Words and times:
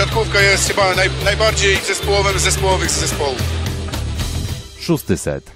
siatkówka 0.00 0.40
jest 0.40 0.68
chyba 0.68 0.94
naj, 0.94 1.08
najbardziej 1.24 1.76
zespołowym 1.76 2.38
z 2.38 2.42
zespołowych 2.42 2.90
zespołów. 2.90 3.42
Szósty 4.80 5.16
set. 5.16 5.52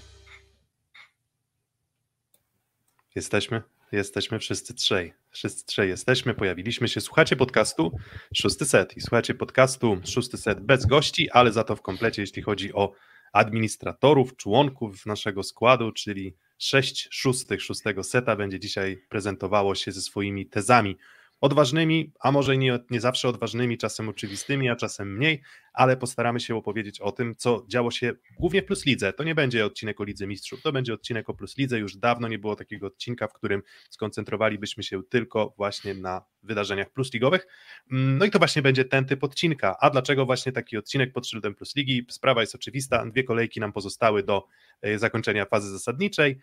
Jesteśmy? 3.14 3.62
Jesteśmy 3.92 4.38
wszyscy 4.38 4.74
trzej. 4.74 5.14
Wszyscy 5.30 5.66
trzej 5.66 5.88
jesteśmy, 5.88 6.34
pojawiliśmy 6.34 6.88
się. 6.88 7.00
Słuchacie 7.00 7.36
podcastu 7.36 7.92
Szósty 8.34 8.64
Set 8.64 8.96
i 8.96 9.00
słuchacie 9.00 9.34
podcastu 9.34 10.00
Szósty 10.04 10.36
Set 10.36 10.60
bez 10.60 10.86
gości, 10.86 11.30
ale 11.30 11.52
za 11.52 11.64
to 11.64 11.76
w 11.76 11.82
komplecie, 11.82 12.22
jeśli 12.22 12.42
chodzi 12.42 12.74
o 12.74 12.92
administratorów, 13.32 14.36
członków 14.36 15.06
naszego 15.06 15.42
składu, 15.42 15.92
czyli 15.92 16.36
sześć 16.58 17.08
szóstych 17.10 17.62
szóstego 17.62 18.04
seta 18.04 18.36
będzie 18.36 18.60
dzisiaj 18.60 19.04
prezentowało 19.08 19.74
się 19.74 19.92
ze 19.92 20.00
swoimi 20.00 20.46
tezami 20.46 20.96
odważnymi, 21.44 22.12
a 22.20 22.32
może 22.32 22.56
nie, 22.56 22.78
nie 22.90 23.00
zawsze 23.00 23.28
odważnymi, 23.28 23.78
czasem 23.78 24.08
oczywistymi, 24.08 24.68
a 24.68 24.76
czasem 24.76 25.16
mniej, 25.16 25.42
ale 25.74 25.96
postaramy 25.96 26.40
się 26.40 26.56
opowiedzieć 26.56 27.00
o 27.00 27.12
tym, 27.12 27.34
co 27.36 27.64
działo 27.68 27.90
się 27.90 28.12
głównie 28.38 28.62
w 28.62 28.64
Plus 28.64 28.86
Lidze. 28.86 29.12
To 29.12 29.24
nie 29.24 29.34
będzie 29.34 29.66
odcinek 29.66 30.00
o 30.00 30.04
Lidze 30.04 30.26
Mistrzów, 30.26 30.62
to 30.62 30.72
będzie 30.72 30.94
odcinek 30.94 31.30
o 31.30 31.34
Plus 31.34 31.58
Lidze. 31.58 31.78
Już 31.78 31.96
dawno 31.96 32.28
nie 32.28 32.38
było 32.38 32.56
takiego 32.56 32.86
odcinka, 32.86 33.28
w 33.28 33.32
którym 33.32 33.62
skoncentrowalibyśmy 33.90 34.82
się 34.82 35.02
tylko 35.02 35.54
właśnie 35.56 35.94
na 35.94 36.22
wydarzeniach 36.42 36.90
plusligowych. 36.90 37.46
Mm, 37.92 38.18
no 38.18 38.24
i 38.24 38.30
to 38.30 38.38
właśnie 38.38 38.62
będzie 38.62 38.84
ten 38.84 39.04
typ 39.04 39.24
odcinka. 39.24 39.76
A 39.80 39.90
dlaczego 39.90 40.26
właśnie 40.26 40.52
taki 40.52 40.76
odcinek 40.76 41.12
pod 41.12 41.26
szyldem 41.26 41.54
Plus 41.54 41.76
Ligi? 41.76 42.06
Sprawa 42.10 42.40
jest 42.40 42.54
oczywista. 42.54 43.06
Dwie 43.06 43.24
kolejki 43.24 43.60
nam 43.60 43.72
pozostały 43.72 44.22
do 44.22 44.46
e, 44.82 44.98
zakończenia 44.98 45.44
fazy 45.44 45.70
zasadniczej 45.70 46.38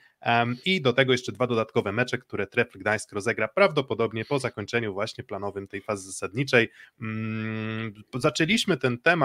i 0.66 0.82
do 0.82 0.94
tego 0.94 1.12
jeszcze 1.12 1.32
dwa 1.32 1.48
dodatkowe 1.48 1.92
mecze, 1.92 2.18
które 2.18 2.48
Trefl 2.48 2.80
Gdańsk 2.80 3.12
rozegra 3.12 3.48
prawdopodobnie 3.48 4.26
po 4.26 4.40
zakończeniu 4.40 4.94
właśnie 4.94 5.24
planowym 5.24 5.68
tej 5.68 5.82
fazy 5.82 6.06
zasadniczej. 6.06 6.70
Mm, 7.02 7.94
zaczęliśmy 8.14 8.78
ten 8.78 8.98
temat 8.98 9.21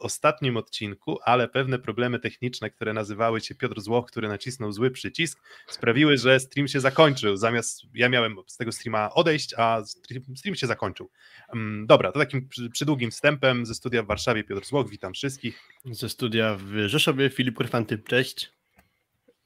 ostatnim 0.00 0.56
odcinku, 0.56 1.18
ale 1.24 1.48
pewne 1.48 1.78
problemy 1.78 2.18
techniczne, 2.18 2.70
które 2.70 2.92
nazywały 2.92 3.40
się 3.40 3.54
Piotr 3.54 3.80
Złoch, 3.80 4.06
który 4.06 4.28
nacisnął 4.28 4.72
zły 4.72 4.90
przycisk, 4.90 5.42
sprawiły, 5.68 6.16
że 6.16 6.40
stream 6.40 6.68
się 6.68 6.80
zakończył. 6.80 7.36
Zamiast 7.36 7.82
ja 7.94 8.08
miałem 8.08 8.36
z 8.46 8.56
tego 8.56 8.72
streama 8.72 9.14
odejść, 9.14 9.54
a 9.56 9.82
stream 10.36 10.54
się 10.54 10.66
zakończył. 10.66 11.10
Mm, 11.52 11.86
dobra, 11.86 12.12
to 12.12 12.18
takim 12.18 12.48
przydługim 12.72 13.10
wstępem 13.10 13.66
ze 13.66 13.74
studia 13.74 14.02
w 14.02 14.06
Warszawie 14.06 14.44
Piotr 14.44 14.66
Złoch, 14.66 14.88
witam 14.88 15.12
wszystkich. 15.12 15.60
Ze 15.84 16.08
studia 16.08 16.56
w 16.60 16.88
Rzeszowie 16.88 17.30
Filip 17.30 17.56
Kurfanty, 17.56 17.98
cześć. 17.98 18.52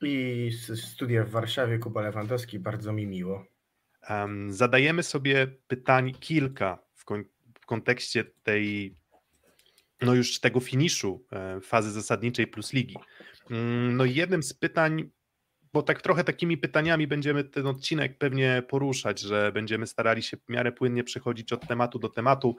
I 0.02 0.50
z 0.52 0.80
studia 0.84 1.24
w 1.24 1.30
Warszawie 1.30 1.78
Kuba 1.78 2.02
Lewandowski, 2.02 2.58
bardzo 2.58 2.92
mi 2.92 3.06
miło. 3.06 3.46
Zadajemy 4.48 5.02
sobie 5.02 5.46
pytań 5.66 6.14
kilka 6.20 6.78
w, 6.94 7.04
kon 7.04 7.24
w 7.60 7.66
kontekście 7.66 8.24
tej 8.24 8.96
no 10.04 10.14
już 10.14 10.40
tego 10.40 10.60
finiszu 10.60 11.26
e, 11.32 11.60
fazy 11.60 11.92
zasadniczej 11.92 12.46
plus 12.46 12.72
ligi. 12.72 12.96
Mm, 13.50 13.96
no 13.96 14.04
i 14.04 14.14
jednym 14.14 14.42
z 14.42 14.54
pytań, 14.54 15.10
bo 15.72 15.82
tak 15.82 16.02
trochę 16.02 16.24
takimi 16.24 16.58
pytaniami 16.58 17.06
będziemy 17.06 17.44
ten 17.44 17.66
odcinek 17.66 18.18
pewnie 18.18 18.62
poruszać, 18.68 19.20
że 19.20 19.52
będziemy 19.52 19.86
starali 19.86 20.22
się 20.22 20.36
w 20.36 20.48
miarę 20.48 20.72
płynnie 20.72 21.04
przechodzić 21.04 21.52
od 21.52 21.66
tematu 21.66 21.98
do 21.98 22.08
tematu. 22.08 22.56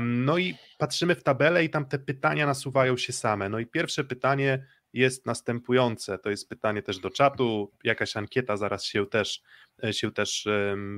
No 0.00 0.38
i 0.38 0.54
patrzymy 0.78 1.14
w 1.14 1.22
tabelę 1.22 1.64
i 1.64 1.70
tam 1.70 1.86
te 1.86 1.98
pytania 1.98 2.46
nasuwają 2.46 2.96
się 2.96 3.12
same. 3.12 3.48
No 3.48 3.58
i 3.58 3.66
pierwsze 3.66 4.04
pytanie 4.04 4.66
jest 4.96 5.26
następujące. 5.26 6.18
To 6.18 6.30
jest 6.30 6.48
pytanie 6.48 6.82
też 6.82 6.98
do 6.98 7.10
czatu, 7.10 7.72
jakaś 7.84 8.16
ankieta 8.16 8.56
zaraz 8.56 8.84
się 8.84 9.06
też, 9.06 9.42
e, 9.84 9.92
się 9.92 10.12
też 10.12 10.48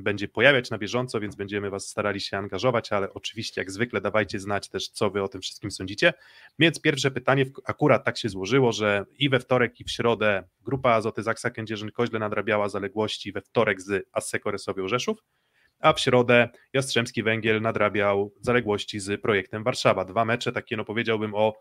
będzie 0.02 0.28
pojawiać 0.28 0.70
na 0.70 0.78
bieżąco, 0.78 1.20
więc 1.20 1.36
będziemy 1.36 1.70
Was 1.70 1.88
starali 1.88 2.20
się 2.20 2.36
angażować, 2.36 2.92
ale 2.92 3.14
oczywiście 3.14 3.60
jak 3.60 3.70
zwykle 3.70 4.00
dawajcie 4.00 4.40
znać 4.40 4.68
też, 4.68 4.88
co 4.88 5.10
Wy 5.10 5.22
o 5.22 5.28
tym 5.28 5.40
wszystkim 5.40 5.70
sądzicie. 5.70 6.12
Więc 6.58 6.80
pierwsze 6.80 7.10
pytanie, 7.10 7.44
akurat 7.64 8.04
tak 8.04 8.18
się 8.18 8.28
złożyło, 8.28 8.72
że 8.72 9.04
i 9.18 9.28
we 9.28 9.40
wtorek 9.40 9.80
i 9.80 9.84
w 9.84 9.90
środę 9.90 10.44
grupa 10.64 10.90
Azoty 10.90 11.22
Zaksa 11.22 11.50
Kędzierzyn-Koźle 11.50 12.18
nadrabiała 12.18 12.68
zaległości 12.68 13.32
we 13.32 13.40
wtorek 13.40 13.80
z 13.80 14.08
Asseko 14.12 14.50
Resowią 14.50 14.88
Rzeszów, 14.88 15.18
a 15.80 15.92
w 15.92 16.00
środę 16.00 16.48
Jastrzębski 16.72 17.22
Węgiel 17.22 17.62
nadrabiał 17.62 18.32
zaległości 18.40 19.00
z 19.00 19.22
projektem 19.22 19.64
Warszawa. 19.64 20.04
Dwa 20.04 20.24
mecze 20.24 20.52
takie, 20.52 20.76
no 20.76 20.84
powiedziałbym 20.84 21.34
o 21.34 21.54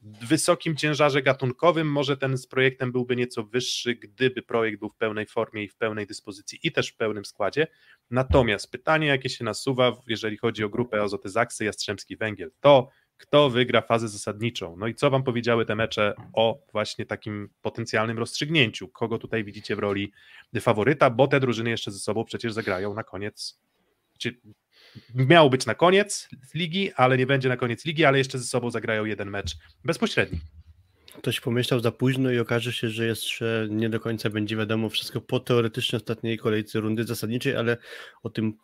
wysokim 0.00 0.76
ciężarze 0.76 1.22
gatunkowym. 1.22 1.92
Może 1.92 2.16
ten 2.16 2.38
z 2.38 2.46
projektem 2.46 2.92
byłby 2.92 3.16
nieco 3.16 3.44
wyższy, 3.44 3.94
gdyby 3.94 4.42
projekt 4.42 4.78
był 4.78 4.88
w 4.88 4.96
pełnej 4.96 5.26
formie 5.26 5.64
i 5.64 5.68
w 5.68 5.76
pełnej 5.76 6.06
dyspozycji 6.06 6.58
i 6.62 6.72
też 6.72 6.88
w 6.88 6.96
pełnym 6.96 7.24
składzie. 7.24 7.66
Natomiast 8.10 8.70
pytanie, 8.70 9.06
jakie 9.06 9.28
się 9.28 9.44
nasuwa, 9.44 9.92
jeżeli 10.06 10.36
chodzi 10.36 10.64
o 10.64 10.68
grupę 10.68 11.02
Azoty 11.02 11.28
Zaksy, 11.28 11.64
Jastrzębski 11.64 12.16
Węgiel, 12.16 12.50
to 12.60 12.88
kto 13.16 13.50
wygra 13.50 13.80
fazę 13.80 14.08
zasadniczą. 14.08 14.76
No 14.76 14.86
i 14.86 14.94
co 14.94 15.10
wam 15.10 15.22
powiedziały 15.22 15.66
te 15.66 15.74
mecze 15.74 16.14
o 16.32 16.58
właśnie 16.72 17.06
takim 17.06 17.48
potencjalnym 17.62 18.18
rozstrzygnięciu? 18.18 18.88
Kogo 18.88 19.18
tutaj 19.18 19.44
widzicie 19.44 19.76
w 19.76 19.78
roli 19.78 20.12
faworyta, 20.60 21.10
bo 21.10 21.28
te 21.28 21.40
drużyny 21.40 21.70
jeszcze 21.70 21.90
ze 21.90 21.98
sobą 21.98 22.24
przecież 22.24 22.52
zagrają 22.52 22.94
na 22.94 23.04
koniec, 23.04 23.60
czy 24.18 24.40
miał 25.14 25.50
być 25.50 25.66
na 25.66 25.74
koniec 25.74 26.28
ligi, 26.54 26.92
ale 26.92 27.18
nie 27.18 27.26
będzie 27.26 27.48
na 27.48 27.56
koniec 27.56 27.84
ligi, 27.84 28.04
ale 28.04 28.18
jeszcze 28.18 28.38
ze 28.38 28.44
sobą 28.44 28.70
zagrają 28.70 29.04
jeden 29.04 29.30
mecz 29.30 29.56
bezpośredni. 29.84 30.40
Ktoś 31.18 31.40
pomyślał 31.40 31.80
za 31.80 31.92
późno 31.92 32.30
i 32.30 32.38
okaże 32.38 32.72
się, 32.72 32.88
że 32.88 33.06
jeszcze 33.06 33.66
nie 33.70 33.88
do 33.88 34.00
końca 34.00 34.30
będzie 34.30 34.56
wiadomo 34.56 34.88
wszystko 34.88 35.20
po 35.20 35.40
teoretycznie 35.40 35.96
ostatniej 35.96 36.38
kolejce 36.38 36.80
rundy 36.80 37.04
zasadniczej, 37.04 37.56
ale 37.56 37.76
o 38.22 38.30
tym 38.30 38.54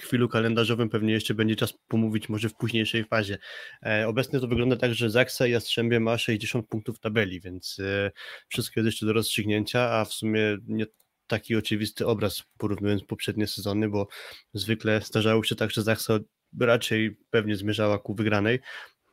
chwilu 0.00 0.28
kalendarzowym 0.28 0.88
pewnie 0.88 1.12
jeszcze 1.12 1.34
będzie 1.34 1.56
czas 1.56 1.74
pomówić 1.88 2.28
może 2.28 2.48
w 2.48 2.54
późniejszej 2.54 3.04
fazie. 3.04 3.38
E, 3.86 4.08
obecnie 4.08 4.40
to 4.40 4.48
wygląda 4.48 4.76
tak, 4.76 4.94
że 4.94 5.10
Zaksa 5.10 5.46
i 5.46 5.50
Jastrzębie 5.50 6.00
ma 6.00 6.18
60 6.18 6.68
punktów 6.68 7.00
tabeli, 7.00 7.40
więc 7.40 7.78
e, 7.78 8.10
wszystko 8.48 8.80
jest 8.80 8.86
jeszcze 8.86 9.06
do 9.06 9.12
rozstrzygnięcia, 9.12 9.90
a 9.90 10.04
w 10.04 10.12
sumie 10.12 10.58
nie 10.66 10.86
taki 11.28 11.56
oczywisty 11.56 12.06
obraz 12.06 12.42
porównując 12.58 13.04
poprzednie 13.04 13.46
sezony, 13.46 13.88
bo 13.88 14.08
zwykle 14.54 15.00
zdarzało 15.00 15.44
się 15.44 15.54
tak, 15.54 15.70
że 15.70 15.82
Zachsa 15.82 16.18
raczej 16.60 17.16
pewnie 17.30 17.56
zmierzała 17.56 17.98
ku 17.98 18.14
wygranej, 18.14 18.60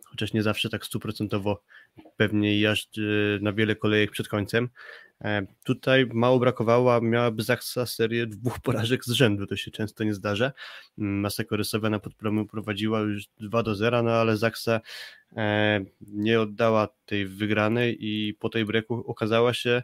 chociaż 0.05 0.33
nie 0.33 0.43
zawsze 0.43 0.69
tak 0.69 0.85
stuprocentowo 0.85 1.63
pewnie 2.17 2.59
jażdż 2.59 2.99
na 3.41 3.53
wiele 3.53 3.75
kolejek 3.75 4.11
przed 4.11 4.27
końcem. 4.27 4.69
E, 5.23 5.45
tutaj 5.63 6.05
mało 6.13 6.39
brakowało, 6.39 7.01
miałaby 7.01 7.43
Zachsa 7.43 7.85
serię 7.85 8.27
dwóch 8.27 8.59
porażek 8.59 9.05
z 9.05 9.11
rzędu, 9.11 9.47
to 9.47 9.55
się 9.55 9.71
często 9.71 10.03
nie 10.03 10.13
zdarza. 10.13 10.51
Mm, 10.97 11.19
Masa 11.19 11.43
Korysowa 11.43 11.89
na 11.89 11.99
podpromu 11.99 12.45
prowadziła 12.45 12.99
już 12.99 13.23
2 13.39 13.63
do 13.63 13.75
0, 13.75 14.03
no 14.03 14.11
ale 14.11 14.37
Zachsa 14.37 14.81
e, 15.37 15.85
nie 16.01 16.41
oddała 16.41 16.87
tej 17.05 17.25
wygranej 17.25 17.97
i 17.99 18.33
po 18.33 18.49
tej 18.49 18.65
breku 18.65 19.03
okazała 19.07 19.53
się 19.53 19.83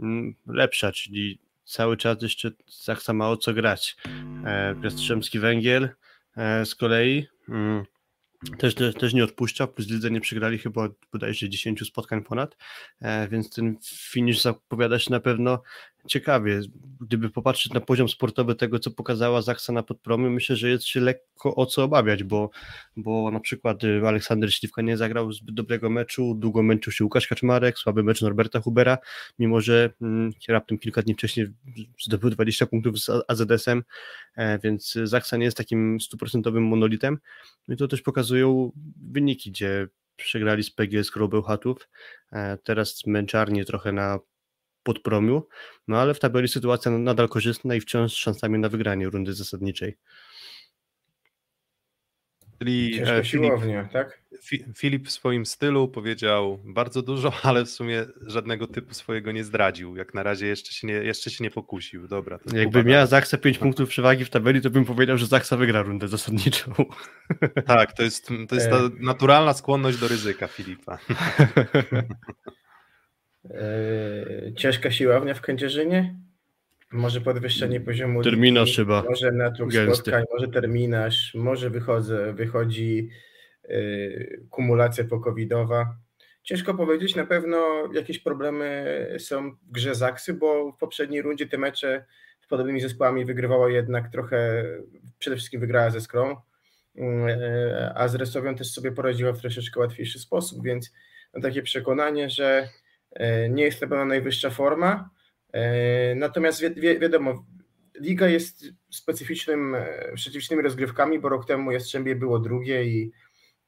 mm, 0.00 0.34
lepsza, 0.46 0.92
czyli 0.92 1.38
cały 1.64 1.96
czas 1.96 2.22
jeszcze 2.22 2.50
tak 2.86 3.02
samo 3.02 3.36
co 3.36 3.54
grać. 3.54 3.96
E, 4.44 4.74
Jastrzębski 4.82 5.38
Węgiel 5.38 5.88
e, 6.36 6.66
z 6.66 6.74
kolei 6.74 7.26
mm, 7.48 7.84
też, 8.58 8.74
też, 8.74 9.14
nie 9.14 9.24
odpuszcza, 9.24 9.66
plus 9.66 9.88
lidze 9.88 10.10
nie 10.10 10.20
przegrali 10.20 10.58
chyba 10.58 10.88
bodajże 11.12 11.48
10 11.48 11.86
spotkań 11.86 12.22
ponad, 12.22 12.56
e, 13.00 13.28
więc 13.28 13.50
ten 13.50 13.76
finish 13.86 14.42
zapowiada 14.42 14.98
się 14.98 15.10
na 15.10 15.20
pewno 15.20 15.62
ciekawie. 16.08 16.60
Gdyby 17.00 17.30
popatrzeć 17.30 17.72
na 17.72 17.80
poziom 17.80 18.08
sportowy 18.08 18.54
tego, 18.54 18.78
co 18.78 18.90
pokazała 18.90 19.42
Zaksa 19.42 19.72
na 19.72 19.82
podpromie, 19.82 20.30
myślę, 20.30 20.56
że 20.56 20.68
jest 20.68 20.84
się 20.84 21.00
lekko 21.00 21.54
o 21.54 21.66
co 21.66 21.84
obawiać, 21.84 22.24
bo, 22.24 22.50
bo 22.96 23.30
na 23.30 23.40
przykład 23.40 23.84
y, 23.84 24.02
Aleksander 24.06 24.54
Śliwka 24.54 24.82
nie 24.82 24.96
zagrał 24.96 25.32
zbyt 25.32 25.54
dobrego 25.54 25.90
meczu, 25.90 26.34
długo 26.34 26.62
męczył 26.62 26.92
się 26.92 27.04
Łukasz 27.04 27.26
Kaczmarek, 27.26 27.78
słaby 27.78 28.02
mecz 28.02 28.22
Norberta 28.22 28.60
Hubera, 28.60 28.98
mimo 29.38 29.60
że 29.60 29.90
mm, 30.02 30.32
raptem 30.48 30.78
kilka 30.78 31.02
dni 31.02 31.14
wcześniej 31.14 31.46
zdobył 32.02 32.30
20 32.30 32.66
punktów 32.66 33.00
z 33.00 33.10
AZS-em, 33.28 33.82
e, 34.36 34.58
więc 34.58 34.98
Zaksa 35.04 35.36
nie 35.36 35.44
jest 35.44 35.56
takim 35.56 36.00
stuprocentowym 36.00 36.64
monolitem. 36.66 37.18
No 37.68 37.74
I 37.74 37.76
to 37.76 37.88
też 37.88 38.02
pokazują 38.02 38.72
wyniki, 39.10 39.50
gdzie 39.50 39.88
przegrali 40.16 40.62
z 40.62 40.70
PGS 40.70 41.10
Bełchatów, 41.30 41.88
e, 42.32 42.58
teraz 42.58 43.06
męczarnie 43.06 43.64
trochę 43.64 43.92
na 43.92 44.18
podpromiu, 44.82 45.48
no 45.88 45.98
ale 45.98 46.14
w 46.14 46.18
tabeli 46.18 46.48
sytuacja 46.48 46.90
nadal 46.90 47.28
korzystna 47.28 47.74
i 47.74 47.80
wciąż 47.80 48.12
z 48.12 48.16
szansami 48.16 48.58
na 48.58 48.68
wygranie 48.68 49.08
rundy 49.08 49.34
zasadniczej. 49.34 49.96
Czyli 52.62 53.00
e, 53.08 53.24
siłownie, 53.24 53.88
tak? 53.92 54.22
Filip 54.76 55.08
w 55.08 55.10
swoim 55.10 55.46
stylu 55.46 55.88
powiedział 55.88 56.58
bardzo 56.64 57.02
dużo, 57.02 57.32
ale 57.42 57.64
w 57.64 57.70
sumie 57.70 58.06
żadnego 58.26 58.66
typu 58.66 58.94
swojego 58.94 59.32
nie 59.32 59.44
zdradził. 59.44 59.96
Jak 59.96 60.14
na 60.14 60.22
razie 60.22 60.46
jeszcze 60.46 60.72
się 60.72 60.86
nie, 60.86 60.92
jeszcze 60.92 61.30
się 61.30 61.44
nie 61.44 61.50
pokusił. 61.50 62.08
Dobra. 62.08 62.38
Jakby 62.52 62.84
miała 62.84 63.06
Zaksa 63.06 63.38
5 63.38 63.58
punktów 63.58 63.88
przewagi 63.88 64.24
w 64.24 64.30
tabeli, 64.30 64.60
to 64.60 64.70
bym 64.70 64.84
powiedział, 64.84 65.18
że 65.18 65.26
Zaksa 65.26 65.56
wygra 65.56 65.82
rundę 65.82 66.08
zasadniczą. 66.08 66.72
Tak, 67.66 67.92
to 67.92 68.02
jest, 68.02 68.28
to 68.48 68.54
jest 68.54 68.70
ta 68.70 68.76
e. 68.76 68.90
naturalna 69.00 69.52
skłonność 69.54 69.98
do 69.98 70.08
ryzyka 70.08 70.46
Filipa. 70.46 70.98
Yy, 73.44 74.52
ciężka 74.56 74.90
siłownia 74.90 75.34
w 75.34 75.40
Kędzierzynie? 75.40 76.16
Może 76.92 77.20
podwyższenie 77.20 77.80
poziomu 77.80 78.22
Terminarz 78.22 78.76
chyba. 78.76 79.02
Może 79.02 79.32
natłok 79.32 79.72
spotkań, 79.72 80.24
może 80.32 80.48
terminarz, 80.48 81.34
może 81.34 81.70
wychodzę, 81.70 82.32
wychodzi 82.32 83.08
yy, 83.68 84.46
kumulacja 84.50 85.04
pokowidowa. 85.04 85.96
Ciężko 86.42 86.74
powiedzieć, 86.74 87.16
na 87.16 87.26
pewno 87.26 87.88
jakieś 87.92 88.18
problemy 88.18 88.86
są 89.18 89.50
w 89.50 89.72
grze 89.72 89.94
Zaksy, 89.94 90.34
bo 90.34 90.72
w 90.72 90.78
poprzedniej 90.78 91.22
rundzie 91.22 91.46
te 91.46 91.58
mecze 91.58 92.04
z 92.40 92.46
podobnymi 92.46 92.80
zespołami 92.80 93.24
wygrywała 93.24 93.70
jednak 93.70 94.12
trochę, 94.12 94.64
przede 95.18 95.36
wszystkim 95.36 95.60
wygrała 95.60 95.90
ze 95.90 96.00
Skrą, 96.00 96.36
yy, 96.94 97.04
a 97.94 98.08
z 98.08 98.14
Resowią 98.14 98.54
też 98.54 98.70
sobie 98.70 98.92
poradziła 98.92 99.32
w 99.32 99.40
troszeczkę 99.40 99.80
łatwiejszy 99.80 100.18
sposób, 100.18 100.64
więc 100.64 100.92
mam 101.34 101.42
takie 101.42 101.62
przekonanie, 101.62 102.30
że 102.30 102.68
nie 103.50 103.64
jest 103.64 103.80
to 103.80 103.88
pewno 103.88 104.04
najwyższa 104.04 104.50
forma, 104.50 105.10
natomiast 106.16 106.60
wi 106.60 106.74
wi 106.74 106.98
wiadomo, 106.98 107.44
liga 108.00 108.28
jest 108.28 108.64
specyficznym, 108.90 109.76
specyficznymi 110.16 110.62
rozgrywkami, 110.62 111.18
bo 111.18 111.28
rok 111.28 111.46
temu 111.46 111.72
Jastrzębie 111.72 112.16
było 112.16 112.38
drugie 112.38 112.84
i, 112.84 113.12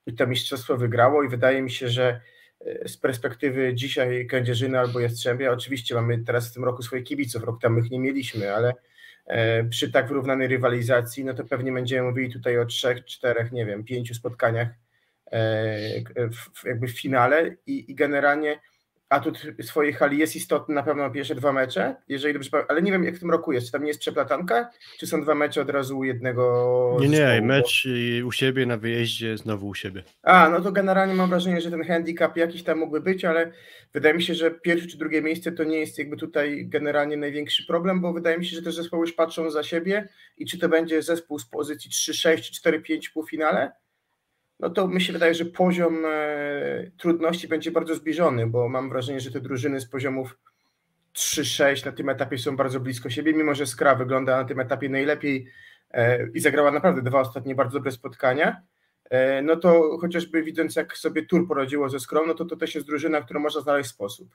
i 0.07 0.15
to 0.15 0.27
mistrzostwo 0.27 0.77
wygrało 0.77 1.23
i 1.23 1.29
wydaje 1.29 1.63
mi 1.63 1.71
się, 1.71 1.89
że 1.89 2.21
e, 2.61 2.89
z 2.89 2.97
perspektywy 2.97 3.75
dzisiaj 3.75 4.27
Kędzierzyny 4.27 4.79
albo 4.79 5.01
Jastrzębia, 5.01 5.53
oczywiście 5.53 5.95
mamy 5.95 6.19
teraz 6.19 6.51
w 6.51 6.55
tym 6.55 6.65
roku 6.65 6.83
swoich 6.83 7.05
kibiców, 7.05 7.45
rok 7.45 7.61
temu 7.61 7.79
ich 7.79 7.91
nie 7.91 8.01
mieliśmy, 8.01 8.55
ale 8.55 8.75
e, 9.27 9.65
przy 9.65 9.93
tak 9.93 10.09
wyrównanej 10.09 10.49
rywalizacji, 10.49 11.25
no 11.25 11.35
to 11.35 11.45
pewnie 11.45 11.73
będziemy 11.73 12.09
mówili 12.09 12.33
tutaj 12.33 12.59
o 12.59 12.67
trzech, 12.67 13.05
czterech, 13.05 13.53
nie 13.53 13.67
wiem, 13.67 13.85
pięciu 13.85 14.15
spotkaniach 14.15 14.69
e, 15.33 15.79
jakby 16.65 16.89
w 16.89 17.01
finale 17.01 17.57
i, 17.67 17.91
i 17.91 17.95
generalnie 17.95 18.61
atut 19.09 19.43
swojej 19.63 19.93
hali 19.93 20.19
jest 20.19 20.37
istotny 20.37 20.75
na 20.75 20.83
pewno 20.83 21.03
na 21.03 21.11
pierwsze 21.11 21.35
dwa 21.35 21.53
mecze, 21.53 21.97
jeżeli 22.09 22.35
dobrze 22.35 22.51
ale 22.69 22.83
nie 22.83 22.93
wiem 22.93 23.05
jak 23.05 23.17
w 23.17 23.21
tym 23.21 23.31
roku 23.31 23.53
jest, 23.53 23.67
czy 23.67 23.73
tam 23.73 23.83
nie 23.83 23.89
jest 23.89 24.01
przeplatanka, 24.01 24.71
czy 24.99 25.07
są 25.07 25.23
dwa 25.23 25.35
mecze 25.35 25.61
od 25.61 25.71
razu 25.71 25.99
u 25.99 26.05
jednego 26.05 26.97
Nie, 27.01 27.09
nie, 27.09 27.17
zespołu, 27.17 27.47
mecz 27.47 27.89
bo... 28.21 28.27
u 28.27 28.33
siebie, 28.33 28.67
na 28.67 28.77
wyjeździe, 28.77 29.39
znowu 29.39 29.69
u 29.69 29.75
siebie. 29.75 30.03
A, 30.23 30.49
no 30.49 30.61
to 30.61 30.73
generalnie 30.73 31.15
mam 31.15 31.31
wrażenie, 31.31 31.61
że 31.61 31.71
ten 31.71 31.85
handicap 31.85 32.37
jakiś 32.37 32.63
tam 32.63 32.79
mógłby 32.79 33.01
być, 33.01 33.25
ale 33.25 33.53
wydaje 33.93 34.15
mi 34.15 34.23
się, 34.23 34.35
że 34.35 34.51
pierwsze 34.51 34.89
czy 34.89 34.99
drugie 34.99 35.23
miejsce 35.23 35.53
to 35.53 35.65
nie 35.65 35.79
jest 35.79 35.99
jakby 35.99 36.17
tutaj 36.17 36.67
generalnie 36.67 37.17
największy 37.17 37.67
problem, 37.67 38.01
bo 38.01 38.13
wydaje 38.13 38.39
mi 38.39 38.47
się, 38.47 38.57
że 38.57 38.63
te 38.63 38.73
zespoły 38.73 39.01
już 39.01 39.13
patrzą 39.13 39.51
za 39.51 39.63
siebie 39.63 40.09
i 40.39 40.47
czy 40.47 40.59
to 40.59 40.69
będzie 40.69 41.03
zespół 41.03 41.39
z 41.39 41.47
pozycji 41.47 41.91
3-6 41.91 42.41
czy 42.41 42.71
4-5 42.71 43.09
w 43.11 43.13
półfinale, 43.13 43.73
no 44.61 44.71
to 44.71 44.89
mi 44.89 45.01
się 45.01 45.13
wydaje, 45.13 45.35
że 45.35 45.45
poziom 45.45 46.05
e, 46.07 46.91
trudności 46.97 47.49
będzie 47.49 47.71
bardzo 47.71 47.95
zbliżony, 47.95 48.47
bo 48.47 48.69
mam 48.69 48.89
wrażenie, 48.89 49.21
że 49.21 49.31
te 49.31 49.41
drużyny 49.41 49.81
z 49.81 49.87
poziomów 49.87 50.39
3-6 51.15 51.87
na 51.87 51.93
tym 51.93 52.09
etapie 52.09 52.39
są 52.39 52.57
bardzo 52.57 52.81
blisko 52.81 53.11
siebie, 53.11 53.35
mimo 53.35 53.55
że 53.55 53.67
Skra 53.67 53.95
wygląda 53.95 54.37
na 54.37 54.45
tym 54.45 54.61
etapie 54.61 54.89
najlepiej 54.89 55.47
e, 55.91 56.29
i 56.35 56.41
zagrała 56.41 56.71
naprawdę 56.71 57.03
dwa 57.03 57.21
ostatnie 57.21 57.55
bardzo 57.55 57.79
dobre 57.79 57.93
spotkania, 57.93 58.63
e, 59.11 59.43
no 59.43 59.57
to 59.57 59.99
chociażby 60.01 60.43
widząc 60.43 60.77
jak 60.77 60.97
sobie 60.97 61.27
Tur 61.27 61.49
poradziło 61.49 61.89
ze 61.89 62.01
Skrą, 62.01 62.27
no 62.27 62.35
to 62.35 62.45
to 62.45 62.57
też 62.57 62.75
jest 62.75 62.87
drużyna, 62.87 63.23
którą 63.23 63.41
można 63.41 63.61
znaleźć 63.61 63.91
sposób. 63.91 64.29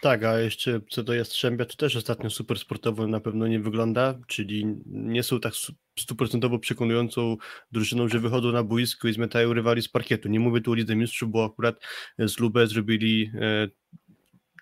Tak, 0.00 0.24
a 0.24 0.38
jeszcze 0.38 0.80
co 0.90 1.02
do 1.02 1.14
Jastrzębia, 1.14 1.64
to 1.64 1.76
też 1.76 1.96
ostatnio 1.96 2.30
super 2.30 2.58
sportowo 2.58 3.06
na 3.06 3.20
pewno 3.20 3.46
nie 3.46 3.60
wygląda, 3.60 4.18
czyli 4.26 4.66
nie 4.86 5.22
są 5.22 5.40
tak 5.40 5.52
stuprocentowo 5.98 6.58
przekonującą 6.58 7.36
drużyną, 7.72 8.08
że 8.08 8.18
wychodzą 8.18 8.52
na 8.52 8.62
boisko 8.62 9.08
i 9.08 9.12
zmietają 9.12 9.52
rywali 9.52 9.82
z 9.82 9.88
parkietu. 9.88 10.28
Nie 10.28 10.40
mówię 10.40 10.60
tu 10.60 10.70
o 10.70 10.74
Lidze 10.74 10.96
Mistrzów, 10.96 11.30
bo 11.30 11.44
akurat 11.44 11.76
z 12.18 12.38
Lubę 12.38 12.66
zrobili 12.66 13.30
e, 13.34 13.68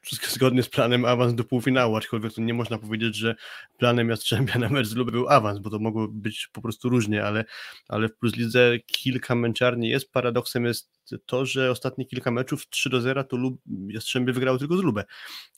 zgodnie 0.36 0.62
z 0.62 0.68
planem 0.68 1.04
awans 1.04 1.34
do 1.34 1.44
półfinału, 1.44 1.96
aczkolwiek 1.96 2.32
to 2.32 2.40
nie 2.40 2.54
można 2.54 2.78
powiedzieć, 2.78 3.16
że 3.16 3.34
planem 3.78 4.08
Jastrzębia 4.08 4.58
na 4.58 4.68
mecz 4.68 4.86
z 4.86 4.94
Lubę 4.94 5.12
był 5.12 5.28
awans, 5.28 5.58
bo 5.58 5.70
to 5.70 5.78
mogło 5.78 6.08
być 6.08 6.48
po 6.52 6.62
prostu 6.62 6.88
różnie, 6.88 7.24
ale, 7.24 7.44
ale 7.88 8.08
w 8.08 8.16
Plus 8.16 8.36
Lidze 8.36 8.78
kilka 8.86 9.34
męczarni 9.34 9.88
jest. 9.88 10.12
Paradoksem 10.12 10.64
jest 10.64 10.90
to, 11.26 11.46
że 11.46 11.70
ostatnie 11.70 12.06
kilka 12.06 12.30
meczów 12.30 12.68
3 12.68 12.90
do 12.90 13.00
0 13.00 13.24
to 13.24 13.36
Lub, 13.36 13.60
Jastrzębie 13.88 14.32
wygrało 14.32 14.58
tylko 14.58 14.76
z 14.76 14.82
Lubę, 14.82 15.04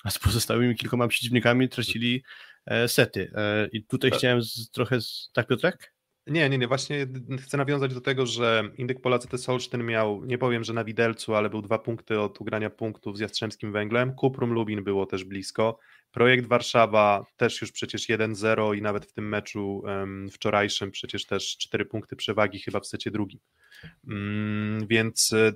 a 0.05 0.11
z 0.11 0.19
pozostałymi 0.19 0.77
kilkoma 0.77 1.09
przeciwnikami 1.09 1.69
tracili 1.69 2.23
e, 2.67 2.89
sety. 2.89 3.33
E, 3.35 3.69
I 3.73 3.85
tutaj 3.85 4.11
tak. 4.11 4.19
chciałem 4.19 4.43
z, 4.43 4.71
trochę... 4.71 5.01
Z... 5.01 5.31
Tak, 5.33 5.47
Piotrek? 5.47 5.93
Nie, 6.27 6.49
nie, 6.49 6.59
nie. 6.59 6.69
Właśnie 6.69 7.07
chcę 7.41 7.57
nawiązać 7.57 7.95
do 7.95 8.01
tego, 8.01 8.27
że 8.27 8.71
Indyk 8.77 9.01
Polacy 9.01 9.29
te 9.29 9.39
Solsztyn 9.39 9.85
miał, 9.85 10.25
nie 10.25 10.39
powiem, 10.39 10.65
że 10.65 10.73
na 10.73 10.85
widelcu, 10.85 11.35
ale 11.35 11.51
był 11.51 11.63
dwa 11.63 11.79
punkty 11.79 12.21
od 12.21 12.41
ugrania 12.41 12.71
punktów 12.71 13.17
z 13.17 13.21
Jastrzębskim 13.21 13.73
Węglem. 13.73 14.15
Kuprum 14.15 14.53
Lubin 14.53 14.85
było 14.85 15.07
też 15.07 15.25
blisko. 15.25 15.79
Projekt 16.11 16.47
Warszawa 16.47 17.25
też 17.37 17.61
już 17.61 17.73
przecież 17.73 18.09
1-0 18.09 18.77
i 18.77 18.83
nawet 18.83 19.07
w 19.07 19.13
tym 19.13 19.29
meczu 19.29 19.83
um, 19.85 20.29
wczorajszym 20.31 20.91
przecież 20.91 21.27
też 21.27 21.57
cztery 21.57 21.85
punkty 21.85 22.17
przewagi 22.17 22.59
chyba 22.59 22.81
w 22.81 22.87
secie 22.87 23.11
drugim. 23.11 23.41
Um, 24.09 24.87
więc 24.89 25.33
e, 25.33 25.53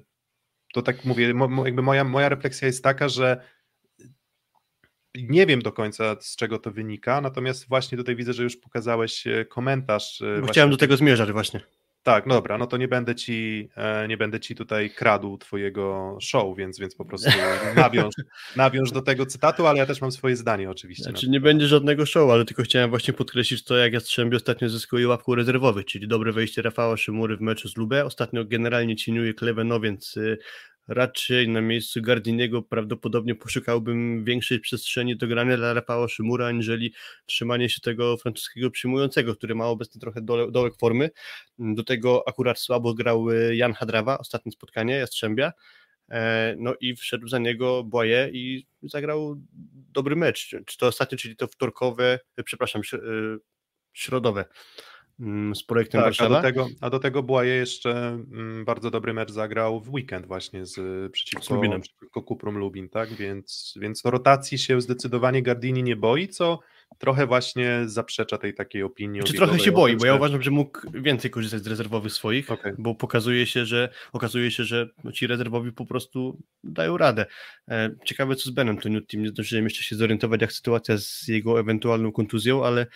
to 0.72 0.82
tak 0.82 1.04
mówię, 1.04 1.34
mo, 1.34 1.66
jakby 1.66 1.82
moja, 1.82 2.04
moja 2.04 2.28
refleksja 2.28 2.66
jest 2.66 2.84
taka, 2.84 3.08
że 3.08 3.40
nie 5.22 5.46
wiem 5.46 5.62
do 5.62 5.72
końca 5.72 6.16
z 6.20 6.36
czego 6.36 6.58
to 6.58 6.70
wynika, 6.70 7.20
natomiast 7.20 7.68
właśnie 7.68 7.98
tutaj 7.98 8.16
widzę, 8.16 8.32
że 8.32 8.42
już 8.42 8.56
pokazałeś 8.56 9.26
e, 9.26 9.44
komentarz. 9.44 10.22
E, 10.22 10.40
no 10.40 10.46
chciałem 10.46 10.70
do 10.70 10.76
tego 10.76 10.96
zmierzać 10.96 11.32
właśnie. 11.32 11.60
Tak, 12.06 12.26
no 12.26 12.34
dobra, 12.34 12.58
no 12.58 12.66
to 12.66 12.76
nie 12.76 12.88
będę 12.88 13.14
ci, 13.14 13.68
e, 13.76 14.08
nie 14.08 14.16
będę 14.16 14.40
ci 14.40 14.54
tutaj 14.54 14.90
kradł 14.90 15.38
twojego 15.38 16.18
show, 16.20 16.56
więc, 16.56 16.78
więc 16.78 16.94
po 16.94 17.04
prostu 17.04 17.30
nawiąż, 17.76 18.14
nawiąż 18.56 18.90
do 18.90 19.02
tego 19.02 19.26
cytatu, 19.26 19.66
ale 19.66 19.78
ja 19.78 19.86
też 19.86 20.00
mam 20.00 20.12
swoje 20.12 20.36
zdanie 20.36 20.70
oczywiście. 20.70 21.04
Znaczy 21.04 21.30
nie 21.30 21.40
będzie 21.40 21.66
żadnego 21.66 22.06
show, 22.06 22.30
ale 22.30 22.44
tylko 22.44 22.62
chciałem 22.62 22.90
właśnie 22.90 23.14
podkreślić 23.14 23.64
to, 23.64 23.76
jak 23.76 23.92
Jastrzębie 23.92 24.36
ostatnio 24.36 24.68
zyskuje 24.68 25.08
łapką 25.08 25.34
rezerwowych, 25.34 25.86
czyli 25.86 26.08
dobre 26.08 26.32
wejście 26.32 26.62
Rafała 26.62 26.96
Szymury 26.96 27.36
w 27.36 27.40
meczu 27.40 27.68
z 27.68 27.76
Lubę. 27.76 28.04
Ostatnio 28.04 28.44
generalnie 28.44 28.96
cieniuje 28.96 29.34
Kleveno, 29.34 29.80
więc 29.80 30.16
y, 30.16 30.38
raczej 30.88 31.48
na 31.48 31.60
miejscu 31.60 32.02
Gardiniego 32.02 32.62
prawdopodobnie 32.62 33.34
poszukałbym 33.34 34.24
większej 34.24 34.60
przestrzeni 34.60 35.16
do 35.16 35.26
grania 35.26 35.56
dla 35.56 35.74
Rafała 35.74 36.08
Szymura, 36.08 36.46
aniżeli 36.46 36.94
trzymanie 37.26 37.68
się 37.68 37.80
tego 37.80 38.16
francuskiego 38.16 38.70
przyjmującego, 38.70 39.36
który 39.36 39.54
ma 39.54 39.66
obecnie 39.66 40.00
trochę 40.00 40.20
dołek 40.50 40.74
formy. 40.80 41.10
Do 41.58 41.84
tego 41.84 42.28
akurat 42.28 42.58
słabo 42.58 42.94
grał 42.94 43.30
y, 43.30 43.56
Jan 43.56 43.72
Hadrawa, 43.72 44.18
ostatnie 44.18 44.52
spotkanie 44.52 44.94
Jastrzębia, 44.94 45.52
e, 46.10 46.54
no 46.58 46.74
i 46.80 46.96
wszedł 46.96 47.28
za 47.28 47.38
niego 47.38 47.84
Boye 47.84 48.30
i 48.32 48.66
zagrał 48.82 49.36
dobry 49.92 50.16
mecz. 50.16 50.56
Czy 50.66 50.78
to 50.78 50.86
ostatnio, 50.86 51.18
czyli 51.18 51.36
to 51.36 51.46
wtorkowe, 51.46 52.18
przepraszam, 52.44 52.82
y, 52.94 52.96
środowe 53.92 54.44
z 55.54 55.62
projektem 55.62 55.98
tak, 55.98 56.06
Warszawa. 56.06 56.38
A 56.38 56.42
do 56.42 56.48
tego, 56.48 56.68
a 56.80 56.90
do 56.90 56.98
tego 56.98 57.22
Błaje 57.22 57.54
jeszcze 57.54 57.90
mm, 58.08 58.64
bardzo 58.64 58.90
dobry 58.90 59.14
mecz 59.14 59.30
zagrał 59.30 59.80
w 59.80 59.92
weekend 59.92 60.26
właśnie 60.26 60.66
z, 60.66 61.12
przeciwko, 61.12 61.44
z 61.44 61.80
przeciwko 61.80 62.22
Kuprum 62.22 62.58
Lubin, 62.58 62.88
tak? 62.88 63.08
Więc, 63.08 63.74
więc 63.80 64.04
rotacji 64.04 64.58
się 64.58 64.80
zdecydowanie 64.80 65.42
Gardini 65.42 65.82
nie 65.82 65.96
boi, 65.96 66.28
co 66.28 66.58
trochę 66.98 67.26
właśnie 67.26 67.82
zaprzecza 67.86 68.38
tej 68.38 68.54
takiej 68.54 68.82
opinii. 68.82 69.22
Czy 69.22 69.32
trochę 69.32 69.58
się 69.58 69.72
boi, 69.72 69.96
bo 69.96 70.06
ja 70.06 70.14
uważam, 70.14 70.42
że 70.42 70.50
mógł 70.50 70.80
więcej 70.94 71.30
korzystać 71.30 71.62
z 71.62 71.66
rezerwowych 71.66 72.12
swoich, 72.12 72.50
okay. 72.50 72.74
bo 72.78 72.94
pokazuje 72.94 73.46
się, 73.46 73.66
że 73.66 73.88
okazuje 74.12 74.50
się, 74.50 74.64
że 74.64 74.88
ci 75.12 75.26
rezerwowi 75.26 75.72
po 75.72 75.86
prostu 75.86 76.42
dają 76.64 76.96
radę. 76.96 77.26
E, 77.68 77.90
ciekawe 78.04 78.36
co 78.36 78.50
z 78.50 78.52
Benem 78.52 78.78
Toniutim, 78.78 79.22
nie 79.22 79.28
zdążyłem 79.28 79.64
jeszcze 79.64 79.82
się 79.82 79.96
zorientować 79.96 80.40
jak 80.40 80.52
sytuacja 80.52 80.98
z 80.98 81.28
jego 81.28 81.60
ewentualną 81.60 82.12
kontuzją, 82.12 82.64
ale 82.64 82.86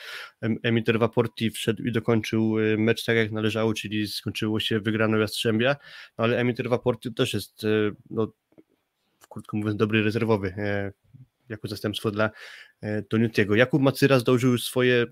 Emiter 0.63 0.99
Vaporti 0.99 1.51
wszedł 1.51 1.83
i 1.83 1.93
dokończył 1.93 2.59
e, 2.59 2.77
mecz 2.77 3.05
tak 3.05 3.17
jak 3.17 3.33
należało, 3.33 3.75
czyli 3.75 4.09
skończyło 4.09 4.61
się 4.61 4.81
wygraną 4.81 5.19
Jastrzębia, 5.19 5.77
no 6.19 6.25
ale 6.25 6.39
Emiter 6.39 6.69
Vaporti 6.69 7.15
też 7.15 7.35
jest 7.35 7.65
e, 7.65 7.69
no, 8.11 8.33
krótko 9.29 9.57
mówiąc 9.57 9.77
dobry 9.77 10.03
rezerwowy 10.03 10.55
jako 11.51 11.69
zastępstwo 11.69 12.11
dla 12.11 12.31
e, 12.81 13.03
Toniutiego. 13.03 13.55
Jakub 13.55 13.83
Macyra 13.83 14.19
zdążył 14.19 14.53
już 14.53 14.65
swoje 14.65 15.07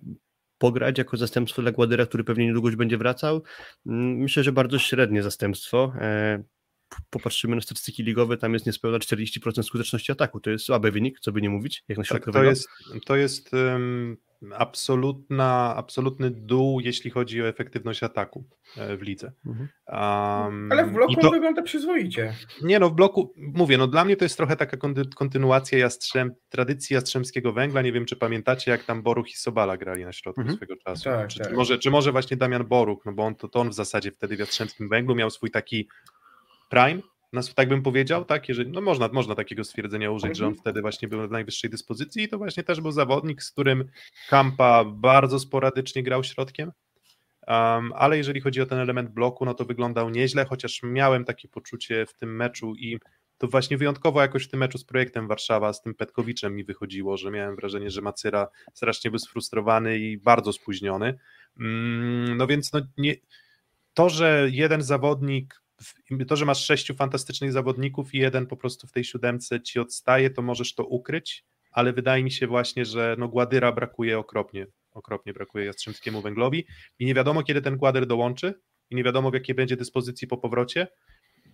pograć 0.59 0.99
jako 0.99 1.16
zastępstwo 1.16 1.62
dla 1.62 1.73
Gładyra, 1.73 2.07
który 2.07 2.25
pewnie 2.25 2.47
niedługo 2.47 2.68
już 2.68 2.76
będzie 2.76 2.99
wracał. 2.99 3.42
Mm, 3.87 4.16
myślę, 4.16 4.42
że 4.42 4.52
bardzo 4.52 4.78
średnie 4.78 5.23
zastępstwo. 5.23 5.92
E, 6.00 6.42
popatrzymy 7.11 7.57
na 7.57 7.62
statystyki 7.62 8.02
ligowe, 8.02 8.37
tam 8.37 8.54
jest 8.54 8.66
niespełna 8.66 8.99
40% 8.99 9.62
skuteczności 9.62 10.12
ataku. 10.12 10.40
To 10.40 10.50
jest 10.50 10.64
słaby 10.64 10.90
wynik, 10.90 11.21
co 11.21 11.33
by 11.33 11.42
nie 11.42 11.50
mówić, 11.50 11.85
jak 11.88 11.99
na. 11.99 12.04
Tak, 12.04 12.25
to 12.33 12.42
jest, 12.42 12.68
to 13.07 13.16
jest 13.16 13.52
um, 13.52 14.16
absolutna, 14.57 15.75
absolutny 15.76 16.30
dół, 16.30 16.80
jeśli 16.80 17.11
chodzi 17.11 17.42
o 17.42 17.49
efektywność 17.49 18.02
ataku 18.02 18.45
e, 18.76 18.97
w 18.97 19.02
lidze. 19.02 19.33
Mhm. 19.47 19.68
Um, 19.87 20.73
Ale 20.73 20.85
w 20.87 20.92
bloku 20.92 21.14
to, 21.14 21.30
wygląda 21.30 21.62
przyzwoicie. 21.62 22.35
Nie 22.62 22.78
no, 22.78 22.90
w 22.90 22.95
bloku, 22.95 23.35
mówię, 23.37 23.78
no 23.78 23.87
dla 23.87 24.04
mnie 24.04 24.16
to 24.16 24.25
jest 24.25 24.37
trochę 24.37 24.57
taka 24.57 24.76
kontynuacja 25.16 25.78
jastrzęb, 25.78 26.35
tradycji 26.49 26.95
Jastrzębskiego 26.95 27.52
Węgla, 27.52 27.83
nie 27.83 27.92
wiem 27.92 28.04
czy 28.04 28.16
pamiętacie 28.16 28.71
jak 28.71 28.85
tam 28.85 29.02
Boruch 29.02 29.30
i 29.30 29.37
Sobala 29.37 29.76
grali 29.76 30.04
na 30.04 30.12
środku 30.12 30.40
mhm. 30.40 30.57
swego 30.57 30.76
czasu. 30.76 31.04
Tak, 31.04 31.28
czy, 31.28 31.38
tak. 31.38 31.49
Czy, 31.49 31.54
może, 31.54 31.78
czy 31.78 31.90
może 31.90 32.12
właśnie 32.12 32.37
Damian 32.37 32.66
Boruch, 32.66 33.07
no 33.07 33.12
bo 33.12 33.26
on 33.26 33.35
to, 33.35 33.49
to 33.49 33.61
on 33.61 33.71
w 33.71 33.75
zasadzie 33.75 34.12
wtedy 34.12 34.37
w 34.37 34.38
Jastrzębskim 34.38 34.88
Węglu 34.88 35.14
miał 35.14 35.30
swój 35.30 35.50
taki 35.50 35.88
prime, 36.71 37.00
tak 37.54 37.68
bym 37.68 37.82
powiedział, 37.82 38.25
tak, 38.25 38.49
jeżeli, 38.49 38.70
no 38.70 38.80
można, 38.80 39.08
można 39.12 39.35
takiego 39.35 39.64
stwierdzenia 39.64 40.11
użyć, 40.11 40.37
że 40.37 40.44
on 40.44 40.52
mhm. 40.52 40.61
wtedy 40.61 40.80
właśnie 40.80 41.08
był 41.08 41.20
na 41.20 41.26
najwyższej 41.26 41.70
dyspozycji 41.70 42.23
i 42.23 42.28
to 42.28 42.38
właśnie 42.38 42.62
też 42.62 42.80
był 42.80 42.92
zawodnik, 42.92 43.42
z 43.42 43.50
którym 43.50 43.85
Kampa 44.28 44.85
bardzo 44.85 45.38
sporadycznie 45.38 46.02
grał 46.02 46.25
środkiem 46.25 46.73
um, 47.49 47.92
ale 47.97 48.16
jeżeli 48.16 48.40
chodzi 48.40 48.61
o 48.61 48.66
ten 48.66 48.78
element 48.78 49.11
bloku, 49.11 49.44
no 49.44 49.54
to 49.54 49.64
wyglądał 49.64 50.11
nieźle, 50.11 50.44
chociaż 50.44 50.80
miałem 50.82 51.25
takie 51.25 51.49
poczucie 51.49 52.06
w 52.06 52.14
tym 52.14 52.37
meczu 52.37 52.75
i 52.75 52.99
to 53.38 53.49
właśnie 53.49 53.78
wyjątkowo 53.78 54.23
jakoś 54.23 54.44
w 54.44 54.49
tym 54.49 54.61
meczu 54.61 54.78
z 54.78 54.85
projektem 54.85 55.28
Warszawa, 55.28 55.73
z 55.73 55.82
tym 55.82 55.94
Petkowiczem 55.94 56.56
mi 56.56 56.64
wychodziło, 56.64 57.16
że 57.16 57.30
miałem 57.30 57.56
wrażenie, 57.56 57.90
że 57.90 58.00
Macyra 58.00 58.49
strasznie 58.75 59.11
był 59.11 59.18
sfrustrowany 59.18 59.99
i 59.99 60.18
bardzo 60.18 60.52
spóźniony. 60.52 61.18
Mm, 61.61 62.37
no 62.37 62.47
więc 62.47 62.73
no 62.73 62.80
nie, 62.97 63.14
to, 63.94 64.08
że 64.08 64.49
jeden 64.50 64.82
zawodnik, 64.82 65.62
to, 66.28 66.37
że 66.37 66.44
masz 66.44 66.64
sześciu 66.64 66.94
fantastycznych 66.94 67.52
zawodników 67.52 68.14
i 68.14 68.18
jeden 68.18 68.47
po 68.47 68.56
prostu 68.56 68.87
w 68.87 68.92
tej 68.92 69.04
siódemce 69.04 69.61
ci 69.61 69.78
odstaje, 69.80 70.30
to 70.30 70.42
możesz 70.42 70.75
to 70.75 70.85
ukryć, 70.85 71.44
ale 71.70 71.92
wydaje 71.92 72.25
mi 72.25 72.30
się 72.30 72.47
właśnie, 72.47 72.85
że 72.85 73.16
no 73.18 73.28
Gładyra 73.28 73.73
brakuje 73.73 74.18
okropnie, 74.18 74.66
okropnie 74.92 75.32
brakuje 75.32 75.64
Jastrzębskiemu 75.64 76.23
Węglowi 76.23 76.66
i 76.99 77.06
nie 77.06 77.14
wiadomo, 77.14 77.42
kiedy 77.42 77.62
ten 77.62 77.76
Gładyr 77.76 78.06
dołączy 78.06 78.54
i 78.90 78.97
nie 78.97 79.04
wiadomo, 79.04 79.30
w 79.30 79.35
jakiej 79.35 79.54
będzie 79.54 79.76
dyspozycji 79.76 80.28
po 80.28 80.38
powrocie, 80.38 80.87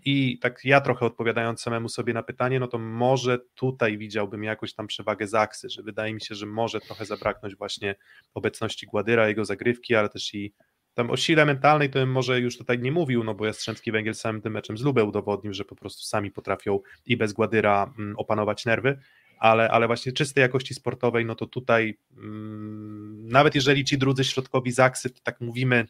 i 0.05 0.39
tak 0.39 0.61
ja 0.65 0.81
trochę 0.81 1.07
odpowiadając 1.07 1.61
samemu 1.61 1.89
sobie 1.89 2.13
na 2.13 2.23
pytanie, 2.23 2.61
no 2.61 2.67
to 2.67 2.79
może 2.79 3.39
tutaj 3.55 3.99
widziałbym 3.99 4.45
jakąś 4.45 4.75
tam 4.75 4.87
przewagę 4.87 5.27
Zaksy, 5.27 5.71
że 5.71 5.83
wydaje 5.83 6.15
mi 6.15 6.21
się, 6.21 6.35
że 6.35 6.47
może 6.47 6.81
trochę 6.81 7.05
zabraknąć 7.05 7.57
właśnie 7.57 7.95
obecności 8.35 8.87
Gładyra, 8.87 9.29
jego 9.29 9.45
zagrywki, 9.45 9.95
ale 9.95 10.09
też 10.09 10.35
i 10.35 10.55
tam 10.95 11.11
o 11.11 11.17
sile 11.17 11.45
mentalnej 11.45 11.91
to 11.91 11.99
bym 11.99 12.11
może 12.11 12.41
już 12.41 12.59
tutaj 12.59 12.79
nie 12.79 12.93
mówił, 12.93 13.25
no 13.25 13.35
bo 13.35 13.47
Jastrzębski 13.47 13.93
Węgiel 13.93 14.15
samym 14.15 14.43
tym 14.43 14.53
meczem 14.53 14.79
z 14.79 14.83
Lubę 14.83 15.05
udowodnił, 15.05 15.53
że 15.53 15.65
po 15.65 15.77
prostu 15.77 16.03
sami 16.03 16.31
potrafią 16.31 16.81
i 17.07 17.17
bez 17.17 17.33
Gładyra 17.33 17.95
mm, 17.99 18.17
opanować 18.17 18.65
nerwy, 18.65 18.99
ale, 19.39 19.71
ale 19.71 19.87
właśnie 19.87 20.13
czystej 20.13 20.43
jakości 20.43 20.75
sportowej, 20.75 21.25
no 21.25 21.35
to 21.35 21.47
tutaj 21.47 21.99
mm, 22.17 23.29
nawet 23.29 23.55
jeżeli 23.55 23.85
ci 23.85 23.99
drudzy 23.99 24.25
środkowi 24.25 24.73
Zaksy, 24.73 25.11
to 25.11 25.21
tak 25.23 25.41
mówimy, 25.41 25.87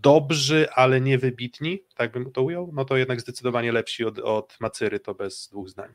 dobrzy, 0.00 0.70
ale 0.70 1.00
nie 1.00 1.18
wybitni, 1.18 1.78
tak 1.94 2.12
bym 2.12 2.32
to 2.32 2.42
ujął, 2.42 2.70
no 2.74 2.84
to 2.84 2.96
jednak 2.96 3.20
zdecydowanie 3.20 3.72
lepsi 3.72 4.04
od, 4.04 4.18
od 4.18 4.56
Macyry, 4.60 5.00
to 5.00 5.14
bez 5.14 5.48
dwóch 5.48 5.68
zdań. 5.68 5.92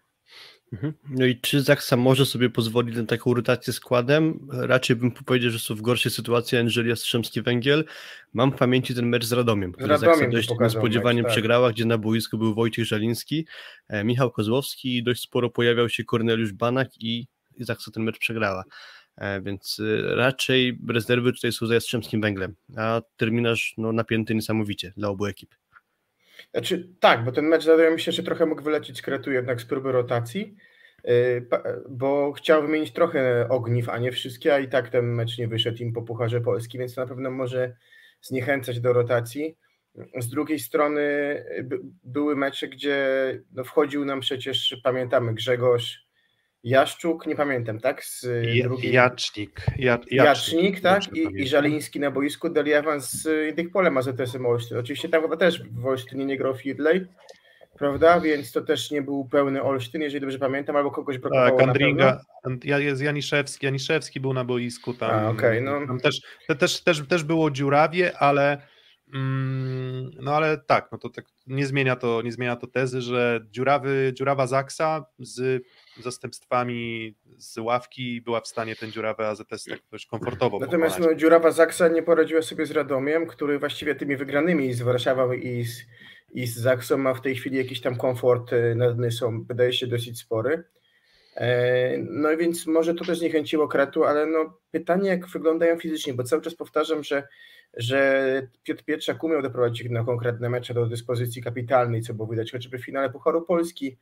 Mhm. 0.74 0.94
No 1.10 1.26
i 1.26 1.40
czy 1.40 1.62
Zaksa 1.62 1.98
może 1.98 2.26
sobie 2.26 2.50
pozwolić 2.50 2.96
na 2.96 3.06
taką 3.06 3.34
rotację 3.34 3.74
składem? 3.74 4.48
Raczej 4.52 4.96
bym 4.96 5.12
powiedział, 5.12 5.52
że 5.52 5.60
są 5.60 5.76
w 5.76 5.82
gorszej 5.82 6.12
sytuacji 6.12 6.58
Angelia 6.58 6.90
Jastrzębski 6.90 7.42
Węgiel. 7.42 7.86
Mam 8.34 8.52
w 8.52 8.56
pamięci 8.56 8.96
ten 8.96 9.06
mecz 9.06 9.26
z 9.26 9.32
Radomiem, 9.32 9.72
który 9.72 9.98
Zaksa 9.98 10.30
dość 10.30 10.50
niespodziewanie 10.62 11.22
mecz, 11.22 11.30
tak. 11.30 11.34
przegrała, 11.34 11.72
gdzie 11.72 11.86
na 11.86 11.98
boisku 11.98 12.38
był 12.38 12.54
Wojciech 12.54 12.86
Żaliński, 12.86 13.48
e, 13.88 14.04
Michał 14.04 14.32
Kozłowski 14.32 14.98
i 14.98 15.04
dość 15.04 15.22
sporo 15.22 15.50
pojawiał 15.50 15.90
się 15.90 16.04
Korneliusz 16.04 16.54
Banak 16.54 16.90
i, 17.00 17.28
Zaksa 17.60 17.92
ten 17.92 18.04
mecz 18.04 18.20
przegrała. 18.20 18.64
E, 19.18 19.42
więc 19.42 19.80
y, 19.80 20.16
raczej 20.16 20.80
rezerwy 20.88 21.34
tutaj 21.34 21.52
są 21.52 21.68
za 21.68 21.74
Jastrzębskim 21.74 22.22
Węglem, 22.22 22.56
a 22.78 23.02
terminarz 23.18 23.74
no, 23.78 23.92
napięty 23.92 24.36
niesamowicie 24.36 24.94
dla 24.98 25.10
obu 25.10 25.26
ekip. 25.26 25.56
Znaczy, 26.52 26.90
tak, 27.00 27.24
bo 27.24 27.32
ten 27.32 27.46
mecz 27.46 27.66
wydaje 27.66 27.92
mi 27.92 28.00
się, 28.00 28.12
że 28.12 28.24
trochę 28.24 28.46
mógł 28.46 28.62
wylecieć 28.62 28.98
z 28.98 29.02
kretu 29.02 29.32
jednak 29.32 29.62
z 29.62 29.66
próby 29.66 29.92
rotacji, 29.92 30.56
y, 31.08 31.48
bo 31.90 32.32
chciał 32.32 32.62
wymienić 32.62 32.94
trochę 32.94 33.50
ogniw, 33.50 33.90
a 33.90 33.98
nie 33.98 34.12
wszystkie, 34.12 34.54
a 34.54 34.60
i 34.60 34.68
tak 34.68 34.90
ten 34.90 35.06
mecz 35.06 35.38
nie 35.38 35.48
wyszedł 35.48 35.78
im 35.78 35.94
po 35.94 36.02
Pucharze 36.02 36.42
Polski, 36.42 36.78
więc 36.78 36.96
to 36.96 37.02
na 37.02 37.08
pewno 37.08 37.32
może 37.32 37.76
zniechęcać 38.22 38.80
do 38.80 38.94
rotacji. 38.94 39.58
Z 40.20 40.30
drugiej 40.30 40.60
strony 40.60 41.02
y, 41.02 41.68
były 42.04 42.36
mecze, 42.36 42.68
gdzie 42.68 42.98
no 43.52 43.64
wchodził 43.64 44.06
nam 44.06 44.20
przecież, 44.20 44.78
pamiętamy, 44.84 45.34
Grzegorz 45.34 46.08
Jaszczuk, 46.64 47.28
nie 47.28 47.36
pamiętam, 47.36 47.80
tak? 47.80 48.06
Z 48.06 48.28
drugiej... 48.64 48.94
Jacznik. 48.94 49.66
Ja, 49.78 49.92
jacznik, 49.92 50.12
jacznik, 50.12 50.82
tak? 50.82 51.04
I, 51.14 51.42
I 51.42 51.48
Żaliński 51.48 52.00
na 52.00 52.12
boisku, 52.12 52.50
Deli 52.50 52.74
Evans 52.74 53.12
z 53.12 53.56
tych 53.56 53.72
polem 53.72 53.98
AZS-em 53.98 54.46
Olsztyn. 54.46 54.78
Oczywiście 54.78 55.10
tam 55.10 55.22
chyba 55.22 55.38
też 55.38 55.64
w 55.64 55.86
Olsztynie 55.86 56.26
nie 56.26 56.38
grał 56.38 56.56
Fidley, 56.56 57.06
prawda? 57.78 58.20
Więc 58.20 58.52
to 58.52 58.62
też 58.62 58.92
nie 58.92 59.02
był 59.02 59.26
pełny 59.26 59.64
Olsztyn, 59.64 60.02
jeżeli 60.02 60.22
dobrze 60.22 60.40
pamiętam, 60.40 60.76
albo 60.76 60.92
kogoś 60.92 61.18
brakowało 61.18 61.60
Tak, 61.60 61.68
Andringa, 61.68 62.22
jest 62.64 63.02
Janiszewski, 63.02 63.66
Janiszewski 63.66 64.20
był 64.20 64.34
na 64.34 64.46
boisku 64.46 64.94
tam. 64.94 65.12
A, 65.12 65.30
okay, 65.30 65.62
no. 65.62 65.88
tam 65.88 66.00
też, 66.00 66.22
też, 66.60 66.82
też, 66.82 67.08
też 67.08 67.24
było 67.24 67.52
dziurawie, 67.52 68.18
ale 68.18 68.68
mm, 69.14 70.12
no 70.22 70.36
ale 70.36 70.58
tak, 70.58 70.90
no 70.92 70.98
to 70.98 71.10
tak 71.10 71.26
nie 71.48 71.66
zmienia 71.66 71.96
to, 71.96 72.22
nie 72.22 72.32
zmienia 72.32 72.56
to 72.56 72.68
tezy, 72.68 73.02
że 73.02 73.46
dziurawy, 73.52 74.12
dziurawa 74.16 74.48
Zaksa 74.48 75.06
z 75.20 75.64
zastępstwami 76.02 77.16
z 77.38 77.58
ławki 77.58 78.22
była 78.22 78.42
w 78.42 78.48
stanie 78.48 78.76
ten 78.76 78.92
dziurawy 78.92 79.26
AZS 79.26 79.64
tak 79.70 79.80
dość 79.92 80.06
komfortowo 80.06 80.60
Natomiast 80.60 81.00
no, 81.00 81.16
dziurawa 81.16 81.52
Zaksa 81.52 81.88
nie 81.88 82.04
poradziła 82.04 82.42
sobie 82.42 82.66
z 82.66 82.72
Radomiem, 82.72 83.28
który 83.28 83.60
właściwie 83.60 83.96
tymi 83.96 84.16
wygranymi 84.16 84.74
z 84.74 84.82
Warszawą 84.82 85.32
i 85.32 85.64
z, 85.64 85.82
i 86.34 86.48
z 86.48 86.58
Zaksą 86.58 86.98
ma 86.98 87.14
w 87.14 87.22
tej 87.22 87.36
chwili 87.36 87.58
jakiś 87.58 87.82
tam 87.82 87.96
komfort 87.96 88.54
y, 88.54 88.76
nad 88.76 89.14
są, 89.14 89.44
wydaje 89.44 89.74
się 89.74 89.88
dosyć 89.88 90.20
spory. 90.20 90.64
E, 91.36 91.98
no 91.98 92.38
więc 92.38 92.68
może 92.68 92.94
to 92.94 93.06
też 93.06 93.22
niechęciło 93.22 93.68
Kretu, 93.68 94.04
ale 94.04 94.26
no 94.26 94.58
pytanie 94.72 95.10
jak 95.10 95.28
wyglądają 95.28 95.80
fizycznie, 95.80 96.14
bo 96.14 96.24
cały 96.24 96.42
czas 96.42 96.56
powtarzam, 96.56 97.04
że, 97.04 97.28
że 97.78 98.48
Piotr 98.64 98.84
Pietrzak 98.84 99.24
umiał 99.24 99.42
doprowadzić 99.42 99.90
na 99.90 100.04
konkretne 100.04 100.50
mecze 100.50 100.74
do 100.74 100.86
dyspozycji 100.86 101.44
kapitalnej, 101.44 102.02
co 102.02 102.14
było 102.14 102.28
widać 102.28 102.52
chociażby 102.52 102.78
w 102.78 102.86
finale 102.86 103.10
Pucharu 103.10 103.42
Polski, 103.42 103.98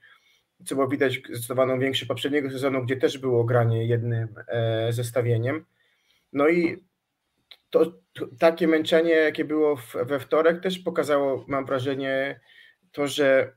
co 0.65 0.75
było 0.75 0.87
widać 0.87 1.21
zdecydowaną 1.29 1.79
większy 1.79 2.05
poprzedniego 2.05 2.49
sezonu, 2.49 2.83
gdzie 2.83 2.97
też 2.97 3.17
było 3.17 3.43
granie 3.43 3.85
jednym 3.85 4.27
e, 4.47 4.93
zestawieniem. 4.93 5.65
No 6.33 6.49
i 6.49 6.83
to, 7.69 7.85
to, 8.13 8.27
takie 8.39 8.67
męczenie, 8.67 9.11
jakie 9.11 9.45
było 9.45 9.75
w, 9.75 9.95
we 10.05 10.19
wtorek, 10.19 10.63
też 10.63 10.79
pokazało, 10.79 11.45
mam 11.47 11.65
wrażenie, 11.65 12.39
to, 12.91 13.07
że 13.07 13.53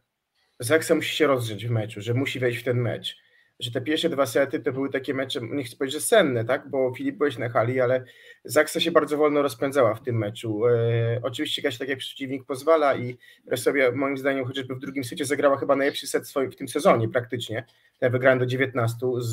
Zaksa 0.60 0.94
musi 0.94 1.16
się 1.16 1.26
rozgrzeć 1.26 1.66
w 1.66 1.70
meczu, 1.70 2.00
że 2.00 2.14
musi 2.14 2.40
wejść 2.40 2.60
w 2.60 2.64
ten 2.64 2.80
mecz 2.80 3.23
że 3.60 3.70
te 3.70 3.80
pierwsze 3.80 4.08
dwa 4.08 4.26
sety 4.26 4.60
to 4.60 4.72
były 4.72 4.90
takie 4.90 5.14
mecze, 5.14 5.40
nie 5.42 5.64
chcę 5.64 5.76
powiedzieć, 5.76 6.00
że 6.00 6.06
senne, 6.06 6.44
tak? 6.44 6.68
Bo 6.68 6.92
Filip 6.96 7.16
byłeś 7.16 7.38
na 7.38 7.48
hali, 7.48 7.80
ale 7.80 8.04
Zaksa 8.44 8.80
się 8.80 8.90
bardzo 8.90 9.16
wolno 9.16 9.42
rozpędzała 9.42 9.94
w 9.94 10.02
tym 10.02 10.18
meczu. 10.18 10.66
E, 10.66 11.20
oczywiście 11.22 11.62
jakaś 11.62 11.78
tak 11.78 11.88
jak 11.88 11.98
przeciwnik 11.98 12.44
pozwala 12.44 12.96
i 12.96 13.18
sobie 13.56 13.92
moim 13.92 14.18
zdaniem 14.18 14.44
chociażby 14.44 14.74
w 14.74 14.78
drugim 14.78 15.04
secie 15.04 15.24
zagrała 15.24 15.56
chyba 15.56 15.76
najlepszy 15.76 16.06
set 16.06 16.28
swoim 16.28 16.50
w 16.50 16.56
tym 16.56 16.68
sezonie 16.68 17.08
praktycznie. 17.08 17.64
Ja 18.00 18.10
wygrałem 18.10 18.38
do 18.38 18.46
19 18.46 18.96
z, 19.18 19.26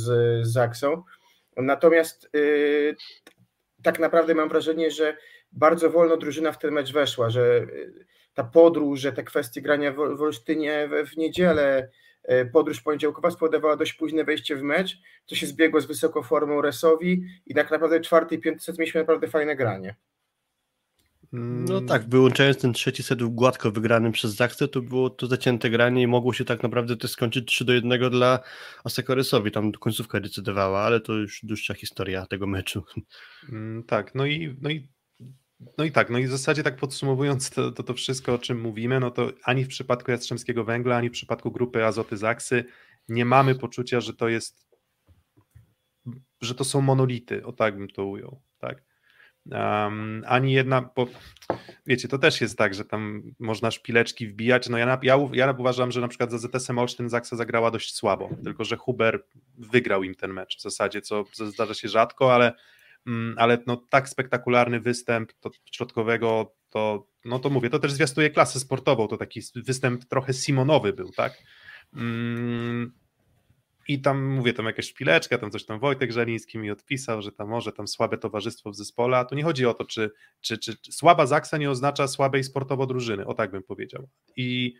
z 0.47 0.47
Zaksą. 0.53 1.03
Natomiast 1.57 2.25
e, 2.25 2.39
tak 3.83 3.99
naprawdę 3.99 4.35
mam 4.35 4.49
wrażenie, 4.49 4.91
że 4.91 5.17
bardzo 5.51 5.89
wolno 5.89 6.17
drużyna 6.17 6.51
w 6.51 6.59
ten 6.59 6.73
mecz 6.73 6.93
weszła, 6.93 7.29
że 7.29 7.57
e, 7.57 7.67
ta 8.33 8.43
podróż, 8.43 8.99
że 8.99 9.13
te 9.13 9.23
kwestie 9.23 9.61
grania 9.61 9.91
w, 9.91 9.95
w 9.95 10.21
Olsztynie 10.21 10.89
w, 10.91 11.09
w 11.09 11.17
niedzielę, 11.17 11.87
E, 11.87 11.89
podróż 12.53 12.81
poniedziałkowa 12.81 13.31
spowodowała 13.31 13.77
dość 13.77 13.93
późne 13.93 14.23
wejście 14.23 14.55
w 14.55 14.63
mecz, 14.63 14.97
co 15.25 15.35
się 15.35 15.47
zbiegło 15.47 15.81
z 15.81 15.85
wysoką 15.85 16.23
formą 16.23 16.61
Resowi 16.61 17.23
i 17.45 17.53
tak 17.53 17.71
naprawdę 17.71 18.01
czwarty 18.01 18.35
i 18.35 18.39
piąty 18.39 18.59
set 18.59 18.79
mieliśmy 18.79 19.01
naprawdę 19.01 19.27
fajne 19.27 19.55
granie. 19.55 19.95
No 21.33 21.81
tak, 21.81 22.09
wyłączając 22.09 22.57
ten 22.57 22.73
trzeci 22.73 23.03
set 23.03 23.23
gładko 23.23 23.71
wygranym 23.71 24.11
przez 24.11 24.35
Zaksę, 24.35 24.67
to 24.67 24.81
było 24.81 25.09
to 25.09 25.27
zacięte 25.27 25.69
granie 25.69 26.01
i 26.01 26.07
mogło 26.07 26.33
się 26.33 26.45
tak 26.45 26.63
naprawdę 26.63 26.97
też 26.97 27.11
skończyć 27.11 27.47
3 27.47 27.65
do 27.65 27.73
1 27.73 28.09
dla 28.09 28.39
Asekoresowi. 28.83 29.51
Tam 29.51 29.71
końcówka 29.71 30.19
decydowała, 30.19 30.81
ale 30.81 30.99
to 30.99 31.13
już 31.13 31.39
dłuższa 31.43 31.73
historia 31.73 32.25
tego 32.25 32.47
meczu. 32.47 32.83
Mm, 33.49 33.83
tak, 33.83 34.15
no 34.15 34.25
i, 34.25 34.57
no 34.61 34.69
i 34.69 34.87
no 35.77 35.83
i 35.83 35.91
tak, 35.91 36.09
no 36.09 36.17
i 36.17 36.27
w 36.27 36.29
zasadzie 36.29 36.63
tak 36.63 36.75
podsumowując 36.75 37.49
to, 37.49 37.71
to, 37.71 37.83
to, 37.83 37.93
wszystko, 37.93 38.33
o 38.33 38.37
czym 38.37 38.61
mówimy, 38.61 38.99
no 38.99 39.11
to 39.11 39.31
ani 39.43 39.63
w 39.63 39.67
przypadku 39.67 40.11
Jastrzębskiego 40.11 40.63
Węgla, 40.63 40.97
ani 40.97 41.09
w 41.09 41.13
przypadku 41.13 41.51
grupy 41.51 41.85
Azoty 41.85 42.17
Zaksy 42.17 42.65
nie 43.09 43.25
mamy 43.25 43.55
poczucia, 43.55 44.01
że 44.01 44.13
to 44.13 44.29
jest, 44.29 44.67
że 46.41 46.55
to 46.55 46.63
są 46.63 46.81
monolity, 46.81 47.45
o 47.45 47.51
tak 47.51 47.77
bym 47.77 47.87
to 47.87 48.05
ujął, 48.05 48.41
tak. 48.59 48.83
Um, 49.51 50.23
ani 50.27 50.53
jedna, 50.53 50.89
bo 50.95 51.07
wiecie, 51.87 52.07
to 52.07 52.17
też 52.17 52.41
jest 52.41 52.57
tak, 52.57 52.73
że 52.73 52.85
tam 52.85 53.23
można 53.39 53.71
szpileczki 53.71 54.27
wbijać, 54.27 54.69
no 54.69 54.77
ja, 54.77 54.99
ja, 55.03 55.17
ja 55.33 55.55
uważam, 55.57 55.91
że 55.91 56.01
na 56.01 56.07
przykład 56.07 56.31
za 56.31 56.37
ZS-em 56.37 56.79
Olsztyn 56.79 57.09
Zaksa 57.09 57.35
zagrała 57.35 57.71
dość 57.71 57.95
słabo, 57.95 58.29
tylko 58.43 58.63
że 58.63 58.77
Huber 58.77 59.23
wygrał 59.57 60.03
im 60.03 60.15
ten 60.15 60.33
mecz 60.33 60.57
w 60.57 60.61
zasadzie, 60.61 61.01
co 61.01 61.25
zdarza 61.31 61.73
się 61.73 61.87
rzadko, 61.87 62.33
ale 62.33 62.53
ale 63.37 63.57
no, 63.67 63.77
tak 63.89 64.09
spektakularny 64.09 64.79
występ 64.79 65.31
środkowego, 65.71 66.55
to, 66.69 67.07
no 67.25 67.39
to 67.39 67.49
mówię, 67.49 67.69
to 67.69 67.79
też 67.79 67.91
zwiastuje 67.91 68.29
klasę 68.29 68.59
sportową, 68.59 69.07
to 69.07 69.17
taki 69.17 69.41
występ 69.55 70.05
trochę 70.05 70.33
Simonowy 70.33 70.93
był, 70.93 71.11
tak? 71.11 71.33
Mm, 71.95 72.91
I 73.87 74.01
tam 74.01 74.25
mówię, 74.25 74.53
tam 74.53 74.65
jakaś 74.65 74.85
szpileczka, 74.85 75.37
tam 75.37 75.51
coś 75.51 75.65
tam 75.65 75.79
Wojtek 75.79 76.11
Żeliński 76.11 76.57
mi 76.57 76.71
odpisał, 76.71 77.21
że 77.21 77.31
tam 77.31 77.49
może 77.49 77.71
tam 77.71 77.87
słabe 77.87 78.17
towarzystwo 78.17 78.71
w 78.71 78.75
zespole, 78.75 79.17
a 79.17 79.25
tu 79.25 79.35
nie 79.35 79.43
chodzi 79.43 79.65
o 79.65 79.73
to, 79.73 79.85
czy, 79.85 80.11
czy, 80.41 80.57
czy, 80.57 80.77
czy 80.77 80.91
słaba 80.91 81.25
Zaksa 81.25 81.57
nie 81.57 81.71
oznacza 81.71 82.07
słabej 82.07 82.43
sportowo 82.43 82.85
drużyny, 82.85 83.25
o 83.25 83.33
tak 83.33 83.51
bym 83.51 83.63
powiedział. 83.63 84.07
I 84.35 84.75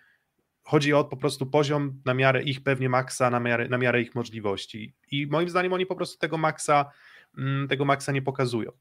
chodzi 0.63 0.93
o 0.93 1.03
po 1.03 1.17
prostu 1.17 1.45
poziom 1.45 2.01
na 2.05 2.13
miarę 2.13 2.43
ich 2.43 2.63
pewnie 2.63 2.89
maksa, 2.89 3.29
na 3.29 3.39
miarę, 3.39 3.69
na 3.69 3.77
miarę 3.77 4.01
ich 4.01 4.15
możliwości. 4.15 4.93
I 5.11 5.27
moim 5.27 5.49
zdaniem 5.49 5.73
oni 5.73 5.85
po 5.85 5.95
prostu 5.95 6.19
tego 6.19 6.37
maksa 6.37 6.85
Mm, 6.85 6.91
tego 7.69 7.85
maksa 7.85 8.11
nie 8.11 8.21
pokazują. 8.21 8.71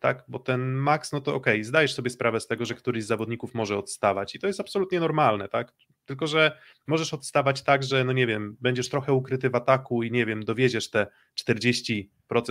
tak? 0.00 0.24
Bo 0.28 0.38
ten 0.38 0.72
maks, 0.72 1.12
no 1.12 1.20
to 1.20 1.34
okej, 1.34 1.54
okay, 1.54 1.64
zdajesz 1.64 1.94
sobie 1.94 2.10
sprawę 2.10 2.40
z 2.40 2.46
tego, 2.46 2.64
że 2.64 2.74
któryś 2.74 3.04
z 3.04 3.06
zawodników 3.06 3.54
może 3.54 3.78
odstawać 3.78 4.34
i 4.34 4.38
to 4.38 4.46
jest 4.46 4.60
absolutnie 4.60 5.00
normalne, 5.00 5.48
tak? 5.48 5.72
Tylko, 6.04 6.26
że 6.26 6.58
możesz 6.86 7.14
odstawać 7.14 7.62
tak, 7.62 7.82
że 7.82 8.04
no 8.04 8.12
nie 8.12 8.26
wiem, 8.26 8.56
będziesz 8.60 8.88
trochę 8.88 9.12
ukryty 9.12 9.50
w 9.50 9.54
ataku 9.54 10.02
i 10.02 10.10
nie 10.10 10.26
wiem, 10.26 10.44
dowieziesz 10.44 10.90
te 10.90 11.06
40% 11.40 12.06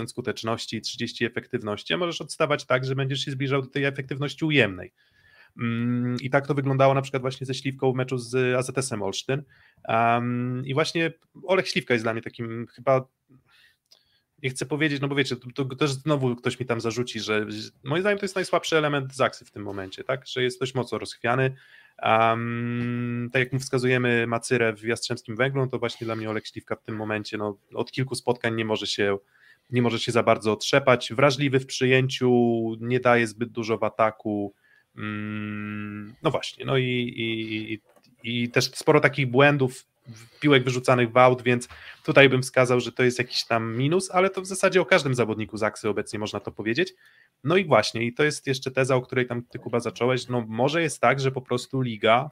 skuteczności, 0.07 0.81
30% 0.81 1.25
efektywności, 1.25 1.93
a 1.93 1.97
możesz 1.97 2.21
odstawać 2.21 2.65
tak, 2.65 2.85
że 2.85 2.95
będziesz 2.95 3.19
się 3.19 3.31
zbliżał 3.31 3.61
do 3.61 3.67
tej 3.67 3.83
efektywności 3.83 4.45
ujemnej. 4.45 4.93
Mm, 5.57 6.15
I 6.21 6.29
tak 6.29 6.47
to 6.47 6.53
wyglądało 6.53 6.93
na 6.93 7.01
przykład 7.01 7.21
właśnie 7.21 7.47
ze 7.47 7.53
Śliwką 7.53 7.91
w 7.91 7.95
meczu 7.95 8.17
z 8.17 8.55
AZS-em 8.55 9.03
Olsztyn. 9.03 9.43
I 10.65 10.73
właśnie 10.73 11.13
Olek 11.43 11.67
Śliwka 11.67 11.93
jest 11.93 12.05
dla 12.05 12.13
mnie 12.13 12.21
takim 12.21 12.67
chyba 12.67 13.07
nie 14.43 14.49
chcę 14.49 14.65
powiedzieć, 14.65 15.01
no 15.01 15.07
bo 15.07 15.15
wiecie, 15.15 15.35
to, 15.35 15.65
to, 15.65 15.75
też 15.75 15.91
znowu 15.91 16.35
ktoś 16.35 16.59
mi 16.59 16.65
tam 16.65 16.81
zarzuci, 16.81 17.19
że 17.19 17.45
moim 17.83 18.01
zdaniem 18.01 18.19
to 18.19 18.25
jest 18.25 18.35
najsłabszy 18.35 18.77
element 18.77 19.15
Zaksy 19.15 19.45
w 19.45 19.51
tym 19.51 19.63
momencie, 19.63 20.03
tak, 20.03 20.27
że 20.27 20.43
jest 20.43 20.59
dość 20.59 20.75
mocno 20.75 20.97
rozchwiany. 20.97 21.55
Um, 22.03 23.29
tak 23.33 23.39
jak 23.39 23.53
mu 23.53 23.59
wskazujemy 23.59 24.27
Macyrę 24.27 24.73
w 24.73 24.83
Jastrzębskim 24.83 25.35
Węglu, 25.35 25.61
no 25.61 25.67
to 25.67 25.79
właśnie 25.79 26.05
dla 26.05 26.15
mnie 26.15 26.29
Olek 26.29 26.47
Śliwka 26.47 26.75
w 26.75 26.83
tym 26.83 26.95
momencie 26.95 27.37
no, 27.37 27.57
od 27.73 27.91
kilku 27.91 28.15
spotkań 28.15 28.55
nie 28.55 28.65
może 28.65 28.87
się 28.87 29.17
nie 29.69 29.81
może 29.81 29.99
się 29.99 30.11
za 30.11 30.23
bardzo 30.23 30.51
otrzepać, 30.51 31.13
wrażliwy 31.13 31.59
w 31.59 31.65
przyjęciu, 31.65 32.31
nie 32.79 32.99
daje 32.99 33.27
zbyt 33.27 33.49
dużo 33.49 33.77
w 33.77 33.83
ataku, 33.83 34.53
um, 34.95 36.13
no 36.23 36.31
właśnie, 36.31 36.65
no 36.65 36.77
i, 36.77 37.13
i, 37.17 37.81
i 38.23 38.49
też 38.49 38.65
sporo 38.65 38.99
takich 38.99 39.27
błędów 39.27 39.85
piłek 40.39 40.63
wyrzucanych 40.63 41.11
w 41.11 41.17
aut, 41.17 41.41
więc 41.41 41.67
tutaj 42.03 42.29
bym 42.29 42.41
wskazał, 42.41 42.79
że 42.79 42.91
to 42.91 43.03
jest 43.03 43.19
jakiś 43.19 43.45
tam 43.45 43.77
minus, 43.77 44.11
ale 44.11 44.29
to 44.29 44.41
w 44.41 44.45
zasadzie 44.45 44.81
o 44.81 44.85
każdym 44.85 45.15
zawodniku 45.15 45.57
Zaksy 45.57 45.89
obecnie 45.89 46.19
można 46.19 46.39
to 46.39 46.51
powiedzieć. 46.51 46.93
No 47.43 47.57
i 47.57 47.65
właśnie, 47.65 48.03
i 48.03 48.13
to 48.13 48.23
jest 48.23 48.47
jeszcze 48.47 48.71
teza, 48.71 48.95
o 48.95 49.01
której 49.01 49.27
tam 49.27 49.43
ty 49.43 49.59
Kuba 49.59 49.79
zacząłeś, 49.79 50.27
no 50.27 50.45
może 50.47 50.81
jest 50.81 51.01
tak, 51.01 51.19
że 51.19 51.31
po 51.31 51.41
prostu 51.41 51.81
liga 51.81 52.31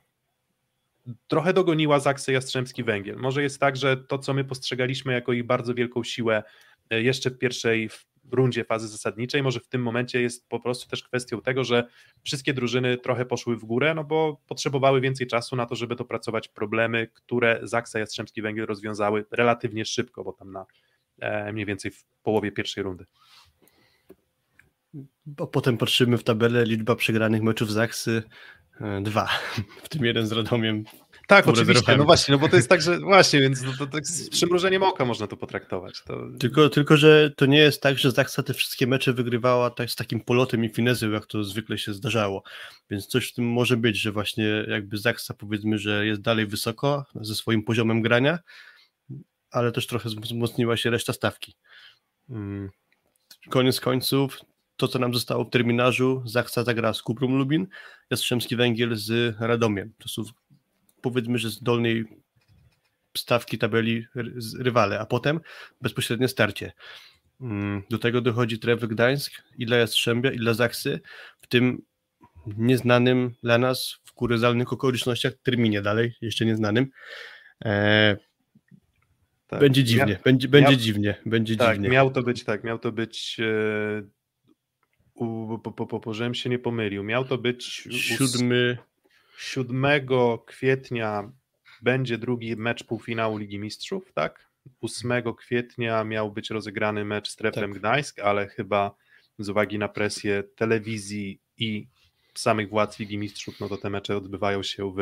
trochę 1.28 1.54
dogoniła 1.54 2.00
Zaksy 2.00 2.32
Jastrzębski 2.32 2.84
Węgiel. 2.84 3.18
Może 3.18 3.44
jest 3.44 3.60
tak, 3.60 3.76
że 3.76 3.98
to, 3.98 4.18
co 4.18 4.34
my 4.34 4.44
postrzegaliśmy 4.44 5.14
jako 5.14 5.34
ich 5.34 5.46
bardzo 5.46 5.74
wielką 5.74 6.04
siłę 6.04 6.44
e, 6.90 7.02
jeszcze 7.02 7.30
w 7.30 7.38
pierwszej 7.38 7.90
rundzie 8.34 8.64
fazy 8.64 8.88
zasadniczej. 8.88 9.44
Może 9.44 9.60
w 9.60 9.68
tym 9.68 9.82
momencie 9.82 10.22
jest 10.22 10.50
po 10.50 10.60
prostu 10.60 10.90
też 10.90 11.04
kwestią 11.04 11.42
tego, 11.42 11.64
że 11.64 11.88
wszystkie 12.24 12.54
drużyny 12.54 12.98
trochę 12.98 13.26
poszły 13.26 13.58
w 13.58 13.66
górę, 13.66 13.94
no 13.94 14.04
bo 14.04 14.42
potrzebowały 14.48 15.02
więcej 15.02 15.28
czasu 15.28 15.56
na 15.56 15.66
to, 15.66 15.76
żeby 15.76 15.96
dopracować 15.96 16.48
problemy, 16.48 17.08
które 17.14 17.60
Zaksa 17.64 18.00
Jastrzębski 18.00 18.42
Węgiel 18.42 18.66
rozwiązały 18.66 19.26
relatywnie 19.32 19.86
szybko, 19.86 20.24
bo 20.24 20.34
tam 20.34 20.52
na 20.52 20.66
e, 21.20 21.54
mniej 21.54 21.66
więcej 21.66 21.92
w 21.92 22.06
połowie 22.24 22.52
pierwszej 22.52 22.84
rundy. 22.84 23.06
Bo 25.26 25.48
potem 25.48 25.78
patrzymy 25.78 26.18
w 26.18 26.24
tabelę, 26.24 26.66
liczba 26.66 26.96
przegranych 26.96 27.42
meczów 27.42 27.72
Zaksy 27.72 28.24
e, 28.82 29.02
dwa, 29.02 29.30
w 29.84 29.90
tym 29.90 30.06
jeden 30.06 30.28
z 30.28 30.32
Radomiem 30.32 30.84
tak, 31.30 31.48
oczywiście, 31.48 31.98
no 31.98 32.06
właśnie, 32.06 32.32
no 32.32 32.40
bo 32.40 32.50
to 32.50 32.56
jest 32.56 32.70
tak, 32.70 32.82
że 32.82 33.00
właśnie, 33.00 33.40
więc 33.40 33.64
to, 33.64 33.72
to, 33.78 33.88
tak 33.88 34.08
z 34.08 34.30
przymrużeniem 34.36 34.84
oka 34.84 35.06
można 35.06 35.28
to 35.28 35.38
potraktować. 35.38 36.04
To... 36.04 36.28
Tylko, 36.40 36.70
tylko, 36.70 36.98
że 36.98 37.32
to 37.36 37.46
nie 37.46 37.58
jest 37.58 37.82
tak, 37.82 37.98
że 37.98 38.12
Zaksa 38.12 38.44
te 38.44 38.54
wszystkie 38.54 38.88
mecze 38.88 39.14
wygrywała 39.14 39.70
tak 39.70 39.92
z 39.92 39.96
takim 39.96 40.20
polotem 40.20 40.66
i 40.66 40.70
finezją, 40.70 41.12
jak 41.12 41.26
to 41.26 41.44
zwykle 41.44 41.78
się 41.78 41.94
zdarzało. 41.94 42.44
Więc 42.90 43.08
coś 43.08 43.30
w 43.30 43.34
tym 43.34 43.46
może 43.46 43.78
być, 43.78 44.02
że 44.02 44.12
właśnie 44.12 44.66
jakby 44.68 44.98
Zaksa 44.98 45.34
powiedzmy, 45.34 45.78
że 45.78 46.06
jest 46.06 46.22
dalej 46.22 46.48
wysoko 46.48 47.06
ze 47.16 47.36
swoim 47.36 47.64
poziomem 47.64 48.02
grania, 48.02 48.40
ale 49.52 49.72
też 49.72 49.88
trochę 49.88 50.10
wzmocniła 50.10 50.78
się 50.78 50.90
reszta 50.90 51.14
stawki. 51.14 51.56
Mm. 52.30 52.70
Koniec 53.50 53.80
końców, 53.80 54.40
to 54.78 54.88
co 54.88 55.00
nam 55.00 55.14
zostało 55.14 55.46
w 55.46 55.50
terminarzu, 55.50 56.24
Zaksa 56.26 56.64
zagra 56.64 56.94
z 56.94 57.02
Kuprum 57.02 57.38
Lubin, 57.38 57.68
Jastrzębski 58.10 58.56
Węgiel 58.56 58.96
z 58.96 59.36
Radomiem. 59.40 59.94
To 59.98 60.10
są 60.10 60.24
powiedzmy, 61.02 61.38
że 61.38 61.50
z 61.50 61.64
dolnej 61.64 62.06
stawki 63.18 63.58
tabeli 63.58 64.06
rywale, 64.60 65.00
a 65.00 65.06
potem 65.06 65.40
bezpośrednie 65.82 66.28
starcie. 66.28 66.72
Mm, 67.42 67.84
do 67.90 67.98
tego 67.98 68.22
dochodzi 68.22 68.60
Trewy 68.60 68.88
Gdańsk 68.88 69.32
i 69.58 69.66
dla 69.66 69.78
Jastrzębia 69.78 70.32
i 70.32 70.38
dla 70.38 70.54
Zaksy 70.54 71.00
w 71.42 71.48
tym 71.48 71.82
nieznanym 72.58 73.32
dla 73.44 73.58
nas 73.58 73.96
w 74.06 74.14
kuryzalnych 74.14 74.74
okolicznościach 74.74 75.34
terminie 75.44 75.82
dalej, 75.82 76.14
jeszcze 76.22 76.46
nieznanym. 76.46 76.88
E, 77.66 78.18
tak. 79.48 79.60
Będzie 79.60 79.84
dziwnie, 79.84 80.14
Mia 80.14 80.20
będzie, 80.24 80.48
będzie 80.48 80.78
dziwnie, 80.78 81.16
będzie 81.26 81.56
tak, 81.56 81.76
dziwnie. 81.76 81.90
Miał 81.90 82.12
to 82.12 82.24
być 82.24 82.44
tak, 82.44 82.64
miał 82.64 82.80
to 82.80 82.92
być 82.92 83.38
e, 83.40 84.04
u, 85.14 85.60
po, 85.60 85.72
po, 85.72 86.00
po, 86.00 86.14
żebym 86.14 86.36
się 86.36 86.50
nie 86.50 86.60
pomylił, 86.60 87.04
miał 87.04 87.26
to 87.26 87.38
być 87.38 87.88
siódmy 87.92 88.78
7 89.40 89.86
kwietnia 90.46 91.32
będzie 91.82 92.18
drugi 92.18 92.56
mecz 92.56 92.84
półfinału 92.84 93.38
Ligi 93.38 93.60
Mistrzów, 93.60 94.12
tak? 94.14 94.50
8 94.82 95.12
kwietnia 95.38 96.04
miał 96.04 96.32
być 96.32 96.50
rozegrany 96.50 97.06
mecz 97.06 97.30
z 97.30 97.36
Treflem 97.36 97.72
tak. 97.72 97.80
Gdańsk, 97.80 98.20
ale 98.20 98.48
chyba 98.48 98.96
z 99.38 99.50
uwagi 99.50 99.80
na 99.80 99.88
presję 99.88 100.44
telewizji 100.56 101.42
i 101.58 101.88
samych 102.34 102.70
władz 102.70 103.00
Ligi 103.00 103.18
Mistrzów, 103.18 103.60
no 103.60 103.70
to 103.70 103.78
te 103.78 103.90
mecze 103.90 104.18
odbywają 104.18 104.64
się 104.64 104.94
w, 104.94 105.00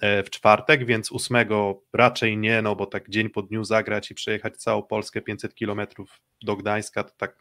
e, 0.00 0.22
w 0.22 0.30
czwartek, 0.30 0.86
więc 0.86 1.12
8 1.12 1.46
raczej 1.92 2.38
nie, 2.38 2.62
no 2.62 2.76
bo 2.76 2.86
tak 2.86 3.10
dzień 3.10 3.30
po 3.30 3.42
dniu 3.42 3.64
zagrać 3.64 4.10
i 4.10 4.14
przejechać 4.14 4.56
całą 4.56 4.82
Polskę 4.82 5.22
500 5.22 5.54
kilometrów 5.54 6.20
do 6.42 6.56
Gdańska 6.56 7.04
to 7.04 7.14
tak 7.16 7.36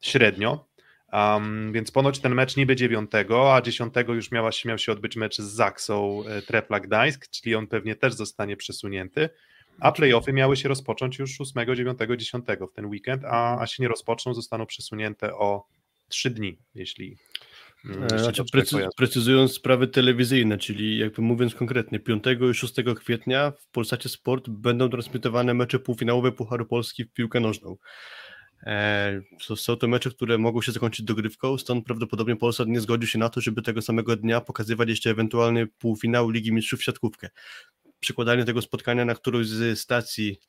średnio. 0.00 0.73
Um, 1.14 1.72
więc 1.72 1.90
ponoć 1.90 2.18
ten 2.18 2.34
mecz 2.34 2.56
niby 2.56 2.76
9, 2.76 3.10
a 3.52 3.60
10 3.62 3.94
już 4.08 4.30
miała, 4.30 4.50
miał 4.64 4.78
się 4.78 4.92
odbyć 4.92 5.16
mecz 5.16 5.36
z 5.36 5.44
Zaksą 5.44 6.24
e, 6.26 6.42
Trepla 6.42 6.80
Gdańsk, 6.80 7.30
czyli 7.30 7.54
on 7.54 7.66
pewnie 7.66 7.96
też 7.96 8.14
zostanie 8.14 8.56
przesunięty. 8.56 9.28
A 9.80 9.92
playoffy 9.92 10.32
miały 10.32 10.56
się 10.56 10.68
rozpocząć 10.68 11.18
już 11.18 11.40
8, 11.40 11.76
9, 11.76 11.98
10 12.16 12.44
w 12.72 12.74
ten 12.74 12.86
weekend, 12.86 13.24
a, 13.24 13.60
a 13.60 13.66
się 13.66 13.82
nie 13.82 13.88
rozpoczną, 13.88 14.34
zostaną 14.34 14.66
przesunięte 14.66 15.34
o 15.34 15.66
3 16.08 16.30
dni, 16.30 16.58
jeśli. 16.74 17.16
Znaczy, 18.16 18.42
precy 18.52 18.86
precyzując 18.96 19.52
sprawy 19.52 19.88
telewizyjne, 19.88 20.58
czyli 20.58 20.98
jakby 20.98 21.22
mówiąc 21.22 21.54
konkretnie, 21.54 22.00
5 22.00 22.24
i 22.50 22.54
6 22.54 22.74
kwietnia 22.96 23.50
w 23.50 23.66
Polsacie 23.66 24.08
Sport 24.08 24.48
będą 24.48 24.88
transmitowane 24.88 25.54
mecze 25.54 25.78
półfinałowe 25.78 26.32
Pucharu 26.32 26.66
Polski 26.66 27.04
w 27.04 27.12
piłkę 27.12 27.40
nożną. 27.40 27.76
E, 28.66 29.22
są 29.56 29.76
to 29.76 29.88
mecze, 29.88 30.10
które 30.10 30.38
mogą 30.38 30.62
się 30.62 30.72
zakończyć 30.72 31.06
dogrywką, 31.06 31.58
stąd 31.58 31.84
prawdopodobnie 31.84 32.36
Polsat 32.36 32.68
nie 32.68 32.80
zgodził 32.80 33.08
się 33.08 33.18
na 33.18 33.28
to, 33.28 33.40
żeby 33.40 33.62
tego 33.62 33.82
samego 33.82 34.16
dnia 34.16 34.40
pokazywać 34.40 34.88
jeszcze 34.88 35.10
ewentualny 35.10 35.66
półfinał 35.66 36.30
Ligi 36.30 36.52
Mistrzów 36.52 36.80
w 36.80 36.84
siatkówkę. 36.84 37.28
Przykładanie 38.00 38.44
tego 38.44 38.62
spotkania 38.62 39.04
na 39.04 39.14
którąś 39.14 39.46
z 39.46 39.78
stacji 39.78 40.40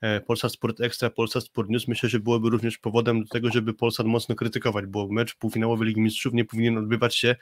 e, 0.00 0.20
Polsat 0.20 0.52
Sport 0.52 0.80
Extra, 0.80 1.10
Polsat 1.10 1.44
Sport 1.44 1.70
News 1.70 1.88
myślę, 1.88 2.08
że 2.08 2.20
byłoby 2.20 2.50
również 2.50 2.78
powodem 2.78 3.22
do 3.22 3.28
tego, 3.28 3.50
żeby 3.50 3.74
Polsat 3.74 4.06
mocno 4.06 4.34
krytykować, 4.34 4.86
bo 4.86 5.08
mecz 5.08 5.34
półfinałowy 5.34 5.84
Ligi 5.84 6.00
Mistrzów 6.00 6.34
nie 6.34 6.44
powinien 6.44 6.78
odbywać 6.78 7.16
się 7.16 7.36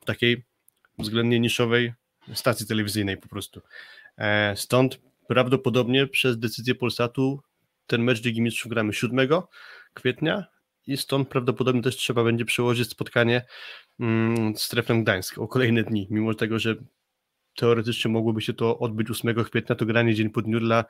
w 0.00 0.04
takiej 0.04 0.44
względnie 0.98 1.40
niszowej 1.40 1.92
stacji 2.34 2.66
telewizyjnej 2.66 3.16
po 3.16 3.28
prostu. 3.28 3.60
E, 4.18 4.56
stąd 4.56 5.00
prawdopodobnie 5.28 6.06
przez 6.06 6.38
decyzję 6.38 6.74
Polsatu 6.74 7.40
ten 7.86 8.02
mecz 8.02 8.24
Ligi 8.24 8.42
Mistrzów 8.42 8.70
gramy 8.70 8.92
7 8.92 9.28
kwietnia 9.94 10.44
i 10.86 10.96
stąd 10.96 11.28
prawdopodobnie 11.28 11.82
też 11.82 11.96
trzeba 11.96 12.24
będzie 12.24 12.44
przełożyć 12.44 12.90
spotkanie 12.90 13.46
mm, 14.00 14.56
z 14.56 14.68
Treflem 14.68 15.02
Gdańsk 15.02 15.38
o 15.38 15.48
kolejne 15.48 15.82
dni, 15.82 16.06
mimo 16.10 16.34
tego, 16.34 16.58
że 16.58 16.76
teoretycznie 17.56 18.10
mogłoby 18.10 18.40
się 18.40 18.52
to 18.52 18.78
odbyć 18.78 19.10
8 19.10 19.44
kwietnia, 19.44 19.76
to 19.76 19.86
granie 19.86 20.14
dzień 20.14 20.30
po 20.30 20.42
dniu 20.42 20.60
dla 20.60 20.84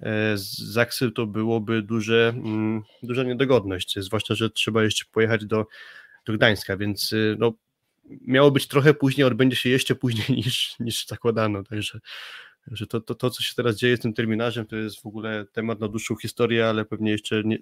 e, 0.00 0.32
Zaksy 0.58 1.10
to 1.10 1.26
byłoby 1.26 1.82
duże, 1.82 2.34
mm, 2.36 2.82
duża 3.02 3.22
niedogodność, 3.22 3.98
zwłaszcza, 3.98 4.34
że 4.34 4.50
trzeba 4.50 4.84
jeszcze 4.84 5.04
pojechać 5.12 5.46
do, 5.46 5.66
do 6.26 6.32
Gdańska, 6.32 6.76
więc 6.76 7.12
y, 7.12 7.36
no, 7.38 7.52
miało 8.04 8.50
być 8.50 8.68
trochę 8.68 8.94
później, 8.94 9.26
odbędzie 9.26 9.56
się 9.56 9.68
jeszcze 9.68 9.94
później 9.94 10.26
niż, 10.44 10.74
niż 10.80 11.06
zakładano, 11.06 11.62
także 11.62 12.00
że 12.72 12.86
to, 12.86 13.00
to, 13.00 13.14
to, 13.14 13.30
co 13.30 13.42
się 13.42 13.54
teraz 13.54 13.76
dzieje 13.76 13.96
z 13.96 14.00
tym 14.00 14.12
terminarzem, 14.12 14.66
to 14.66 14.76
jest 14.76 15.02
w 15.02 15.06
ogóle 15.06 15.46
temat 15.52 15.80
na 15.80 15.88
dłuższą 15.88 16.16
historię, 16.16 16.68
ale 16.68 16.84
pewnie 16.84 17.10
jeszcze 17.10 17.42
nie, 17.44 17.58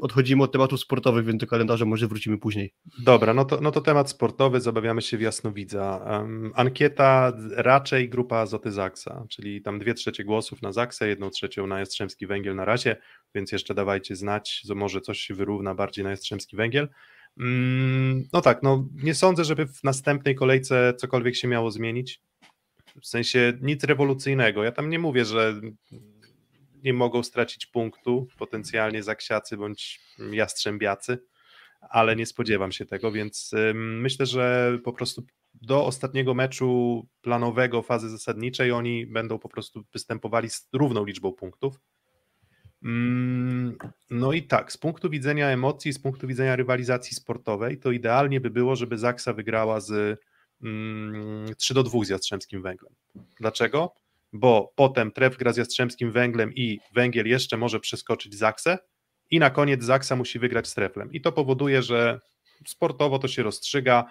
odchodzimy 0.00 0.42
od 0.42 0.52
tematów 0.52 0.80
sportowych, 0.80 1.24
więc 1.24 1.40
do 1.40 1.46
kalendarza 1.46 1.84
może 1.84 2.08
wrócimy 2.08 2.38
później. 2.38 2.74
Dobra, 3.04 3.34
no 3.34 3.44
to, 3.44 3.60
no 3.60 3.70
to 3.70 3.80
temat 3.80 4.10
sportowy, 4.10 4.60
zabawiamy 4.60 5.02
się 5.02 5.16
w 5.16 5.20
Jasnowidza. 5.20 6.06
Um, 6.10 6.52
ankieta 6.54 7.32
raczej 7.56 8.08
grupa 8.08 8.36
Azoty 8.36 8.72
Zaksa, 8.72 9.26
czyli 9.28 9.62
tam 9.62 9.78
dwie 9.78 9.94
trzecie 9.94 10.24
głosów 10.24 10.62
na 10.62 10.72
Zaksę, 10.72 11.08
jedną 11.08 11.30
trzecią 11.30 11.66
na 11.66 11.78
Jastrzębski 11.78 12.26
Węgiel 12.26 12.56
na 12.56 12.64
razie, 12.64 12.96
więc 13.34 13.52
jeszcze 13.52 13.74
dawajcie 13.74 14.16
znać, 14.16 14.62
że 14.64 14.74
może 14.74 15.00
coś 15.00 15.20
się 15.20 15.34
wyrówna 15.34 15.74
bardziej 15.74 16.04
na 16.04 16.10
Jastrzębski 16.10 16.56
Węgiel. 16.56 16.88
Um, 17.38 18.24
no 18.32 18.40
tak, 18.40 18.62
no 18.62 18.88
nie 18.94 19.14
sądzę, 19.14 19.44
żeby 19.44 19.66
w 19.66 19.84
następnej 19.84 20.34
kolejce 20.34 20.94
cokolwiek 20.96 21.36
się 21.36 21.48
miało 21.48 21.70
zmienić. 21.70 22.20
W 23.00 23.06
sensie 23.06 23.52
nic 23.60 23.84
rewolucyjnego. 23.84 24.64
Ja 24.64 24.72
tam 24.72 24.90
nie 24.90 24.98
mówię, 24.98 25.24
że 25.24 25.54
nie 26.84 26.92
mogą 26.92 27.22
stracić 27.22 27.66
punktu 27.66 28.26
potencjalnie 28.38 29.02
zaksiacy 29.02 29.56
bądź 29.56 30.00
jastrzębiacy. 30.32 31.18
ale 31.90 32.16
nie 32.16 32.26
spodziewam 32.26 32.72
się 32.72 32.86
tego, 32.86 33.12
więc 33.12 33.50
myślę, 33.74 34.26
że 34.26 34.78
po 34.84 34.92
prostu 34.92 35.22
do 35.54 35.86
ostatniego 35.86 36.34
meczu 36.34 37.02
planowego 37.20 37.82
fazy 37.82 38.10
zasadniczej 38.10 38.72
oni 38.72 39.06
będą 39.06 39.38
po 39.38 39.48
prostu 39.48 39.84
występowali 39.92 40.50
z 40.50 40.68
równą 40.72 41.04
liczbą 41.04 41.32
punktów. 41.32 41.80
Mm, 42.84 43.76
no 44.10 44.32
i 44.32 44.42
tak, 44.42 44.72
z 44.72 44.76
punktu 44.76 45.10
widzenia 45.10 45.48
emocji, 45.48 45.92
z 45.92 45.98
punktu 45.98 46.26
widzenia 46.26 46.56
rywalizacji 46.56 47.16
sportowej, 47.16 47.78
to 47.78 47.90
idealnie 47.90 48.40
by 48.40 48.50
było, 48.50 48.76
żeby 48.76 48.98
Zaksa 48.98 49.32
wygrała 49.32 49.80
z 49.80 50.20
3 51.58 51.74
do 51.74 51.82
2 51.82 52.04
z 52.04 52.08
Jastrzębskim 52.08 52.62
Węglem. 52.62 52.94
Dlaczego? 53.40 53.94
Bo 54.32 54.72
potem 54.74 55.12
Tref 55.12 55.36
gra 55.36 55.52
z 55.52 55.56
Jastrzębskim 55.56 56.12
Węglem 56.12 56.54
i 56.54 56.80
Węgiel 56.94 57.26
jeszcze 57.26 57.56
może 57.56 57.80
przeskoczyć 57.80 58.34
Zaksę 58.34 58.78
i 59.30 59.38
na 59.38 59.50
koniec 59.50 59.84
Zaksa 59.84 60.16
musi 60.16 60.38
wygrać 60.38 60.68
z 60.68 60.74
Treflem. 60.74 61.12
I 61.12 61.20
to 61.20 61.32
powoduje, 61.32 61.82
że 61.82 62.20
sportowo 62.66 63.18
to 63.18 63.28
się 63.28 63.42
rozstrzyga, 63.42 64.04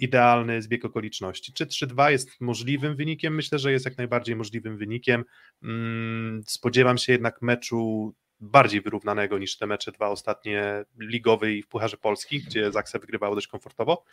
idealny 0.00 0.62
zbieg 0.62 0.84
okoliczności. 0.84 1.52
Czy 1.52 1.66
3-2 1.66 2.10
jest 2.10 2.40
możliwym 2.40 2.96
wynikiem? 2.96 3.34
Myślę, 3.34 3.58
że 3.58 3.72
jest 3.72 3.84
jak 3.84 3.98
najbardziej 3.98 4.36
możliwym 4.36 4.78
wynikiem. 4.78 5.24
Um, 5.62 6.42
spodziewam 6.46 6.98
się 6.98 7.12
jednak 7.12 7.42
meczu 7.42 8.14
bardziej 8.40 8.80
wyrównanego 8.80 9.38
niż 9.38 9.56
te 9.56 9.66
mecze 9.66 9.92
dwa 9.92 10.08
ostatnie 10.08 10.84
ligowe 10.98 11.52
i 11.52 11.62
w 11.62 11.68
Pucharze 11.68 11.96
Polski, 11.96 12.40
gdzie 12.40 12.72
Zaksa 12.72 12.98
wygrywało 12.98 13.34
dość 13.34 13.46
komfortowo. 13.46 14.04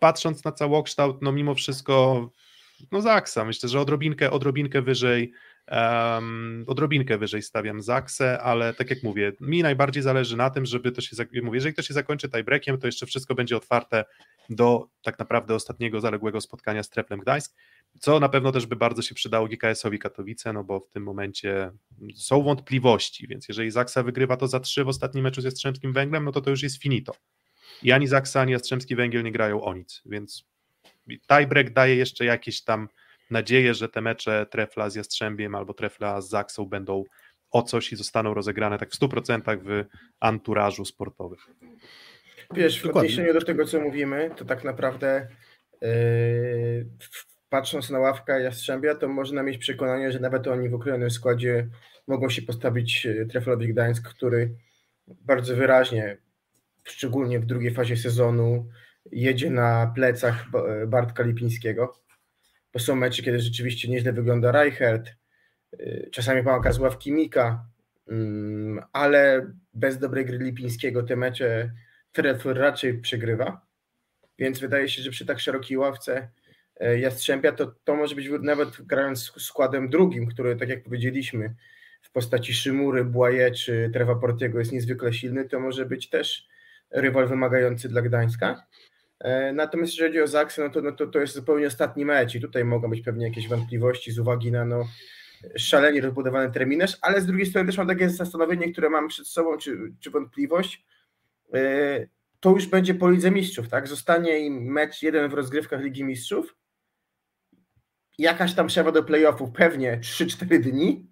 Patrząc 0.00 0.44
na 0.44 0.52
całokształt, 0.52 1.22
no 1.22 1.32
mimo 1.32 1.54
wszystko, 1.54 2.28
no 2.92 3.00
Zaksa, 3.00 3.44
myślę, 3.44 3.68
że 3.68 3.80
odrobinkę, 3.80 4.30
odrobinkę 4.30 4.82
wyżej, 4.82 5.32
um, 5.70 6.64
odrobinkę 6.66 7.18
wyżej 7.18 7.42
stawiam 7.42 7.82
Zaksę, 7.82 8.40
ale 8.40 8.74
tak 8.74 8.90
jak 8.90 9.02
mówię, 9.02 9.32
mi 9.40 9.62
najbardziej 9.62 10.02
zależy 10.02 10.36
na 10.36 10.50
tym, 10.50 10.66
żeby 10.66 10.92
to 10.92 11.00
się, 11.00 11.16
mówię, 11.42 11.56
jeżeli 11.56 11.74
to 11.74 11.82
się 11.82 11.94
zakończy 11.94 12.28
tiebreakiem, 12.28 12.78
to 12.78 12.86
jeszcze 12.86 13.06
wszystko 13.06 13.34
będzie 13.34 13.56
otwarte 13.56 14.04
do 14.50 14.88
tak 15.02 15.18
naprawdę 15.18 15.54
ostatniego 15.54 16.00
zaległego 16.00 16.40
spotkania 16.40 16.82
z 16.82 16.90
Treplem 16.90 17.20
Gdańsk, 17.20 17.56
co 18.00 18.20
na 18.20 18.28
pewno 18.28 18.52
też 18.52 18.66
by 18.66 18.76
bardzo 18.76 19.02
się 19.02 19.14
przydało 19.14 19.48
GKS-owi 19.48 19.98
Katowice, 19.98 20.52
no 20.52 20.64
bo 20.64 20.80
w 20.80 20.90
tym 20.90 21.02
momencie 21.02 21.70
są 22.16 22.42
wątpliwości, 22.42 23.26
więc 23.26 23.48
jeżeli 23.48 23.70
Zaksa 23.70 24.02
wygrywa 24.02 24.36
to 24.36 24.48
za 24.48 24.60
trzy 24.60 24.84
w 24.84 24.88
ostatnim 24.88 25.24
meczu 25.24 25.40
z 25.40 25.44
Jastrzębskim 25.44 25.92
Węglem, 25.92 26.24
no 26.24 26.32
to 26.32 26.40
to 26.40 26.50
już 26.50 26.62
jest 26.62 26.82
finito. 26.82 27.12
I 27.82 27.92
ani 27.92 28.06
Zaksa, 28.06 28.40
ani 28.40 28.52
Jastrzębski 28.52 28.96
Węgiel 28.96 29.22
nie 29.22 29.32
grają 29.32 29.62
o 29.62 29.74
nic, 29.74 30.02
więc 30.06 30.44
tiebreak 31.28 31.72
daje 31.72 31.96
jeszcze 31.96 32.24
jakieś 32.24 32.62
tam 32.64 32.88
nadzieję, 33.30 33.74
że 33.74 33.88
te 33.88 34.00
mecze 34.00 34.46
Trefla 34.50 34.90
z 34.90 34.94
Jastrzębiem 34.94 35.54
albo 35.54 35.74
Trefla 35.74 36.20
z 36.20 36.28
Zaksą 36.28 36.66
będą 36.66 37.04
o 37.50 37.62
coś 37.62 37.92
i 37.92 37.96
zostaną 37.96 38.34
rozegrane 38.34 38.78
tak 38.78 38.90
w 38.90 39.00
100% 39.00 39.58
w 39.62 39.84
anturażu 40.20 40.84
sportowym. 40.84 41.38
Wiesz, 42.54 42.82
w 42.82 42.96
odniesieniu 42.96 43.32
do 43.32 43.42
tego, 43.42 43.64
co 43.64 43.80
mówimy, 43.80 44.30
to 44.36 44.44
tak 44.44 44.64
naprawdę 44.64 45.28
yy, 45.80 46.86
patrząc 47.48 47.90
na 47.90 47.98
ławkę 47.98 48.42
Jastrzębia, 48.42 48.94
to 48.94 49.08
można 49.08 49.42
mieć 49.42 49.58
przekonanie, 49.58 50.12
że 50.12 50.20
nawet 50.20 50.46
oni 50.46 50.68
w 50.68 50.74
określonym 50.74 51.10
składzie 51.10 51.68
mogą 52.06 52.28
się 52.28 52.42
postawić 52.42 53.04
yy, 53.04 53.26
Treflowi 53.26 53.68
Gdańsk, 53.68 54.08
który 54.08 54.50
bardzo 55.06 55.56
wyraźnie 55.56 56.16
szczególnie 56.84 57.40
w 57.40 57.46
drugiej 57.46 57.74
fazie 57.74 57.96
sezonu, 57.96 58.68
jedzie 59.12 59.50
na 59.50 59.92
plecach 59.94 60.46
Bartka 60.86 61.22
Lipińskiego. 61.22 62.00
Bo 62.72 62.80
są 62.80 62.96
mecze, 62.96 63.22
kiedy 63.22 63.40
rzeczywiście 63.40 63.88
nieźle 63.88 64.12
wygląda 64.12 64.52
Reichert, 64.52 65.10
y, 65.80 66.08
czasami 66.12 66.42
pomaga 66.42 66.72
z 66.72 66.78
ławki 66.78 67.12
Mika, 67.12 67.66
mm, 68.08 68.80
ale 68.92 69.52
bez 69.74 69.98
dobrej 69.98 70.26
gry 70.26 70.38
Lipińskiego 70.38 71.02
te 71.02 71.16
mecze 71.16 71.72
Trefl 72.12 72.54
raczej 72.54 72.98
przegrywa. 73.00 73.66
Więc 74.38 74.60
wydaje 74.60 74.88
się, 74.88 75.02
że 75.02 75.10
przy 75.10 75.26
tak 75.26 75.40
szerokiej 75.40 75.76
ławce 75.76 76.30
y, 76.82 77.00
Jastrzębia 77.00 77.52
to, 77.52 77.74
to 77.84 77.96
może 77.96 78.14
być 78.14 78.28
nawet 78.40 78.82
grając 78.82 79.32
składem 79.38 79.88
drugim, 79.88 80.26
który 80.26 80.56
tak 80.56 80.68
jak 80.68 80.82
powiedzieliśmy 80.82 81.54
w 82.02 82.12
postaci 82.12 82.54
Szymury, 82.54 83.04
Błaje 83.04 83.50
czy 83.50 83.90
Trewa 83.92 84.14
Portiego 84.14 84.58
jest 84.58 84.72
niezwykle 84.72 85.12
silny, 85.12 85.48
to 85.48 85.60
może 85.60 85.86
być 85.86 86.08
też 86.08 86.48
rywal 86.90 87.28
wymagający 87.28 87.88
dla 87.88 88.02
Gdańska. 88.02 88.66
E, 89.20 89.52
natomiast 89.52 89.92
jeżeli 89.92 90.08
chodzi 90.08 90.22
o 90.22 90.26
Zaksę, 90.26 90.62
no 90.62 90.70
to, 90.70 90.82
no 90.82 90.92
to, 90.92 91.06
to 91.06 91.18
jest 91.18 91.34
zupełnie 91.34 91.66
ostatni 91.66 92.04
mecz 92.04 92.34
i 92.34 92.40
tutaj 92.40 92.64
mogą 92.64 92.90
być 92.90 93.00
pewnie 93.00 93.26
jakieś 93.26 93.48
wątpliwości 93.48 94.12
z 94.12 94.18
uwagi 94.18 94.52
na 94.52 94.64
no, 94.64 94.84
szalenie 95.56 96.00
rozbudowany 96.00 96.52
terminarz, 96.52 96.98
ale 97.02 97.20
z 97.20 97.26
drugiej 97.26 97.46
strony 97.46 97.66
też 97.66 97.78
mam 97.78 97.88
takie 97.88 98.10
zastanowienie, 98.10 98.72
które 98.72 98.90
mam 98.90 99.08
przed 99.08 99.26
sobą, 99.26 99.58
czy, 99.58 99.92
czy 100.00 100.10
wątpliwość, 100.10 100.84
e, 101.54 102.06
to 102.40 102.50
już 102.50 102.66
będzie 102.66 102.94
po 102.94 103.10
Lidze 103.10 103.30
Mistrzów, 103.30 103.68
tak? 103.68 103.88
Zostanie 103.88 104.38
im 104.38 104.72
mecz 104.72 105.02
jeden 105.02 105.30
w 105.30 105.34
rozgrywkach 105.34 105.82
Ligi 105.82 106.04
Mistrzów, 106.04 106.56
jakaś 108.18 108.54
tam 108.54 108.66
przerwa 108.66 108.92
do 108.92 109.02
playoffów, 109.02 109.50
pewnie 109.52 109.98
3-4 110.02 110.60
dni, 110.60 111.09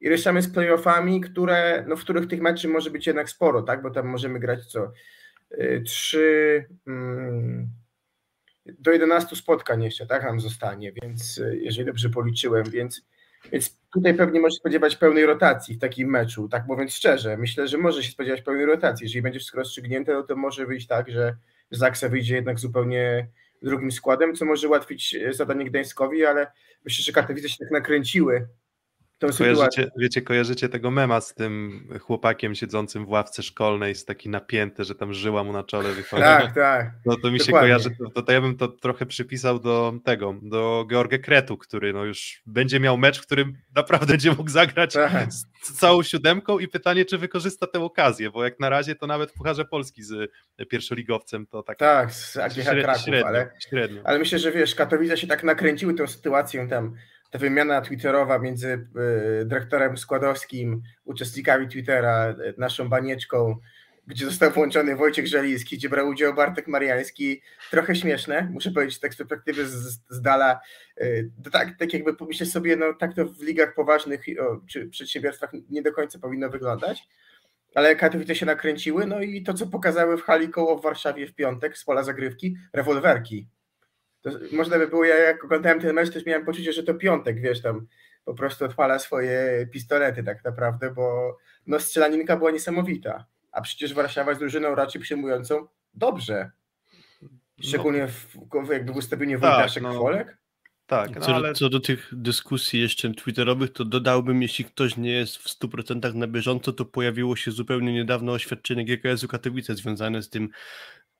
i 0.00 0.08
ruszamy 0.08 0.42
z 0.42 0.52
playoffami, 0.52 1.20
które, 1.20 1.84
no, 1.88 1.96
w 1.96 2.00
których 2.00 2.28
tych 2.28 2.40
meczów 2.40 2.70
może 2.70 2.90
być 2.90 3.06
jednak 3.06 3.30
sporo, 3.30 3.62
tak? 3.62 3.82
Bo 3.82 3.90
tam 3.90 4.06
możemy 4.06 4.40
grać 4.40 4.66
co? 4.66 4.92
Y, 5.52 5.82
trzy 5.86 6.64
mm, 6.86 7.68
do 8.66 8.92
11 8.92 9.36
spotkań 9.36 9.82
jeszcze, 9.82 10.06
tak 10.06 10.22
nam 10.22 10.40
zostanie, 10.40 10.92
więc 11.02 11.38
y, 11.38 11.58
jeżeli 11.62 11.86
dobrze 11.86 12.10
policzyłem, 12.10 12.64
więc, 12.70 13.02
więc 13.52 13.78
tutaj 13.92 14.14
pewnie 14.14 14.40
może 14.40 14.56
spodziewać 14.56 14.96
pełnej 14.96 15.26
rotacji 15.26 15.74
w 15.74 15.80
takim 15.80 16.10
meczu, 16.10 16.48
tak 16.48 16.66
mówiąc 16.66 16.94
szczerze. 16.94 17.36
Myślę, 17.36 17.68
że 17.68 17.78
może 17.78 18.02
się 18.02 18.12
spodziewać 18.12 18.42
pełnej 18.42 18.66
rotacji. 18.66 19.04
Jeżeli 19.04 19.22
będzie 19.22 19.38
wszystko 19.38 19.58
rozstrzygnięte, 19.58 20.12
no 20.12 20.22
to 20.22 20.36
może 20.36 20.66
wyjść 20.66 20.86
tak, 20.86 21.10
że 21.10 21.36
Zaksa 21.70 22.08
wyjdzie 22.08 22.34
jednak 22.34 22.58
zupełnie 22.58 23.28
drugim 23.62 23.92
składem, 23.92 24.34
co 24.34 24.44
może 24.44 24.68
ułatwić 24.68 25.14
y, 25.14 25.32
zadanie 25.32 25.64
Gdańskowi, 25.64 26.26
ale 26.26 26.46
myślę, 26.84 27.04
że 27.04 27.12
Katowice 27.12 27.48
się 27.48 27.56
tak 27.58 27.70
nakręciły 27.70 28.48
kojarzycie, 29.38 29.90
wiecie, 29.98 30.22
kojarzycie 30.22 30.68
tego 30.68 30.90
mema 30.90 31.20
z 31.20 31.34
tym 31.34 31.88
chłopakiem 32.00 32.54
siedzącym 32.54 33.06
w 33.06 33.08
ławce 33.08 33.42
szkolnej, 33.42 33.94
z 33.94 34.04
taki 34.04 34.28
napięty, 34.28 34.84
że 34.84 34.94
tam 34.94 35.14
żyła 35.14 35.44
mu 35.44 35.52
na 35.52 35.64
czole 35.64 35.92
wychodzi. 35.92 36.22
Tak, 36.22 36.54
tak. 36.54 36.90
No 37.06 37.16
to 37.16 37.30
mi 37.30 37.38
Dokładnie. 37.38 37.44
się 37.44 37.52
kojarzy, 37.52 37.90
to, 38.14 38.22
to, 38.22 38.32
ja 38.32 38.40
bym 38.40 38.56
to 38.56 38.68
trochę 38.68 39.06
przypisał 39.06 39.58
do 39.58 39.94
tego, 40.04 40.34
do 40.42 40.86
George 40.90 41.20
Kretu, 41.22 41.56
który 41.56 41.92
no 41.92 42.04
już 42.04 42.42
będzie 42.46 42.80
miał 42.80 42.98
mecz, 42.98 43.18
w 43.18 43.26
którym 43.26 43.56
naprawdę 43.74 44.06
będzie 44.06 44.30
mógł 44.30 44.50
zagrać 44.50 44.94
tak. 44.94 45.32
z, 45.32 45.72
całą 45.72 46.02
siódemką 46.02 46.58
i 46.58 46.68
pytanie, 46.68 47.04
czy 47.04 47.18
wykorzysta 47.18 47.66
tę 47.66 47.80
okazję, 47.80 48.30
bo 48.30 48.44
jak 48.44 48.60
na 48.60 48.68
razie 48.68 48.94
to 48.94 49.06
nawet 49.06 49.30
w 49.30 49.34
Pucharze 49.34 49.64
Polski 49.64 50.02
z 50.02 50.30
pierwszoligowcem 50.68 51.46
to 51.46 51.62
tak... 51.62 51.78
Tak, 51.78 52.12
z 52.12 52.36
AGH 52.36 52.54
Kraków, 52.54 53.02
średnio, 53.04 53.26
ale, 53.26 53.50
średnio. 53.68 54.02
ale 54.04 54.18
myślę, 54.18 54.38
że 54.38 54.52
wiesz, 54.52 54.74
Katowice 54.74 55.16
się 55.16 55.26
tak 55.26 55.44
nakręciły 55.44 55.94
tą 55.94 56.06
sytuacją 56.06 56.68
tam 56.68 56.96
ta 57.34 57.38
wymiana 57.38 57.80
twitterowa 57.80 58.38
między 58.38 58.68
e, 58.72 59.44
dyrektorem 59.44 59.98
Składowskim, 59.98 60.82
uczestnikami 61.04 61.68
Twittera, 61.68 62.34
naszą 62.58 62.88
banieczką, 62.88 63.56
gdzie 64.06 64.24
został 64.24 64.50
włączony 64.50 64.96
Wojciech 64.96 65.26
Żeliński, 65.26 65.76
gdzie 65.76 65.88
brał 65.88 66.08
udział 66.08 66.34
Bartek 66.34 66.68
Mariański, 66.68 67.42
trochę 67.70 67.96
śmieszne, 67.96 68.48
muszę 68.52 68.70
powiedzieć 68.70 69.00
tak 69.00 69.14
z 69.14 69.16
perspektywy 69.16 69.66
z, 69.66 70.00
z 70.08 70.20
dala, 70.20 70.60
e, 70.96 71.06
tak, 71.52 71.78
tak 71.78 71.92
jakby 71.92 72.16
pomyśleć 72.16 72.52
sobie, 72.52 72.76
no 72.76 72.92
tak 72.92 73.14
to 73.14 73.24
w 73.24 73.42
ligach 73.42 73.74
poważnych 73.74 74.24
czy 74.66 74.88
przedsiębiorstwach 74.88 75.50
nie 75.70 75.82
do 75.82 75.92
końca 75.92 76.18
powinno 76.18 76.50
wyglądać, 76.50 77.08
ale 77.74 77.96
Katowice 77.96 78.34
się 78.34 78.46
nakręciły, 78.46 79.06
no 79.06 79.20
i 79.20 79.42
to, 79.42 79.54
co 79.54 79.66
pokazały 79.66 80.18
w 80.18 80.22
hali 80.22 80.48
koło 80.48 80.78
w 80.78 80.82
Warszawie 80.82 81.26
w 81.26 81.34
piątek 81.34 81.78
z 81.78 81.84
pola 81.84 82.02
zagrywki, 82.02 82.56
rewolwerki, 82.72 83.48
to 84.24 84.30
można 84.52 84.78
by 84.78 84.88
było, 84.88 85.04
ja 85.04 85.16
jak 85.16 85.44
oglądałem 85.44 85.80
ten 85.80 85.94
mecz, 85.94 86.10
też 86.10 86.26
miałem 86.26 86.44
poczucie, 86.44 86.72
że 86.72 86.82
to 86.82 86.94
piątek, 86.94 87.40
wiesz, 87.40 87.62
tam 87.62 87.86
po 88.24 88.34
prostu 88.34 88.64
odpala 88.64 88.98
swoje 88.98 89.66
pistolety 89.72 90.22
tak 90.22 90.44
naprawdę, 90.44 90.90
bo 90.90 91.36
no 91.66 91.80
strzelaninka 91.80 92.36
była 92.36 92.50
niesamowita, 92.50 93.24
a 93.52 93.60
przecież 93.60 93.94
Warszawa 93.94 94.30
jest 94.30 94.40
drużyną 94.40 94.74
raczej 94.74 95.02
przyjmującą 95.02 95.66
dobrze, 95.94 96.50
szczególnie 97.62 98.08
w, 98.08 98.36
jakby 98.70 98.92
w 98.92 98.96
ustawieniu 98.96 99.40
tak, 99.40 99.50
Wojtaszek 99.50 99.82
no, 99.82 99.90
Kwolek. 99.90 100.38
Tak, 100.86 101.14
no, 101.14 101.20
co, 101.20 101.34
ale... 101.34 101.54
co 101.54 101.68
do 101.68 101.80
tych 101.80 102.08
dyskusji 102.12 102.80
jeszcze 102.80 103.14
twitterowych, 103.14 103.72
to 103.72 103.84
dodałbym, 103.84 104.42
jeśli 104.42 104.64
ktoś 104.64 104.96
nie 104.96 105.12
jest 105.12 105.36
w 105.36 105.58
100% 105.60 106.14
na 106.14 106.26
bieżąco, 106.26 106.72
to 106.72 106.84
pojawiło 106.84 107.36
się 107.36 107.50
zupełnie 107.50 107.92
niedawno 107.92 108.32
oświadczenie 108.32 108.84
GKS-u 108.84 109.28
Katowice 109.28 109.74
związane 109.74 110.22
z 110.22 110.30
tym 110.30 110.48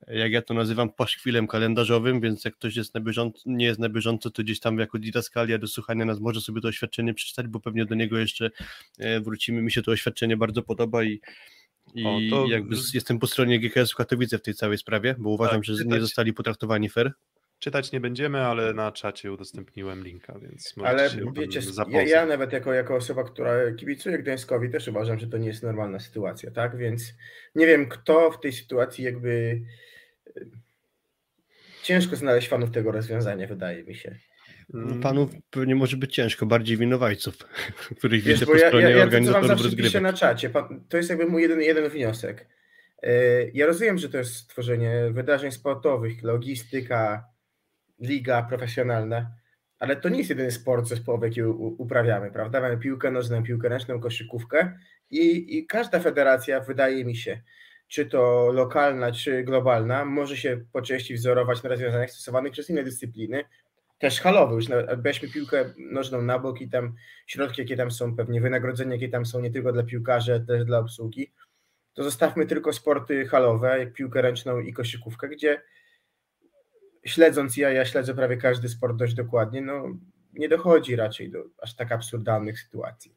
jak 0.06 0.32
ja 0.32 0.42
to 0.42 0.54
nazywam, 0.54 0.92
paszkwilem 0.92 1.46
kalendarzowym, 1.46 2.20
więc 2.20 2.44
jak 2.44 2.54
ktoś 2.54 2.76
jest 2.76 2.94
na 2.94 3.00
bieżąco, 3.00 3.42
nie 3.46 3.66
jest 3.66 3.80
na 3.80 3.88
bieżąco, 3.88 4.30
to 4.30 4.42
gdzieś 4.42 4.60
tam 4.60 4.78
jako 4.78 4.98
didaskalia 4.98 5.58
do 5.58 5.66
słuchania 5.66 6.04
nas 6.04 6.20
może 6.20 6.40
sobie 6.40 6.60
to 6.60 6.68
oświadczenie 6.68 7.14
przeczytać, 7.14 7.46
bo 7.46 7.60
pewnie 7.60 7.84
do 7.84 7.94
niego 7.94 8.18
jeszcze 8.18 8.50
e, 8.98 9.20
wrócimy. 9.20 9.62
Mi 9.62 9.72
się 9.72 9.82
to 9.82 9.90
oświadczenie 9.90 10.36
bardzo 10.36 10.62
podoba 10.62 11.04
i 11.04 11.20
i 11.94 12.06
o, 12.06 12.18
to... 12.30 12.46
jakby 12.46 12.76
jestem 12.94 13.18
po 13.18 13.26
stronie 13.26 13.60
GKS-u 13.60 13.96
Katowice 13.96 14.38
w 14.38 14.42
tej 14.42 14.54
całej 14.54 14.78
sprawie, 14.78 15.14
bo 15.18 15.30
uważam, 15.30 15.56
tak, 15.56 15.64
że 15.64 15.84
nie 15.84 16.00
zostali 16.00 16.32
potraktowani 16.32 16.88
fair. 16.88 17.12
Czytać 17.58 17.92
nie 17.92 18.00
będziemy, 18.00 18.40
ale 18.40 18.74
na 18.74 18.92
czacie 18.92 19.32
udostępniłem 19.32 20.04
linka, 20.04 20.38
więc 20.38 20.74
Ale 20.84 21.08
wiecie, 21.36 21.60
ja, 21.88 22.02
ja 22.02 22.26
nawet 22.26 22.52
jako, 22.52 22.72
jako 22.72 22.94
osoba, 22.96 23.24
która 23.24 23.52
kibicuje 23.78 24.18
Gdańskowi, 24.18 24.70
też 24.70 24.88
uważam, 24.88 25.18
że 25.18 25.26
to 25.26 25.38
nie 25.38 25.46
jest 25.48 25.62
normalna 25.62 25.98
sytuacja, 26.00 26.50
tak? 26.50 26.76
Więc 26.76 27.14
nie 27.54 27.66
wiem, 27.66 27.88
kto 27.88 28.30
w 28.30 28.40
tej 28.40 28.52
sytuacji 28.52 29.04
jakby. 29.04 29.60
y, 30.36 30.46
Ciężko 31.82 32.16
znaleźć 32.16 32.48
fanów 32.48 32.70
tego 32.70 32.92
rozwiązania, 32.92 33.46
wydaje 33.46 33.84
mi 33.84 33.94
się. 33.94 34.18
Mm, 34.74 35.00
Panów 35.00 35.30
pewnie 35.50 35.74
może 35.74 35.96
być 35.96 36.14
ciężko, 36.14 36.46
bardziej 36.46 36.76
winowajców, 36.76 37.36
których 37.98 38.22
Wiesz, 38.22 38.34
widzę 38.40 38.46
bo 38.46 38.52
po 38.52 38.58
ja, 38.58 38.68
stronie 38.68 38.84
ja, 38.90 38.96
ja 38.96 39.02
organizatorów 39.02 39.48
zawsze 39.48 39.64
piszę 39.64 39.72
rozgrywek. 39.82 40.02
na 40.02 40.12
czacie, 40.12 40.50
pan, 40.50 40.84
to 40.88 40.96
jest 40.96 41.08
jakby 41.10 41.26
mój 41.26 41.42
jeden, 41.42 41.60
jeden 41.60 41.88
wniosek. 41.88 42.48
E, 43.02 43.10
Ja 43.50 43.66
rozumiem, 43.66 43.98
że 43.98 44.08
to 44.08 44.18
jest 44.18 44.48
tworzenie 44.48 44.94
wydarzeń 45.10 45.50
sportowych, 45.52 46.22
logistyka, 46.22 47.24
liga 48.00 48.42
profesjonalna, 48.42 49.30
ale 49.78 49.96
to 49.96 50.08
nie 50.08 50.18
jest 50.18 50.30
jedyny 50.30 50.50
sport 50.50 50.86
zespołowy, 50.86 51.26
jaki 51.26 51.42
uprawiamy, 51.42 52.30
prawda? 52.30 52.60
Mamy 52.60 52.78
piłkę 52.78 53.10
nożną, 53.10 53.42
piłkę 53.42 53.68
ręczną, 53.68 54.00
koszykówkę 54.00 54.78
i, 55.10 55.58
i 55.58 55.66
każda 55.66 56.00
federacja, 56.00 56.60
wydaje 56.60 57.04
mi 57.04 57.16
się, 57.16 57.40
czy 57.88 58.06
to 58.06 58.52
lokalna, 58.52 59.12
czy 59.12 59.42
globalna, 59.42 60.04
może 60.04 60.36
się 60.36 60.64
po 60.72 60.82
części 60.82 61.14
wzorować 61.14 61.62
na 61.62 61.68
rozwiązaniach 61.70 62.10
stosowanych 62.10 62.52
przez 62.52 62.70
inne 62.70 62.84
dyscypliny, 62.84 63.44
też 63.98 64.20
halowe, 64.20 64.54
już 64.54 64.66
weźmy 64.96 65.28
piłkę 65.28 65.74
nożną 65.78 66.22
na 66.22 66.38
bok 66.38 66.60
i 66.60 66.68
tam 66.68 66.94
środki, 67.26 67.62
jakie 67.62 67.76
tam 67.76 67.90
są, 67.90 68.16
pewnie 68.16 68.40
wynagrodzenia, 68.40 68.92
jakie 68.92 69.08
tam 69.08 69.26
są 69.26 69.40
nie 69.40 69.50
tylko 69.50 69.72
dla 69.72 69.82
piłkarzy, 69.82 70.32
ale 70.32 70.40
też 70.40 70.64
dla 70.64 70.78
obsługi, 70.78 71.32
to 71.94 72.04
zostawmy 72.04 72.46
tylko 72.46 72.72
sporty 72.72 73.26
halowe, 73.26 73.78
jak 73.78 73.92
piłkę 73.92 74.22
ręczną 74.22 74.60
i 74.60 74.72
koszykówkę, 74.72 75.28
gdzie 75.28 75.62
śledząc 77.06 77.56
ja, 77.56 77.70
ja 77.70 77.84
śledzę 77.84 78.14
prawie 78.14 78.36
każdy 78.36 78.68
sport 78.68 78.96
dość 78.96 79.14
dokładnie, 79.14 79.62
no 79.62 79.98
nie 80.32 80.48
dochodzi 80.48 80.96
raczej 80.96 81.30
do 81.30 81.44
aż 81.62 81.76
tak 81.76 81.92
absurdalnych 81.92 82.60
sytuacji. 82.60 83.14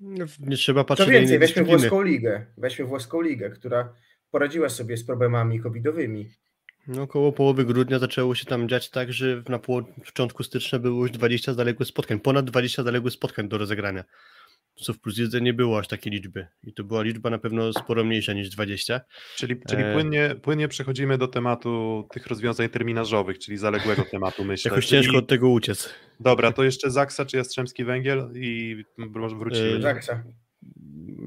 No, 0.00 0.24
Nie 0.40 0.56
trzeba 0.56 0.80
Co 0.80 0.84
patrzeć 0.84 1.06
na 1.06 1.12
więcej, 1.12 1.38
weźmy 1.38 1.64
włoską 1.64 2.02
ligę, 2.02 2.46
weźmy 2.56 2.84
włoską 2.84 3.20
ligę, 3.20 3.50
która 3.50 3.94
poradziła 4.30 4.68
sobie 4.68 4.96
z 4.96 5.04
problemami 5.04 5.60
covidowymi. 5.60 6.30
No, 6.86 7.02
około 7.02 7.32
połowy 7.32 7.64
grudnia 7.64 7.98
zaczęło 7.98 8.34
się 8.34 8.44
tam 8.44 8.68
dziać 8.68 8.90
tak, 8.90 9.12
że 9.12 9.42
na 9.48 9.58
początku 9.58 10.42
stycznia 10.42 10.78
było 10.78 11.02
już 11.02 11.10
20 11.10 11.54
zaległych 11.54 11.88
spotkań, 11.88 12.20
ponad 12.20 12.44
20 12.44 12.82
zaległych 12.82 13.12
spotkań 13.12 13.48
do 13.48 13.58
rozegrania. 13.58 14.04
Co 14.80 14.92
w 14.92 15.00
plus 15.00 15.18
lidze 15.18 15.40
nie 15.40 15.54
było 15.54 15.78
aż 15.78 15.88
takiej 15.88 16.12
liczby. 16.12 16.46
I 16.64 16.72
to 16.72 16.84
była 16.84 17.02
liczba 17.02 17.30
na 17.30 17.38
pewno 17.38 17.72
sporo 17.72 18.04
mniejsza 18.04 18.32
niż 18.32 18.50
20. 18.50 19.00
Czyli, 19.36 19.60
czyli 19.68 19.82
E. 19.82 19.92
płynnie, 19.92 20.34
płynnie 20.42 20.68
przechodzimy 20.68 21.18
do 21.18 21.28
tematu 21.28 22.04
tych 22.12 22.26
rozwiązań 22.26 22.68
terminarzowych, 22.68 23.38
czyli 23.38 23.56
zaległego 23.56 24.04
tematu, 24.10 24.44
myślę. 24.52 24.70
Jakoś 24.70 24.86
czyli, 24.86 25.02
ciężko 25.02 25.18
od 25.18 25.28
tego 25.28 25.48
uciec. 25.48 25.94
Dobra, 26.20 26.52
to 26.52 26.64
jeszcze 26.64 26.90
Zaksa 26.90 27.24
czy 27.24 27.36
Jastrzębski 27.36 27.84
Węgiel 27.84 28.30
i 28.34 28.76
może 28.96 29.36
wrócimy. 29.36 29.76
E, 29.76 29.82
Zaksa. 29.82 30.22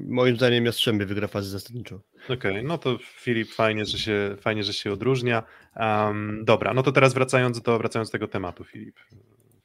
Moim 0.06 0.36
zdaniem 0.36 0.66
Jastrzębie 0.66 1.06
wygra 1.06 1.28
fazę 1.28 1.48
zasadniczą. 1.48 2.00
Okej, 2.28 2.64
no 2.64 2.78
to 2.78 2.98
Filip, 3.02 3.48
fajnie, 3.48 3.84
że 3.84 3.98
się, 3.98 4.36
fajnie, 4.40 4.64
że 4.64 4.72
się 4.72 4.92
odróżnia. 4.92 5.42
Um, 5.76 6.44
dobra, 6.44 6.74
no 6.74 6.82
to 6.82 6.92
teraz 6.92 7.14
wracając 7.14 7.62
do, 7.62 7.78
wracając 7.78 8.08
do 8.08 8.12
tego 8.12 8.28
tematu, 8.28 8.64
Filip. 8.64 8.96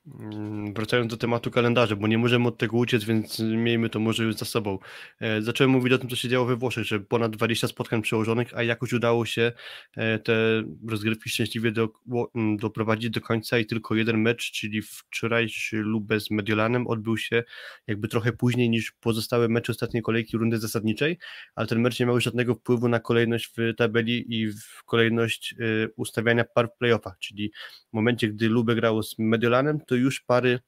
Mm, 0.08 0.74
Wracając 0.74 1.12
do 1.12 1.18
tematu 1.18 1.52
kalendarza, 1.52 1.96
bo 1.96 2.08
nie 2.08 2.18
możemy 2.18 2.48
od 2.48 2.58
tego 2.58 2.78
uciec, 2.78 3.04
więc 3.04 3.40
miejmy 3.40 3.90
to 3.90 4.00
może 4.00 4.24
już 4.24 4.36
za 4.36 4.46
sobą. 4.46 4.80
E, 5.22 5.42
Zacząłem 5.42 5.72
mówić 5.72 5.94
o 5.94 5.98
tym, 5.98 6.10
co 6.10 6.16
się 6.16 6.30
działo 6.30 6.46
we 6.46 6.56
Włoszech, 6.56 6.84
że 6.86 7.00
ponad 7.00 7.32
20 7.36 7.68
spotkań 7.68 8.02
przełożonych, 8.02 8.52
a 8.58 8.64
jakoś 8.64 8.94
udało 8.94 9.26
się 9.26 9.52
e, 9.98 10.20
te 10.20 10.64
rozgrywki 10.88 11.30
szczęśliwie 11.30 11.72
do, 11.72 11.90
ło- 12.06 12.32
m, 12.36 12.58
doprowadzić 12.58 13.10
do 13.10 13.22
końca 13.22 13.60
i 13.60 13.66
tylko 13.66 13.96
jeden 13.96 14.22
mecz, 14.22 14.52
czyli 14.52 14.82
wczorajszy 14.82 15.78
Lubę 15.78 16.20
z 16.20 16.32
Mediolanem 16.32 16.88
odbył 16.88 17.18
się 17.18 17.44
jakby 17.88 18.08
trochę 18.08 18.32
później 18.34 18.70
niż 18.70 18.92
pozostałe 18.92 19.48
mecze 19.50 19.72
ostatniej 19.72 20.04
kolejki 20.04 20.38
rundy 20.38 20.58
zasadniczej, 20.58 21.18
ale 21.56 21.68
ten 21.68 21.82
mecz 21.82 22.00
nie 22.00 22.06
miał 22.06 22.20
żadnego 22.20 22.56
wpływu 22.56 22.88
na 22.88 23.00
kolejność 23.00 23.52
w 23.58 23.74
tabeli 23.78 24.36
i 24.42 24.48
w 24.52 24.84
kolejność 24.86 25.56
e, 25.60 25.88
ustawiania 25.96 26.44
par 26.44 26.70
w 26.76 26.78
playoffach, 26.78 27.18
czyli 27.20 27.52
w 27.90 27.94
momencie, 27.94 28.28
gdy 28.28 28.50
Lubę 28.50 28.76
grało 28.76 29.04
z 29.04 29.16
Mediolanem, 29.20 29.80
to 29.88 29.97
już 29.98 30.22
pary 30.22 30.60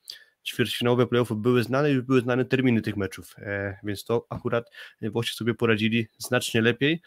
ćwierćfinałowe 0.45 1.07
playoffów 1.07 1.41
były 1.41 1.63
znane, 1.63 1.91
już 1.91 2.05
były 2.05 2.21
znane 2.21 2.45
terminy 2.45 2.81
tych 2.81 2.97
meczów, 2.97 3.35
e, 3.37 3.77
więc 3.83 4.03
to 4.03 4.25
akurat 4.29 4.69
Włosi 5.01 5.35
sobie 5.35 5.53
poradzili 5.53 6.07
znacznie 6.17 6.61
lepiej. 6.61 7.01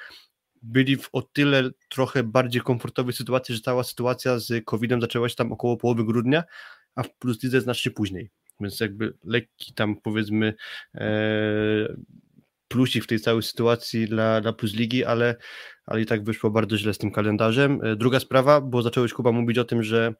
Byli 0.63 0.97
w 0.97 1.09
o 1.13 1.23
tyle 1.23 1.71
trochę 1.89 2.23
bardziej 2.23 2.63
komfortowej 2.63 3.13
sytuacji, 3.13 3.55
że 3.55 3.61
cała 3.61 3.85
sytuacja 3.85 4.39
z 4.39 4.65
COVID-em 4.65 5.01
zaczęła 5.01 5.29
się 5.29 5.35
tam 5.35 5.53
około 5.53 5.77
połowy 5.77 6.05
grudnia, 6.05 6.45
a 6.95 7.03
w 7.03 7.15
Plus 7.17 7.43
Lidze 7.43 7.61
znacznie 7.61 7.93
później, 7.93 8.31
więc 8.61 8.81
jakby 8.81 9.15
lekki 9.25 9.75
tam 9.75 9.97
powiedzmy 9.97 10.55
e, 10.95 11.97
plusik 12.69 13.05
w 13.05 13.07
tej 13.07 13.21
całej 13.21 13.43
sytuacji 13.43 14.07
dla, 14.07 14.41
dla 14.41 14.53
Plus 14.53 14.75
Ligi, 14.75 15.05
ale, 15.05 15.37
ale 15.87 16.01
i 16.03 16.07
tak 16.07 16.25
wyszło 16.25 16.51
bardzo 16.51 16.79
źle 16.79 16.95
z 16.95 16.99
tym 16.99 17.11
kalendarzem. 17.11 17.81
E, 17.83 17.97
Druga 17.97 18.21
sprawa, 18.21 18.61
bo 18.61 18.83
zacząłeś 18.83 19.13
Kuba 19.13 19.33
mówić 19.33 19.59
o 19.59 19.65
tym, 19.65 19.83
że 19.83 20.15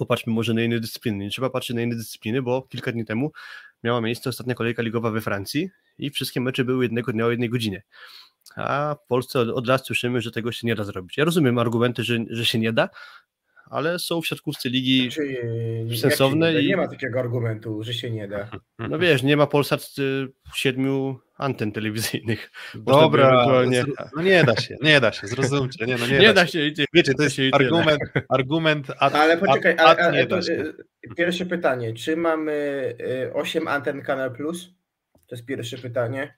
popatrzmy 0.00 0.32
może 0.32 0.54
na 0.54 0.62
inne 0.62 0.80
dyscypliny. 0.80 1.24
Nie 1.24 1.30
trzeba 1.30 1.50
patrzeć 1.50 1.76
na 1.76 1.82
inne 1.82 1.96
dyscypliny, 1.96 2.42
bo 2.42 2.62
kilka 2.62 2.92
dni 2.92 3.04
temu 3.04 3.32
miała 3.84 4.00
miejsce 4.00 4.30
ostatnia 4.30 4.54
kolejka 4.54 4.82
ligowa 4.82 5.10
we 5.10 5.20
Francji 5.20 5.70
i 5.98 6.10
wszystkie 6.10 6.40
mecze 6.40 6.64
były 6.64 6.84
jednego 6.84 7.12
dnia 7.12 7.26
o 7.26 7.30
jednej 7.30 7.48
godzinie. 7.48 7.82
A 8.56 8.96
w 9.04 9.06
Polsce 9.06 9.40
od, 9.40 9.48
od 9.48 9.66
lat 9.66 9.86
słyszymy, 9.86 10.20
że 10.20 10.30
tego 10.30 10.52
się 10.52 10.66
nie 10.66 10.74
da 10.74 10.84
zrobić. 10.84 11.16
Ja 11.16 11.24
rozumiem 11.24 11.58
argumenty, 11.58 12.04
że, 12.04 12.18
że 12.30 12.44
się 12.44 12.58
nie 12.58 12.72
da, 12.72 12.88
ale 13.70 13.98
są 13.98 14.20
w 14.22 14.26
siatkówce 14.26 14.68
ligi, 14.68 15.08
Czy, 15.10 15.26
jak 15.26 15.90
się 15.90 15.96
Sensowne 15.96 16.52
nie, 16.54 16.60
i- 16.60 16.68
nie 16.68 16.76
ma 16.76 16.88
takiego 16.88 17.20
argumentu, 17.20 17.82
że 17.82 17.94
się 17.94 18.10
nie 18.10 18.28
da. 18.28 18.50
no 18.90 18.98
wiesz, 18.98 19.22
nie 19.22 19.36
ma 19.36 19.46
Polsat 19.46 19.86
y, 19.98 20.28
siedmiu 20.54 21.18
anten 21.38 21.72
telewizyjnych. 21.72 22.50
Dobra, 22.74 23.28
ewentualnie- 23.30 23.82
zro- 23.84 24.08
no 24.16 24.22
nie 24.22 24.44
da 24.44 24.56
się, 24.56 24.76
nie 24.82 25.00
da 25.00 25.12
się, 25.12 25.26
zrozumcie, 25.26 25.86
nie, 25.86 25.96
no 25.96 26.06
nie, 26.06 26.18
Nie, 26.18 26.26
da 26.26 26.32
da 26.34 26.46
się. 26.46 26.74
się. 26.76 26.84
Wiecie, 26.94 27.14
to 27.14 27.22
jest 27.22 27.36
tyle. 27.36 27.50
argument, 27.52 28.00
argument 28.28 28.86
ad, 28.98 29.14
Ale 29.14 29.36
poczekaj, 29.38 29.72
ad, 29.72 29.80
ale, 29.80 29.90
ad 29.90 29.98
ale, 30.00 30.18
nie 30.18 30.26
da 30.26 30.42
się. 30.42 30.52
y, 30.52 31.14
pierwsze 31.16 31.46
pytanie, 31.46 31.94
czy 31.94 32.16
mamy 32.16 32.52
y, 33.28 33.34
8 33.34 33.68
anten 33.68 34.02
Kanal 34.02 34.32
Plus? 34.34 34.70
To 35.12 35.34
jest 35.36 35.46
pierwsze 35.46 35.78
pytanie. 35.78 36.34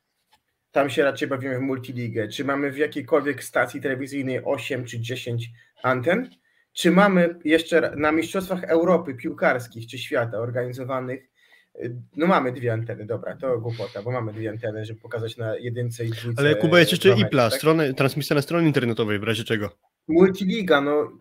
Tam 0.71 0.91
się 0.91 1.03
raczej 1.05 1.29
bawimy 1.29 1.59
w 1.59 1.61
multiligę. 1.61 2.29
Czy 2.29 2.45
mamy 2.45 2.71
w 2.73 2.77
jakiejkolwiek 2.79 3.45
stacji 3.45 3.81
telewizyjnej 3.81 4.41
8 4.45 4.85
czy 4.85 5.01
10 5.01 5.51
anten? 5.83 6.31
Czy 6.73 6.91
mamy 6.91 7.35
jeszcze 7.45 7.93
na 7.97 8.13
Mistrzostwach 8.13 8.65
Europy 8.65 9.15
piłkarskich 9.15 9.87
czy 9.87 9.99
świata 9.99 10.39
organizowanych? 10.39 11.31
y, 11.77 11.97
No 12.17 12.27
mamy 12.27 12.53
dwie 12.53 12.73
anteny, 12.73 13.07
dobra, 13.07 13.37
to 13.37 13.59
głupota, 13.61 14.03
bo 14.03 14.11
mamy 14.11 14.33
dwie 14.33 14.51
anteny, 14.51 14.85
żeby 14.85 15.01
pokazać 15.01 15.37
na 15.37 15.57
jedynce 15.57 16.05
i 16.05 16.11
dwójce. 16.11 16.41
Ale 16.41 16.55
Kuba 16.55 16.79
jest 16.79 16.91
jeszcze 16.93 17.09
mecze, 17.09 17.21
IPLA, 17.21 17.51
tak? 17.51 17.59
stronę, 17.59 17.95
transmisja 17.95 18.37
na 18.37 18.43
stronie 18.43 18.67
internetowej, 18.67 19.19
w 19.19 19.23
razie 19.23 19.45
czego. 19.45 19.71
Multiliga, 20.09 20.81
no 20.81 21.19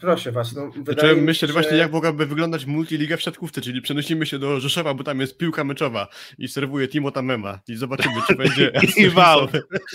proszę 0.00 0.32
was, 0.32 0.54
no 0.56 0.66
mi 0.66 0.74
się, 1.00 1.16
myśleć 1.16 1.48
że- 1.48 1.52
właśnie, 1.52 1.76
jak 1.76 1.92
mogłaby 1.92 2.26
wyglądać 2.26 2.66
multiliga 2.66 3.16
w 3.16 3.20
siatkówce, 3.20 3.60
czyli 3.60 3.82
przenosimy 3.82 4.26
się 4.26 4.38
do 4.38 4.60
Rzeszowa, 4.60 4.94
bo 4.94 5.04
tam 5.04 5.20
jest 5.20 5.38
piłka 5.38 5.64
meczowa 5.64 6.08
i 6.38 6.48
serwuje 6.48 6.88
Timo 6.88 7.10
Tamema 7.10 7.60
i 7.68 7.76
zobaczymy, 7.76 8.14
czy 8.26 8.34
będzie 8.34 8.72
I 8.96 9.08
wał. 9.20 9.48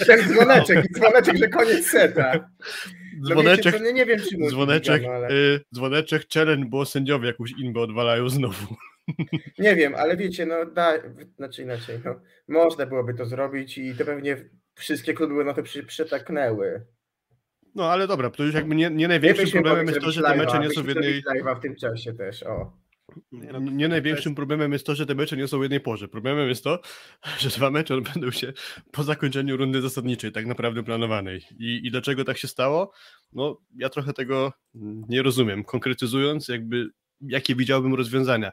Ten 0.08 0.28
dzwoneczek, 0.28 0.86
i 0.86 0.94
dzwoneczek, 0.94 1.38
że 1.38 1.48
koniec 1.48 1.88
seta. 1.88 2.50
No 3.18 3.30
dzwoneczek, 3.30 3.66
wiecie, 3.66 3.78
co, 3.78 3.84
nie, 3.84 3.94
nie 3.94 4.06
wiem, 4.06 4.20
czy 4.20 4.50
dzwoneczek, 4.50 5.04
no, 5.06 5.10
ale... 5.10 5.32
y, 5.32 5.60
dzwoneczek 5.76 6.24
challenge, 6.34 6.66
bo 6.70 6.86
sędziowie 6.86 7.28
jakąś 7.28 7.52
inbę 7.52 7.80
odwalają 7.80 8.30
znowu. 8.30 8.76
Nie 9.60 9.76
wiem, 9.76 9.96
ale 9.96 10.18
wiecie, 10.18 10.46
no 10.46 10.66
da, 10.66 10.94
znaczy 11.38 11.64
inaczej, 11.64 12.00
no, 12.06 12.20
można 12.48 12.86
byłoby 12.86 13.14
to 13.14 13.26
zrobić 13.26 13.78
i 13.78 13.96
to 13.96 14.06
pewnie 14.06 14.38
wszystkie 14.76 15.14
kluby 15.14 15.36
by 15.36 15.46
na 15.46 15.54
to 15.54 15.64
przy, 15.64 15.84
przytaknęły. 15.84 16.86
No 17.76 17.92
ale 17.92 18.08
dobra, 18.08 18.30
to 18.30 18.44
już 18.44 18.54
jakby 18.54 18.76
nie, 18.76 18.90
nie 18.90 19.08
największym 19.08 19.50
problemem 19.50 19.88
jest 19.88 20.02
to, 20.02 20.12
że 20.12 20.22
te 20.22 20.36
mecze 20.36 20.60
nie 20.60 20.70
są 20.70 20.84
w 20.84 20.88
jednej... 20.88 21.24
w 21.58 21.62
tym 21.62 21.76
czasie 21.76 22.14
też, 22.14 22.44
o. 22.44 22.84
Nie, 23.32 23.52
no, 23.52 23.60
Nie 23.60 23.88
największym 23.88 24.36
problemem 24.36 24.74
jest 24.74 24.86
to, 24.86 24.96
że 24.96 25.06
te 25.06 25.16
mecze 25.16 25.38
nie 25.38 25.48
są 25.48 25.60
w 25.60 25.62
jednej 25.62 25.80
porze. 25.80 26.08
Problemem 26.08 26.50
jest 26.50 26.64
to, 26.64 26.80
że 27.40 27.50
dwa 27.50 27.72
mecze 27.72 27.96
odbędą 27.96 28.32
się 28.32 28.54
po 28.92 29.04
zakończeniu 29.04 29.58
rundy 29.58 29.82
zasadniczej, 29.82 30.32
tak 30.32 30.46
naprawdę 30.46 30.84
planowanej. 30.84 31.46
I, 31.60 31.82
I 31.84 31.92
dlaczego 31.92 32.24
tak 32.24 32.38
się 32.38 32.48
stało? 32.48 32.92
No, 33.34 33.58
ja 33.76 33.90
trochę 33.90 34.14
tego 34.14 34.54
nie 35.10 35.22
rozumiem. 35.24 35.64
Konkretyzując, 35.64 36.48
jakby 36.48 36.90
jakie 37.22 37.56
widziałbym 37.56 37.94
rozwiązania. 37.94 38.52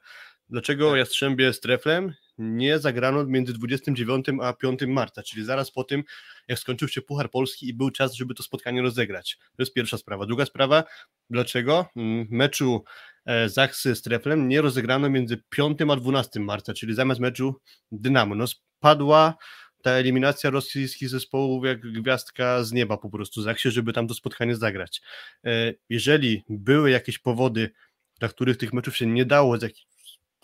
Dlaczego 0.48 0.96
Jastrzębie 0.96 1.52
z 1.52 1.60
Treflem 1.60 2.14
nie 2.40 2.78
zagrano 2.78 3.26
między 3.26 3.52
29 3.52 4.26
a 4.42 4.52
5 4.52 4.80
marca, 4.86 5.22
czyli 5.22 5.44
zaraz 5.44 5.70
po 5.70 5.84
tym, 5.84 6.04
jak 6.48 6.58
skończył 6.58 6.88
się 6.88 7.02
Puchar 7.02 7.30
Polski 7.30 7.68
i 7.68 7.74
był 7.74 7.90
czas, 7.90 8.14
żeby 8.14 8.34
to 8.34 8.42
spotkanie 8.42 8.82
rozegrać. 8.82 9.38
To 9.56 9.62
jest 9.62 9.74
pierwsza 9.74 9.98
sprawa. 9.98 10.26
Druga 10.26 10.46
sprawa, 10.46 10.84
dlaczego 11.30 11.86
mm, 11.96 12.26
meczu 12.30 12.84
e, 13.26 13.48
Zaksy 13.48 13.94
z 13.94 14.02
Treflem 14.02 14.48
nie 14.48 14.60
rozegrano 14.60 15.10
między 15.10 15.42
5 15.48 15.78
a 15.90 15.96
12 15.96 16.40
marca, 16.40 16.74
czyli 16.74 16.94
zamiast 16.94 17.20
meczu 17.20 17.60
Dynamo. 17.92 18.34
No 18.34 18.46
spadła 18.46 19.36
ta 19.82 19.90
eliminacja 19.90 20.50
rosyjskich 20.50 21.08
zespołów 21.08 21.64
jak 21.64 21.80
gwiazdka 21.80 22.64
z 22.64 22.72
nieba 22.72 22.96
po 22.96 23.10
prostu 23.10 23.42
Zaksie, 23.42 23.70
żeby 23.70 23.92
tam 23.92 24.08
to 24.08 24.14
spotkanie 24.14 24.56
zagrać. 24.56 25.00
E, 25.44 25.72
jeżeli 25.88 26.44
były 26.48 26.90
jakieś 26.90 27.18
powody, 27.18 27.70
dla 28.18 28.28
których 28.28 28.56
tych 28.56 28.72
meczów 28.72 28.96
się 28.96 29.06
nie 29.06 29.24
dało 29.24 29.58
z, 29.58 29.72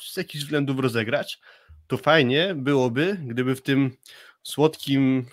z 0.01 0.17
jakichś 0.17 0.45
względów 0.45 0.81
rozegrać, 0.81 1.41
to 1.87 1.97
fajnie 1.97 2.55
byłoby, 2.55 3.17
gdyby 3.27 3.57
w 3.57 3.63
tym 3.63 3.91
słodkim 4.43 5.27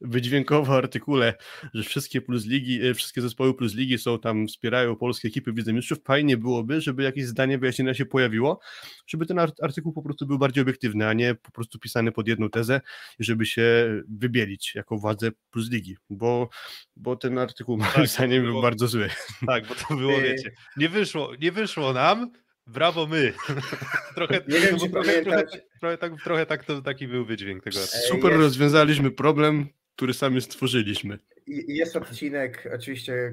wydźwiękowo 0.00 0.76
artykule, 0.76 1.34
że 1.74 1.82
wszystkie 1.82 2.20
plus 2.20 2.46
ligi, 2.46 2.86
e, 2.86 2.94
wszystkie 2.94 3.22
zespoły 3.22 3.54
plus 3.54 3.74
ligi 3.74 3.98
są 3.98 4.18
tam, 4.18 4.46
wspierają 4.46 4.96
polskie 4.96 5.28
ekipy 5.28 5.52
wicemistrzów, 5.52 5.98
fajnie 6.04 6.36
byłoby, 6.36 6.80
żeby 6.80 7.02
jakieś 7.02 7.26
zdanie 7.26 7.58
wyjaśnienia 7.58 7.94
się 7.94 8.06
pojawiło, 8.06 8.60
żeby 9.06 9.26
ten 9.26 9.38
artykuł 9.62 9.92
po 9.92 10.02
prostu 10.02 10.26
był 10.26 10.38
bardziej 10.38 10.62
obiektywny, 10.62 11.08
a 11.08 11.12
nie 11.12 11.34
po 11.34 11.52
prostu 11.52 11.78
pisany 11.78 12.12
pod 12.12 12.28
jedną 12.28 12.50
tezę, 12.50 12.80
żeby 13.18 13.46
się 13.46 13.62
wybielić 14.08 14.74
jako 14.74 14.98
władzę 14.98 15.30
plus 15.50 15.70
ligi, 15.70 15.96
bo, 16.10 16.48
bo 16.96 17.16
ten 17.16 17.38
artykuł 17.38 17.76
moim 17.76 17.92
tak, 17.92 18.08
zdaniem 18.08 18.44
był 18.44 18.62
bardzo 18.62 18.88
zły. 18.88 19.10
Tak, 19.46 19.66
bo 19.66 19.74
to 19.74 19.96
było, 19.96 20.20
wiecie, 20.22 20.52
nie 20.76 20.88
wyszło, 20.88 21.30
nie 21.40 21.52
wyszło 21.52 21.92
nam, 21.92 22.30
brawo 22.66 23.06
my. 23.06 23.32
trochę, 24.16 24.40
nie 24.48 24.60
wiem, 24.60 24.78
czy 24.78 24.90
trochę, 24.90 25.22
trochę, 25.22 25.46
trochę, 25.80 25.98
tak, 25.98 26.12
trochę 26.24 26.46
tak 26.46 26.64
to, 26.64 26.82
taki 26.82 27.08
był 27.08 27.24
wydźwięk 27.24 27.64
tego. 27.64 27.78
Super 28.08 28.32
rozwiązaliśmy 28.32 29.10
problem, 29.10 29.66
który 29.96 30.14
sami 30.14 30.40
stworzyliśmy. 30.40 31.18
Jest 31.46 31.96
odcinek, 31.96 32.68
oczywiście, 32.74 33.32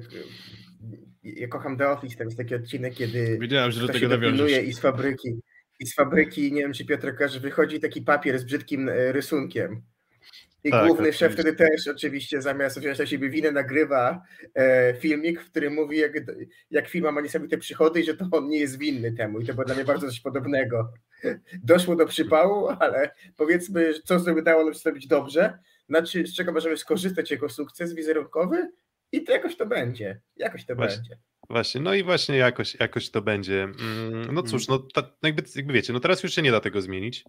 ja 1.22 1.48
kocham 1.48 1.76
The 1.76 1.88
Office, 1.88 2.16
tam 2.16 2.26
jest 2.26 2.38
taki 2.38 2.54
odcinek, 2.54 2.94
kiedy 2.94 3.38
Wiedziałem, 3.38 3.72
że 3.72 3.80
do 3.80 3.92
tego 3.92 4.08
nawiążesz. 4.08 4.64
i 4.64 4.72
z 4.72 4.80
fabryki, 4.80 5.40
i 5.80 5.86
z 5.86 5.94
fabryki, 5.94 6.52
nie 6.52 6.60
wiem 6.60 6.72
czy 6.72 6.84
Piotr 6.84 7.14
że 7.28 7.40
wychodzi 7.40 7.80
taki 7.80 8.02
papier 8.02 8.38
z 8.38 8.44
brzydkim 8.44 8.88
e, 8.88 9.12
rysunkiem. 9.12 9.82
I 10.64 10.70
tak, 10.70 10.86
główny 10.86 11.12
szef 11.12 11.32
wtedy 11.32 11.52
też 11.52 11.88
oczywiście 11.88 12.42
zamiast 12.42 12.80
wziąć 12.80 12.98
na 12.98 13.06
siebie 13.06 13.30
winę 13.30 13.52
nagrywa 13.52 14.22
e, 14.54 14.94
filmik, 14.94 15.42
w 15.42 15.50
którym 15.50 15.74
mówi 15.74 15.98
jak, 15.98 16.12
jak 16.70 16.88
firma 16.88 17.12
ma 17.12 17.20
niesamowite 17.20 17.58
przychody 17.58 18.00
i 18.00 18.04
że 18.04 18.16
to 18.16 18.28
on 18.32 18.48
nie 18.48 18.58
jest 18.58 18.78
winny 18.78 19.12
temu 19.12 19.40
i 19.40 19.46
to 19.46 19.54
było 19.54 19.64
dla 19.64 19.74
mnie 19.74 19.84
bardzo 19.84 20.08
coś 20.08 20.20
podobnego. 20.20 20.92
Doszło 21.62 21.96
do 21.96 22.06
przypału, 22.06 22.68
ale 22.80 23.10
powiedzmy, 23.36 23.94
co 24.04 24.20
sobie 24.20 24.42
dało 24.42 24.64
nam 24.64 24.74
zrobić 24.74 25.06
dobrze, 25.06 25.58
znaczy, 25.88 26.26
z 26.26 26.34
czego 26.34 26.52
możemy 26.52 26.76
skorzystać 26.76 27.30
jako 27.30 27.48
sukces 27.48 27.94
wizerunkowy 27.94 28.70
i 29.12 29.24
to 29.24 29.32
jakoś 29.32 29.56
to 29.56 29.66
będzie. 29.66 30.20
Jakoś 30.36 30.66
to 30.66 30.74
właśnie, 30.74 30.96
będzie. 30.96 31.18
Właśnie, 31.50 31.80
no 31.80 31.94
i 31.94 32.02
właśnie 32.02 32.36
jakoś, 32.36 32.74
jakoś 32.80 33.10
to 33.10 33.22
będzie. 33.22 33.62
Mm, 33.62 34.34
no 34.34 34.42
cóż, 34.42 34.68
no 34.68 34.78
ta, 34.78 35.16
jakby, 35.22 35.42
jakby 35.56 35.72
wiecie, 35.72 35.92
no 35.92 36.00
teraz 36.00 36.22
już 36.22 36.34
się 36.34 36.42
nie 36.42 36.52
da 36.52 36.60
tego 36.60 36.82
zmienić. 36.82 37.24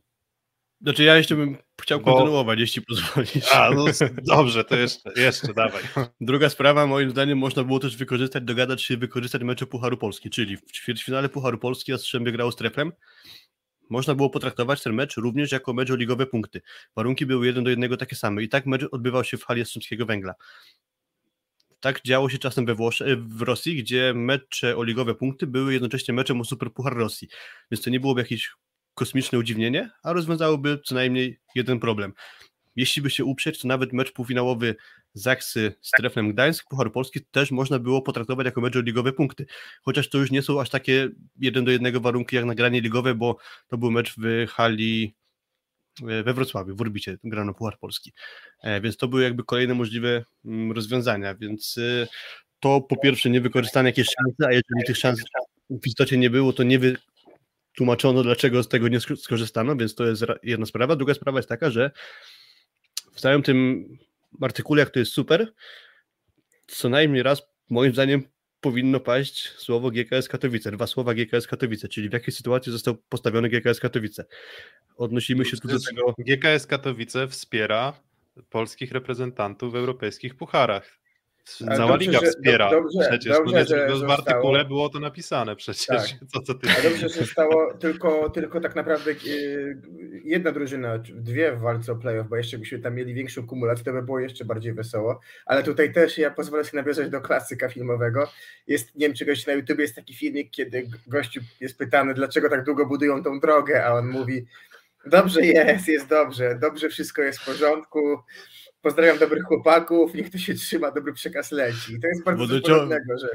Znaczy 0.82 1.04
ja 1.04 1.18
jeszcze 1.18 1.36
bym 1.36 1.58
chciał 1.82 2.00
Bo... 2.00 2.14
kontynuować, 2.14 2.60
jeśli 2.60 2.82
pozwolisz. 2.82 3.54
A, 3.54 3.72
no 3.72 3.86
dobrze, 4.24 4.64
to 4.64 4.76
jeszcze, 4.76 5.12
jeszcze 5.16 5.54
dawaj. 5.54 5.84
Druga 6.22 6.50
sprawa, 6.50 6.88
moim 6.88 7.10
zdaniem 7.10 7.38
można 7.38 7.64
było 7.64 7.80
też 7.80 7.98
wykorzystać, 7.98 8.44
dogadać 8.44 8.82
się 8.84 8.98
wykorzystać 8.98 9.42
mecze 9.42 9.66
Pucharu 9.66 9.98
Polski, 9.98 10.30
czyli 10.30 10.58
w 10.58 10.72
ćwierćfinale 10.72 11.30
Pucharu 11.30 11.58
Polski 11.58 11.92
Jastrzębie 11.92 12.32
grało 12.32 12.52
z 12.52 12.56
Treflem, 12.56 12.92
można 13.90 14.16
było 14.16 14.30
potraktować 14.30 14.84
ten 14.84 14.94
mecz 14.94 15.18
również 15.18 15.52
jako 15.52 15.74
mecz 15.74 15.92
o 15.92 15.96
ligowe 15.96 16.26
punkty. 16.26 16.62
Warunki 16.96 17.26
były 17.26 17.46
jeden 17.48 17.64
do 17.64 17.70
jednego 17.70 17.98
takie 17.98 18.16
same 18.16 18.44
i 18.44 18.50
tak 18.50 18.66
mecz 18.66 18.86
odbywał 18.92 19.24
się 19.24 19.38
w 19.38 19.44
hali 19.44 19.60
Jastrzębskiego 19.60 20.06
Węgla. 20.06 20.34
Tak 21.80 22.02
działo 22.06 22.30
się 22.30 22.38
czasem 22.38 22.66
we 22.66 22.76
Włosz- 22.76 23.28
w 23.28 23.42
Rosji, 23.42 23.76
gdzie 23.76 24.14
mecze 24.16 24.78
o 24.78 24.84
ligowe 24.84 25.16
punkty 25.16 25.48
były 25.48 25.74
jednocześnie 25.74 26.14
meczem 26.14 26.42
o 26.42 26.46
Superpuchar 26.46 26.96
Rosji. 26.96 27.28
Więc 27.72 27.84
to 27.84 27.90
nie 27.90 28.00
byłoby 28.00 28.22
jakieś 28.22 28.52
kosmiczne 29.00 29.40
udziwnienie, 29.40 29.90
a 30.04 30.14
rozwiązałoby 30.14 30.80
co 30.86 30.96
najmniej 30.96 31.40
jeden 31.56 31.80
problem. 31.80 32.14
Jeśli 32.76 33.02
by 33.02 33.10
się 33.10 33.26
uprzeć, 33.26 33.62
to 33.62 33.68
nawet 33.68 33.94
mecz 33.94 34.12
półfinałowy 34.12 34.76
Zaksy 35.14 35.74
z 35.82 35.92
Treflem 35.92 36.34
Gdańsk, 36.34 36.70
Puchar 36.70 36.92
Polski 36.92 37.20
też 37.32 37.52
można 37.52 37.80
było 37.80 38.02
potraktować 38.02 38.46
jako 38.46 38.62
mecz 38.62 38.76
o 38.76 38.82
ligowe 38.82 39.14
punkty. 39.14 39.46
Chociaż 39.82 40.10
to 40.10 40.18
już 40.18 40.32
nie 40.32 40.42
są 40.42 40.62
aż 40.62 40.70
takie 40.70 41.10
jeden 41.40 41.66
do 41.66 41.72
jednego 41.72 42.02
warunki 42.02 42.36
jak 42.36 42.46
nagranie 42.46 42.82
ligowe, 42.82 43.16
bo 43.16 43.38
to 43.68 43.78
był 43.78 43.92
mecz 43.92 44.16
w 44.18 44.48
hali 44.48 45.16
e, 46.08 46.24
we 46.24 46.34
Wrocławiu, 46.34 46.76
w 46.76 46.82
Orbicie 46.82 47.18
grano 47.24 47.54
Puchar 47.54 47.80
Polski. 47.80 48.14
E, 48.64 48.82
więc 48.82 48.98
to 48.98 49.08
były 49.08 49.24
jakby 49.24 49.44
kolejne 49.44 49.74
możliwe 49.74 50.26
mm, 50.46 50.72
rozwiązania, 50.72 51.36
więc 51.36 51.78
e, 51.78 52.08
to 52.60 52.82
po 52.82 52.98
pierwsze 52.98 53.30
nie 53.30 53.42
wykorzystane 53.42 53.90
jakieś 53.90 54.08
szanse, 54.08 54.48
a 54.48 54.52
jeżeli 54.52 54.84
tych 54.88 54.98
szans 54.98 55.20
w 55.70 55.88
istocie 55.88 56.18
nie 56.18 56.30
było, 56.30 56.54
to 56.54 56.64
nie 56.64 56.80
wytłumaczono, 57.70 58.24
dlaczego 58.24 58.64
z 58.64 58.68
tego 58.68 58.88
nie 58.88 59.00
skorzystano, 59.00 59.76
więc 59.76 59.96
to 59.96 60.06
jest 60.06 60.24
jedna 60.44 60.66
sprawa. 60.66 60.96
Druga 60.96 61.14
sprawa 61.14 61.40
jest 61.40 61.50
taka, 61.50 61.70
że 61.70 61.92
w 63.14 63.22
całym 63.22 63.44
tym 63.44 63.88
artykule, 64.42 64.80
jak 64.80 64.90
to 64.90 65.00
jest 65.00 65.12
super, 65.12 65.54
co 66.68 66.90
najmniej 66.90 67.24
raz, 67.24 67.42
moim 67.70 67.94
zdaniem, 67.94 68.24
powinno 68.62 69.00
paść 69.00 69.50
słowo 69.58 69.92
GKS 69.92 70.28
Katowice, 70.28 70.72
dwa 70.72 70.88
słowa 70.88 71.14
GKS 71.14 71.48
Katowice, 71.48 71.88
czyli 71.88 72.10
w 72.10 72.14
jakiej 72.14 72.34
sytuacji 72.34 72.72
został 72.72 72.98
postawiony 72.98 73.50
GKS 73.50 73.80
Katowice. 73.80 74.26
Odnosimy 74.96 75.46
się 75.46 75.58
tu 75.58 75.68
do 75.68 75.80
tego. 75.80 76.14
GKS 76.18 76.68
Katowice 76.68 77.28
wspiera 77.28 77.94
polskich 78.50 78.92
reprezentantów 78.92 79.74
w 79.74 79.76
europejskich 79.76 80.36
pucharach. 80.36 80.99
Cała 81.58 81.96
liga 81.96 82.20
wspiera. 82.20 82.72
Dobrze, 82.72 83.00
przecież 83.10 83.38
dobrze, 83.38 83.66
że 83.66 83.88
w 84.08 84.12
artykule 84.12 84.66
było 84.66 84.90
to 84.90 85.00
napisane 85.00 85.56
przecież. 85.56 85.88
Tak. 85.88 86.20
Co, 86.34 86.42
co 86.42 86.54
ty... 86.54 86.68
A 86.80 86.82
dobrze, 86.82 87.10
że 87.10 87.26
stało 87.26 87.74
tylko, 87.82 88.30
tylko 88.30 88.62
tak 88.62 88.76
naprawdę 88.76 89.12
e, 89.12 89.16
jedna 90.24 90.52
drużyna, 90.52 90.98
dwie 90.98 91.52
w 91.52 91.60
walce 91.60 91.92
o 91.92 91.96
playoff, 91.96 92.28
bo 92.30 92.36
jeszcze 92.36 92.58
byśmy 92.58 92.80
tam 92.80 92.96
mieli 92.96 93.14
większą 93.14 93.48
kumulację, 93.48 93.86
to 93.86 93.94
by 93.94 94.02
było 94.02 94.20
jeszcze 94.20 94.46
bardziej 94.46 94.74
wesoło. 94.74 95.20
Ale 95.46 95.64
tutaj 95.64 95.94
też 95.94 96.18
ja 96.18 96.32
pozwolę 96.32 96.64
sobie 96.64 96.82
nawiązać 96.82 97.10
do 97.10 97.22
klasyka 97.22 97.70
filmowego. 97.70 98.32
Jest, 98.68 98.96
nie 98.96 99.08
wiem 99.08 99.16
czy 99.16 99.26
gość 99.26 99.48
na 99.48 99.54
YouTube 99.54 99.80
jest 99.80 99.96
taki 99.96 100.14
filmik, 100.16 100.52
kiedy 100.52 100.88
gościu 101.08 101.42
jest 101.60 101.78
pytany, 101.78 102.14
dlaczego 102.14 102.50
tak 102.50 102.64
długo 102.64 102.86
budują 102.86 103.24
tą 103.24 103.40
drogę, 103.40 103.86
a 103.86 103.94
on 103.94 104.08
mówi, 104.08 104.46
dobrze 105.06 105.46
jest, 105.46 105.88
jest 105.88 106.08
dobrze, 106.08 106.60
dobrze 106.62 106.90
wszystko 106.90 107.22
jest 107.22 107.40
w 107.40 107.46
porządku, 107.46 108.20
Pozdrawiam 108.82 109.18
dobrych 109.18 109.44
chłopaków, 109.44 110.14
niech 110.14 110.30
to 110.30 110.38
się 110.38 110.54
trzyma, 110.54 110.92
dobry 110.92 111.14
przekaz 111.14 111.52
leci. 111.52 111.94
I 111.94 112.00
to 112.00 112.08
jest 112.08 112.24
bardzo 112.24 112.48
Wodocią... 112.48 112.74
podobnego, 112.74 113.18
że... 113.18 113.28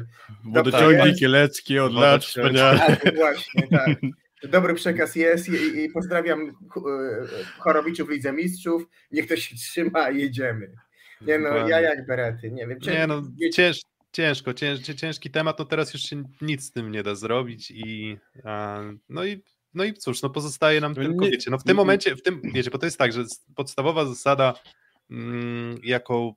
Wodociągi 0.44 1.14
kieleckie 1.20 1.84
od 1.84 1.94
lat 1.94 2.24
wspaniale. 2.24 2.78
Tak, 2.78 3.16
właśnie, 3.16 3.68
tak. 3.68 3.98
Dobry 4.48 4.74
przekaz 4.74 5.16
jest 5.16 5.48
i, 5.48 5.84
i 5.84 5.88
pozdrawiam 5.88 6.52
chorobiczów 7.58 8.10
Lidze 8.10 8.32
Mistrzów, 8.32 8.82
niech 9.10 9.28
to 9.28 9.36
się 9.36 9.56
trzyma 9.56 10.10
i 10.10 10.20
jedziemy. 10.20 10.74
Nie 11.20 11.38
no, 11.38 11.68
ja 11.68 11.80
jak 11.80 12.06
berety, 12.06 12.50
nie 12.50 12.66
wiem. 12.66 12.78
Nie 12.86 13.06
no, 13.06 13.22
cięż, 13.52 13.80
ciężko, 14.12 14.54
cięż, 14.54 14.80
ciężki 14.80 15.30
temat, 15.30 15.58
no 15.58 15.64
teraz 15.64 15.94
już 15.94 16.02
się 16.02 16.24
nic 16.40 16.64
z 16.64 16.70
tym 16.70 16.90
nie 16.90 17.02
da 17.02 17.14
zrobić 17.14 17.70
i 17.70 18.18
no 19.08 19.24
i 19.24 19.42
no 19.74 19.84
i 19.84 19.94
cóż, 19.94 20.22
no 20.22 20.30
pozostaje 20.30 20.80
nam 20.80 20.94
tylko, 20.94 21.24
wiecie, 21.24 21.50
no 21.50 21.58
w 21.58 21.64
tym 21.64 21.76
momencie, 21.76 22.16
w 22.16 22.22
tym, 22.22 22.40
wiecie, 22.44 22.70
bo 22.70 22.78
to 22.78 22.86
jest 22.86 22.98
tak, 22.98 23.12
że 23.12 23.24
podstawowa 23.56 24.06
zasada 24.06 24.54
jaką 25.82 26.34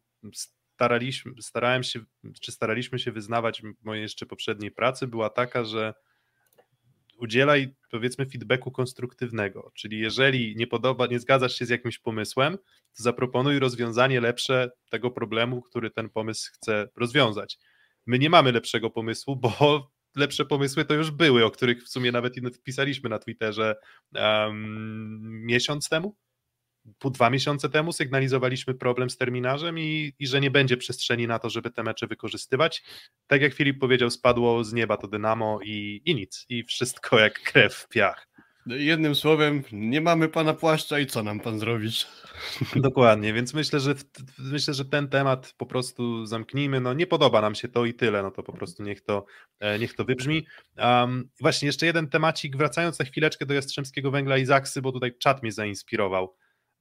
staraliśmy, 0.77 1.32
starałem 1.41 1.84
się, 1.84 1.99
czy 2.41 2.51
staraliśmy 2.51 2.99
się 2.99 3.12
wyznawać 3.12 3.62
w 3.62 3.86
mojej 3.86 4.01
jeszcze 4.01 4.25
poprzedniej 4.25 4.71
pracy, 4.71 5.08
była 5.08 5.30
taka, 5.30 5.65
że 5.65 5.93
udzielaj 7.17 7.75
powiedzmy 7.91 8.25
feedbacku 8.25 8.71
konstruktywnego, 8.71 9.71
czyli 9.75 9.99
jeżeli 9.99 10.56
nie 10.56 10.67
podoba, 10.67 11.08
nie 11.08 11.19
zgadzasz 11.19 11.56
się 11.56 11.65
z 11.65 11.69
jakimś 11.69 11.99
pomysłem, 11.99 12.58
to 12.97 13.03
zaproponuj 13.03 13.60
rozwiązanie 13.60 14.21
lepsze 14.21 14.71
tego 14.89 15.12
problemu, 15.12 15.62
który 15.62 15.91
ten 15.91 16.10
pomysł 16.10 16.51
chce 16.53 16.89
rozwiązać. 16.95 17.58
My 18.06 18.19
nie 18.19 18.30
mamy 18.30 18.51
lepszego 18.51 18.89
pomysłu, 18.89 19.36
bo 19.36 19.51
lepsze 20.15 20.45
pomysły 20.45 20.86
to 20.86 20.93
już 20.93 21.12
były, 21.12 21.45
o 21.45 21.51
których 21.51 21.84
w 21.84 21.89
sumie 21.89 22.12
nawet 22.12 22.36
wpisaliśmy 22.56 23.10
na 23.10 23.19
Twitterze 23.19 23.75
um, 24.15 25.45
miesiąc 25.45 25.89
temu, 25.89 26.15
pół, 27.00 27.12
dwa 27.12 27.30
miesiące 27.30 27.69
temu 27.69 27.93
sygnalizowaliśmy 27.93 28.73
problem 28.73 29.10
z 29.10 29.17
terminarzem 29.17 29.80
i, 29.80 30.13
i 30.19 30.28
że 30.28 30.41
nie 30.41 30.52
będzie 30.52 30.78
przestrzeni 30.78 31.28
na 31.28 31.39
to, 31.39 31.50
żeby 31.50 31.71
te 31.71 31.84
mecze 31.84 32.08
wykorzystywać. 32.08 32.84
Tak 33.28 33.41
jak 33.41 33.54
Filip 33.54 33.80
powiedział, 33.80 34.10
spadło 34.10 34.63
z 34.63 34.73
nieba 34.73 34.97
to 34.97 35.08
Dynamo 35.08 35.60
i, 35.63 36.02
i 36.06 36.15
nic. 36.15 36.45
I 36.50 36.63
wszystko 36.63 37.19
jak 37.19 37.41
krew 37.41 37.73
w 37.73 37.88
piach. 37.88 38.28
Jednym 38.69 39.15
słowem, 39.15 39.63
nie 39.71 40.02
mamy 40.02 40.30
pana 40.30 40.54
płaszcza 40.54 41.00
i 41.00 41.06
co 41.06 41.23
nam 41.23 41.39
pan 41.39 41.60
zrobić? 41.60 42.08
Dokładnie, 42.76 43.34
więc 43.34 43.53
myślę, 43.53 43.80
że 43.80 43.95
myślę, 44.38 44.74
że 44.74 44.86
ten 44.86 45.07
temat 45.07 45.53
po 45.57 45.66
prostu 45.66 46.26
zamknijmy. 46.26 46.80
No 46.80 46.93
nie 46.93 47.07
podoba 47.07 47.41
nam 47.41 47.55
się 47.55 47.68
to 47.68 47.86
i 47.86 47.93
tyle, 47.93 48.24
no 48.24 48.32
to 48.32 48.43
po 48.43 48.53
prostu 48.53 48.84
niech 48.84 49.01
to, 49.01 49.26
e, 49.59 49.80
niech 49.80 49.93
to 49.93 50.05
wybrzmi. 50.05 50.47
Um, 50.78 51.30
właśnie 51.41 51.66
jeszcze 51.66 51.86
jeden 51.86 52.09
temacik, 52.09 52.57
wracając 52.57 52.99
na 52.99 53.05
chwileczkę 53.05 53.45
do 53.45 53.53
Jastrzębskiego 53.53 54.11
Węgla 54.11 54.38
i 54.38 54.45
Zaksy, 54.45 54.82
bo 54.82 54.91
tutaj 54.91 55.18
czat 55.18 55.43
mnie 55.43 55.51
zainspirował. 55.51 56.36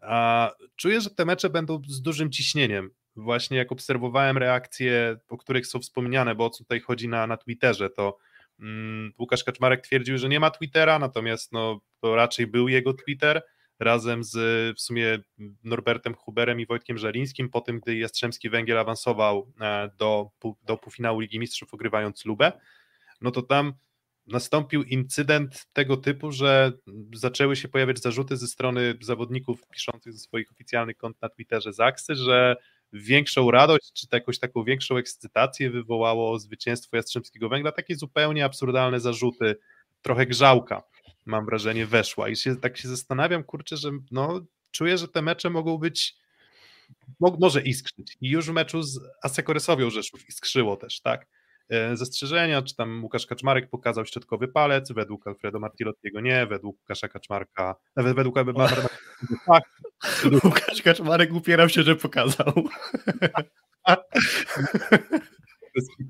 A 0.06 0.50
czuję, 0.76 1.00
że 1.00 1.10
te 1.10 1.24
mecze 1.24 1.50
będą 1.50 1.82
z 1.88 2.02
dużym 2.02 2.30
ciśnieniem. 2.30 2.90
Właśnie 3.16 3.56
jak 3.56 3.72
obserwowałem 3.72 4.38
reakcje, 4.38 5.16
o 5.28 5.36
których 5.36 5.66
są 5.66 5.78
wspomniane, 5.80 6.34
bo 6.34 6.44
o 6.46 6.50
co 6.50 6.58
tutaj 6.64 6.80
chodzi 6.80 7.08
na, 7.08 7.26
na 7.26 7.36
Twitterze, 7.36 7.90
to 7.90 8.18
mm, 8.60 9.12
Łukasz 9.18 9.44
Kaczmarek 9.44 9.80
twierdził, 9.80 10.18
że 10.18 10.28
nie 10.28 10.40
ma 10.40 10.50
Twittera, 10.50 10.98
natomiast 10.98 11.52
no, 11.52 11.80
to 12.00 12.16
raczej 12.16 12.46
był 12.46 12.68
jego 12.68 12.94
Twitter. 12.94 13.42
razem 13.78 14.24
z 14.24 14.36
w 14.76 14.80
sumie 14.80 15.18
Norbertem 15.64 16.14
Huberem 16.14 16.60
i 16.60 16.66
Wojtkiem 16.66 16.98
Żelińskim, 16.98 17.50
po 17.50 17.60
tym, 17.60 17.80
gdy 17.80 17.96
Jastrzębski 17.96 18.50
Węgiel 18.50 18.78
awansował 18.78 19.52
e, 19.60 19.90
do, 19.98 20.30
do 20.62 20.76
półfinału 20.76 21.20
Ligi 21.20 21.38
Mistrzów, 21.38 21.74
ogrywając 21.74 22.24
Lubę, 22.24 22.52
no 23.20 23.30
to 23.30 23.42
tam 23.42 23.72
nastąpił 24.26 24.82
incydent 24.82 25.66
tego 25.72 25.96
typu, 25.96 26.32
że 26.32 26.72
zaczęły 27.14 27.56
się 27.56 27.68
pojawiać 27.68 28.00
zarzuty 28.00 28.36
ze 28.36 28.46
strony 28.46 28.98
zawodników 29.00 29.68
piszących 29.68 30.12
ze 30.12 30.18
swoich 30.18 30.52
oficjalnych 30.52 30.96
kont 30.96 31.22
na 31.22 31.28
Twitterze 31.28 31.72
Zaksy, 31.72 32.14
że 32.14 32.56
większą 32.92 33.50
radość, 33.50 33.92
czy 33.92 34.06
jakąś 34.12 34.38
taką 34.38 34.64
większą 34.64 34.96
ekscytację 34.96 35.70
wywołało 35.70 36.38
zwycięstwo 36.38 36.96
Jastrzębskiego 36.96 37.48
Węgla, 37.48 37.72
takie 37.72 37.96
zupełnie 37.96 38.44
absurdalne 38.44 39.00
zarzuty, 39.00 39.56
trochę 40.02 40.26
grzałka, 40.26 40.82
mam 41.26 41.46
wrażenie, 41.46 41.86
weszła. 41.86 42.28
I 42.28 42.36
się, 42.36 42.56
tak 42.56 42.76
się 42.76 42.88
zastanawiam, 42.88 43.44
kurczę, 43.44 43.76
że 43.76 43.90
no, 44.10 44.46
czuję, 44.70 44.98
że 44.98 45.08
te 45.08 45.22
mecze 45.22 45.50
mogą 45.50 45.78
być 45.78 46.16
mo, 47.20 47.36
może 47.40 47.62
iskrzyć. 47.62 48.16
I 48.20 48.28
już 48.28 48.46
w 48.46 48.52
meczu 48.52 48.82
z 48.82 49.00
Asekoresowią 49.22 49.90
Rzeszów 49.90 50.28
iskrzyło 50.28 50.76
też, 50.76 51.00
tak, 51.00 51.26
zastrzeżenia, 51.94 52.62
czy 52.62 52.76
tam 52.76 53.04
Łukasz 53.04 53.26
Kaczmarek 53.26 53.70
pokazał 53.70 54.06
środkowy 54.06 54.48
palec, 54.48 54.92
według 54.92 55.26
Alfredo 55.26 55.60
Martilottiego 55.60 56.20
nie, 56.20 56.46
według 56.46 56.76
Łukasza 56.80 57.08
Kaczmarka, 57.08 57.74
nawet 57.96 58.16
według 58.16 58.36
tak. 59.46 59.64
Łukasz 60.44 60.82
Kaczmarek 60.82 61.32
upierał 61.34 61.68
się, 61.68 61.82
że 61.82 61.96
pokazał. 61.96 62.52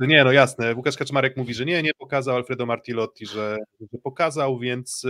Nie, 0.00 0.24
no 0.24 0.32
jasne. 0.32 0.74
Łukasz 0.74 0.96
Kaczmarek 0.96 1.36
mówi, 1.36 1.54
że 1.54 1.64
nie, 1.64 1.82
nie 1.82 1.94
pokazał, 1.98 2.36
Alfredo 2.36 2.66
Martilotti, 2.66 3.26
że, 3.26 3.56
że 3.80 3.98
pokazał, 4.02 4.58
więc 4.58 5.06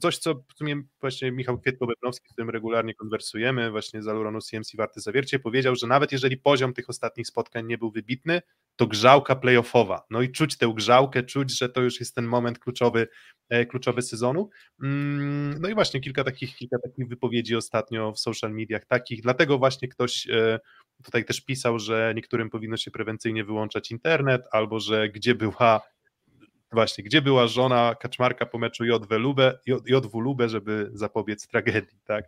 coś, 0.00 0.18
co 0.18 0.34
w 0.34 0.58
sumie 0.58 0.82
właśnie 1.00 1.32
Michał 1.32 1.58
Kwietko-Bebrowski, 1.58 2.28
z 2.28 2.32
którym 2.32 2.50
regularnie 2.50 2.94
konwersujemy, 2.94 3.70
właśnie 3.70 4.02
z 4.02 4.08
Aluronu 4.08 4.40
CMC 4.40 4.76
Warty 4.76 5.00
Zawiercie, 5.00 5.38
powiedział, 5.38 5.76
że 5.76 5.86
nawet 5.86 6.12
jeżeli 6.12 6.36
poziom 6.36 6.72
tych 6.72 6.88
ostatnich 6.88 7.26
spotkań 7.26 7.66
nie 7.66 7.78
był 7.78 7.90
wybitny, 7.90 8.42
to 8.76 8.86
grzałka 8.86 9.36
playoffowa. 9.36 10.02
No 10.10 10.22
i 10.22 10.32
czuć 10.32 10.58
tę 10.58 10.72
grzałkę, 10.74 11.22
czuć, 11.22 11.58
że 11.58 11.68
to 11.68 11.80
już 11.80 12.00
jest 12.00 12.14
ten 12.14 12.24
moment 12.24 12.58
kluczowy, 12.58 13.08
e, 13.48 13.66
kluczowy 13.66 14.02
sezonu. 14.02 14.50
Mm, 14.82 15.60
no 15.60 15.68
i 15.68 15.74
właśnie 15.74 16.00
kilka 16.00 16.24
takich, 16.24 16.56
kilka 16.56 16.76
takich 16.78 17.08
wypowiedzi 17.08 17.56
ostatnio 17.56 18.12
w 18.12 18.18
social 18.20 18.52
mediach 18.52 18.84
takich, 18.84 19.22
dlatego 19.22 19.58
właśnie 19.58 19.88
ktoś 19.88 20.26
e, 20.30 20.60
tutaj 21.04 21.24
też 21.24 21.40
pisał, 21.40 21.78
że 21.78 22.12
niektórym 22.16 22.50
powinno 22.50 22.76
się 22.76 22.90
prewencyjnie 22.90 23.44
wyłączać 23.44 23.90
internet, 23.90 24.42
albo 24.52 24.80
że 24.80 25.08
gdzie 25.08 25.34
była 25.34 25.80
właśnie, 26.72 27.04
gdzie 27.04 27.22
była 27.22 27.46
żona 27.46 27.94
Kaczmarka 28.00 28.46
po 28.46 28.58
meczu 28.58 28.84
JW 28.84 29.18
Lubę, 29.18 29.58
JW 29.66 30.20
Lubę 30.20 30.48
żeby 30.48 30.90
zapobiec 30.92 31.48
tragedii, 31.48 31.98
tak? 32.04 32.24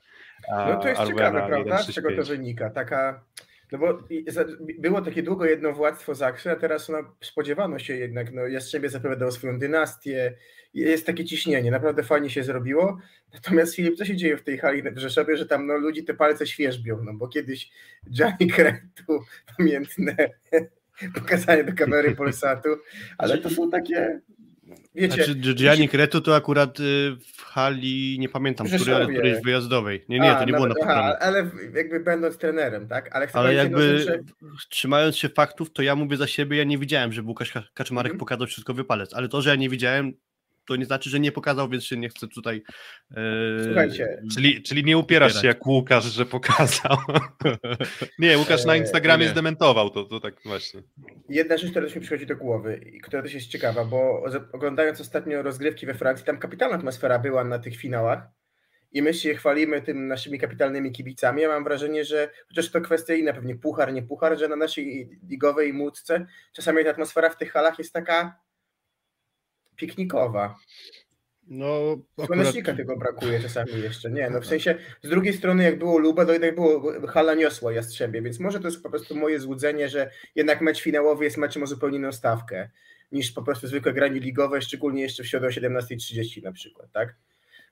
A, 0.52 0.68
no 0.68 0.80
to 0.80 0.88
jest 0.88 1.00
ciekawe, 1.06 1.46
prawda, 1.46 1.82
z 1.82 1.94
czego 1.94 2.16
to 2.16 2.22
wynika, 2.22 2.70
taka 2.70 3.24
no 3.72 3.78
bo 3.78 3.98
było 4.78 5.02
takie 5.02 5.22
długo 5.22 5.44
jedno 5.44 5.72
władztwo 5.72 6.14
Zakrzy, 6.14 6.50
a 6.50 6.56
teraz 6.56 6.88
no, 6.88 6.98
spodziewano 7.20 7.78
się 7.78 7.96
jednak, 7.96 8.32
no 8.32 8.46
Jastrzębie 8.46 8.88
zapowiadał 8.88 9.32
swoją 9.32 9.58
dynastię, 9.58 10.36
jest 10.74 11.06
takie 11.06 11.24
ciśnienie, 11.24 11.70
naprawdę 11.70 12.02
fajnie 12.02 12.30
się 12.30 12.44
zrobiło. 12.44 12.98
Natomiast 13.34 13.74
Filip, 13.74 13.96
co 13.96 14.04
się 14.04 14.16
dzieje 14.16 14.36
w 14.36 14.42
tej 14.42 14.58
hali 14.58 14.82
w 14.82 14.98
Rzeszowie, 14.98 15.36
że 15.36 15.46
tam 15.46 15.66
no, 15.66 15.76
ludzi 15.76 16.04
te 16.04 16.14
palce 16.14 16.46
świeżbią, 16.46 16.98
no 17.04 17.14
bo 17.14 17.28
kiedyś 17.28 17.70
Gianni 18.10 18.46
Kretu, 18.46 19.20
pamiętne 19.56 20.16
pokazanie 21.20 21.64
do 21.64 21.72
kamery 21.72 22.14
Polsatu, 22.14 22.68
ale 23.18 23.38
to 23.38 23.50
są 23.50 23.70
takie 23.70 24.20
Wiecie, 24.94 25.24
znaczy, 25.24 25.54
Gianni 25.54 25.88
Kretu 25.88 26.20
to 26.20 26.36
akurat 26.36 26.80
y, 26.80 27.16
w 27.34 27.42
hali, 27.42 28.16
nie 28.20 28.28
pamiętam, 28.28 28.66
której, 28.66 28.94
ale 28.94 29.06
którejś 29.06 29.42
wyjazdowej. 29.42 30.04
Nie, 30.08 30.20
nie, 30.20 30.34
to 30.34 30.44
nie 30.44 30.52
było 30.52 30.66
na 30.66 30.74
aha, 30.82 31.16
Ale 31.20 31.50
jakby 31.74 32.00
będąc 32.00 32.38
trenerem, 32.38 32.88
tak? 32.88 33.16
Ale, 33.16 33.28
ale 33.32 33.54
jakby 33.54 33.98
że... 33.98 34.18
trzymając 34.70 35.16
się 35.16 35.28
faktów, 35.28 35.72
to 35.72 35.82
ja 35.82 35.96
mówię 35.96 36.16
za 36.16 36.26
siebie, 36.26 36.56
ja 36.56 36.64
nie 36.64 36.78
widziałem, 36.78 37.12
że 37.12 37.22
Łukasz 37.22 37.52
Kaczmarek 37.74 38.10
mm. 38.10 38.18
pokazał 38.18 38.46
wszystko 38.46 38.74
wypalec, 38.74 39.14
ale 39.14 39.28
to, 39.28 39.42
że 39.42 39.50
ja 39.50 39.56
nie 39.56 39.68
widziałem, 39.68 40.12
to 40.66 40.76
nie 40.76 40.84
znaczy, 40.84 41.10
że 41.10 41.20
nie 41.20 41.32
pokazał, 41.32 41.68
więc 41.68 41.84
się 41.84 41.96
nie 41.96 42.08
chcę 42.08 42.28
tutaj. 42.28 42.62
E, 43.10 43.64
Słuchajcie. 43.64 44.22
Czyli, 44.34 44.62
czyli 44.62 44.84
nie 44.84 44.98
upierasz 44.98 45.42
się 45.42 45.46
jak 45.46 45.66
Łukasz, 45.66 46.04
że 46.04 46.26
pokazał. 46.26 46.96
nie, 48.18 48.38
Łukasz 48.38 48.64
na 48.64 48.76
Instagramie 48.76 49.28
zdementował 49.28 49.90
to, 49.90 50.04
to 50.04 50.20
tak 50.20 50.34
właśnie. 50.44 50.82
Jedna 51.28 51.56
rzecz, 51.56 51.70
która 51.70 51.86
mi 51.86 52.00
przychodzi 52.00 52.26
do 52.26 52.36
głowy 52.36 52.80
i 52.92 53.00
która 53.00 53.22
też 53.22 53.34
jest 53.34 53.46
ciekawa, 53.46 53.84
bo 53.84 54.24
oglądając 54.52 55.00
ostatnio 55.00 55.42
rozgrywki 55.42 55.86
we 55.86 55.94
Francji, 55.94 56.26
tam 56.26 56.38
kapitalna 56.38 56.76
atmosfera 56.76 57.18
była 57.18 57.44
na 57.44 57.58
tych 57.58 57.76
finałach. 57.76 58.28
I 58.92 59.02
my 59.02 59.14
się 59.14 59.34
chwalimy 59.34 59.82
tym 59.82 60.08
naszymi 60.08 60.38
kapitalnymi 60.38 60.92
kibicami. 60.92 61.42
Ja 61.42 61.48
mam 61.48 61.64
wrażenie, 61.64 62.04
że 62.04 62.30
chociaż 62.48 62.70
to 62.70 62.80
kwestia 62.80 63.14
inna, 63.14 63.32
pewnie 63.32 63.56
puchar, 63.56 63.92
nie 63.92 64.02
puchar, 64.02 64.38
że 64.38 64.48
na 64.48 64.56
naszej 64.56 65.10
ligowej 65.28 65.72
młódce 65.72 66.26
czasami 66.52 66.84
ta 66.84 66.90
atmosfera 66.90 67.30
w 67.30 67.36
tych 67.36 67.52
halach 67.52 67.78
jest 67.78 67.92
taka 67.92 68.38
piknikowa. 69.76 70.58
No, 71.48 71.96
Słonecznika 72.26 72.74
tego 72.74 72.96
brakuje 72.96 73.40
czasami 73.40 73.72
jeszcze. 73.82 74.10
Nie, 74.10 74.30
no 74.30 74.40
w 74.40 74.46
sensie 74.46 74.78
z 75.02 75.08
drugiej 75.08 75.34
strony 75.34 75.64
jak 75.64 75.78
było 75.78 75.98
Luba, 75.98 76.26
to 76.26 76.32
jednak 76.32 76.54
było 76.54 76.92
hala 77.08 77.34
niosła 77.34 77.72
Jastrzębie, 77.72 78.22
więc 78.22 78.40
może 78.40 78.60
to 78.60 78.68
jest 78.68 78.82
po 78.82 78.90
prostu 78.90 79.16
moje 79.16 79.40
złudzenie, 79.40 79.88
że 79.88 80.10
jednak 80.34 80.60
mecz 80.60 80.82
finałowy 80.82 81.24
jest 81.24 81.36
meczem 81.36 81.62
o 81.62 81.66
zupełnie 81.66 81.98
inną 81.98 82.12
stawkę 82.12 82.70
niż 83.12 83.32
po 83.32 83.42
prostu 83.42 83.66
zwykłe 83.66 83.92
granie 83.92 84.20
ligowe, 84.20 84.62
szczególnie 84.62 85.02
jeszcze 85.02 85.22
w 85.22 85.26
środę 85.26 85.46
o 85.46 85.50
17.30 85.50 86.42
na 86.42 86.52
przykład, 86.52 86.92
tak? 86.92 87.16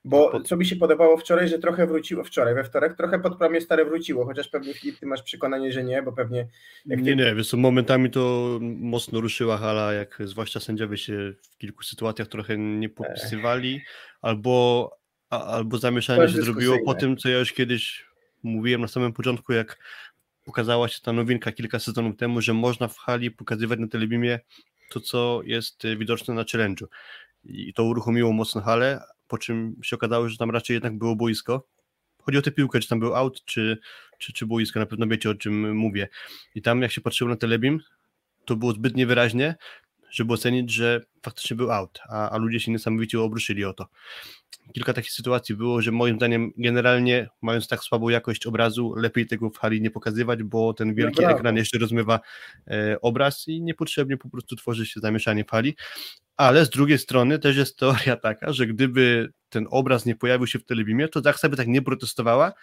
Bo 0.05 0.41
co 0.41 0.57
mi 0.57 0.65
się 0.65 0.75
podobało 0.75 1.17
wczoraj, 1.17 1.47
że 1.47 1.59
trochę 1.59 1.87
wróciło, 1.87 2.23
wczoraj, 2.23 2.55
we 2.55 2.63
wtorek, 2.63 2.97
trochę 2.97 3.19
pod 3.19 3.37
promie 3.37 3.61
stare 3.61 3.85
wróciło, 3.85 4.25
chociaż 4.25 4.47
pewnie 4.47 4.73
Filip, 4.73 4.99
ty 4.99 5.05
masz 5.05 5.23
przekonanie, 5.23 5.71
że 5.71 5.83
nie, 5.83 6.01
bo 6.01 6.13
pewnie... 6.13 6.47
Jak 6.85 6.99
nie, 7.01 7.05
ty... 7.05 7.15
nie, 7.15 7.35
wiesz, 7.35 7.53
momentami 7.53 8.09
to 8.09 8.57
mocno 8.61 9.21
ruszyła 9.21 9.57
hala, 9.57 9.93
jak 9.93 10.17
zwłaszcza 10.25 10.59
sędziowie 10.59 10.97
się 10.97 11.33
w 11.51 11.57
kilku 11.57 11.83
sytuacjach 11.83 12.27
trochę 12.27 12.57
nie 12.57 12.89
popisywali, 12.89 13.81
albo, 14.21 14.89
a, 15.29 15.43
albo 15.43 15.77
zamieszanie 15.77 16.27
się 16.27 16.41
zrobiło 16.41 16.77
po 16.85 16.93
tym, 16.93 17.17
co 17.17 17.29
ja 17.29 17.39
już 17.39 17.53
kiedyś 17.53 18.05
mówiłem 18.43 18.81
na 18.81 18.87
samym 18.87 19.13
początku, 19.13 19.53
jak 19.53 19.77
pokazała 20.43 20.87
się 20.87 21.01
ta 21.01 21.13
nowinka 21.13 21.51
kilka 21.51 21.79
sezonów 21.79 22.17
temu, 22.17 22.41
że 22.41 22.53
można 22.53 22.87
w 22.87 22.97
hali 22.97 23.31
pokazywać 23.31 23.79
na 23.79 23.87
telebimie 23.87 24.39
to, 24.91 24.99
co 24.99 25.41
jest 25.43 25.83
widoczne 25.97 26.33
na 26.33 26.43
challenge'u. 26.43 26.85
I 27.43 27.73
to 27.73 27.83
uruchomiło 27.83 28.33
mocno 28.33 28.61
halę, 28.61 29.01
po 29.27 29.37
czym 29.37 29.75
się 29.83 29.95
okazało, 29.95 30.29
że 30.29 30.37
tam 30.37 30.51
raczej 30.51 30.73
jednak 30.73 30.97
było 30.97 31.15
boisko. 31.15 31.67
Chodzi 32.21 32.37
o 32.37 32.41
tę 32.41 32.51
piłkę, 32.51 32.79
czy 32.79 32.87
tam 32.87 32.99
był 32.99 33.15
out, 33.15 33.45
czy, 33.45 33.77
czy, 34.19 34.33
czy 34.33 34.45
boisko, 34.45 34.79
na 34.79 34.85
pewno 34.85 35.07
wiecie 35.07 35.29
o 35.29 35.35
czym 35.35 35.75
mówię. 35.75 36.07
I 36.55 36.61
tam 36.61 36.81
jak 36.81 36.91
się 36.91 37.01
patrzyło 37.01 37.29
na 37.29 37.35
telebim, 37.35 37.79
to 38.45 38.55
było 38.55 38.71
zbyt 38.71 38.95
niewyraźnie, 38.95 39.55
żeby 40.09 40.33
ocenić, 40.33 40.71
że 40.71 41.01
faktycznie 41.23 41.55
był 41.55 41.71
out, 41.71 41.99
a, 42.09 42.29
a 42.29 42.37
ludzie 42.37 42.59
się 42.59 42.71
niesamowicie 42.71 43.21
obruszyli 43.21 43.65
o 43.65 43.73
to. 43.73 43.87
Kilka 44.73 44.93
takich 44.93 45.11
sytuacji 45.11 45.55
było, 45.55 45.81
że 45.81 45.91
moim 45.91 46.15
zdaniem 46.15 46.51
generalnie 46.57 47.29
mając 47.41 47.67
tak 47.67 47.83
słabą 47.83 48.09
jakość 48.09 48.45
obrazu, 48.45 48.93
lepiej 48.97 49.27
tego 49.27 49.49
w 49.49 49.57
hali 49.57 49.81
nie 49.81 49.91
pokazywać, 49.91 50.43
bo 50.43 50.73
ten 50.73 50.95
wielki 50.95 51.21
no 51.21 51.29
ekran 51.29 51.55
jeszcze 51.55 51.77
rozmywa 51.77 52.19
e, 52.67 53.01
obraz 53.01 53.47
i 53.47 53.61
niepotrzebnie 53.61 54.17
po 54.17 54.29
prostu 54.29 54.55
tworzy 54.55 54.85
się 54.85 54.99
zamieszanie 54.99 55.45
w 55.45 55.49
hali. 55.49 55.75
Ale 56.37 56.65
z 56.65 56.69
drugiej 56.69 56.97
strony 56.97 57.39
też 57.39 57.57
jest 57.57 57.77
teoria 57.77 58.15
taka, 58.17 58.53
że 58.53 58.67
gdyby 58.67 59.33
ten 59.49 59.67
obraz 59.69 60.05
nie 60.05 60.15
pojawił 60.15 60.47
się 60.47 60.59
w 60.59 60.65
telebimie, 60.65 61.07
to 61.07 61.21
Zaksa 61.21 61.49
by 61.49 61.57
tak 61.57 61.67
nie 61.67 61.81
protestowała 61.81 62.53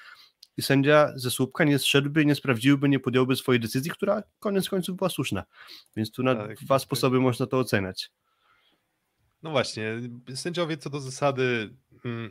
i 0.57 0.63
sędzia 0.63 1.13
ze 1.17 1.31
słupka 1.31 1.65
nie 1.65 1.79
zszedłby, 1.79 2.27
nie 2.27 2.35
sprawdziłby, 2.35 2.89
nie 2.89 3.01
podjąłby 3.01 3.37
swojej 3.37 3.61
decyzji, 3.61 3.91
która 3.91 4.23
koniec 4.39 4.69
końców 4.69 4.97
była 4.97 5.11
słuszna. 5.11 5.45
Więc 5.97 6.13
tu 6.13 6.23
na 6.23 6.35
tak, 6.35 6.59
dwa 6.59 6.75
tak. 6.75 6.83
sposoby 6.83 7.21
można 7.21 7.47
to 7.47 7.59
oceniać. 7.59 8.11
No 9.43 9.51
właśnie, 9.51 10.01
sędziowie 10.35 10.77
co 10.77 10.91
do 10.91 11.01
zasady 11.01 11.75
mm, 12.05 12.31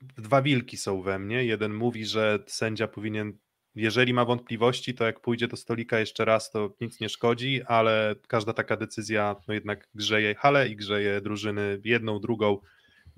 dwa 0.00 0.42
wilki 0.42 0.76
są 0.76 1.02
we 1.02 1.18
mnie. 1.18 1.44
Jeden 1.44 1.74
mówi, 1.74 2.06
że 2.06 2.38
sędzia 2.46 2.88
powinien 2.88 3.38
jeżeli 3.74 4.14
ma 4.14 4.24
wątpliwości, 4.24 4.94
to 4.94 5.04
jak 5.04 5.20
pójdzie 5.20 5.48
do 5.48 5.56
stolika 5.56 5.98
jeszcze 5.98 6.24
raz, 6.24 6.50
to 6.50 6.74
nic 6.80 7.00
nie 7.00 7.08
szkodzi, 7.08 7.62
ale 7.66 8.14
każda 8.28 8.52
taka 8.52 8.76
decyzja 8.76 9.36
no 9.48 9.54
jednak 9.54 9.88
grzeje 9.94 10.34
halę 10.34 10.68
i 10.68 10.76
grzeje 10.76 11.20
drużyny 11.20 11.80
jedną, 11.84 12.20
drugą. 12.20 12.58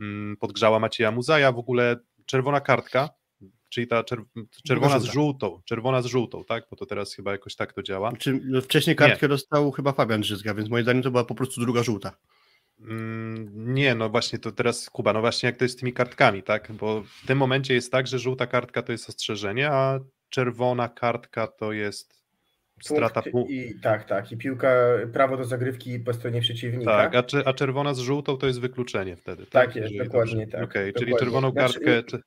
Mm, 0.00 0.36
podgrzała 0.36 0.78
Macieja 0.78 1.10
Muzaja, 1.10 1.52
w 1.52 1.58
ogóle 1.58 1.96
czerwona 2.26 2.60
kartka, 2.60 3.08
czyli 3.68 3.86
ta 3.86 4.04
czerwona 4.66 4.98
z 4.98 5.04
żółtą, 5.04 5.60
czerwona 5.64 6.02
z 6.02 6.06
żółtą, 6.06 6.44
tak? 6.44 6.64
Bo 6.70 6.76
to 6.76 6.86
teraz 6.86 7.14
chyba 7.14 7.32
jakoś 7.32 7.56
tak 7.56 7.72
to 7.72 7.82
działa. 7.82 8.12
Czy 8.18 8.40
no, 8.44 8.60
wcześniej 8.60 8.96
kartkę 8.96 9.26
nie. 9.26 9.28
dostał 9.28 9.70
chyba 9.70 9.92
Fabian 9.92 10.24
Żyzga, 10.24 10.54
więc 10.54 10.70
moim 10.70 10.84
zdaniem 10.84 11.02
to 11.02 11.10
była 11.10 11.24
po 11.24 11.34
prostu 11.34 11.60
druga 11.60 11.82
żółta. 11.82 12.16
Mm, 12.80 13.74
nie, 13.74 13.94
no 13.94 14.08
właśnie 14.08 14.38
to 14.38 14.52
teraz 14.52 14.90
Kuba, 14.90 15.12
no 15.12 15.20
właśnie 15.20 15.46
jak 15.46 15.56
to 15.56 15.64
jest 15.64 15.76
z 15.76 15.80
tymi 15.80 15.92
kartkami, 15.92 16.42
tak? 16.42 16.72
Bo 16.72 17.02
w 17.02 17.26
tym 17.26 17.38
momencie 17.38 17.74
jest 17.74 17.92
tak, 17.92 18.06
że 18.06 18.18
żółta 18.18 18.46
kartka 18.46 18.82
to 18.82 18.92
jest 18.92 19.08
ostrzeżenie, 19.08 19.70
a 19.70 20.00
czerwona 20.32 20.88
kartka 20.88 21.46
to 21.46 21.72
jest 21.72 22.22
strata 22.82 23.22
punktu. 23.22 23.52
I, 23.52 23.80
tak, 23.82 24.04
tak. 24.04 24.32
I 24.32 24.36
piłka, 24.36 24.76
prawo 25.12 25.36
do 25.36 25.44
zagrywki 25.44 26.00
po 26.00 26.14
stronie 26.14 26.40
przeciwnika. 26.40 26.90
Tak, 26.90 27.14
a, 27.14 27.22
czy, 27.22 27.46
a 27.46 27.52
czerwona 27.52 27.94
z 27.94 27.98
żółtą 27.98 28.36
to 28.36 28.46
jest 28.46 28.60
wykluczenie 28.60 29.16
wtedy. 29.16 29.46
Tak, 29.46 29.66
tak 29.66 29.76
jest, 29.76 29.96
dokładnie 29.98 30.46
tak. 30.46 30.62
Okej, 30.62 30.90
okay, 30.90 31.00
czyli 31.00 31.16
czerwoną 31.16 31.50
znaczy, 31.50 31.80
kartkę. 31.80 32.18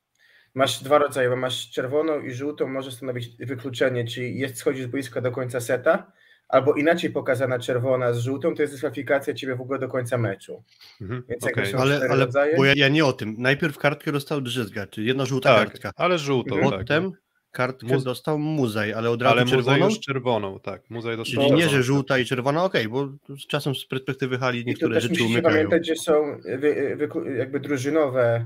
masz 0.53 0.83
dwa 0.83 0.97
rodzaje, 0.97 1.29
bo 1.29 1.35
masz 1.35 1.69
czerwoną 1.69 2.21
i 2.21 2.31
żółtą, 2.31 2.67
może 2.67 2.91
stanowić 2.91 3.37
wykluczenie, 3.39 4.07
czyli 4.07 4.39
jest 4.39 4.57
schodzi 4.57 4.83
z 4.83 4.87
boiska 4.87 5.21
do 5.21 5.31
końca 5.31 5.59
seta, 5.59 6.11
albo 6.47 6.73
inaczej 6.73 7.09
pokazana 7.09 7.59
czerwona 7.59 8.13
z 8.13 8.19
żółtą, 8.19 8.55
to 8.55 8.61
jest 8.61 8.73
dyskwalifikacja 8.73 9.33
ciebie 9.33 9.55
w 9.55 9.61
ogóle 9.61 9.79
do 9.79 9.87
końca 9.87 10.17
meczu. 10.17 10.63
Mhm, 11.01 11.23
Więc 11.29 11.45
jakby 11.45 11.65
są 11.65 11.77
Ale, 11.77 11.95
ale 12.09 12.25
rodzaje. 12.25 12.57
bo 12.57 12.65
ja, 12.65 12.73
ja 12.75 12.87
nie 12.87 13.05
o 13.05 13.13
tym. 13.13 13.35
Najpierw 13.37 13.77
kartkę 13.77 14.11
dostał 14.11 14.41
Drzyzga, 14.41 14.87
czyli 14.87 15.07
jedna 15.07 15.25
żółta 15.25 15.55
Tak, 15.55 15.71
kartka. 15.71 15.91
ale 15.95 16.17
żółtą, 16.17 16.55
tak. 16.69 17.24
Kartkę 17.55 17.87
Muz- 17.87 18.03
dostał 18.03 18.39
Muzaj, 18.39 18.93
ale 18.93 19.09
od 19.09 19.21
razu 19.21 19.37
Ale 19.37 19.45
czerwoną. 19.45 19.85
już 19.85 19.99
czerwoną, 19.99 20.59
tak. 20.59 20.89
Muzej 20.89 21.17
dostał 21.17 21.43
Czyli 21.43 21.55
nie, 21.55 21.69
że 21.69 21.83
żółta 21.83 22.17
i 22.19 22.25
czerwona, 22.25 22.63
okej, 22.63 22.87
bo 22.89 23.07
z 23.29 23.47
czasem 23.47 23.75
z 23.75 23.85
perspektywy 23.85 24.37
hali 24.37 24.65
niektóre 24.65 25.01
rzeczy 25.01 25.13
musicie 25.13 25.29
umykają. 25.29 25.55
pamiętać, 25.55 25.87
że 25.87 25.95
są 25.95 26.37
wy, 26.45 26.95
wy, 26.95 27.35
jakby 27.37 27.59
drużynowe 27.59 28.45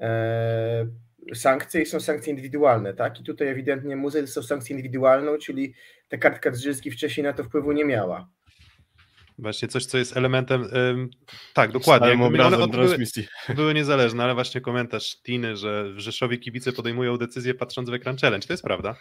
e, 0.00 0.86
sankcje 1.34 1.82
i 1.82 1.86
są 1.86 2.00
sankcje 2.00 2.30
indywidualne, 2.30 2.94
tak? 2.94 3.20
I 3.20 3.24
tutaj 3.24 3.48
ewidentnie 3.48 3.96
muzeum 3.96 4.26
są 4.26 4.42
sankcję 4.42 4.76
indywidualną, 4.76 5.38
czyli 5.38 5.74
ta 6.08 6.16
kartka 6.18 6.50
Drzyzgi 6.50 6.90
wcześniej 6.90 7.24
na 7.24 7.32
to 7.32 7.44
wpływu 7.44 7.72
nie 7.72 7.84
miała. 7.84 8.28
Właśnie 9.42 9.68
coś, 9.68 9.86
co 9.86 9.98
jest 9.98 10.16
elementem. 10.16 10.68
ym, 10.90 11.10
tak, 11.54 11.72
dokładnie. 11.72 12.08
Jakby 12.08 12.24
one 12.24 12.34
obrazem 12.34 12.62
od- 12.62 12.70
były, 12.70 12.84
transmisji. 12.86 13.26
były 13.56 13.74
niezależne, 13.74 14.24
ale 14.24 14.34
właśnie 14.34 14.60
komentarz 14.60 15.16
Tiny, 15.22 15.56
że 15.56 15.92
w 15.94 15.98
Rzeszowie 15.98 16.38
kibice 16.38 16.72
podejmują 16.72 17.16
decyzję 17.16 17.54
patrząc 17.54 17.90
w 17.90 17.94
ekran 17.94 18.16
challenge. 18.16 18.46
To 18.46 18.52
jest 18.52 18.62
prawda. 18.62 18.96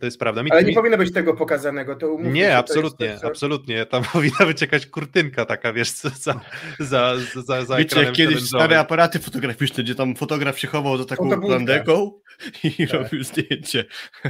To 0.00 0.06
jest 0.06 0.18
prawda. 0.18 0.42
Mi, 0.42 0.50
Ale 0.50 0.62
nie 0.62 0.68
mi- 0.68 0.74
powinno 0.74 0.96
być 0.96 1.12
tego 1.12 1.34
pokazanego, 1.34 1.96
to 1.96 2.08
umówmy 2.12 2.32
nie, 2.32 2.42
to 2.42 2.48
jest 2.48 2.58
absolutnie, 2.58 3.18
absolutnie. 3.24 3.86
Tam 3.86 4.02
powinna 4.12 4.46
być 4.46 4.60
jakaś 4.60 4.86
kurtynka 4.86 5.44
taka, 5.44 5.72
wiesz, 5.72 5.90
za, 5.90 6.10
za, 6.10 6.40
za, 6.78 7.14
za, 7.46 7.64
za 7.64 7.76
Wiecie, 7.76 8.02
jak 8.02 8.12
kiedyś 8.14 8.42
stare 8.42 8.78
aparaty 8.80 9.18
fotograficzne, 9.18 9.84
gdzie 9.84 9.94
tam 9.94 10.16
fotograf 10.16 10.58
się 10.58 10.68
chował 10.68 10.98
za 10.98 11.04
taką 11.04 11.40
plandeką 11.40 12.12
i 12.64 12.86
Tak. 12.86 12.90
robił 13.02 13.24
zdjęcie. 13.24 13.84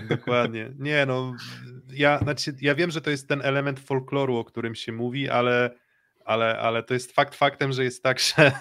Dokładnie. 0.09 0.71
Nie 0.79 1.07
no, 1.07 1.35
ja, 1.99 2.19
znaczy, 2.19 2.55
ja 2.61 2.75
wiem, 2.75 2.91
że 2.91 3.01
to 3.01 3.11
jest 3.11 3.29
ten 3.29 3.43
element 3.43 3.81
folkloru, 3.81 4.37
o 4.37 4.45
którym 4.45 4.75
się 4.75 4.93
mówi, 4.93 5.29
ale, 5.29 5.71
ale, 6.25 6.59
ale 6.59 6.83
to 6.83 6.95
jest 6.95 7.13
fakt 7.13 7.35
faktem, 7.35 7.73
że 7.73 7.85
jest 7.85 8.03
tak, 8.03 8.21
że, 8.37 8.53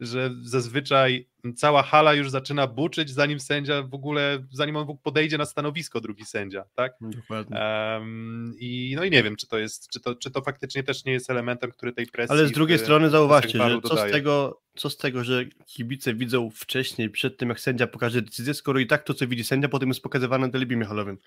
że 0.00 0.30
zazwyczaj 0.42 1.28
cała 1.56 1.82
hala 1.82 2.14
już 2.14 2.30
zaczyna 2.30 2.66
buczyć, 2.66 3.10
zanim 3.10 3.40
sędzia 3.40 3.82
w 3.82 3.94
ogóle, 3.94 4.46
zanim 4.52 4.76
on 4.76 4.98
podejdzie 5.02 5.38
na 5.38 5.44
stanowisko 5.44 6.00
drugi 6.00 6.24
sędzia, 6.24 6.64
tak? 6.74 6.92
Dokładnie. 7.00 7.60
Em, 7.60 8.54
I 8.58 8.94
no 8.96 9.04
i 9.04 9.10
nie 9.10 9.22
wiem, 9.22 9.36
czy 9.36 9.46
to 9.46 9.58
jest, 9.58 9.88
czy 9.88 10.00
to, 10.00 10.14
czy 10.14 10.30
to 10.30 10.42
faktycznie 10.42 10.82
też 10.82 11.04
nie 11.04 11.12
jest 11.12 11.30
elementem, 11.30 11.70
który 11.70 11.92
tej 11.92 12.06
presji. 12.06 12.36
Ale 12.36 12.46
z 12.46 12.52
drugiej 12.52 12.78
strony 12.78 13.10
zauważcie, 13.10 13.58
że 13.58 13.80
co 13.84 13.96
z, 13.96 14.10
tego, 14.10 14.62
co 14.76 14.90
z 14.90 14.96
tego, 14.96 15.24
że 15.24 15.44
kibice 15.66 16.14
widzą 16.14 16.50
wcześniej, 16.50 17.10
przed 17.10 17.36
tym 17.36 17.48
jak 17.48 17.60
sędzia 17.60 17.86
pokaże 17.86 18.22
decyzję, 18.22 18.54
skoro 18.54 18.78
i 18.78 18.86
tak 18.86 19.02
to, 19.02 19.14
co 19.14 19.26
widzi 19.26 19.44
sędzia, 19.44 19.68
potem 19.68 19.88
jest 19.88 20.02
pokazywane 20.02 20.46
na 20.46 20.52
telebimie 20.52 20.80
miechalowym. 20.80 21.18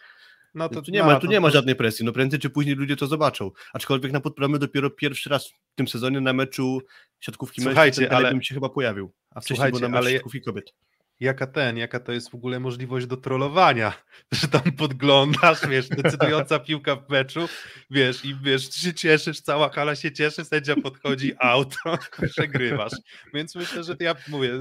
No 0.57 0.69
To, 0.69 0.75
to, 0.75 0.81
tu 0.81 0.91
nie, 0.91 0.99
no, 0.99 1.05
ma, 1.05 1.13
to- 1.15 1.19
tu 1.21 1.27
nie 1.27 1.39
ma 1.39 1.49
żadnej 1.49 1.75
presji. 1.75 2.05
No 2.05 2.11
prędzej 2.11 2.39
czy 2.39 2.49
później 2.49 2.75
ludzie 2.75 2.95
to 2.95 3.07
zobaczą. 3.07 3.51
Aczkolwiek 3.73 4.11
na 4.11 4.19
podpramy 4.19 4.59
dopiero 4.59 4.89
pierwszy 4.89 5.29
raz 5.29 5.47
w 5.47 5.75
tym 5.75 5.87
sezonie 5.87 6.21
na 6.21 6.33
meczu 6.33 6.79
siatkówki 7.19 7.61
Słuchajcie, 7.61 8.01
mężczyzn 8.01 8.15
ale- 8.15 8.23
telebim 8.23 8.41
się 8.43 8.53
chyba 8.55 8.69
pojawił. 8.69 9.13
A 9.31 9.39
wcześniej 9.41 9.55
Słuchajcie, 9.55 9.71
był 9.71 9.81
na 9.81 9.87
meczu 9.89 9.97
ale- 10.05 10.11
siatkówki 10.13 10.41
kobiet. 10.41 10.73
Jaka 11.19 11.47
ten, 11.47 11.77
jaka 11.77 11.99
to 11.99 12.11
jest 12.11 12.31
w 12.31 12.35
ogóle 12.35 12.59
możliwość 12.59 13.05
do 13.07 13.17
trollowania, 13.17 13.93
że 14.31 14.47
tam 14.47 14.71
podglądasz, 14.77 15.67
wiesz, 15.69 15.89
decydująca 15.89 16.59
piłka 16.67 16.95
w 16.95 17.09
meczu, 17.09 17.47
wiesz, 17.89 18.25
i 18.25 18.35
wiesz, 18.35 18.69
ty 18.69 18.79
się 18.79 18.93
cieszysz, 18.93 19.41
cała 19.41 19.69
hala 19.69 19.95
się 19.95 20.11
cieszy, 20.11 20.45
sędzia 20.45 20.75
podchodzi, 20.75 21.33
auto, 21.39 21.97
przegrywasz. 22.31 22.93
Więc 23.33 23.55
myślę, 23.55 23.83
że 23.83 23.95
ja 23.99 24.15
mówię, 24.27 24.51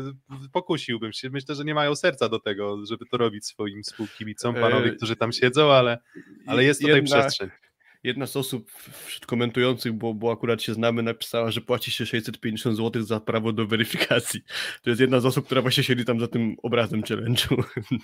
pokusiłbym 0.52 1.12
się, 1.12 1.30
myślę, 1.30 1.54
że 1.54 1.64
nie 1.64 1.74
mają 1.74 1.96
serca 1.96 2.28
do 2.28 2.38
tego, 2.38 2.86
żeby 2.86 3.06
to 3.06 3.16
robić 3.16 3.46
swoim 3.46 3.82
współkibicom, 3.82 4.54
panowie, 4.54 4.90
E, 4.90 4.94
którzy 4.94 5.16
tam 5.16 5.32
siedzą, 5.32 5.72
ale, 5.72 5.98
ale 6.46 6.64
jest 6.64 6.80
tutaj 6.80 6.96
Jedna- 6.96 7.20
przestrzeń. 7.20 7.50
Jedna 8.06 8.26
z 8.26 8.36
osób 8.36 8.70
wśród 9.06 9.26
komentujących, 9.26 9.92
bo, 9.92 10.14
bo 10.14 10.32
akurat 10.32 10.62
się 10.62 10.74
znamy, 10.74 11.02
napisała, 11.02 11.50
że 11.50 11.60
płaci 11.60 11.90
się 11.90 12.06
650 12.06 12.76
zł 12.76 13.02
za 13.02 13.20
prawo 13.20 13.52
do 13.52 13.66
weryfikacji. 13.66 14.40
To 14.82 14.90
jest 14.90 15.00
jedna 15.00 15.20
z 15.20 15.26
osób, 15.26 15.46
która 15.46 15.62
właśnie 15.62 15.82
siedzi 15.82 16.04
tam 16.04 16.20
za 16.20 16.28
tym 16.28 16.56
obrazem 16.62 17.02
challenge'u. 17.02 17.62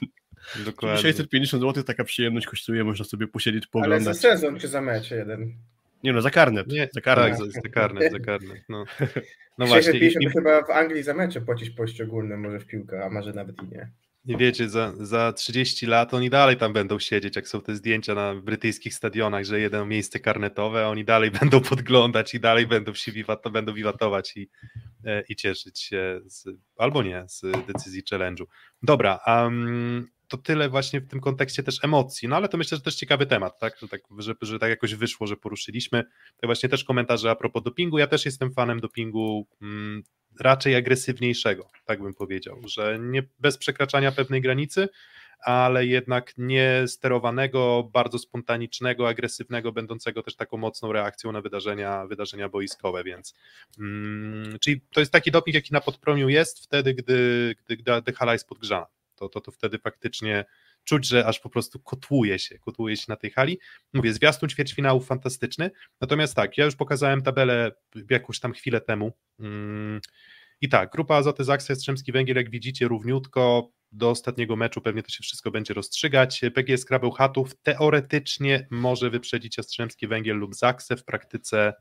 Dokładnie. 0.64 0.98
650 1.03 1.62
zł 1.62 1.84
taka 1.84 2.05
przyjemność 2.05 2.46
kosztuje, 2.46 2.84
można 2.84 3.05
sobie 3.05 3.26
posiedzieć, 3.26 3.62
Ale 3.64 3.68
za 3.68 3.70
pooglądać. 3.88 4.16
sezon 4.18 4.59
czy 4.59 4.68
za 4.68 4.80
mecz 4.80 5.11
jeden? 5.11 5.53
Nie 6.05 6.12
no, 6.12 6.22
za 6.22 6.30
karnet. 6.30 6.66
Nie, 6.68 6.88
za 6.92 7.00
karnet. 7.00 7.38
tak, 7.38 7.46
za, 7.53 7.61
za 7.61 7.68
karnet, 7.68 8.12
za 8.12 8.18
karnet. 8.18 8.62
No, 8.68 8.84
no 9.59 9.66
właśnie. 9.66 9.92
i- 9.92 10.11
650 10.11 10.22
i- 10.22 10.26
to 10.26 10.32
chyba 10.32 10.62
w 10.62 10.70
Anglii 10.70 11.03
za 11.03 11.14
mecze 11.14 11.40
płacić 11.40 11.70
poszczególne, 11.70 12.36
może 12.36 12.61
w 12.61 12.66
piłkę, 12.66 13.05
a 13.05 13.11
może 13.11 13.32
nawet 13.32 13.62
i 13.62 13.66
nie. 13.74 13.88
Nie 14.25 14.37
wiecie, 14.37 14.68
za, 14.68 14.93
za 15.01 15.33
30 15.33 15.87
lat 15.87 16.14
oni 16.14 16.31
dalej 16.31 16.57
tam 16.57 16.73
będą 16.73 16.99
siedzieć, 16.99 17.37
jak 17.37 17.49
są 17.49 17.61
te 17.61 17.77
zdjęcia 17.77 18.14
na 18.14 18.35
brytyjskich 18.35 18.95
stadionach, 18.95 19.45
że 19.45 19.61
jeden 19.61 19.89
miejsce 19.89 20.20
karnetowe, 20.20 20.89
oni 20.89 21.05
dalej 21.05 21.31
będą 21.41 21.61
podglądać 21.61 22.35
i 22.35 22.41
dalej 22.41 22.66
będą 22.66 22.95
się 22.95 23.12
wiwat, 23.12 23.43
będą 23.53 23.75
wiwatować 23.75 24.37
i, 24.37 24.51
e, 25.05 25.23
i 25.29 25.37
cieszyć 25.37 25.81
się, 25.81 26.20
z, 26.27 26.49
albo 26.77 27.03
nie, 27.03 27.25
z 27.29 27.41
decyzji 27.66 28.03
challenge'u. 28.11 28.45
Dobra, 28.83 29.20
um, 29.27 30.09
to 30.33 30.39
tyle 30.39 30.68
właśnie 30.68 31.01
w 31.01 31.09
tym 31.09 31.20
kontekście 31.20 31.62
też 31.62 31.85
emocji, 31.85 32.28
no 32.28 32.37
ale 32.37 32.49
to 32.49 32.59
myślę, 32.59 32.76
że 32.76 32.83
też 32.83 32.95
ciekawy 32.95 33.26
temat, 33.26 33.59
tak, 33.59 33.78
że 33.78 33.89
tak, 33.89 34.01
że, 34.18 34.35
że 34.43 34.59
tak 34.59 34.70
jakoś 34.70 34.95
wyszło, 34.95 35.26
że 35.26 35.37
poruszyliśmy. 35.37 36.05
To 36.37 36.47
właśnie 36.47 36.68
też 36.68 36.85
komentarze 36.85 37.30
a 37.30 37.35
propos 37.35 37.62
dopingu, 37.62 37.99
ja 37.99 38.07
też 38.07 38.24
jestem 38.24 38.53
fanem 38.53 38.80
dopingu 38.80 39.47
mm, 39.62 40.03
raczej 40.41 40.76
agresywniejszego, 40.76 41.70
tak 41.85 42.03
bym 42.03 42.14
powiedział, 42.14 42.61
że 42.66 42.99
nie 43.01 43.22
bez 43.39 43.59
przekraczania 43.59 44.12
pewnej 44.12 44.41
granicy, 44.41 44.89
ale 45.45 45.87
jednak 45.87 46.33
nie 46.39 46.85
sterowanego, 46.87 47.91
bardzo 47.93 48.18
spontanicznego, 48.18 49.09
agresywnego, 49.09 49.72
będącego 49.72 50.22
też 50.22 50.37
taką 50.37 50.57
mocną 50.57 50.93
reakcją 50.93 51.33
na 51.33 51.41
wydarzenia, 51.41 52.07
wydarzenia 52.07 52.49
boiskowe, 52.49 53.05
więc 53.05 53.35
mm, 53.78 54.59
czyli 54.61 54.80
to 54.93 55.01
jest 55.01 55.12
taki 55.12 55.30
doping, 55.30 55.55
jaki 55.55 55.72
na 55.72 55.80
podpromiu 55.80 56.28
jest 56.28 56.64
wtedy, 56.64 56.95
gdy, 56.95 57.55
gdy, 57.59 57.76
gdy 57.76 58.12
hala 58.12 58.33
jest 58.33 58.49
podgrzana. 58.49 58.87
To, 59.23 59.29
to, 59.29 59.41
to 59.41 59.53
wtedy 59.53 59.79
faktycznie 59.79 60.45
czuć, 60.85 61.09
że 61.09 61.27
aż 61.27 61.41
po 61.41 61.51
prostu 61.51 61.81
kotłuje 61.81 62.39
się, 62.39 62.59
kotłuje 62.59 62.97
się 62.97 63.05
na 63.09 63.16
tej 63.16 63.31
hali. 63.31 63.59
Mówię, 63.93 64.12
zwiastun 64.12 64.49
ćwierćfinałów 64.49 65.07
fantastyczny, 65.07 65.70
natomiast 66.01 66.35
tak, 66.37 66.59
ja 66.59 66.64
już 66.64 66.77
pokazałem 66.77 67.23
tabelę 67.23 67.73
jakąś 68.11 68.41
tam 68.41 68.53
chwilę 68.53 68.81
temu 68.81 69.12
mm, 69.41 70.01
i 70.61 70.68
tak, 70.68 70.91
grupa 70.91 71.16
Azoty 71.16 71.45
Zaksa, 71.45 71.73
Jastrzębski 71.73 72.12
Węgiel, 72.12 72.37
jak 72.37 72.51
widzicie, 72.51 72.89
równiutko, 72.89 73.73
do 73.93 74.11
ostatniego 74.11 74.57
meczu 74.57 74.81
pewnie 74.81 75.03
to 75.03 75.09
się 75.09 75.23
wszystko 75.23 75.51
będzie 75.51 75.75
rozstrzygać. 75.75 76.41
PGS 76.55 76.85
Krabeł 76.85 77.11
Chatów 77.11 77.55
teoretycznie 77.62 78.66
może 78.70 79.11
wyprzedzić 79.11 79.57
Jastrzębski 79.57 80.07
Węgiel 80.09 80.37
lub 80.37 80.55
Zaksę, 80.55 80.97
w 80.97 81.05
praktyce 81.05 81.73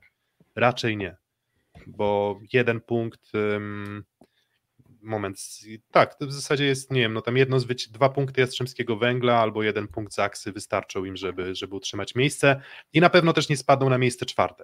raczej 0.55 0.97
nie, 0.97 1.17
bo 1.87 2.39
jeden 2.53 2.81
punkt... 2.81 3.35
ym, 3.35 4.03
moment, 5.01 5.39
tak, 5.91 6.15
to 6.15 6.27
w 6.27 6.33
zasadzie 6.33 6.65
jest, 6.65 6.91
nie 6.91 7.01
wiem, 7.01 7.13
no 7.13 7.21
tam 7.21 7.37
jedno 7.37 7.59
z 7.59 7.65
dwa 7.91 8.09
punkty 8.09 8.41
Jastrzębskiego 8.41 8.97
Węgla 8.97 9.39
albo 9.39 9.63
jeden 9.63 9.87
punkt 9.87 10.13
Zaksy 10.13 10.51
wystarczą 10.51 11.05
im, 11.05 11.17
żeby, 11.17 11.55
żeby 11.55 11.75
utrzymać 11.75 12.15
miejsce 12.15 12.61
i 12.93 13.01
na 13.01 13.09
pewno 13.09 13.33
też 13.33 13.49
nie 13.49 13.57
spadną 13.57 13.89
na 13.89 13.97
miejsce 13.97 14.25
czwarte. 14.25 14.63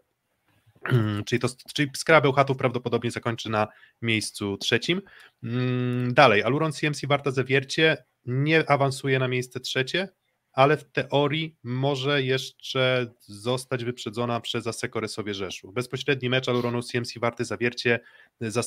czyli, 1.26 1.40
to, 1.40 1.48
czyli 1.74 1.92
Skrabeł 1.96 2.34
Chatów 2.34 2.58
prawdopodobnie 2.58 3.12
zakończy 3.12 3.50
na 3.50 3.68
miejscu 4.02 4.58
trzecim. 4.58 5.02
Mm, 5.44 6.14
Dalej, 6.14 6.44
Aluron 6.44 6.72
CMC 6.72 7.08
Warta 7.08 7.32
Zawiercie 7.32 7.98
nie 8.26 8.70
awansuje 8.70 9.20
na 9.20 9.28
miejsce 9.28 9.60
trzecie, 9.60 10.10
ale 10.58 10.78
w 10.78 10.84
teorii 10.84 11.56
może 11.64 12.24
jeszcze 12.24 13.14
zostać 13.20 13.84
wyprzedzona 13.84 14.40
przez 14.40 14.68
Aseko 14.68 15.00
Rysowie 15.00 15.34
Rzeszów. 15.34 15.74
Bezpośredni 15.74 16.30
mecz 16.30 16.50
Aluronu 16.50 16.82
CMC 16.82 17.20
Warty 17.20 17.46
Zawiercie 17.46 18.00
za, 18.42 18.62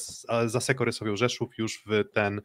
za 0.47 0.59
Aseko 0.59 0.85
Rysowią 0.85 1.17
Rzeszów 1.17 1.59
już 1.59 1.83
w 1.87 2.05
ten 2.13 2.43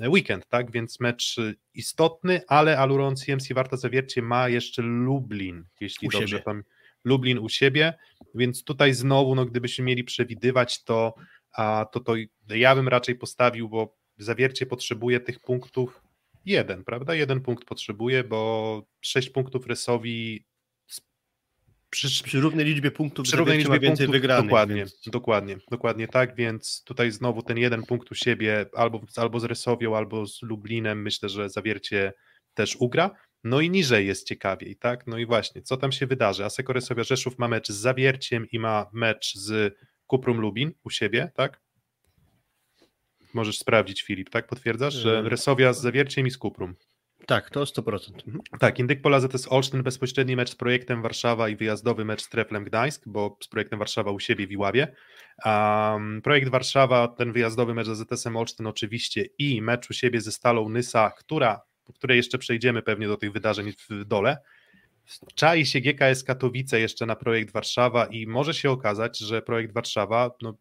weekend, 0.00 0.46
tak? 0.48 0.70
Więc 0.70 1.00
mecz 1.00 1.36
istotny, 1.74 2.40
ale 2.48 2.78
Aluron 2.78 3.16
CMC 3.16 3.52
Warta 3.54 3.76
Zawiercie 3.76 4.22
ma 4.22 4.48
jeszcze 4.48 4.82
Lublin, 4.82 5.64
jeśli 5.80 6.08
U 6.08 6.10
dobrze 6.10 6.28
siebie. 6.28 6.42
pamiętam. 6.42 6.72
Lublin 7.04 7.38
u 7.38 7.48
siebie, 7.48 7.94
więc 8.34 8.64
tutaj 8.64 8.94
znowu, 8.94 9.34
no 9.34 9.46
gdybyśmy 9.46 9.84
mieli 9.84 10.04
przewidywać 10.04 10.84
to, 10.84 11.14
a 11.52 11.86
to, 11.92 12.00
to 12.00 12.14
ja 12.48 12.74
bym 12.74 12.88
raczej 12.88 13.14
postawił, 13.14 13.68
bo 13.68 13.96
Zawiercie 14.18 14.66
potrzebuje 14.66 15.20
tych 15.20 15.40
punktów 15.40 16.05
jeden, 16.46 16.84
prawda? 16.84 17.14
Jeden 17.14 17.40
punkt 17.40 17.64
potrzebuje, 17.64 18.24
bo 18.24 18.82
sześć 19.00 19.30
punktów 19.30 19.66
Rysowi 19.66 20.46
przy, 21.90 22.24
Przy 22.24 22.40
równej 22.40 22.66
liczbie 22.66 22.90
punktów 22.90 23.24
przy 23.24 23.36
równej 23.36 23.58
liczbie 23.58 23.80
więcej 23.80 24.06
punktów, 24.06 24.12
wygranych. 24.22 24.44
dokładnie, 24.44 24.76
więc- 24.76 25.00
dokładnie, 25.06 25.56
dokładnie 25.70 26.08
tak, 26.08 26.36
więc 26.36 26.82
tutaj 26.84 27.10
znowu 27.10 27.42
ten 27.42 27.58
jeden 27.58 27.82
punkt 27.82 28.10
u 28.12 28.14
siebie 28.14 28.66
albo, 28.74 29.00
albo 29.16 29.40
z 29.40 29.44
Rysowią, 29.44 29.96
albo 29.96 30.26
z 30.26 30.42
Lublinem, 30.42 31.02
myślę, 31.02 31.28
że 31.28 31.48
Zawiercie 31.50 32.12
też 32.54 32.76
ugra, 32.76 33.10
no 33.44 33.60
i 33.60 33.70
niżej 33.70 34.06
jest 34.06 34.26
ciekawiej, 34.28 34.76
tak, 34.76 35.06
no 35.06 35.18
i 35.18 35.26
właśnie, 35.26 35.62
co 35.62 35.76
tam 35.76 35.92
się 35.92 36.06
wydarzy, 36.06 36.44
Aseko 36.44 36.72
Rysowia 36.72 37.04
Rzeszów 37.04 37.38
ma 37.38 37.48
mecz 37.48 37.68
z 37.68 37.76
Zawierciem 37.76 38.46
i 38.52 38.58
ma 38.58 38.86
mecz 38.92 39.34
z 39.34 39.74
Kuprum 40.06 40.40
Lubin 40.40 40.72
u 40.84 40.90
siebie, 40.90 41.30
tak, 41.34 41.60
możesz 43.36 43.58
sprawdzić, 43.58 44.02
Filip, 44.02 44.30
tak? 44.30 44.46
Potwierdzasz, 44.46 44.94
że 44.94 45.10
Yy. 45.22 45.28
Resowia 45.28 45.72
z 45.72 45.80
Zawierciem 45.80 46.26
i 46.26 46.30
z 46.30 46.38
Kuprum. 46.38 46.74
Tak, 47.26 47.50
to 47.50 47.64
100%. 47.64 48.12
Mhm. 48.26 48.40
Tak, 48.58 48.78
Indyk 48.78 49.02
Pola 49.02 49.20
ZS 49.20 49.52
Olsztyn, 49.52 49.82
bezpośredni 49.82 50.36
mecz 50.36 50.50
z 50.50 50.54
projektem 50.54 51.02
Warszawa 51.02 51.48
i 51.48 51.56
wyjazdowy 51.56 52.04
mecz 52.04 52.22
z 52.22 52.28
Treflem 52.28 52.64
Gdańsk, 52.64 53.02
bo 53.06 53.38
z 53.40 53.48
projektem 53.48 53.78
Warszawa 53.78 54.10
u 54.10 54.20
siebie 54.20 54.46
w 54.46 54.52
Iławie. 54.52 54.94
Um, 55.44 56.22
projekt 56.22 56.48
Warszawa, 56.48 57.08
ten 57.08 57.32
wyjazdowy 57.32 57.74
mecz 57.74 57.86
z 57.86 57.98
ZS-em 57.98 58.36
Olsztyn 58.36 58.66
oczywiście 58.66 59.24
i 59.38 59.62
mecz 59.62 59.90
u 59.90 59.92
siebie 59.92 60.20
ze 60.20 60.32
Stalą 60.32 60.68
Nysa, 60.68 61.10
która, 61.10 61.60
po 61.84 61.92
której 61.92 62.16
jeszcze 62.16 62.38
przejdziemy 62.38 62.82
pewnie 62.82 63.08
do 63.08 63.16
tych 63.16 63.32
wydarzeń 63.32 63.72
w 63.72 64.04
dole. 64.04 64.38
Czai 65.34 65.66
się 65.66 65.80
GKS 65.80 66.24
Katowice 66.24 66.80
jeszcze 66.80 67.06
na 67.06 67.16
projekt 67.16 67.52
Warszawa 67.52 68.06
i 68.06 68.26
może 68.26 68.54
się 68.54 68.70
okazać, 68.70 69.18
że 69.18 69.42
projekt 69.42 69.74
Warszawa 69.74 70.30
no, 70.42 70.54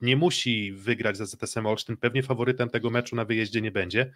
nie 0.00 0.16
musi 0.16 0.72
wygrać 0.72 1.16
za 1.16 1.26
ZS-em 1.26 1.66
Olsztyn, 1.66 1.96
pewnie 1.96 2.22
faworytem 2.22 2.70
tego 2.70 2.90
meczu 2.90 3.16
na 3.16 3.24
wyjeździe 3.24 3.60
nie 3.60 3.70
będzie, 3.70 4.12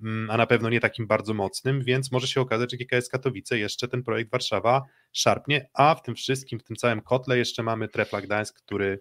mm, 0.00 0.30
a 0.30 0.36
na 0.36 0.46
pewno 0.46 0.70
nie 0.70 0.80
takim 0.80 1.06
bardzo 1.06 1.34
mocnym, 1.34 1.84
więc 1.84 2.12
może 2.12 2.26
się 2.26 2.40
okazać, 2.40 2.70
że 2.70 2.76
GKS 2.76 3.08
Katowice 3.08 3.58
jeszcze 3.58 3.88
ten 3.88 4.02
projekt 4.02 4.30
Warszawa 4.30 4.82
szarpnie, 5.12 5.68
a 5.74 5.94
w 5.94 6.02
tym 6.02 6.14
wszystkim, 6.14 6.58
w 6.58 6.62
tym 6.62 6.76
całym 6.76 7.00
kotle 7.00 7.38
jeszcze 7.38 7.62
mamy 7.62 7.88
Trefla 7.88 8.20
Gdańsk, 8.20 8.62
który, 8.62 8.98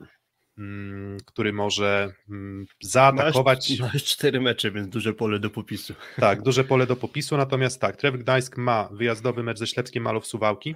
mm, 0.57 1.17
który 1.25 1.53
może 1.53 2.13
mm, 2.29 2.65
zaatakować. 2.81 3.79
Masz, 3.79 3.93
masz 3.93 4.03
cztery 4.03 4.41
mecze, 4.41 4.71
więc 4.71 4.89
duże 4.89 5.13
pole 5.13 5.39
do 5.39 5.49
popisu. 5.49 5.93
Tak, 6.15 6.41
duże 6.41 6.63
pole 6.63 6.87
do 6.87 6.95
popisu, 6.95 7.37
natomiast 7.37 7.81
tak, 7.81 7.97
Trefl 7.97 8.17
Gdańsk 8.17 8.57
ma 8.57 8.89
wyjazdowy 8.91 9.43
mecz 9.43 9.59
ze 9.59 9.67
Ślepskiem 9.67 10.03
Malow 10.03 10.27
Suwałki, 10.27 10.75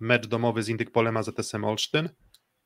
mecz 0.00 0.26
domowy 0.26 0.62
z 0.62 0.68
Indyk 0.68 0.90
Polem 0.90 1.16
AZS-em 1.16 1.64
Olsztyn, 1.64 2.08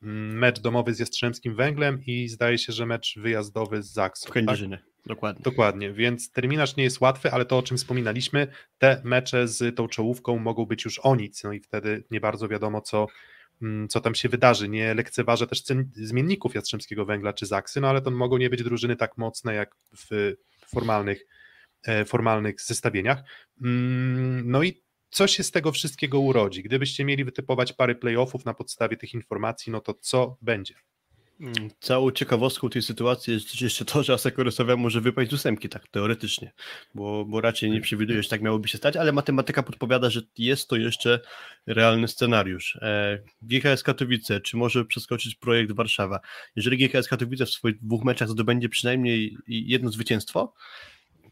mecz 0.01 0.61
domowy 0.61 0.95
z 0.95 0.99
Jastrzębskim 0.99 1.55
Węglem 1.55 2.03
i 2.07 2.29
zdaje 2.29 2.59
się, 2.59 2.73
że 2.73 2.87
mecz 2.87 3.19
wyjazdowy 3.19 3.83
z 3.83 3.93
Zaksą. 3.93 4.25
W 4.25 4.27
Tak? 4.27 4.35
Kędzierzynie, 4.35 4.79
dokładnie. 5.07 5.43
Dokładnie, 5.43 5.93
więc 5.93 6.33
terminarz 6.33 6.77
nie 6.77 6.85
jest 6.85 7.01
łatwy, 7.01 7.33
ale 7.33 7.45
to 7.45 7.59
o 7.59 7.63
czym 7.63 7.77
wspominaliśmy, 7.77 8.47
te 8.79 9.01
mecze 9.05 9.49
z 9.49 9.77
tą 9.77 9.89
czołówką 9.89 10.39
mogą 10.39 10.67
być 10.67 10.85
już 10.85 10.99
o 10.99 11.17
nic, 11.17 11.45
no 11.45 11.53
i 11.53 11.61
wtedy 11.61 12.05
nie 12.11 12.21
bardzo 12.21 12.49
wiadomo, 12.49 12.81
co, 12.81 13.07
mm, 13.63 13.89
co 13.89 14.01
tam 14.01 14.15
się 14.15 14.29
wydarzy. 14.29 14.69
Nie 14.69 14.95
lekceważę 14.95 15.47
też 15.47 15.63
zmienników 15.93 16.55
Jastrzębskiego 16.55 17.05
Węgla 17.05 17.33
czy 17.33 17.47
Zaksy, 17.47 17.81
no 17.81 17.89
ale 17.89 18.03
to 18.03 18.11
mogą 18.11 18.39
nie 18.39 18.51
być 18.51 18.63
drużyny 18.63 18.97
tak 18.97 19.19
mocne 19.19 19.55
jak 19.55 19.75
w 19.97 20.35
formalnych, 20.67 21.27
e, 21.87 22.05
formalnych 22.05 22.61
zestawieniach. 22.61 23.23
Mm, 23.63 24.51
No 24.51 24.63
i 24.63 24.88
co 25.11 25.27
się 25.27 25.43
z 25.43 25.51
tego 25.51 25.73
wszystkiego 25.73 26.21
urodzi? 26.21 26.63
Gdybyście 26.63 27.05
mieli 27.05 27.25
wytypować 27.25 27.73
pary 27.73 27.95
playoffów 27.95 28.45
na 28.45 28.55
podstawie 28.55 28.97
tych 28.97 29.15
informacji, 29.15 29.73
no 29.73 29.81
to 29.81 29.95
co 29.95 30.37
będzie? 30.43 30.75
Mm, 31.41 31.71
Całą 31.81 32.11
ciekawostką 32.11 32.69
tej 32.71 32.83
sytuacji 32.83 33.35
jest 33.35 33.61
jeszcze 33.61 33.85
to, 33.85 34.03
że 34.03 34.13
Asekorysowa 34.13 34.77
może 34.77 35.01
wypaść 35.01 35.31
z 35.31 35.35
ósemki, 35.35 35.69
tak 35.69 35.89
teoretycznie, 35.89 36.53
bo, 36.95 37.25
bo 37.25 37.41
raczej 37.41 37.71
nie 37.71 37.81
przewiduje, 37.81 38.23
że 38.23 38.29
tak 38.29 38.43
miałoby 38.43 38.69
się 38.69 38.79
stać, 38.79 38.97
ale 38.97 39.13
matematyka 39.13 39.63
podpowiada, 39.63 40.11
że 40.11 40.23
jest 40.39 40.69
to 40.69 40.77
jeszcze 40.77 41.21
realny 41.67 42.09
scenariusz. 42.09 42.77
E, 42.83 43.19
GKS 43.43 43.83
Katowice, 43.83 44.41
czy 44.41 44.57
może 44.57 44.85
przeskoczyć 44.85 45.35
projekt 45.35 45.73
Warszawa? 45.73 46.21
Jeżeli 46.57 46.89
GKS 46.89 47.09
Katowice 47.09 47.47
w 47.47 47.51
swoich 47.51 47.81
dwóch 47.81 48.05
meczach 48.05 48.29
zdobędzie 48.29 48.69
przynajmniej 48.69 49.37
jedno 49.47 49.91
zwycięstwo, 49.91 50.55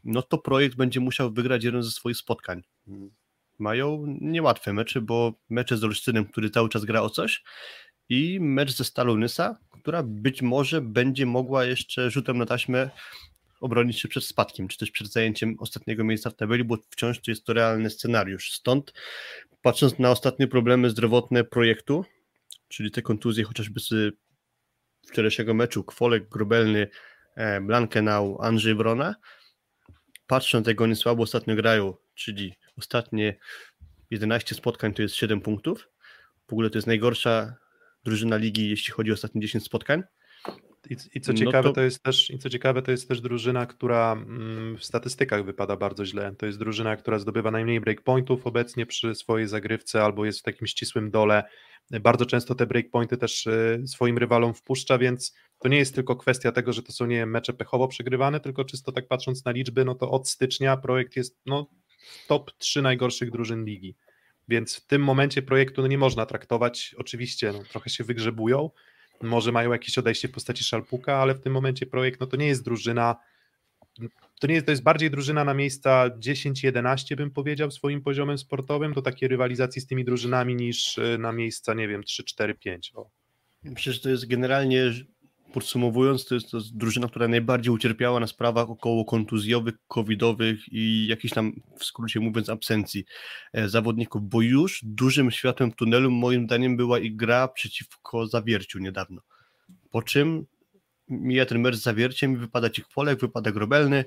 no 0.03 0.21
to 0.21 0.37
projekt 0.37 0.75
będzie 0.75 0.99
musiał 0.99 1.31
wygrać 1.31 1.63
jeden 1.63 1.83
ze 1.83 1.91
swoich 1.91 2.17
spotkań. 2.17 2.63
Mają 3.59 4.05
niełatwe 4.21 4.73
mecze, 4.73 5.01
bo 5.01 5.33
mecze 5.49 5.77
z 5.77 5.83
Olsztynem, 5.83 6.25
który 6.25 6.49
cały 6.49 6.69
czas 6.69 6.85
gra 6.85 7.01
o 7.01 7.09
coś, 7.09 7.43
i 8.09 8.39
mecz 8.41 8.71
ze 8.71 8.83
Stalą 8.83 9.17
Nysa, 9.17 9.57
która 9.81 10.03
być 10.03 10.41
może 10.41 10.81
będzie 10.81 11.25
mogła 11.25 11.65
jeszcze 11.65 12.11
rzutem 12.11 12.37
na 12.37 12.45
taśmę 12.45 12.89
obronić 13.61 13.99
się 13.99 14.07
przed 14.07 14.23
spadkiem, 14.23 14.67
czy 14.67 14.77
też 14.77 14.91
przed 14.91 15.07
zajęciem 15.07 15.55
ostatniego 15.59 16.03
miejsca 16.03 16.29
w 16.29 16.35
tabeli, 16.35 16.63
bo 16.63 16.77
wciąż 16.89 17.19
to 17.21 17.31
jest 17.31 17.45
to 17.45 17.53
realny 17.53 17.89
scenariusz. 17.89 18.51
Stąd, 18.51 18.93
patrząc 19.61 19.99
na 19.99 20.11
ostatnie 20.11 20.47
problemy 20.47 20.89
zdrowotne 20.89 21.43
projektu, 21.43 22.05
czyli 22.67 22.91
te 22.91 23.01
kontuzje 23.01 23.43
chociażby 23.43 23.79
z 23.79 24.15
wczorajszego 25.07 25.53
meczu, 25.53 25.83
Kwolek, 25.83 26.29
Grubelny, 26.29 26.87
e, 27.35 27.61
Blankenau, 27.61 28.41
Andrzej 28.41 28.75
Wrona, 28.75 29.15
patrząc 30.27 30.67
jak 30.67 30.81
oni 30.81 30.95
słabo 30.95 31.23
ostatnio 31.23 31.55
grają, 31.55 31.93
czyli 32.15 32.53
ostatnie 32.77 33.35
11 34.09 34.55
spotkań 34.55 34.93
to 34.93 35.01
jest 35.01 35.15
7 35.15 35.41
punktów, 35.41 35.89
w 36.47 36.53
ogóle 36.53 36.69
to 36.69 36.77
jest 36.77 36.87
najgorsza 36.87 37.55
drużyna 38.03 38.37
ligi, 38.37 38.69
jeśli 38.69 38.93
chodzi 38.93 39.11
o 39.11 39.13
ostatnie 39.13 39.41
10 39.41 39.63
spotkań. 39.63 40.03
I, 40.89 40.95
I, 41.15 41.21
co 41.21 41.33
No 41.33 41.39
ciekawe, 41.39 41.69
to- 41.69 41.73
to... 41.73 41.81
jest 41.81 42.03
też, 42.03 42.29
I 42.29 42.39
co 42.39 42.49
ciekawe, 42.49 42.81
to 42.81 42.91
jest 42.91 43.07
też 43.07 43.21
drużyna, 43.21 43.65
która 43.65 44.11
mm, 44.11 44.77
w 44.77 44.83
statystykach 44.85 45.45
wypada 45.45 45.75
bardzo 45.75 46.05
źle. 46.05 46.35
To 46.37 46.45
jest 46.45 46.59
drużyna, 46.59 46.95
która 46.95 47.19
zdobywa 47.19 47.51
najmniej 47.51 47.81
breakpointów 47.81 48.47
obecnie 48.47 48.85
przy 48.85 49.15
swojej 49.15 49.47
zagrywce 49.47 50.03
albo 50.03 50.25
jest 50.25 50.39
w 50.39 50.43
takim 50.43 50.67
ścisłym 50.67 51.11
dole. 51.11 51.43
Bardzo 52.01 52.25
często 52.25 52.55
te 52.55 52.65
breakpointy 52.65 53.17
też 53.17 53.47
y, 53.47 53.83
swoim 53.85 54.17
rywalom 54.17 54.53
wpuszcza, 54.53 54.97
więc 54.97 55.35
to 55.59 55.67
nie 55.67 55.77
jest 55.77 55.95
tylko 55.95 56.15
kwestia 56.15 56.51
tego, 56.51 56.73
że 56.73 56.83
to 56.83 56.91
są 56.91 57.05
nie 57.05 57.25
mecze 57.25 57.53
pechowo 57.53 57.87
przegrywane, 57.87 58.39
tylko 58.39 58.65
czysto 58.65 58.91
tak 58.91 59.07
patrząc 59.07 59.45
na 59.45 59.51
liczby, 59.51 59.85
no 59.85 59.95
to 59.95 60.11
od 60.11 60.29
stycznia 60.29 60.77
projekt 60.77 61.15
jest 61.15 61.39
no, 61.45 61.69
top 62.27 62.51
3 62.57 62.81
najgorszych 62.81 63.31
drużyn 63.31 63.65
ligi. 63.65 63.95
Więc 64.47 64.75
w 64.75 64.85
tym 64.85 65.03
momencie 65.03 65.41
projektu 65.41 65.81
no, 65.81 65.87
nie 65.87 65.97
można 65.97 66.25
traktować, 66.25 66.95
oczywiście 66.97 67.51
no, 67.51 67.63
trochę 67.63 67.89
się 67.89 68.03
wygrzebują, 68.03 68.69
może 69.21 69.51
mają 69.51 69.71
jakieś 69.71 69.97
odejście 69.97 70.27
w 70.27 70.31
postaci 70.31 70.63
szalpuka, 70.63 71.15
ale 71.15 71.35
w 71.35 71.41
tym 71.41 71.53
momencie 71.53 71.85
projekt 71.85 72.19
no 72.19 72.27
to 72.27 72.37
nie 72.37 72.47
jest 72.47 72.63
drużyna, 72.63 73.15
to, 74.39 74.47
nie 74.47 74.53
jest, 74.53 74.65
to 74.65 74.71
jest 74.71 74.83
bardziej 74.83 75.11
drużyna 75.11 75.43
na 75.43 75.53
miejsca 75.53 76.09
10-11 76.19 77.15
bym 77.15 77.31
powiedział 77.31 77.71
swoim 77.71 78.01
poziomem 78.01 78.37
sportowym, 78.37 78.93
to 78.93 79.01
takie 79.01 79.27
rywalizacji 79.27 79.81
z 79.81 79.87
tymi 79.87 80.05
drużynami 80.05 80.55
niż 80.55 80.97
y, 80.97 81.17
na 81.19 81.31
miejsca, 81.31 81.73
nie 81.73 81.87
wiem, 81.87 82.01
3-4-5. 82.01 82.77
O. 82.95 83.09
Myślę, 83.63 83.93
że 83.93 83.99
to 83.99 84.09
jest 84.09 84.27
generalnie, 84.27 84.91
podsumowując, 85.53 86.25
to 86.25 86.35
jest 86.35 86.51
to 86.51 86.59
drużyna, 86.73 87.07
która 87.07 87.27
najbardziej 87.27 87.73
ucierpiała 87.73 88.19
na 88.19 88.27
sprawach 88.27 88.69
około 88.69 89.05
kontuzjowych, 89.05 89.75
covidowych 89.87 90.59
i 90.71 91.07
jakichś 91.07 91.33
tam, 91.33 91.53
w 91.79 91.85
skrócie 91.85 92.19
mówiąc, 92.19 92.49
absencji 92.49 93.05
e, 93.53 93.69
zawodników, 93.69 94.21
bo 94.29 94.41
już 94.41 94.81
dużym 94.83 95.31
światłem 95.31 95.71
tunelu 95.71 96.11
moim 96.11 96.45
zdaniem 96.45 96.77
była 96.77 96.99
i 96.99 97.11
gra 97.11 97.47
przeciwko 97.47 98.27
Zawierciu 98.27 98.79
niedawno. 98.79 99.21
Po 99.91 100.01
czym 100.01 100.45
mija 101.09 101.45
ten 101.45 101.59
mecz 101.59 101.75
z 101.75 101.81
Zawierciem 101.81 102.37
wypada 102.37 102.69
Ci 102.69 102.83
Kwolek, 102.83 103.19
wypada 103.19 103.51
Grobelny, 103.51 104.05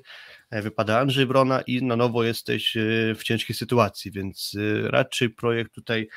e, 0.51 0.62
wypada 0.62 0.99
Andrzej 0.99 1.26
Brona 1.26 1.61
i 1.61 1.82
na 1.82 1.97
nowo 1.97 2.24
jesteś 2.24 2.76
e, 2.76 2.80
w 3.14 3.22
ciężkiej 3.22 3.57
sytuacji, 3.57 4.11
więc 4.11 4.57
raczej 4.84 5.30
projekt 5.30 5.74
tutaj 5.74 6.09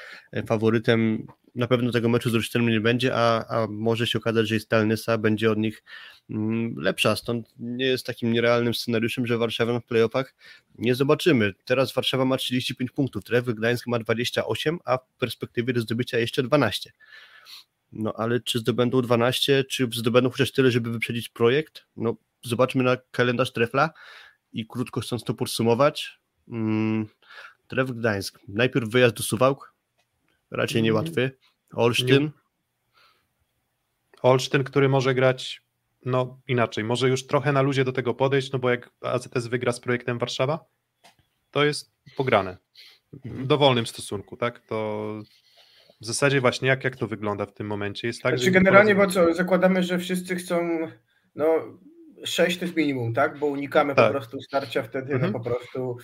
faworytem 0.47 1.27
na 1.55 1.67
pewno 1.67 1.91
tego 1.91 2.09
meczu 2.09 2.29
z 2.29 2.35
Olsztynem 2.35 2.69
nie 2.69 2.81
będzie, 2.81 3.15
a, 3.15 3.45
a 3.47 3.67
może 3.67 4.07
się 4.07 4.19
okazać, 4.19 4.47
że 4.47 4.55
jest 4.55 4.69
Talnysa 4.69 5.17
będzie 5.17 5.51
od 5.51 5.57
nich 5.57 5.83
mm, 6.29 6.75
lepsza, 6.77 7.15
stąd 7.15 7.53
nie 7.59 7.85
jest 7.85 8.05
takim 8.05 8.33
nierealnym 8.33 8.73
scenariuszem, 8.73 9.27
że 9.27 9.37
Warszawa 9.37 9.79
w 9.79 9.85
playoffach 9.85 10.35
nie 10.77 10.95
zobaczymy. 10.95 11.53
Teraz 11.65 11.93
Warszawa 11.93 12.25
ma 12.25 12.37
35 12.37 12.91
punktów, 12.91 13.23
Trewy 13.23 13.53
Gdańsk 13.53 13.87
ma 13.87 13.99
28, 13.99 14.79
a 14.85 14.97
w 14.97 15.07
perspektywie 15.19 15.73
do 15.73 15.81
zdobycia 15.81 16.19
jeszcze 16.19 16.43
12. 16.43 16.91
No 17.91 18.13
ale 18.17 18.39
czy 18.39 18.59
zdobędą 18.59 19.01
12, 19.01 19.63
czy 19.63 19.89
zdobędą 19.93 20.29
chociaż 20.29 20.51
tyle, 20.51 20.71
żeby 20.71 20.91
wyprzedzić 20.91 21.29
projekt? 21.29 21.85
No 21.97 22.15
zobaczmy 22.43 22.83
na 22.83 22.97
kalendarz 23.11 23.53
Trefla 23.53 23.89
i 24.53 24.67
krótko 24.67 25.01
chcąc 25.01 25.23
to 25.23 25.33
podsumować, 25.33 26.19
mm, 26.47 27.07
Tref 27.67 27.91
Gdańsk, 27.91 28.39
najpierw 28.47 28.89
wyjazd 28.89 29.15
do 29.15 29.23
Suwałk, 29.23 29.72
raczej 30.53 30.79
Mhm. 30.79 30.85
niełatwy, 30.85 31.31
Olsztyn. 31.73 32.31
Olsztyn, 34.21 34.63
który 34.63 34.89
może 34.89 35.13
grać 35.13 35.61
no 36.05 36.39
inaczej, 36.47 36.83
może 36.83 37.09
już 37.09 37.27
trochę 37.27 37.51
na 37.51 37.61
luzie 37.61 37.83
do 37.83 37.91
tego 37.91 38.13
podejść, 38.13 38.51
no 38.51 38.59
bo 38.59 38.69
jak 38.69 38.89
AZS 39.01 39.47
wygra 39.47 39.71
z 39.71 39.79
projektem 39.79 40.17
Warszawa, 40.19 40.65
to 41.51 41.65
jest 41.65 41.91
pograne 42.17 42.57
w 43.25 43.47
dowolnym 43.47 43.85
stosunku, 43.87 44.37
tak? 44.37 44.59
To 44.59 45.05
w 46.01 46.05
zasadzie 46.05 46.41
właśnie 46.41 46.67
jak, 46.67 46.83
jak 46.83 46.95
to 46.95 47.07
wygląda 47.07 47.45
w 47.45 47.53
tym 47.53 47.67
momencie? 47.67 48.07
Jest 48.07 48.21
tak, 48.21 48.31
Znaczy 48.31 48.45
że 48.45 48.51
generalnie, 48.51 48.95
bo 48.95 49.07
co, 49.07 49.33
zakładamy, 49.33 49.83
że 49.83 49.99
wszyscy 49.99 50.35
chcą, 50.35 50.79
no 51.35 51.55
6 52.25 52.57
to 52.59 52.65
jest 52.65 52.77
minimum, 52.77 53.13
tak? 53.13 53.39
Bo 53.39 53.45
unikamy 53.45 53.95
Tak. 53.95 54.05
po 54.07 54.11
prostu 54.11 54.41
starcia 54.41 54.83
wtedy, 54.83 55.13
Mhm. 55.13 55.31
no 55.31 55.39
po 55.39 55.45
prostu 55.45 55.97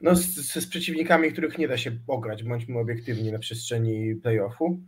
no 0.00 0.14
z, 0.16 0.24
z, 0.36 0.66
przeciwnikami, 0.66 1.32
których 1.32 1.58
nie 1.58 1.68
da 1.68 1.76
się 1.78 1.90
ograć, 2.06 2.44
bądźmy 2.44 2.78
obiektywni 2.78 3.32
na 3.32 3.38
przestrzeni 3.38 4.14
playoffu. 4.16 4.80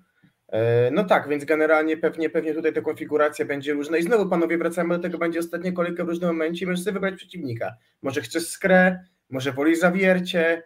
E, 0.49 0.91
No 0.91 1.05
tak, 1.05 1.29
więc 1.29 1.45
generalnie 1.45 1.97
pewnie, 1.97 2.31
pewnie 2.31 2.55
tutaj 2.55 2.73
ta 2.73 2.81
konfiguracja 2.81 3.45
będzie 3.45 3.73
różna. 3.73 3.97
I 3.97 4.03
znowu 4.03 4.31
panowie 4.31 4.59
wracamy 4.59 4.97
do 4.97 5.03
tego, 5.03 5.19
będzie 5.19 5.39
ostatnia 5.41 5.73
kolejka 5.73 6.05
w 6.05 6.09
różnym 6.09 6.31
momencie 6.31 6.65
i 6.65 6.69
możesz 6.69 6.85
sobie 6.85 6.93
wybrać 6.95 7.15
przeciwnika. 7.15 7.75
Może 8.03 8.21
chcesz 8.21 8.47
skrę, 8.49 9.05
może 9.31 9.53
woli 9.53 9.77
zawiercie. 9.77 10.63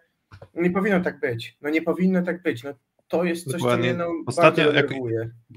Nie 0.55 0.71
powinno 0.71 1.01
tak 1.01 1.21
być. 1.21 1.57
No 1.63 1.71
nie 1.71 1.83
powinno 1.83 2.23
tak 2.23 2.43
być. 2.43 2.63
No 2.65 2.71
to 3.09 3.25
jest 3.25 3.45
coś, 3.45 3.61
Dokładnie. 3.61 3.89
co 3.91 3.95
mnie 3.97 4.05
no, 4.05 4.13
Ostatnia- 4.27 4.65
bardzo 4.65 4.79
jak-. 4.79 4.91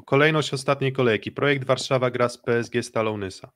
Kolejność 0.05 0.53
ostatniej 0.53 0.93
kolejki. 0.93 1.31
Projekt 1.31 1.63
Warszawa 1.65 2.11
gra 2.11 2.29
z 2.29 2.37
PSG 2.37 2.83
Stalą 2.83 3.17
Nysa. 3.17 3.51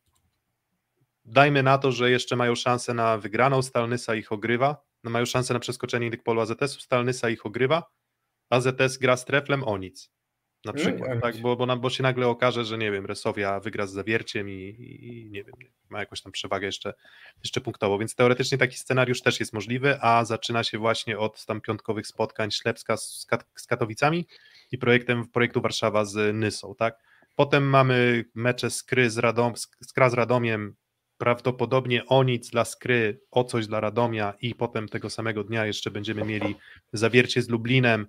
dajmy 1.26 1.64
na 1.64 1.78
to, 1.78 1.92
że 1.92 2.12
jeszcze 2.12 2.36
mają 2.36 2.56
szansę 2.56 2.94
na 2.94 3.18
wygraną, 3.18 3.62
Stalnysa 3.62 4.16
ich 4.16 4.32
ogrywa, 4.32 4.84
mają 5.10 5.26
szansę 5.26 5.54
na 5.54 5.60
przeskoczenie 5.60 6.06
Indykpolu 6.06 6.42
AZS-u, 6.42 6.80
Stalnysa 6.80 7.30
ich 7.30 7.46
ogrywa, 7.46 7.84
AZS 8.50 8.98
gra 8.98 9.18
z 9.18 9.26
Treflem 9.26 9.64
o 9.64 9.78
nic. 9.78 10.14
Na 10.66 10.72
No, 10.72 10.78
przykład, 10.78 11.22
tak, 11.22 11.38
bo, 11.38 11.56
bo, 11.56 11.66
nam, 11.66 11.82
bo 11.82 11.90
się 11.90 12.04
nagle 12.04 12.28
okaże, 12.28 12.66
że 12.66 12.78
nie 12.78 12.92
wiem, 12.92 13.06
Resowia 13.06 13.60
wygra 13.60 13.88
z 13.88 13.92
Zawierciem 13.92 14.50
i, 14.50 14.54
i, 14.80 15.30
nie 15.32 15.44
wiem, 15.44 15.56
ma 15.90 16.00
jakąś 16.00 16.22
tam 16.22 16.32
przewagę 16.32 16.66
jeszcze, 16.66 16.94
jeszcze 17.44 17.62
punktową, 17.62 17.98
więc 17.98 18.16
teoretycznie 18.16 18.58
taki 18.58 18.78
scenariusz 18.78 19.22
też 19.22 19.40
jest 19.40 19.54
możliwy, 19.54 19.98
a 20.02 20.26
zaczyna 20.26 20.64
się 20.64 20.78
właśnie 20.78 21.20
od 21.20 21.46
tam 21.46 21.62
piątkowych 21.62 22.08
spotkań 22.08 22.52
Ślepska 22.52 22.98
z, 22.98 23.26
Kat- 23.32 23.46
z 23.56 23.68
Katowicami 23.68 24.28
i 24.72 24.78
projektem, 24.78 25.28
projektu 25.28 25.62
Warszawa 25.62 26.06
z 26.06 26.36
Nysą, 26.36 26.76
tak? 26.76 27.00
Potem 27.36 27.70
mamy 27.70 28.26
mecze 28.36 28.70
Skry 28.70 29.10
z, 29.10 29.18
Radom, 29.18 29.54
Skra 29.82 30.10
z 30.10 30.14
Radomiem, 30.14 30.76
prawdopodobnie 31.28 32.06
o 32.06 32.24
nic 32.24 32.50
dla 32.50 32.66
Skry, 32.66 33.20
o 33.32 33.44
coś 33.44 33.68
dla 33.68 33.80
Radomia 33.80 34.34
i 34.42 34.56
potem 34.56 34.90
tego 34.90 35.10
samego 35.10 35.44
dnia 35.44 35.66
jeszcze 35.66 35.92
będziemy 35.92 36.26
mieli 36.26 36.56
Zawiercie 36.94 37.42
z 37.42 37.50
Lublinem, 37.50 38.08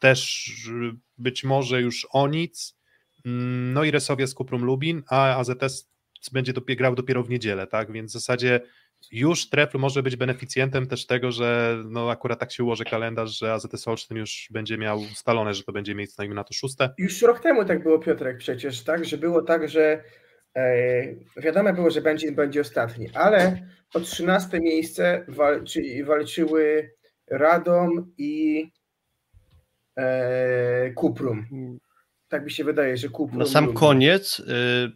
też 0.00 0.48
y, 0.68 0.96
być 1.18 1.44
może 1.44 1.80
już 1.80 2.06
o 2.12 2.28
nic, 2.28 2.78
Mm, 3.24 3.72
no 3.72 3.84
i 3.84 3.90
Resowia 3.90 4.26
z 4.26 4.34
Kuprum 4.34 4.64
Lubin, 4.64 5.02
a 5.10 5.36
AZS 5.36 5.90
będzie 6.32 6.52
dopie- 6.52 6.76
grał 6.76 6.94
dopiero 6.94 7.22
w 7.22 7.30
niedzielę, 7.30 7.66
tak, 7.66 7.92
więc 7.92 8.10
w 8.10 8.12
zasadzie 8.12 8.60
już 9.12 9.48
Trefl 9.48 9.78
może 9.78 10.02
być 10.02 10.16
beneficjentem 10.16 10.86
też 10.86 11.06
tego, 11.06 11.32
że 11.32 11.78
no 11.84 12.10
akurat 12.10 12.38
tak 12.40 12.52
się 12.52 12.64
ułoży 12.64 12.84
kalendarz, 12.84 13.38
że 13.38 13.52
AZS 13.52 13.88
Olsztyn 13.88 14.16
już 14.16 14.48
będzie 14.50 14.78
miał 14.78 15.00
ustalone, 15.00 15.54
że 15.54 15.62
to 15.62 15.72
będzie 15.72 15.94
miejsce 15.94 16.28
na 16.28 16.44
to 16.44 16.54
szóste. 16.54 16.90
Już 16.98 17.22
rok 17.22 17.40
temu 17.40 17.64
tak 17.64 17.82
było, 17.82 17.98
Piotrek, 17.98 18.38
przecież, 18.38 18.84
tak? 18.84 19.04
Że 19.04 19.18
było 19.18 19.42
tak, 19.42 19.68
że 19.68 20.04
e, 20.58 21.40
wiadomo 21.40 21.72
było, 21.72 21.90
że 21.90 22.00
będzie, 22.00 22.32
będzie 22.32 22.60
ostatni, 22.60 23.08
ale 23.14 23.62
o 23.94 24.00
13 24.00 24.60
miejsce 24.60 25.24
walczy, 25.28 26.04
walczyły 26.04 26.90
Radom 27.30 28.12
i 28.18 28.64
e, 29.96 30.90
Kuprum. 30.90 31.46
Tak 32.28 32.44
mi 32.44 32.50
się 32.50 32.64
wydaje, 32.64 32.96
że 32.96 33.08
Kuprum. 33.08 33.38
Na 33.38 33.46
sam 33.46 33.64
Lublin. 33.64 33.80
koniec 33.80 34.40
y, 34.40 34.92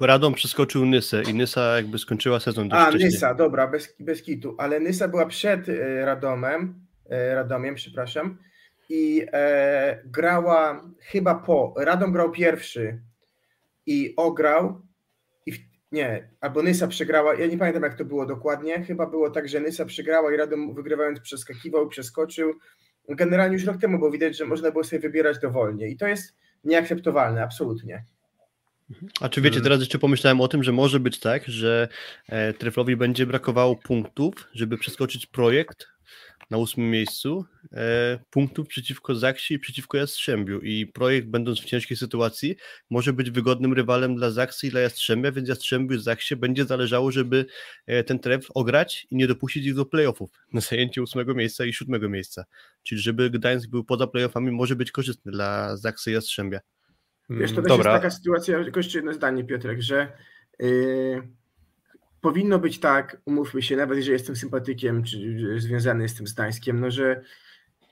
Radom 0.00 0.34
przeskoczył 0.34 0.86
Nysę 0.86 1.22
i 1.22 1.34
Nysa 1.34 1.76
jakby 1.76 1.98
skończyła 1.98 2.40
sezon 2.40 2.68
dość 2.68 2.82
A, 2.82 2.88
wcześnie. 2.88 3.06
Nysa, 3.06 3.34
dobra, 3.34 3.66
bez, 3.66 3.96
bez 4.00 4.22
kitu. 4.22 4.54
Ale 4.58 4.80
Nysa 4.80 5.08
była 5.08 5.26
przed 5.26 5.68
e, 5.68 6.04
Radomem, 6.04 6.86
e, 7.10 7.34
Radomiem, 7.34 7.74
przepraszam, 7.74 8.38
i 8.88 9.26
e, 9.32 10.02
grała 10.04 10.84
chyba 11.00 11.34
po. 11.34 11.74
Radom 11.76 12.12
grał 12.12 12.30
pierwszy 12.30 13.02
i 13.86 14.14
ograł. 14.16 14.85
Nie, 15.92 16.28
albo 16.40 16.62
Nysa 16.62 16.86
przegrała. 16.88 17.34
Ja 17.34 17.46
nie 17.46 17.58
pamiętam, 17.58 17.82
jak 17.82 17.94
to 17.94 18.04
było 18.04 18.26
dokładnie. 18.26 18.84
Chyba 18.84 19.06
było 19.06 19.30
tak, 19.30 19.48
że 19.48 19.60
Nysa 19.60 19.84
przegrała 19.84 20.34
i 20.34 20.36
Radom 20.36 20.74
wygrywając 20.74 21.20
przeskakiwał, 21.20 21.88
przeskoczył. 21.88 22.52
Generalnie 23.08 23.54
już 23.56 23.64
rok 23.64 23.76
temu 23.80 23.98
było 23.98 24.10
widać, 24.10 24.36
że 24.36 24.44
można 24.46 24.70
było 24.70 24.84
sobie 24.84 25.00
wybierać 25.00 25.38
dowolnie. 25.38 25.88
I 25.88 25.96
to 25.96 26.06
jest 26.06 26.34
nieakceptowalne, 26.64 27.42
absolutnie. 27.42 28.04
A 29.20 29.28
czy 29.28 29.40
wiecie, 29.40 29.56
Mhm. 29.56 29.62
teraz 29.64 29.80
jeszcze 29.80 29.98
pomyślałem 29.98 30.40
o 30.40 30.48
tym, 30.48 30.62
że 30.62 30.72
może 30.72 31.00
być 31.00 31.20
tak, 31.20 31.42
że 31.46 31.88
e, 32.28 32.52
Treflowi 32.52 32.96
będzie 32.96 33.26
brakowało 33.26 33.76
punktów, 33.76 34.34
żeby 34.52 34.78
przeskoczyć 34.78 35.26
projekt 35.26 35.86
na 36.50 36.58
ósmym 36.58 36.90
miejscu, 36.90 37.44
e, 37.72 38.18
punktów 38.30 38.68
przeciwko 38.68 39.14
Zaksi 39.14 39.54
i 39.54 39.58
przeciwko 39.58 39.96
Jastrzębiu 39.96 40.60
i 40.60 40.86
projekt 40.86 41.28
będąc 41.28 41.60
w 41.60 41.64
ciężkiej 41.64 41.96
sytuacji 41.96 42.56
może 42.90 43.12
być 43.12 43.30
wygodnym 43.30 43.72
rywalem 43.72 44.16
dla 44.16 44.30
Zaksy 44.30 44.66
i 44.66 44.70
dla 44.70 44.80
Jastrzębia, 44.80 45.32
więc 45.32 45.48
Jastrzębiu 45.48 45.96
i 45.96 46.00
Zaksie 46.00 46.36
będzie 46.36 46.64
zależało, 46.64 47.10
żeby 47.10 47.46
e, 47.86 48.04
ten 48.04 48.18
Tref 48.18 48.46
ograć 48.54 49.06
i 49.10 49.16
nie 49.16 49.26
dopuścić 49.26 49.66
ich 49.66 49.74
do 49.74 49.86
playoffów 49.86 50.30
na 50.52 50.60
zajęcie 50.60 51.02
ósmego 51.02 51.34
miejsca 51.34 51.64
i 51.64 51.72
siódmego 51.72 52.08
miejsca. 52.08 52.44
Czyli 52.82 53.00
żeby 53.00 53.30
Gdańsk 53.30 53.70
był 53.70 53.84
poza 53.84 54.06
playoffami 54.06 54.50
może 54.50 54.76
być 54.76 54.90
korzystny 54.90 55.32
dla 55.32 55.76
Zaksy 55.76 56.10
i 56.10 56.14
Jastrzębia. 56.14 56.60
Wiesz, 57.30 57.52
to 57.52 57.62
też 57.62 57.68
Dobra, 57.68 57.92
jest 57.92 58.02
taka 58.02 58.10
sytuacja, 58.10 58.64
tylko 58.64 58.80
jeszcze 58.80 58.98
jedno 58.98 59.12
zdanie, 59.12 59.44
Piotrek, 59.44 59.82
że 59.82 60.12
yy, 60.58 61.22
powinno 62.26 62.58
być 62.58 62.80
tak, 62.80 63.20
umówmy 63.24 63.62
się, 63.62 63.76
nawet 63.76 63.96
jeżeli 63.96 64.12
jestem 64.12 64.36
sympatykiem, 64.36 65.04
czy 65.04 65.44
związany 65.60 66.02
jestem 66.02 66.26
z 66.26 66.32
Gdańskiem, 66.32 66.80
no 66.80 66.90
że 66.90 67.22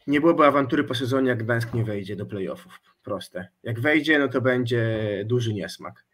nie 0.07 0.21
byłoby 0.21 0.47
awantury 0.47 0.85
po 0.85 0.95
sezonie, 0.95 1.29
jak 1.29 1.45
Gdańsk 1.45 1.75
nie 1.75 1.85
wejdzie 1.85 2.17
do 2.17 2.27
playoffów. 2.27 2.81
Proste. 3.03 3.49
Jak 3.63 3.81
wejdzie, 3.81 4.19
no 4.19 4.29
to 4.29 4.41
będzie 4.41 4.99
duży 5.27 5.55
niesmak. 5.55 6.05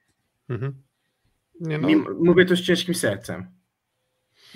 mhm. 0.49 0.75
nie, 1.61 1.79
no, 1.79 1.89
Mim, 1.89 2.07
mówię 2.19 2.45
to 2.45 2.57
z 2.57 2.61
ciężkim 2.61 2.95
sercem. 2.95 3.47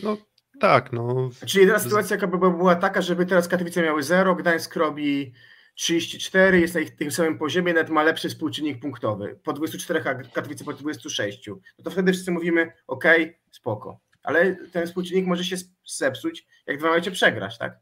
no 0.03 0.17
tak, 0.61 0.93
no 0.93 1.31
Czyli 1.47 1.61
jedyna 1.61 1.79
sytuacja, 1.79 2.17
jaka 2.17 2.27
by 2.27 2.39
była 2.39 2.75
taka, 2.75 3.03
żeby 3.03 3.27
teraz 3.27 3.49
Katowice 3.49 3.83
miały 3.83 4.03
0, 4.03 4.35
Gdańsk 4.35 4.77
robi 4.77 5.33
34, 5.75 6.61
jest 6.61 6.75
na 6.75 6.81
ich 6.81 6.97
tym 6.97 7.11
samym 7.11 7.39
poziomie, 7.39 7.73
nawet 7.73 7.91
ma 7.91 8.03
lepszy 8.03 8.29
współczynnik 8.29 8.81
punktowy. 8.81 9.39
Po 9.43 9.53
24, 9.53 10.01
a 10.05 10.15
Katowice 10.15 10.65
po 10.65 10.73
26. 10.73 11.49
No 11.49 11.85
to 11.85 11.91
wtedy 11.91 12.13
wszyscy 12.13 12.31
mówimy, 12.31 12.73
ok, 12.87 13.05
spoko. 13.51 14.01
Ale 14.23 14.57
ten 14.73 14.87
współczynnik 14.87 15.27
może 15.27 15.45
się 15.45 15.57
zepsuć, 15.87 16.47
jak 16.67 16.79
dwa 16.79 16.91
mecze 16.91 17.11
przegrasz, 17.11 17.59
tak? 17.59 17.79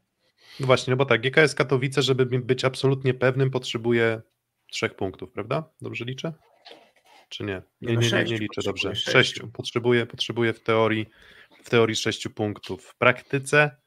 No 0.59 0.65
właśnie, 0.65 0.91
no 0.91 0.97
bo 0.97 1.05
tak, 1.05 1.21
GKS 1.21 1.55
Katowice, 1.55 2.01
żeby 2.01 2.25
być 2.25 2.65
absolutnie 2.65 3.13
pewnym, 3.13 3.51
potrzebuje 3.51 4.21
trzech 4.71 4.95
punktów, 4.95 5.31
prawda? 5.31 5.69
Dobrze 5.81 6.05
liczę? 6.05 6.33
Czy 7.29 7.43
nie? 7.43 7.61
Nie, 7.81 7.93
no 7.93 8.01
nie, 8.01 8.09
nie, 8.09 8.23
nie 8.23 8.37
liczę 8.37 8.61
dobrze. 8.65 8.95
sześciu. 8.95 9.47
Potrzebuje, 9.47 10.05
potrzebuje 10.05 10.53
w 10.53 10.63
teorii 10.63 11.05
w 11.63 11.69
teorii 11.69 11.95
sześciu 11.95 12.29
punktów. 12.29 12.85
W 12.85 12.97
praktyce 12.97 13.77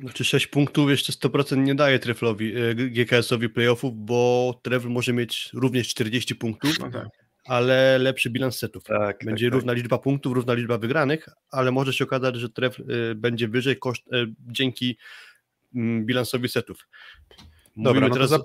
Znaczy 0.00 0.24
6 0.24 0.46
punktów 0.46 0.90
jeszcze 0.90 1.12
100% 1.12 1.56
nie 1.56 1.74
daje 1.74 1.98
Treflowi, 1.98 2.52
e, 2.56 2.74
GKS-owi 2.74 3.48
playoffów, 3.48 3.92
bo 3.96 4.60
Trefl 4.62 4.88
może 4.88 5.12
mieć 5.12 5.50
również 5.54 5.88
40 5.88 6.34
punktów, 6.34 6.78
No 6.78 6.90
tak. 6.90 7.08
ale 7.44 7.98
lepszy 7.98 8.30
bilans 8.30 8.58
setów. 8.58 8.84
tak, 8.84 9.24
Będzie 9.24 9.46
tak, 9.46 9.54
równa 9.54 9.72
liczba 9.72 9.98
punktów, 9.98 10.34
równa 10.34 10.54
liczba 10.54 10.78
wygranych, 10.78 11.28
ale 11.50 11.70
może 11.70 11.92
się 11.92 12.04
okazać, 12.04 12.36
że 12.36 12.48
Trefl 12.48 12.82
e, 12.82 13.14
będzie 13.14 13.48
wyżej 13.48 13.76
koszt, 13.78 14.12
e, 14.12 14.26
dzięki 14.38 14.98
mm, 15.74 16.06
bilansowi 16.06 16.48
setów. 16.48 16.88
Dobra, 17.76 18.08
no 18.08 18.14
teraz 18.14 18.30
to, 18.30 18.36
za, 18.38 18.44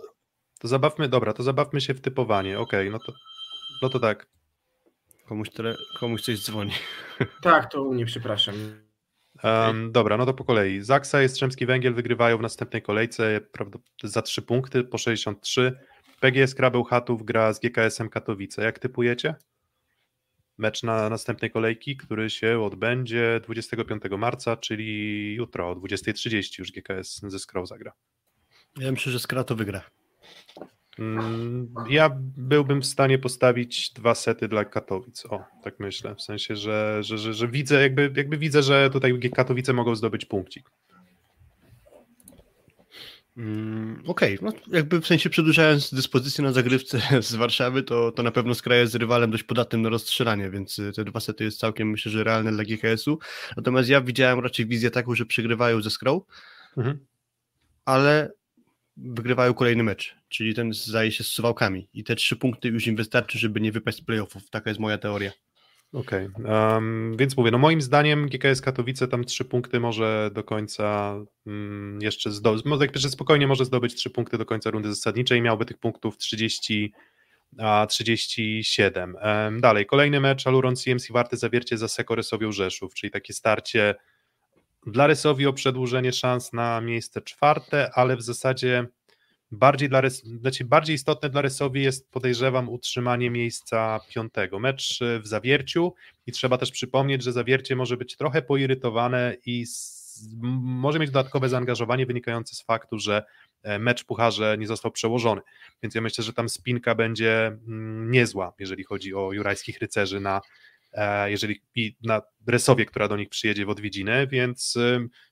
to 0.59 0.67
zabawmy, 0.67 1.09
dobra, 1.09 1.33
to 1.33 1.43
zabawmy 1.43 1.81
się 1.81 1.93
w 1.93 2.01
typowanie. 2.01 2.59
Okej, 2.59 2.91
no 2.91 2.99
to 2.99 3.13
no 3.81 3.89
to 3.89 3.99
tak. 3.99 4.27
komuś, 5.25 5.49
tele, 5.49 5.75
komuś 5.99 6.21
coś 6.21 6.43
dzwoni. 6.43 6.71
Tak, 7.41 7.71
to 7.71 7.83
u 7.83 7.93
mnie, 7.93 8.05
przepraszam. 8.05 8.84
Um, 9.45 9.91
dobra, 9.91 10.17
no 10.17 10.25
to 10.25 10.33
po 10.33 10.43
kolei. 10.43 10.81
Zaksa 10.81 11.19
i 11.19 11.23
Jastrzębski 11.23 11.65
Węgiel 11.65 11.93
wygrywają 11.93 12.37
w 12.37 12.41
następnej 12.41 12.81
kolejce 12.81 13.41
za 14.03 14.21
3 14.21 14.41
punkty 14.41 14.83
po 14.83 14.97
63. 14.97 15.79
PGS 16.19 16.55
Krabeł 16.55 16.83
Chatów 16.83 17.25
gra 17.25 17.53
z 17.53 17.59
GKS-em 17.59 18.09
Katowice. 18.09 18.63
Jak 18.63 18.79
typujecie? 18.79 19.35
Mecz 20.57 20.83
na 20.83 21.09
następnej 21.09 21.51
kolejki, 21.51 21.97
który 21.97 22.29
się 22.29 22.61
odbędzie 22.61 23.41
25 23.43 24.03
marca, 24.17 24.57
czyli 24.57 25.33
jutro 25.35 25.69
o 25.69 25.75
20.30 25.75 26.59
już 26.59 26.71
GKS 26.71 27.21
ze 27.23 27.39
Skrą 27.39 27.65
zagra. 27.65 27.91
Ja 28.77 28.91
myślę, 28.91 29.11
że 29.11 29.19
Skra 29.19 29.43
to 29.43 29.55
wygra. 29.55 29.81
Mm, 30.99 31.73
Ja 31.89 32.09
byłbym 32.37 32.81
w 32.81 32.85
stanie 32.85 33.19
postawić 33.19 33.89
dwa 33.93 34.15
sety 34.15 34.47
dla 34.47 34.65
Katowic. 34.65 35.25
O, 35.25 35.43
tak 35.63 35.79
myślę. 35.79 36.15
W 36.15 36.21
sensie, 36.21 36.55
że, 36.55 36.97
że, 37.03 37.17
że, 37.17 37.33
że 37.33 37.47
widzę, 37.47 37.81
jakby, 37.81 38.11
jakby 38.15 38.37
widzę, 38.37 38.63
że 38.63 38.89
tutaj 38.89 39.19
Katowice 39.35 39.73
mogą 39.73 39.95
zdobyć 39.95 40.25
punkcik. 40.25 40.69
Mm, 43.37 44.03
Okej, 44.07 44.37
no 44.41 44.51
jakby 44.71 45.01
w 45.01 45.07
sensie 45.07 45.29
przedłużając 45.29 45.93
dyspozycję 45.93 46.43
na 46.43 46.51
zagrywce 46.51 46.99
z 47.21 47.35
Warszawy, 47.35 47.83
to, 47.83 48.11
to 48.11 48.23
na 48.23 48.31
pewno 48.31 48.55
Skra 48.55 48.75
jest 48.75 48.95
rywalem 48.95 49.31
dość 49.31 49.43
podatnym 49.43 49.81
na 49.81 49.89
rozstrzelanie, 49.89 50.49
więc 50.49 50.79
y, 50.79 50.91
te 50.91 51.03
dwa 51.05 51.19
sety 51.19 51.43
jest 51.43 51.59
całkiem 51.59 51.89
myślę, 51.89 52.11
że 52.11 52.23
realne 52.23 52.51
dla 52.51 52.63
GKS-u. 52.63 53.19
Natomiast 53.57 53.89
ja 53.89 54.01
widziałem 54.01 54.39
raczej 54.39 54.65
wizję 54.65 54.91
taką, 54.91 55.15
że 55.15 55.25
przegrywają 55.25 55.81
ze 55.81 55.89
Skrą, 55.89 56.21
Mhm. 56.77 56.99
ale 57.85 58.31
wygrywają 58.97 59.53
kolejny 59.53 59.83
mecz, 59.83 60.15
czyli 60.29 60.53
ten 60.53 60.73
zdaje 60.73 61.11
się 61.11 61.23
z 61.23 61.27
Suwałkami 61.27 61.89
i 61.93 62.03
te 62.03 62.15
trzy 62.15 62.35
punkty 62.35 62.67
już 62.67 62.87
im 62.87 62.95
wystarczy, 62.95 63.39
żeby 63.39 63.61
nie 63.61 63.71
wypaść 63.71 63.97
z 63.97 64.01
playoffów. 64.01 64.49
Taka 64.49 64.69
jest 64.69 64.79
moja 64.79 64.97
teoria. 64.97 65.31
Okej, 65.93 66.29
em, 66.45 67.17
więc 67.17 67.37
mówię, 67.37 67.51
no 67.51 67.57
moim 67.57 67.81
zdaniem 67.81 68.27
GKS 68.27 68.61
Katowice 68.61 69.07
tam 69.07 69.23
trzy 69.23 69.45
punkty 69.45 69.79
może 69.79 70.31
do 70.33 70.43
końca 70.43 71.15
mm, 71.47 72.01
jeszcze 72.01 72.31
zdobyć, 72.31 72.63
że 72.93 73.09
spokojnie 73.09 73.47
może 73.47 73.65
zdobyć 73.65 73.95
trzy 73.95 74.09
punkty 74.09 74.37
do 74.37 74.45
końca 74.45 74.69
rundy 74.71 74.89
zasadniczej, 74.89 75.41
miałby 75.41 75.65
tych 75.65 75.77
punktów 75.77 76.17
30, 76.17 76.93
a 77.59 77.87
37. 77.89 79.15
Em, 79.19 79.61
dalej, 79.61 79.85
kolejny 79.85 80.19
mecz 80.19 80.47
Aluron 80.47 80.75
CMC 80.75 81.07
Warty 81.11 81.37
Zawiercie 81.37 81.77
za 81.77 81.87
Seko 81.87 82.15
Rysowią 82.15 82.51
Rzeszów, 82.51 82.93
czyli 82.93 83.11
takie 83.11 83.33
starcie 83.33 83.95
dla 84.85 85.07
Rysowi 85.07 85.47
o 85.47 85.53
przedłużenie 85.53 86.13
szans 86.13 86.53
na 86.53 86.81
miejsce 86.81 87.21
czwarte, 87.21 87.91
ale 87.93 88.17
w 88.17 88.21
zasadzie 88.21 88.87
Bardziej, 89.51 89.89
dla, 89.89 90.01
znaczy 90.09 90.65
bardziej 90.65 90.95
istotne 90.95 91.29
dla 91.29 91.41
Resowi 91.41 91.83
jest, 91.83 92.11
podejrzewam, 92.11 92.69
utrzymanie 92.69 93.29
miejsca 93.29 93.99
piątego. 94.09 94.59
Mecz 94.59 95.01
e, 95.01 95.19
w 95.19 95.27
zawierciu 95.27 95.93
i 96.27 96.31
trzeba 96.31 96.57
też 96.57 96.71
przypomnieć, 96.71 97.23
że 97.23 97.31
zawiercie 97.31 97.75
może 97.75 97.97
być 97.97 98.17
trochę 98.17 98.41
poirytowane 98.41 99.35
i 99.45 99.65
z, 99.65 100.29
może 100.61 100.99
mieć 100.99 101.11
dodatkowe 101.11 101.49
zaangażowanie 101.49 102.05
wynikające 102.05 102.55
z 102.55 102.61
faktu, 102.61 102.99
że 102.99 103.23
e, 103.63 103.79
mecz 103.79 104.03
pucharze 104.03 104.55
nie 104.59 104.67
został 104.67 104.91
przełożony. 104.91 105.41
Więc 105.83 105.95
ja 105.95 106.01
myślę, 106.01 106.23
że 106.23 106.33
tam 106.33 106.49
spinka 106.49 106.95
będzie 106.95 107.47
mm, 107.47 108.11
niezła, 108.11 108.53
jeżeli 108.59 108.83
chodzi 108.83 109.13
o 109.13 109.33
jurajskich 109.33 109.79
rycerzy 109.79 110.19
na, 110.19 110.41
jeżeli 111.25 111.61
i 111.75 111.95
na 112.03 112.21
Resowie, 112.47 112.85
która 112.85 113.07
do 113.07 113.17
nich 113.17 113.29
przyjedzie 113.29 113.65
w 113.65 113.69
odwiedziny, 113.69 114.27
więc 114.27 114.77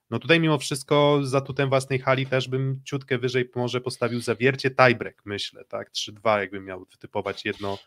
no 0.09 0.19
tutaj 0.19 0.39
mimo 0.39 0.57
wszystko 0.57 1.19
za 1.23 1.41
tutem 1.41 1.69
własnej 1.69 1.99
hali 1.99 2.25
też 2.25 2.47
bym 2.47 2.81
ciutkę 2.85 3.17
wyżej 3.17 3.49
może 3.55 3.81
postawił 3.81 4.21
zawiercie 4.21 4.71
tiebreak, 4.71 5.21
myślę, 5.25 5.65
tak, 5.65 5.91
3-2 5.91 6.39
jakbym 6.39 6.65
miał 6.65 6.85
wytypować 6.91 7.45
jedno. 7.45 7.77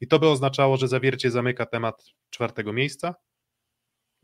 I 0.00 0.06
to 0.06 0.18
by 0.18 0.28
oznaczało, 0.28 0.76
że 0.76 0.88
zawiercie 0.88 1.30
zamyka 1.30 1.66
temat 1.66 2.04
czwartego 2.30 2.72
miejsca, 2.72 3.14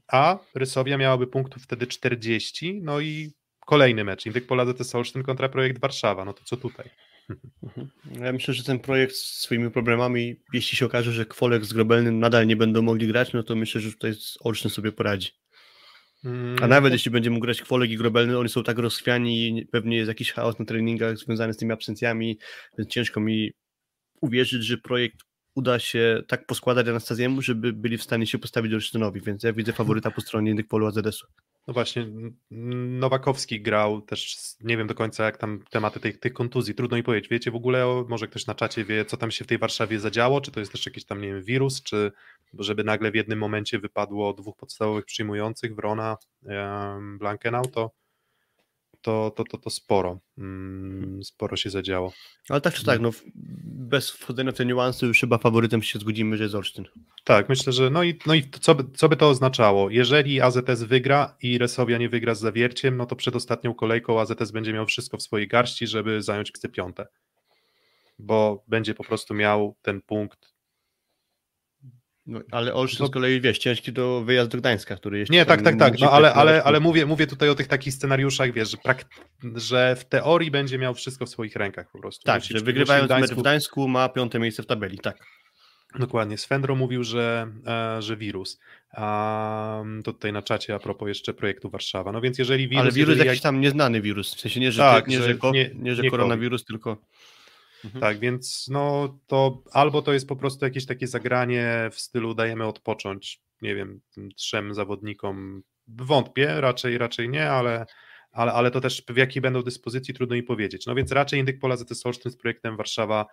a 0.09 0.39
Rysowia 0.55 0.99
miałaby 0.99 1.27
punktów 1.27 1.63
wtedy 1.63 1.87
40, 1.87 2.81
no 2.83 3.01
i 3.01 3.33
kolejny 3.67 4.05
mecz, 4.05 4.27
Indyk 4.27 4.47
Pola 4.47 4.67
ZS 4.67 4.95
Olsztyn 4.95 5.23
kontra 5.23 5.49
projekt 5.49 5.81
Warszawa, 5.81 6.25
no 6.25 6.33
to 6.33 6.45
co 6.45 6.57
tutaj? 6.57 6.91
Mhm. 7.63 7.91
Ja 8.21 8.33
myślę, 8.33 8.55
że 8.55 8.65
ten 8.65 8.79
projekt 8.79 9.15
z 9.15 9.41
swoimi 9.41 9.71
problemami, 9.71 10.37
jeśli 10.53 10.79
się 10.79 10.87
okaże, 10.87 11.13
że 11.13 11.27
Kwolek 11.27 11.65
z 11.65 11.73
Grobelnym 11.73 12.19
nadal 12.19 12.47
nie 12.47 12.57
będą 12.57 12.83
mogli 12.83 13.07
grać, 13.07 13.33
no 13.33 13.43
to 13.43 13.57
myślę, 13.57 13.81
że 13.81 13.93
tutaj 13.93 14.13
Olsztyn 14.41 14.71
sobie 14.71 14.93
poradzi. 14.93 15.31
Mm, 16.25 16.57
A 16.63 16.67
nawet 16.67 16.93
jeśli 16.93 17.11
będzie 17.11 17.31
mógł 17.31 17.43
grać 17.45 17.63
Kwolek 17.63 17.91
i 17.91 17.97
Grobelny, 17.97 18.39
oni 18.39 18.49
są 18.49 18.63
tak 18.63 18.79
rozchwiani 18.79 19.49
i 19.49 19.67
pewnie 19.67 19.97
jest 19.97 20.09
jakiś 20.09 20.33
chaos 20.33 20.59
na 20.59 20.65
treningach 20.65 21.19
związany 21.19 21.53
z 21.53 21.57
tymi 21.57 21.73
absencjami, 21.73 22.39
więc 22.79 22.91
ciężko 22.91 23.21
mi 23.21 23.53
uwierzyć, 24.21 24.65
że 24.65 24.79
projekt 24.79 25.17
uda 25.57 25.79
się 25.79 26.23
tak 26.29 26.47
poskładać 26.47 26.89
Anastazjemu, 26.89 27.43
żeby 27.43 27.73
byli 27.73 27.99
w 27.99 28.03
stanie 28.03 28.27
się 28.27 28.39
postawić 28.39 28.75
Olsztynowi, 28.75 29.21
więc 29.21 29.43
ja 29.43 29.53
widzę 29.53 29.73
faworyta 29.73 30.11
po 30.11 30.21
stronie 30.21 30.51
Indyk 30.51 30.69
Polu 30.69 30.87
AZS-u. 30.87 31.27
No 31.67 31.75
właśnie, 31.75 32.07
Nowakowski 32.51 33.63
grał 33.63 34.03
też, 34.03 34.37
nie 34.61 34.77
wiem 34.77 34.87
do 34.87 34.95
końca 34.95 35.25
jak 35.25 35.37
tam 35.37 35.65
tematy 35.71 36.01
tych, 36.01 36.21
tych 36.21 36.33
kontuzji, 36.33 36.75
trudno 36.75 36.97
mi 36.97 37.03
powiedzieć. 37.03 37.31
Wiecie 37.31 37.51
w 37.51 37.57
ogóle, 37.57 38.05
może 38.09 38.29
ktoś 38.29 38.47
na 38.47 38.55
czacie 38.55 38.85
wie, 38.85 39.05
co 39.05 39.17
tam 39.17 39.31
się 39.31 39.45
w 39.45 39.49
tej 39.49 39.59
Warszawie 39.59 40.01
zadziało, 40.01 40.41
czy 40.41 40.51
to 40.51 40.61
jest 40.61 40.73
też 40.73 40.87
jakiś 40.87 41.05
tam, 41.05 41.21
nie 41.21 41.29
wiem, 41.29 41.43
wirus, 41.43 41.83
czy 41.83 42.13
żeby 42.59 42.85
nagle 42.85 43.11
w 43.11 43.15
jednym 43.15 43.39
momencie 43.39 43.79
wypadło 43.79 44.33
dwóch 44.33 44.57
podstawowych 44.57 45.05
przyjmujących, 45.05 45.75
Wrona, 45.75 46.17
Blankenau, 47.19 47.65
to 47.65 47.91
to, 49.03 49.33
to, 49.37 49.45
to, 49.45 49.59
to 49.59 49.71
sporo, 49.71 50.19
mm, 50.39 51.25
sporo 51.25 51.57
się 51.57 51.71
zadziało. 51.71 52.13
Ale 52.49 52.61
tak 52.61 52.75
czy 52.75 52.85
tak, 52.85 53.01
no, 53.01 53.11
bez 53.65 54.11
wchodzenia 54.11 54.53
w 54.53 54.55
te 54.55 54.67
niuanse 54.67 55.07
już 55.07 55.21
chyba 55.21 55.39
faworytem 55.39 55.83
się 55.83 55.99
zgodzimy, 55.99 56.37
że 56.37 56.43
jest 56.43 56.55
Olsztyn. 56.55 56.85
Tak, 57.25 57.49
myślę, 57.49 57.73
że 57.73 57.91
no 57.91 58.03
i, 58.03 58.19
no 58.27 58.35
i 58.35 58.51
co, 58.61 58.75
by, 58.75 58.85
co 58.97 59.09
by 59.09 59.17
to 59.17 59.29
oznaczało? 59.29 59.91
Jeżeli 59.91 60.41
AZS 60.41 60.83
wygra 60.83 61.37
i 61.43 61.59
Resowia 61.59 61.99
nie 61.99 62.09
wygra 62.09 62.35
z 62.35 62.41
Zawierciem, 62.41 62.97
no 62.97 63.07
to 63.07 63.17
przed 63.17 63.37
ostatnią 63.37 63.75
kolejką 63.75 64.21
AZS 64.21 64.51
będzie 64.53 64.73
miał 64.73 64.87
wszystko 64.87 65.17
w 65.17 65.23
swojej 65.23 65.49
garści, 65.49 65.87
żeby 65.87 66.23
zająć 66.23 66.53
piąte, 66.73 67.07
bo 68.19 68.65
będzie 68.69 68.95
po 68.95 69.05
prostu 69.05 69.35
miał 69.35 69.77
ten 69.83 70.03
punkt 70.03 70.56
no, 72.27 72.41
ale 72.51 72.75
Olsztyn 72.75 73.05
no, 73.05 73.07
z 73.07 73.11
kolei, 73.11 73.41
wiesz, 73.41 73.59
ciężki 73.59 73.93
do 73.93 74.23
wyjazd 74.25 74.51
do 74.51 74.59
Gdańska, 74.59 74.97
który 74.97 75.19
jeszcze... 75.19 75.35
Nie, 75.35 75.47
tak, 75.47 75.63
tak, 75.63 75.79
tak, 75.79 75.99
no 75.99 76.11
ale, 76.11 76.35
ale, 76.35 76.65
ale 76.65 76.81
mówię, 76.81 77.07
mówię 77.07 77.27
tutaj 77.27 77.49
o 77.49 77.55
tych 77.55 77.67
takich 77.67 77.95
scenariuszach, 77.95 78.53
wiesz, 78.53 78.71
że, 78.71 78.95
że 79.55 79.97
w 79.97 80.05
teorii 80.05 80.51
będzie 80.51 80.79
miał 80.79 80.95
wszystko 80.95 81.27
w 81.27 81.29
swoich 81.29 81.57
rękach 81.57 81.91
po 81.91 81.99
prostu. 81.99 82.25
Tak, 82.25 82.43
musi, 82.43 82.59
że 82.59 82.65
wygrywając 82.65 83.05
w 83.05 83.07
Gdańsku... 83.07 83.31
mecz 83.31 83.39
w 83.39 83.43
Gdańsku 83.43 83.89
ma 83.89 84.09
piąte 84.09 84.39
miejsce 84.39 84.63
w 84.63 84.67
tabeli, 84.67 84.99
tak. 84.99 85.17
Dokładnie. 85.99 86.39
Swendro 86.39 86.75
mówił, 86.75 87.05
że, 87.05 87.53
e, 87.67 88.03
że 88.03 88.17
wirus. 88.17 88.61
A 88.93 89.83
to 90.05 90.13
tutaj 90.13 90.33
na 90.33 90.43
czacie 90.43 90.75
a 90.75 90.79
propos 90.79 91.09
jeszcze 91.09 91.35
projektu 91.35 91.71
Warszawa. 91.71 92.13
No 92.13 92.21
więc 92.21 92.39
jeżeli 92.39 92.69
wirus. 92.69 92.83
Ale 92.83 92.93
wirus 92.93 93.19
jakiś 93.19 93.33
jak... 93.33 93.43
tam 93.43 93.61
nieznany 93.61 94.01
wirus. 94.01 94.35
W 94.35 94.41
sensie 94.41 94.61
nie, 94.61 94.73
że, 94.73 94.83
tak, 94.83 95.07
nie, 95.07 95.19
że, 95.19 95.25
że, 95.25 95.51
nie, 95.53 95.71
nie, 95.75 95.95
że 95.95 96.03
nie 96.03 96.11
koronawirus, 96.11 96.61
COVID. 96.61 96.69
tylko. 96.69 96.97
Mhm. 97.85 98.01
Tak, 98.01 98.19
więc 98.19 98.69
no 98.71 99.19
to 99.27 99.63
albo 99.73 100.03
to 100.03 100.13
jest 100.13 100.29
po 100.29 100.37
prostu 100.37 100.65
jakieś 100.65 100.87
takie 100.87 101.07
zagranie 101.07 101.89
w 101.93 102.01
stylu 102.01 102.35
dajemy 102.35 102.65
odpocząć, 102.65 103.41
nie 103.63 103.75
wiem, 103.75 104.01
trzem 104.37 104.75
zawodnikom. 104.75 105.63
Wątpię, 105.89 106.61
raczej, 106.61 106.99
raczej 106.99 107.29
nie, 107.29 107.51
ale, 107.51 107.87
ale, 108.33 108.53
ale 108.53 108.71
to 108.71 108.81
też 108.81 109.03
w 109.09 109.17
jakiej 109.17 109.43
będą 109.43 109.63
dyspozycji 109.63 110.15
trudno 110.15 110.37
mi 110.37 110.43
powiedzieć. 110.43 110.87
No 110.87 110.95
więc 110.95 111.13
raczej 111.13 111.41
Indyk 111.41 111.59
Pola 111.59 111.77
ZS 111.77 112.07
Olsztyn 112.07 112.33
z 112.33 112.37
projektem 112.37 112.77
Warszawa 112.77 113.27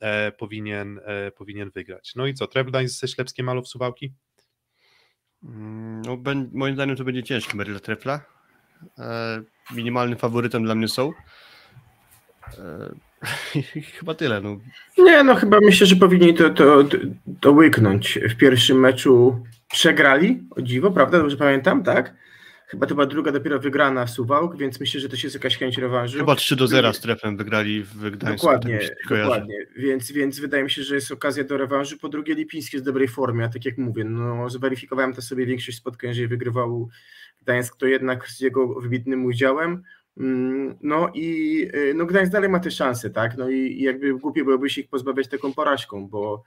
e, 0.00 0.32
powinien, 0.32 1.00
e, 1.04 1.30
powinien 1.30 1.70
wygrać. 1.70 2.12
No 2.16 2.26
i 2.26 2.34
co, 2.34 2.46
Trebledań 2.46 2.88
ze 2.88 3.08
Ślepskiem 3.08 3.46
Malów 3.46 3.68
Suwałki? 3.68 4.12
Mm, 5.44 6.02
no, 6.02 6.18
moim 6.52 6.74
zdaniem 6.74 6.96
to 6.96 7.04
będzie 7.04 7.22
ciężki 7.22 7.56
mecz 7.56 7.68
dla 7.68 7.80
Trefla. 7.80 8.20
E, 8.98 9.42
minimalnym 9.74 10.18
faworytem 10.18 10.64
dla 10.64 10.74
mnie 10.74 10.88
są. 10.88 11.12
E, 12.58 12.94
Chyba 13.98 14.14
tyle. 14.14 14.40
No. 14.40 14.60
Nie, 14.98 15.22
no 15.22 15.34
chyba 15.34 15.58
myślę, 15.60 15.86
że 15.86 15.96
powinni 15.96 16.34
to, 16.34 16.50
to, 16.50 16.84
to 17.40 17.52
łyknąć. 17.52 18.18
W 18.30 18.36
pierwszym 18.36 18.80
meczu 18.80 19.44
przegrali, 19.72 20.42
o 20.50 20.62
dziwo, 20.62 20.90
prawda? 20.90 21.18
Dobrze 21.18 21.36
pamiętam, 21.36 21.82
tak? 21.82 22.14
Chyba 22.70 22.86
to 22.86 22.94
była 22.94 23.06
druga 23.06 23.32
dopiero 23.32 23.58
wygrana 23.58 24.06
w 24.06 24.10
Suwałk, 24.10 24.56
więc 24.56 24.80
myślę, 24.80 25.00
że 25.00 25.08
to 25.08 25.16
jest 25.22 25.34
jakaś 25.34 25.58
chęć 25.58 25.78
rewanżu. 25.78 26.18
Chyba 26.18 26.36
3 26.36 26.56
do 26.56 26.66
0 26.66 26.92
z 26.92 27.00
trefem 27.00 27.36
wygrali 27.36 27.82
w 27.82 28.10
Gdańsku. 28.10 28.46
Dokładnie, 28.46 28.78
tak 28.78 29.18
dokładnie. 29.18 29.66
Więc, 29.76 30.12
więc 30.12 30.40
wydaje 30.40 30.64
mi 30.64 30.70
się, 30.70 30.82
że 30.82 30.94
jest 30.94 31.12
okazja 31.12 31.44
do 31.44 31.56
rewanżu. 31.56 31.98
Po 31.98 32.08
drugie 32.08 32.34
Lipiński 32.34 32.76
jest 32.76 32.84
w 32.84 32.86
dobrej 32.86 33.08
formie, 33.08 33.44
a 33.44 33.48
tak 33.48 33.64
jak 33.64 33.78
mówię, 33.78 34.04
no 34.04 34.50
zweryfikowałem 34.50 35.14
to 35.14 35.22
sobie 35.22 35.46
większość 35.46 35.78
spotkań, 35.78 36.08
jeżeli 36.08 36.28
wygrywał 36.28 36.88
Gdańsk, 37.42 37.76
to 37.76 37.86
jednak 37.86 38.28
z 38.28 38.40
jego 38.40 38.80
wybitnym 38.80 39.24
udziałem. 39.24 39.82
Mm, 40.16 40.78
no 40.82 41.10
i 41.14 41.58
y, 41.74 41.94
no 41.94 42.06
Gdańsk 42.06 42.32
dalej 42.32 42.48
ma 42.48 42.60
te 42.60 42.70
szanse, 42.70 43.10
tak? 43.10 43.36
No 43.38 43.50
i 43.50 43.82
jakby 43.82 44.14
głupie 44.14 44.44
byłoby 44.44 44.70
się 44.70 44.80
ich 44.80 44.88
pozbawiać 44.88 45.28
taką 45.28 45.52
porażką, 45.52 46.08
bo. 46.08 46.42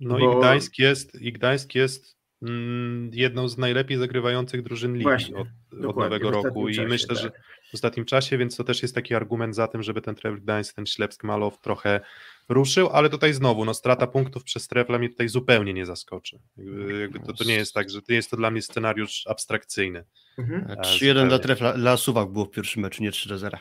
No 0.00 0.18
bo... 0.18 0.34
i 0.34 0.38
Gdańsk 0.38 0.78
jest, 0.78 1.20
i 1.20 1.32
Gdańsk 1.32 1.74
jest 1.74 2.16
mm, 2.42 3.10
jedną 3.12 3.48
z 3.48 3.58
najlepiej 3.58 3.98
zagrywających 3.98 4.62
drużyn 4.62 4.92
ligi 4.92 5.04
Właśnie, 5.04 5.36
od, 5.36 5.48
od 5.86 5.96
nowego 5.96 6.30
roku. 6.30 6.68
I 6.68 6.74
czasie, 6.74 6.88
myślę, 6.88 7.14
tak. 7.14 7.24
że 7.24 7.30
w 7.70 7.74
ostatnim 7.74 8.04
czasie, 8.04 8.38
więc 8.38 8.56
to 8.56 8.64
też 8.64 8.82
jest 8.82 8.94
taki 8.94 9.14
argument 9.14 9.54
za 9.54 9.68
tym, 9.68 9.82
żeby 9.82 10.02
ten 10.02 10.14
Trevor 10.14 10.40
Gdańsk, 10.40 10.74
ten 10.74 10.86
Ślepsk 10.86 11.24
Malow 11.24 11.60
trochę 11.60 12.00
ruszył, 12.48 12.88
ale 12.88 13.10
tutaj 13.10 13.32
znowu, 13.32 13.64
no 13.64 13.74
strata 13.74 14.06
punktów 14.06 14.44
przez 14.44 14.68
Trefla 14.68 14.98
mnie 14.98 15.08
tutaj 15.08 15.28
zupełnie 15.28 15.74
nie 15.74 15.86
zaskoczy. 15.86 16.38
Jakby, 16.56 17.00
jakby 17.00 17.20
to, 17.20 17.32
to 17.32 17.44
nie 17.44 17.54
jest 17.54 17.74
tak, 17.74 17.90
że 17.90 18.02
to 18.02 18.12
jest 18.12 18.30
to 18.30 18.36
dla 18.36 18.50
mnie 18.50 18.62
scenariusz 18.62 19.26
abstrakcyjny. 19.26 20.04
Mhm. 20.38 20.64
3-1 20.64 21.24
e, 21.24 21.28
dla 21.28 21.38
Trefla, 21.38 21.72
dla 21.72 21.96
Suwak 21.96 22.28
było 22.28 22.44
w 22.44 22.50
pierwszym 22.50 22.82
meczu, 22.82 23.02
nie 23.02 23.10
3-0. 23.10 23.58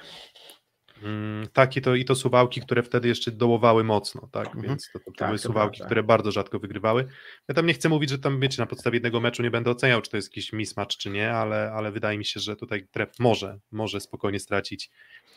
Mm, 1.03 1.47
tak, 1.53 1.77
i 1.77 1.81
to, 1.81 1.95
i 1.95 2.05
to 2.05 2.15
suwałki, 2.15 2.61
które 2.61 2.83
wtedy 2.83 3.07
jeszcze 3.07 3.31
dołowały 3.31 3.83
mocno, 3.83 4.29
tak, 4.31 4.45
mhm. 4.45 4.65
więc 4.65 4.91
to, 4.93 4.99
to, 4.99 5.05
to 5.05 5.11
tak, 5.11 5.27
były 5.27 5.39
to 5.39 5.43
suwałki, 5.43 5.83
które 5.83 6.03
bardzo 6.03 6.31
rzadko 6.31 6.59
wygrywały. 6.59 7.07
Ja 7.47 7.55
tam 7.55 7.65
nie 7.65 7.73
chcę 7.73 7.89
mówić, 7.89 8.09
że 8.09 8.19
tam, 8.19 8.39
wiecie, 8.39 8.61
na 8.61 8.65
podstawie 8.65 8.95
jednego 8.95 9.21
meczu 9.21 9.43
nie 9.43 9.51
będę 9.51 9.71
oceniał, 9.71 10.01
czy 10.01 10.11
to 10.11 10.17
jest 10.17 10.29
jakiś 10.29 10.53
mismatch, 10.53 10.97
czy 10.97 11.09
nie, 11.09 11.31
ale, 11.31 11.71
ale 11.71 11.91
wydaje 11.91 12.17
mi 12.17 12.25
się, 12.25 12.39
że 12.39 12.55
tutaj 12.55 12.88
tref 12.91 13.09
może, 13.19 13.59
może 13.71 13.99
spokojnie 13.99 14.39
stracić, 14.39 14.89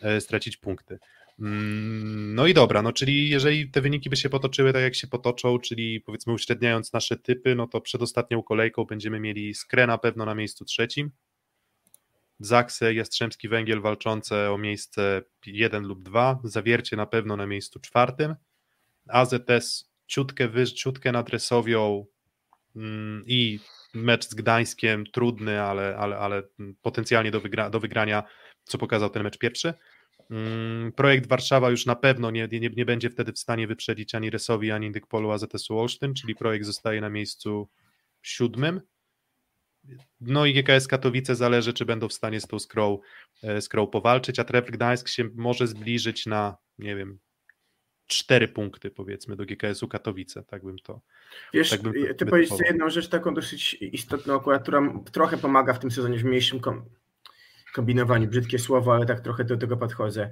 e, 0.03 0.21
stracić 0.21 0.57
punkty. 0.57 0.99
Mm, 1.41 2.35
no 2.35 2.47
i 2.47 2.55
dobra, 2.55 2.83
no 2.83 2.93
czyli 2.93 3.31
jeżeli 3.31 3.71
te 3.71 3.81
wyniki 3.81 4.11
by 4.11 4.17
się 4.17 4.29
potoczyły 4.29 4.73
tak 4.73 4.83
jak 4.83 4.95
się 4.95 5.07
potoczą, 5.07 5.59
czyli 5.59 6.01
powiedzmy 6.01 6.33
uśredniając 6.33 6.93
nasze 6.93 7.17
typy, 7.17 7.55
no 7.55 7.67
to 7.67 7.81
przed 7.81 8.03
ostatnią 8.03 8.43
kolejką 8.43 8.85
będziemy 8.85 9.21
mieli 9.21 9.55
Skrę 9.55 9.87
na 9.87 9.99
pewno 9.99 10.25
na 10.25 10.35
miejscu 10.35 10.65
trzecim, 10.65 11.11
Zaksę, 12.41 12.95
Jastrzębski 12.95 13.49
Węgiel 13.49 13.81
walczące 13.81 14.53
o 14.53 14.59
miejsce 14.59 15.23
1 15.47 15.85
lub 15.85 16.03
2, 16.03 16.41
Zawiercie 16.45 16.97
na 16.97 17.07
pewno 17.07 17.37
na 17.37 17.47
miejscu 17.47 17.81
czwartym, 17.81 18.35
AZS 19.09 19.91
ciutkę, 20.07 20.49
wy, 20.49 20.67
ciutkę 20.67 21.13
nad 21.13 21.29
Resowią 21.29 22.07
mm, 22.77 23.23
i 23.27 23.61
mecz 23.95 24.29
z 24.29 24.35
Gdańskiem 24.35 25.05
trudny, 25.07 25.63
ale, 25.63 25.97
ale, 25.97 26.19
ale 26.19 26.43
potencjalnie 26.83 27.31
do, 27.31 27.41
wygra, 27.41 27.71
do 27.71 27.81
wygrania, 27.81 28.23
co 28.65 28.79
pokazał 28.79 29.11
ten 29.11 29.23
mecz 29.23 29.39
pierwszy. 29.39 29.75
Mm, 30.31 30.93
projekt 30.93 31.27
Warszawa 31.27 31.71
już 31.71 31.87
na 31.87 31.97
pewno 31.97 32.31
nie, 32.31 32.49
nie, 32.53 32.71
nie 32.77 32.85
będzie 32.85 33.11
wtedy 33.11 33.33
w 33.33 33.39
stanie 33.39 33.67
wyprzedzić 33.67 34.15
ani 34.15 34.31
Resowi, 34.31 34.71
ani 34.71 34.93
Dykpolu 34.93 35.31
AZS-u 35.31 35.79
Olsztyn, 35.79 36.15
czyli 36.15 36.35
projekt 36.35 36.67
zostaje 36.67 37.01
na 37.01 37.11
miejscu 37.11 37.69
siódmym. 38.23 38.81
No 40.21 40.47
i 40.47 40.55
GKS 40.55 40.87
Katowice 40.87 41.35
zależy, 41.35 41.73
czy 41.73 41.85
będą 41.85 42.09
w 42.09 42.13
stanie 42.13 42.41
z 42.41 42.47
tą 42.47 42.59
skrą, 42.59 42.99
e, 43.43 43.61
skrą 43.61 43.87
powalczyć, 43.87 44.39
a 44.39 44.45
Trefl 44.45 44.73
Gdańsk 44.73 45.09
się 45.09 45.29
może 45.35 45.67
zbliżyć 45.67 46.27
na, 46.27 46.57
nie 46.79 46.97
wiem, 46.97 47.19
cztery 48.07 48.49
punkty 48.49 48.91
powiedzmy 48.91 49.37
do 49.37 49.45
GKS-u 49.45 49.89
Katowice, 49.89 50.43
tak 50.43 50.65
bym 50.65 50.79
to 50.79 51.01
Wiesz, 51.55 51.71
tak 51.71 51.83
bym 51.83 51.93
to, 51.93 52.15
ty 52.15 52.27
powiedziałeś 52.27 52.63
jedną 52.67 52.91
rzecz 52.91 53.09
taką 53.09 53.35
dosyć 53.35 53.75
istotną 53.75 54.41
która 54.41 55.03
trochę 55.13 55.37
pomaga 55.37 55.73
w 55.73 55.79
tym 55.79 55.91
sezonie 55.91 56.19
w 56.19 56.25
mniejszym 56.25 56.61
kombinowaniu, 57.73 58.29
brzydkie 58.29 58.59
słowo, 58.59 58.95
ale 58.95 59.07
tak 59.07 59.21
trochę 59.21 59.45
do 59.45 59.57
tego 59.57 59.77
podchodzę. 59.77 60.31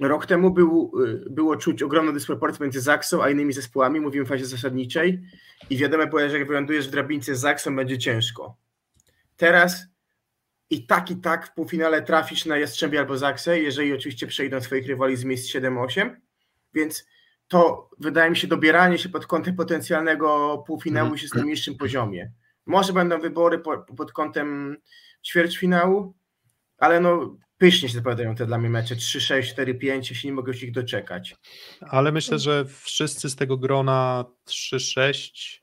Rok 0.00 0.26
temu 0.26 0.50
był, 0.50 0.92
y, 1.04 1.30
było 1.30 1.56
czuć 1.56 1.82
ogromną 1.82 2.12
dysproporcję 2.12 2.62
między 2.62 2.80
Zaksą 2.80 3.22
a 3.22 3.30
innymi 3.30 3.52
zespołami, 3.52 4.00
mówimy 4.00 4.24
w 4.24 4.28
fazie 4.28 4.46
zasadniczej 4.46 5.22
i 5.70 5.76
wiadomo 5.76 6.06
było, 6.06 6.28
że 6.28 6.38
jak 6.38 6.48
wylądujesz 6.48 6.88
w 6.88 6.90
drabince 6.90 7.34
z 7.34 7.40
Zaksą 7.40 7.76
będzie 7.76 7.98
ciężko. 7.98 8.56
Teraz 9.36 9.86
i 10.70 10.86
tak 10.86 11.10
i 11.10 11.16
tak 11.16 11.46
w 11.46 11.54
półfinale 11.54 12.02
trafisz 12.02 12.46
na 12.46 12.58
Jastrzębie 12.58 12.98
albo 12.98 13.18
Zaksę, 13.18 13.60
jeżeli 13.60 13.94
oczywiście 13.94 14.26
przejdą 14.26 14.60
swoich 14.60 14.86
rywali 14.86 15.16
z 15.16 15.24
miejsc 15.24 15.54
7-8, 15.54 16.16
więc 16.74 17.06
to 17.48 17.90
wydaje 17.98 18.30
mi 18.30 18.36
się 18.36 18.48
dobieranie 18.48 18.98
się 18.98 19.08
pod 19.08 19.26
kątem 19.26 19.56
potencjalnego 19.56 20.58
półfinału 20.66 21.06
Mhm. 21.06 21.22
jest 21.22 21.34
na 21.34 21.42
niższym 21.42 21.76
poziomie. 21.76 22.32
Może 22.66 22.92
będą 22.92 23.20
wybory 23.20 23.58
po, 23.58 23.78
pod 23.78 24.12
kątem 24.12 24.76
ćwierćfinału, 25.26 26.14
ale 26.80 27.00
no 27.00 27.36
pysznie 27.58 27.88
się 27.88 27.94
zapowiadają 27.94 28.34
te 28.34 28.46
dla 28.46 28.58
mnie 28.58 28.70
mecze 28.70 28.94
3-6, 28.96 29.54
4-5, 29.56 29.84
ja 29.86 30.02
się 30.02 30.28
nie 30.28 30.34
mogę 30.34 30.52
już 30.52 30.62
ich 30.62 30.72
doczekać. 30.72 31.36
Ale 31.80 32.12
myślę, 32.12 32.38
że 32.38 32.64
wszyscy 32.64 33.30
z 33.30 33.36
tego 33.36 33.56
grona 33.56 34.24
3-6. 34.48 35.60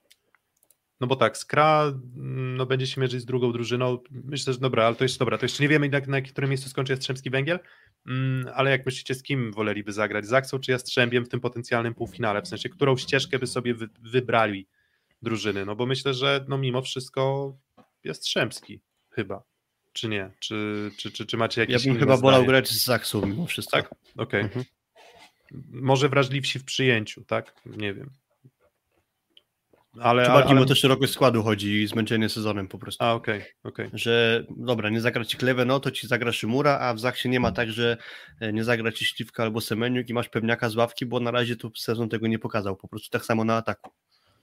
No 0.99 1.07
bo 1.07 1.15
tak, 1.15 1.37
Skra 1.37 1.83
mm, 1.83 2.57
no, 2.57 2.65
będzie 2.65 2.87
się 2.87 3.01
mierzyć 3.01 3.21
z 3.21 3.25
drugą 3.25 3.51
drużyną. 3.51 3.97
Myślę, 4.11 4.53
że 4.53 4.59
dobra, 4.59 4.85
ale 4.85 4.95
to 4.95 5.03
jest 5.03 5.19
dobra. 5.19 5.37
To 5.37 5.45
jeszcze 5.45 5.63
nie 5.63 5.69
wiemy, 5.69 5.89
na, 5.89 5.99
na 6.07 6.21
którym 6.21 6.49
miejscu 6.49 6.69
skończy 6.69 6.93
Jastrzębski 6.93 7.29
Węgiel. 7.29 7.59
Mm, 8.07 8.47
ale 8.55 8.71
jak 8.71 8.85
myślicie, 8.85 9.15
z 9.15 9.23
kim 9.23 9.51
woleliby 9.53 9.91
zagrać? 9.91 10.25
Z 10.25 10.33
Aksą 10.33 10.59
czy 10.59 10.71
Jastrzębiem 10.71 11.25
w 11.25 11.29
tym 11.29 11.39
potencjalnym 11.39 11.93
półfinale? 11.93 12.41
W 12.41 12.47
sensie, 12.47 12.69
którą 12.69 12.97
ścieżkę 12.97 13.39
by 13.39 13.47
sobie 13.47 13.73
wy, 13.73 13.89
wybrali 14.01 14.67
drużyny? 15.21 15.65
No 15.65 15.75
bo 15.75 15.85
myślę, 15.85 16.13
że 16.13 16.45
no 16.47 16.57
mimo 16.57 16.81
wszystko 16.81 17.53
Jastrzębski 18.03 18.81
chyba. 19.09 19.43
Czy 19.97 20.09
nie? 20.09 20.31
Czy, 20.39 20.91
czy, 20.97 21.11
czy, 21.11 21.25
czy 21.25 21.37
macie 21.37 21.61
Ja 21.61 21.67
jakieś 21.67 21.83
bym 21.85 21.91
inne 21.91 21.99
chyba 21.99 22.17
wolał 22.17 22.39
zdanie? 22.39 22.47
grać 22.47 22.69
z 22.69 22.85
Zaksą 22.85 23.25
mimo 23.25 23.45
wszystko. 23.45 23.77
Tak? 23.77 23.89
Okej. 24.17 24.41
Mhm. 24.41 24.65
Może 25.71 26.09
wrażliwsi 26.09 26.59
w 26.59 26.63
przyjęciu, 26.63 27.23
tak? 27.23 27.53
Nie 27.65 27.93
wiem. 27.93 28.09
Ale, 29.99 30.25
Czy 30.25 30.31
bardziej 30.31 30.51
ale... 30.51 30.61
o 30.61 30.65
to 30.65 30.75
szerokość 30.75 31.13
składu 31.13 31.43
chodzi 31.43 31.81
i 31.81 31.87
zmęczenie 31.87 32.29
sezonem 32.29 32.67
po 32.67 32.77
prostu. 32.77 33.03
A, 33.03 33.13
okej, 33.13 33.41
okej. 33.63 33.89
Że 33.93 34.43
dobra, 34.57 34.89
nie 34.89 35.01
zagra 35.01 35.25
ci 35.25 35.37
Kleve, 35.37 35.65
no 35.65 35.79
to 35.79 35.91
ci 35.91 36.07
zagra 36.07 36.31
Szymura, 36.31 36.79
a 36.79 36.93
w 36.93 36.99
Zaksie 36.99 37.29
nie 37.29 37.39
ma 37.39 37.51
tak, 37.51 37.71
że 37.71 37.97
e, 38.39 38.53
nie 38.53 38.63
zagra 38.63 38.91
ci 38.91 39.05
Śliwka 39.05 39.43
albo 39.43 39.61
Semeniuk 39.61 40.09
i 40.09 40.13
masz 40.13 40.29
pewniaka 40.29 40.69
z 40.69 40.75
ławki, 40.75 41.05
bo 41.05 41.19
na 41.19 41.31
razie 41.31 41.55
to 41.55 41.71
sezon 41.77 42.09
tego 42.09 42.27
nie 42.27 42.39
pokazał. 42.39 42.75
Po 42.75 42.87
prostu 42.87 43.09
tak 43.09 43.25
samo 43.25 43.43
na 43.43 43.55
ataku. 43.57 43.91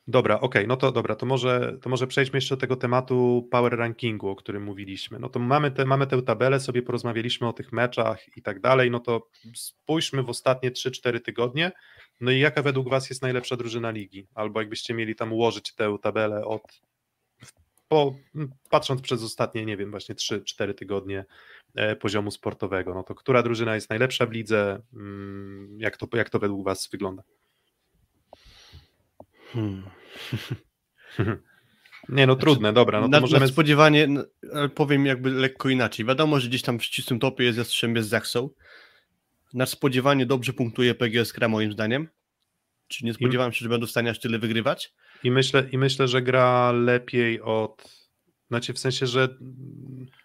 Dobra, 0.07 0.40
okej, 0.40 0.66
no 0.66 0.76
to 0.76 0.92
dobra, 0.92 1.16
to 1.16 1.26
może, 1.26 1.78
to 1.82 1.90
może 1.90 2.07
przejdźmy 2.07 2.36
jeszcze 2.36 2.57
do 2.57 2.61
tego 2.61 2.76
tematu 2.76 3.48
power 3.50 3.78
rankingu, 3.78 4.28
o 4.28 4.36
którym 4.36 4.62
mówiliśmy. 4.62 5.18
No 5.18 5.28
to 5.28 5.38
mamy, 5.38 5.70
te, 5.70 5.84
mamy 5.84 6.07
tę 6.07 6.22
tabelę, 6.22 6.61
sobie 6.61 6.82
porozmawialiśmy 6.82 7.48
o 7.48 7.52
tych 7.52 7.72
meczach 7.72 8.36
i 8.36 8.42
tak 8.42 8.61
dalej, 8.61 8.90
no 8.90 9.00
to 9.00 9.28
spójrzmy 9.55 10.22
w 10.22 10.30
ostatnie 10.30 10.70
3-4 10.70 11.20
tygodnie, 11.20 11.72
no 12.20 12.30
i 12.30 12.38
jaka 12.38 12.62
według 12.62 12.88
Was 12.88 13.11
jest 13.11 13.22
najlepsza 13.22 13.57
drużyna 13.57 13.90
ligi? 13.90 14.26
Albo 14.34 14.61
jakbyście 14.61 14.94
mieli 14.94 15.14
tam 15.14 15.32
ułożyć 15.32 15.74
tę 15.74 15.96
tabelę 16.02 16.44
od, 16.44 16.62
po, 17.88 18.14
patrząc 18.70 19.00
przez 19.00 19.22
ostatnie, 19.22 19.66
nie 19.66 19.76
wiem, 19.76 19.90
właśnie 19.90 20.14
3-4 20.14 20.74
tygodnie 20.74 21.24
e, 21.74 21.96
poziomu 21.96 22.30
sportowego, 22.30 22.94
no 22.94 23.02
to 23.02 23.14
która 23.14 23.42
drużyna 23.42 23.74
jest 23.74 23.90
najlepsza 23.90 24.26
w 24.26 24.32
lidze, 24.32 24.82
mm, 24.94 25.76
jak 25.80 25.96
to, 25.96 26.07
jak 26.16 26.30
to 26.30 26.38
według 26.38 26.64
Was 26.64 26.88
wygląda? 26.92 27.22
Hmm. 29.55 29.82
Nie, 32.09 32.26
no 32.26 32.36
trudne, 32.36 32.72
dobra, 32.72 33.00
no 33.00 33.07
to 33.07 33.11
Nad- 33.11 33.20
możemy... 33.20 33.40
Nadspodziewanie, 33.40 34.05
n- 34.05 34.24
ale 34.55 34.68
powiem 34.68 35.07
jakby 35.07 35.30
lekko 35.30 35.68
inaczej. 35.68 36.07
Wiadomo, 36.07 36.40
że 36.40 36.48
gdzieś 36.48 36.62
tam 36.62 36.78
w 36.78 36.84
ścisłym 36.84 37.20
topie 37.20 37.44
jest 37.44 37.59
Jastrzębie 37.59 38.02
z 38.02 38.09
Zaksą. 38.09 38.50
Nadspodziewanie 39.55 40.26
dobrze 40.26 40.52
punktuje 40.52 40.94
PGS 40.94 41.32
Kra 41.32 41.48
moim 41.48 41.72
zdaniem. 41.72 42.09
Czy 42.88 43.05
nie 43.05 43.14
spodziewałem 43.14 43.52
się, 43.52 43.62
że 43.62 43.68
będą 43.68 43.86
w 43.86 43.90
stanie 43.90 44.11
aż 44.11 44.20
tyle 44.20 44.38
wygrywać? 44.38 44.92
I 45.24 45.30
myślę, 45.30 45.68
I 45.72 45.78
myślę, 45.78 46.09
że 46.09 46.22
gra 46.22 46.72
lepiej 46.72 47.40
od. 47.40 48.05
Znaczy, 48.48 48.72
w 48.72 48.78
sensie, 48.78 49.07
że 49.07 49.28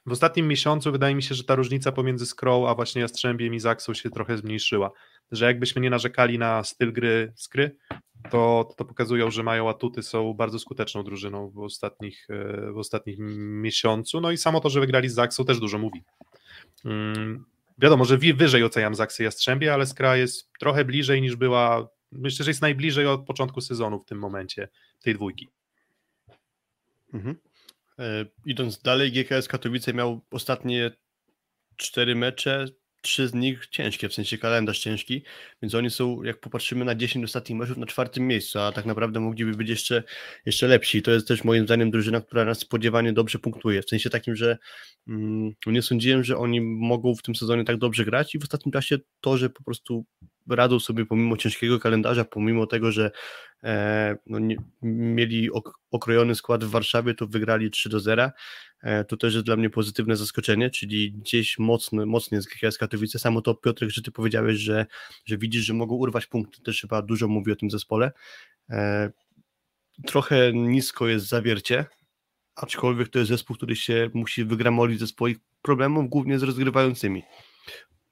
w 0.06 0.12
ostatnim 0.12 0.48
miesiącu 0.48 0.92
wydaje 0.92 1.16
mi 1.16 1.24
się, 1.24 1.36
że 1.36 1.44
ta 1.44 1.56
różnica 1.56 1.92
pomiędzy 1.92 2.26
Scroll 2.26 2.68
a 2.68 2.76
właśnie 2.76 3.02
Jastrzębiem 3.02 3.54
i 3.54 3.60
Zaksą 3.60 3.94
się 3.94 4.10
trochę 4.10 4.38
zmniejszyła. 4.38 4.92
Że 5.32 5.46
jakbyśmy 5.46 5.82
nie 5.82 5.90
narzekali 5.90 6.40
na 6.40 6.64
styl 6.64 6.94
gry 6.94 7.34
Skry, 7.36 7.76
to, 8.30 8.70
to 8.78 8.86
pokazują, 8.86 9.32
że 9.32 9.44
mają 9.44 9.70
atuty, 9.70 10.04
są 10.04 10.34
bardzo 10.34 10.60
skuteczną 10.60 11.04
drużyną 11.04 11.50
w 11.50 11.60
ostatnich, 11.60 12.28
e, 12.30 12.72
w 12.72 12.78
ostatnich 12.78 13.18
miesiącu. 13.38 14.22
No 14.22 14.32
i 14.32 14.38
samo 14.38 14.60
to, 14.60 14.70
że 14.70 14.80
wygrali 14.80 15.10
z 15.10 15.14
Zaksą 15.14 15.46
też 15.46 15.60
dużo 15.60 15.78
mówi. 15.78 16.04
Mm, 16.86 17.46
wiadomo, 17.78 18.06
że 18.06 18.18
wyżej 18.18 18.64
oceniam 18.64 18.96
Zaksę 18.96 19.24
Jastrzębie, 19.24 19.74
ale 19.74 19.86
Skra 19.86 20.18
jest 20.18 20.50
trochę 20.60 20.86
bliżej 20.86 21.22
niż 21.22 21.36
była. 21.36 21.88
Myślę, 22.12 22.46
że 22.46 22.52
jest 22.52 22.62
najbliżej 22.62 23.06
od 23.06 23.26
początku 23.26 23.62
sezonu 23.62 24.00
w 24.00 24.06
tym 24.06 24.20
momencie 24.20 24.68
tej 25.04 25.14
dwójki. 25.14 25.48
Mhm. 27.14 27.36
E, 28.00 28.26
idąc 28.46 28.82
dalej, 28.82 29.12
GKS 29.12 29.48
Katowice 29.48 29.94
miał 29.94 30.22
ostatnie 30.32 30.92
cztery 31.78 32.16
mecze, 32.16 32.66
trzy 33.02 33.28
z 33.28 33.34
nich 33.34 33.68
ciężkie, 33.68 34.10
w 34.10 34.14
sensie 34.14 34.38
kalendarz 34.38 34.80
ciężki, 34.80 35.24
więc 35.62 35.76
oni 35.76 35.90
są, 35.90 36.24
jak 36.24 36.40
popatrzymy 36.40 36.86
na 36.86 36.96
10 36.96 37.26
ostatnich 37.26 37.60
meczów, 37.60 37.78
na 37.78 37.86
czwartym 37.86 38.28
miejscu, 38.28 38.60
a 38.60 38.72
tak 38.72 38.86
naprawdę 38.86 39.20
mogliby 39.20 39.52
być 39.52 39.70
jeszcze, 39.70 40.04
jeszcze 40.46 40.68
lepsi. 40.68 41.02
To 41.02 41.12
jest 41.12 41.28
też 41.28 41.44
moim 41.44 41.66
zdaniem 41.66 41.92
drużyna, 41.92 42.22
która 42.22 42.46
nas 42.46 42.60
spodziewanie 42.60 43.14
dobrze 43.14 43.40
punktuje, 43.40 43.82
w 43.82 43.90
sensie 43.90 44.10
takim, 44.10 44.36
że 44.36 44.58
mm, 45.08 45.52
nie 45.66 45.82
sądziłem, 45.82 46.24
że 46.24 46.38
oni 46.38 46.62
mogą 46.62 47.16
w 47.16 47.22
tym 47.22 47.36
sezonie 47.36 47.64
tak 47.64 47.78
dobrze 47.78 48.06
grać 48.06 48.36
i 48.36 48.40
w 48.40 48.44
ostatnim 48.44 48.72
czasie 48.72 48.98
to, 49.22 49.38
że 49.38 49.50
po 49.50 49.64
prostu 49.64 50.06
radzą 50.50 50.80
sobie 50.80 51.06
pomimo 51.06 51.38
ciężkiego 51.38 51.80
kalendarza, 51.80 52.26
pomimo 52.26 52.68
tego, 52.68 52.92
że 52.92 53.12
e, 53.64 54.16
no 54.26 54.40
nie, 54.40 54.56
mieli 54.82 55.52
ok, 55.52 55.72
okrojony 55.92 56.36
skład 56.36 56.64
w 56.64 56.70
Warszawie, 56.70 57.14
to 57.14 57.28
wygrali 57.28 57.72
3 57.72 57.90
do 57.90 58.00
0. 58.00 58.30
E, 58.82 59.04
to 59.06 59.18
też 59.18 59.34
jest 59.34 59.46
dla 59.46 59.56
mnie 59.56 59.70
pozytywne 59.70 60.16
zaskoczenie, 60.16 60.70
czyli 60.70 61.12
gdzieś 61.12 61.60
mocno, 61.60 62.06
mocnie 62.06 62.42
z 62.42 62.46
GKS 62.46 62.78
Katowice. 62.78 63.20
Samo 63.20 63.42
to 63.42 63.56
Piotrek, 63.56 63.90
że 63.90 64.02
ty 64.02 64.12
powiedziałeś, 64.12 64.58
że, 64.58 64.86
że 65.26 65.38
widzisz, 65.38 65.66
że 65.66 65.74
mogą 65.74 65.96
urwać 65.96 66.26
punkty, 66.26 66.62
też 66.62 66.82
chyba 66.82 67.02
dużo 67.02 67.28
mówi 67.28 67.52
o 67.52 67.56
tym 67.56 67.72
zespole. 67.72 68.12
E, 68.70 69.12
trochę 70.08 70.54
nisko 70.54 71.08
jest 71.08 71.28
zawiercie, 71.28 71.86
aczkolwiek 72.56 73.10
to 73.10 73.20
jest 73.20 73.30
zespół, 73.30 73.56
który 73.56 73.76
się 73.76 74.10
musi 74.14 74.46
wygramolić 74.46 75.00
ze 75.00 75.08
swoich 75.08 75.38
problemów, 75.62 76.10
głównie 76.10 76.40
z 76.40 76.44
rozgrywającymi. 76.44 77.24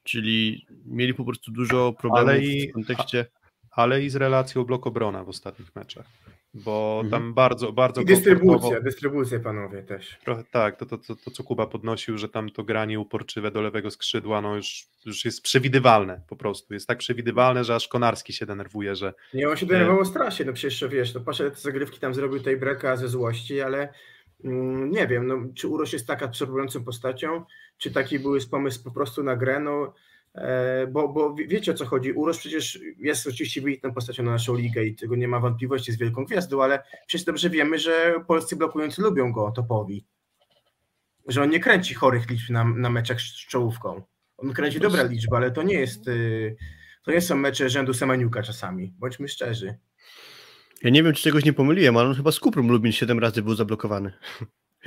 Czyli 0.04 0.66
mieli 0.86 1.14
po 1.14 1.26
prostu 1.26 1.52
dużo 1.52 1.94
problemów 1.94 2.44
i- 2.44 2.70
w 2.70 2.74
kontekście. 2.74 3.26
Ale 3.78 4.04
i 4.04 4.10
z 4.10 4.16
relacją 4.16 4.64
blok 4.64 4.88
obrona 4.88 5.24
w 5.24 5.30
ostatnich 5.30 5.76
meczach. 5.76 6.06
Bo 6.54 7.02
Mhm. 7.04 7.22
tam 7.22 7.34
bardzo, 7.34 7.72
bardzo 7.74 8.02
I 8.02 8.06
dystrybucja, 8.06 8.82
dystrybucja 8.82 9.40
panowie 9.40 9.84
też. 9.84 10.18
Trochę 10.24 10.44
tak, 10.52 10.78
to, 10.78 10.86
to, 10.86 10.98
to, 10.98 11.16
to 11.16 11.32
co 11.32 11.44
Kuba 11.44 11.68
podnosił, 11.68 12.18
że 12.18 12.30
tam 12.30 12.50
to 12.50 12.64
granie 12.64 13.00
uporczywe 13.00 13.52
do 13.52 13.62
lewego 13.62 13.92
skrzydła, 13.92 14.42
no 14.42 14.56
już, 14.56 14.86
już 15.06 15.26
jest 15.26 15.42
przewidywalne 15.42 16.22
po 16.30 16.36
prostu. 16.36 16.74
Jest 16.74 16.88
tak 16.88 16.98
przewidywalne, 16.98 17.64
że 17.64 17.76
aż 17.76 17.88
Konarski 17.88 18.34
się 18.34 18.46
denerwuje, 18.46 18.96
że 18.96 19.14
Nie, 19.34 19.50
on 19.50 19.58
się 19.58 19.66
denerwował 19.66 20.06
strasznie, 20.06 20.46
no 20.46 20.54
przecież 20.54 20.90
wiesz, 20.90 21.14
to 21.14 21.22
poszedł 21.22 21.56
te 21.56 21.62
zagrywki 21.62 22.00
tam 22.00 22.14
zrobił 22.14 22.40
tej 22.40 22.58
breka 22.58 22.98
ze 22.98 23.08
złości, 23.08 23.62
ale 23.62 23.94
mm, 24.44 24.92
nie 24.92 25.08
wiem, 25.08 25.28
no, 25.28 25.38
czy 25.56 25.68
Uroś 25.68 25.94
jest 25.94 26.08
taka 26.08 26.26
absorbującą 26.26 26.84
postacią, 26.84 27.46
czy 27.78 27.92
taki 27.92 28.20
był 28.20 28.36
jest 28.36 28.52
pomysł 28.52 28.84
po 28.84 28.92
prostu 28.92 29.24
na 29.24 29.36
grę, 29.36 29.60
no, 29.60 29.84
e, 29.84 29.94
bo, 30.92 31.08
bo 31.08 31.34
wie- 31.36 31.48
wiecie 31.48 31.72
o 31.72 31.74
co 31.76 31.86
chodzi, 31.86 32.12
Uroś 32.12 32.38
przecież 32.38 32.80
jest 32.98 33.28
oczywiście 33.28 33.62
wybitną 33.62 33.94
postacią 33.94 34.24
na 34.24 34.32
naszą 34.32 34.56
ligę 34.56 34.84
i 34.86 34.96
tego 34.96 35.16
nie 35.16 35.28
ma 35.28 35.40
wątpliwości, 35.40 35.92
jest 35.92 36.00
wielką 36.02 36.26
gwiazdą, 36.26 36.64
ale 36.64 36.84
przecież 37.08 37.26
dobrze 37.26 37.50
wiemy, 37.50 37.80
że 37.80 38.16
polscy 38.28 38.56
blokujący 38.56 39.02
lubią 39.02 39.32
go 39.32 39.52
topowi, 39.52 40.06
że 41.28 41.44
on 41.44 41.50
nie 41.50 41.60
kręci 41.60 41.94
chorych 41.94 42.30
liczb 42.30 42.50
na, 42.50 42.64
na 42.64 42.90
meczach 42.90 43.22
z 43.22 43.48
czołówką, 43.48 44.02
on 44.38 44.54
kręci 44.54 44.80
dobre 44.80 45.08
liczby, 45.08 45.36
ale 45.36 45.52
to 45.52 45.64
nie 45.64 45.80
jest... 45.80 46.08
y, 46.08 46.56
to 47.04 47.12
nie 47.12 47.22
są 47.22 47.36
mecze 47.36 47.70
rzędu 47.70 47.94
Semeniuka 47.94 48.44
czasami, 48.44 48.94
bądźmy 49.00 49.28
szczerzy. 49.28 49.78
Ja 50.84 50.90
nie 50.90 51.04
wiem, 51.04 51.14
czy 51.14 51.24
czegoś 51.24 51.46
nie 51.46 51.54
pomyliłem, 51.54 51.98
ale 51.98 52.10
on 52.10 52.16
chyba 52.16 52.32
z 52.32 52.40
Kuprą 52.40 52.68
Lubin 52.68 52.92
7 52.92 53.20
razy 53.20 53.42
był 53.42 53.56
zablokowany. 53.56 54.14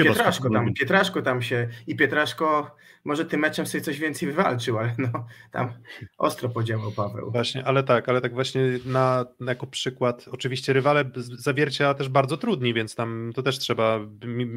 Chyba 0.02 0.14
Pietraszko 0.14 0.50
tam. 0.50 0.74
Pietraszko 0.74 1.22
tam 1.22 1.42
się 1.42 1.68
i 1.86 1.96
Pietraszko 1.96 2.76
może 3.04 3.24
tym 3.24 3.40
meczem 3.40 3.66
sobie 3.66 3.84
coś 3.84 3.98
więcej 3.98 4.28
wywalczył, 4.28 4.78
ale 4.78 4.94
no 4.98 5.26
tam 5.50 5.72
ostro 6.18 6.48
podziałał 6.48 6.92
Paweł. 6.92 7.30
Właśnie, 7.30 7.64
ale 7.64 7.82
tak, 7.82 8.08
ale 8.08 8.20
tak 8.20 8.34
właśnie 8.34 8.62
na, 8.84 9.26
jako 9.40 9.66
przykład, 9.66 10.28
oczywiście 10.30 10.72
rywale 10.72 11.10
zawiercia 11.16 11.94
też 11.94 12.08
bardzo 12.08 12.36
trudni, 12.36 12.74
więc 12.74 12.94
tam 12.94 13.32
to 13.34 13.42
też 13.42 13.58
trzeba 13.58 14.00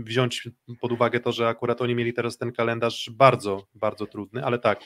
wziąć 0.04 0.50
pod 0.82 0.92
uwagę 0.92 1.20
to, 1.20 1.32
że 1.32 1.48
akurat 1.48 1.82
oni 1.82 1.96
mieli 1.96 2.14
teraz 2.14 2.38
ten 2.38 2.52
kalendarz 2.52 3.10
bardzo, 3.14 3.68
bardzo 3.76 4.06
trudny, 4.06 4.46
ale 4.46 4.60
tak, 4.60 4.80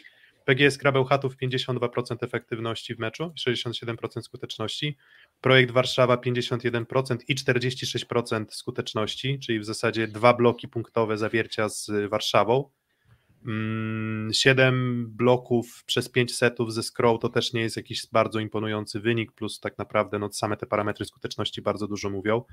PGS 0.47 0.77
Krabełchatów 0.77 1.37
52% 1.37 2.15
efektywności 2.21 2.95
w 2.95 2.99
meczu, 2.99 3.33
67% 3.47 4.21
skuteczności, 4.21 4.97
Projekt 5.41 5.71
Warszawa 5.71 6.15
51% 6.15 7.17
i 7.27 7.35
46% 7.35 8.45
skuteczności, 8.49 9.39
czyli 9.39 9.59
w 9.59 9.65
zasadzie 9.65 10.07
dwa 10.07 10.33
bloki 10.33 10.67
punktowe 10.67 11.17
zawiercia 11.17 11.69
z 11.69 11.91
Warszawą. 12.09 12.69
7 14.31 14.67
mm, 14.67 15.07
bloków 15.15 15.83
przez 15.85 16.09
5 16.09 16.35
setów 16.35 16.73
ze 16.73 16.83
scroll 16.83 17.19
to 17.19 17.29
też 17.29 17.53
nie 17.53 17.61
jest 17.61 17.77
jakiś 17.77 18.07
bardzo 18.11 18.39
imponujący 18.39 18.99
wynik, 18.99 19.31
plus 19.31 19.59
tak 19.59 19.77
naprawdę 19.77 20.19
no, 20.19 20.31
same 20.31 20.57
te 20.57 20.65
parametry 20.65 21.05
skuteczności 21.05 21.61
bardzo 21.61 21.87
dużo 21.87 22.09
mówią. 22.09 22.43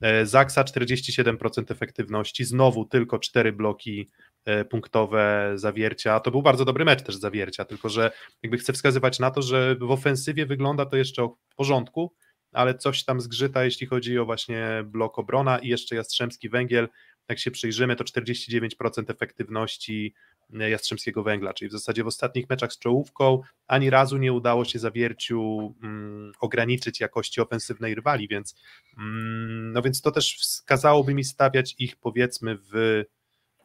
E, 0.00 0.26
Zaksa 0.26 0.64
47% 0.64 1.72
efektywności, 1.72 2.44
znowu 2.44 2.84
tylko 2.84 3.18
4 3.18 3.52
bloki 3.52 4.10
e, 4.44 4.64
punktowe 4.64 5.52
zawiercia. 5.54 6.20
To 6.20 6.30
był 6.30 6.42
bardzo 6.42 6.64
dobry 6.64 6.84
mecz 6.84 7.02
też 7.02 7.16
zawiercia, 7.16 7.64
tylko 7.64 7.88
że 7.88 8.12
jakby 8.42 8.58
chcę 8.58 8.72
wskazywać 8.72 9.18
na 9.18 9.30
to, 9.30 9.42
że 9.42 9.76
w 9.80 9.90
ofensywie 9.90 10.46
wygląda 10.46 10.86
to 10.86 10.96
jeszcze 10.96 11.28
w 11.50 11.54
porządku, 11.56 12.14
ale 12.52 12.74
coś 12.74 13.04
tam 13.04 13.20
zgrzyta, 13.20 13.64
jeśli 13.64 13.86
chodzi 13.86 14.18
o 14.18 14.24
właśnie 14.24 14.84
blok 14.86 15.18
obrona 15.18 15.58
i 15.58 15.68
jeszcze 15.68 15.96
Jastrzębski 15.96 16.48
Węgiel, 16.48 16.88
jak 17.28 17.38
się 17.38 17.50
przyjrzymy, 17.50 17.96
to 17.96 18.04
49% 18.04 18.70
efektywności 19.08 20.14
e, 20.60 20.70
Jastrzębskiego 20.70 21.22
Węgla, 21.22 21.54
czyli 21.54 21.68
w 21.68 21.72
zasadzie 21.72 22.04
w 22.04 22.06
ostatnich 22.06 22.50
meczach 22.50 22.72
z 22.72 22.78
czołówką 22.78 23.40
ani 23.66 23.90
razu 23.90 24.16
nie 24.16 24.32
udało 24.32 24.64
się 24.64 24.78
zawierciu 24.78 25.74
mm, 25.82 26.32
ograniczyć 26.40 27.00
jakości 27.00 27.40
ofensywnej 27.40 27.94
rywali, 27.94 28.28
więc, 28.28 28.56
mm, 28.98 29.72
no 29.72 29.82
więc 29.82 30.00
to 30.00 30.10
też 30.10 30.36
wskazałoby 30.36 31.14
mi 31.14 31.24
stawiać 31.24 31.74
ich 31.78 31.96
powiedzmy 31.96 32.58
w, 32.72 33.04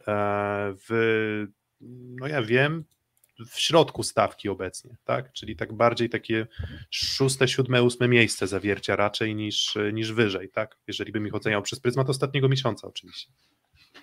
e, 0.07 0.73
w 0.89 1.47
no 2.19 2.27
ja 2.27 2.41
wiem, 2.41 2.83
w 3.45 3.59
środku 3.59 4.03
stawki 4.03 4.49
obecnie, 4.49 4.95
tak? 5.05 5.33
Czyli 5.33 5.55
tak 5.55 5.73
bardziej 5.73 6.09
takie 6.09 6.47
szóste, 6.91 7.47
siódme, 7.47 7.83
ósme 7.83 8.07
miejsce 8.07 8.47
zawiercia 8.47 8.95
raczej 8.95 9.35
niż, 9.35 9.77
niż 9.93 10.11
wyżej, 10.11 10.49
tak? 10.49 10.77
Jeżeli 10.87 11.11
bym 11.11 11.27
ich 11.27 11.35
oceniał 11.35 11.61
przez 11.61 11.79
pryzmat 11.79 12.09
ostatniego 12.09 12.49
miesiąca 12.49 12.87
oczywiście. 12.87 13.31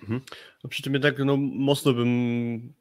Mhm. 0.01 0.21
No 0.63 0.69
przy 0.69 0.83
czym 0.83 0.93
jednak 0.93 1.19
no, 1.19 1.37
mocno 1.37 1.93
bym 1.93 2.73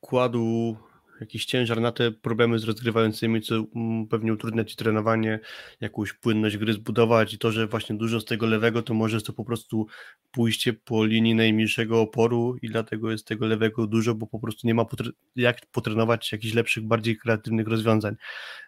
kładł 0.00 0.76
jakiś 1.20 1.44
ciężar 1.44 1.80
na 1.80 1.92
te 1.92 2.12
problemy 2.12 2.58
z 2.58 2.64
rozgrywającymi, 2.64 3.42
co 3.42 3.54
mm, 3.54 4.06
pewnie 4.06 4.32
utrudnia 4.32 4.64
ci 4.64 4.76
trenowanie, 4.76 5.40
jakąś 5.80 6.12
płynność 6.12 6.56
gry 6.56 6.72
zbudować 6.72 7.34
i 7.34 7.38
to, 7.38 7.52
że 7.52 7.66
właśnie 7.66 7.96
dużo 7.96 8.20
z 8.20 8.24
tego 8.24 8.46
lewego 8.46 8.82
to 8.82 8.94
może 8.94 9.16
jest 9.16 9.26
to 9.26 9.32
po 9.32 9.44
prostu 9.44 9.86
pójście 10.30 10.72
po 10.72 11.04
linii 11.04 11.34
najmniejszego 11.34 12.00
oporu 12.00 12.56
i 12.62 12.68
dlatego 12.68 13.10
jest 13.10 13.26
tego 13.26 13.46
lewego 13.46 13.86
dużo, 13.86 14.14
bo 14.14 14.26
po 14.26 14.38
prostu 14.38 14.66
nie 14.66 14.74
ma 14.74 14.84
potre 14.84 15.10
jak 15.36 15.66
potrenować 15.66 16.32
jakichś 16.32 16.54
lepszych, 16.54 16.84
bardziej 16.84 17.16
kreatywnych 17.16 17.68
rozwiązań, 17.68 18.14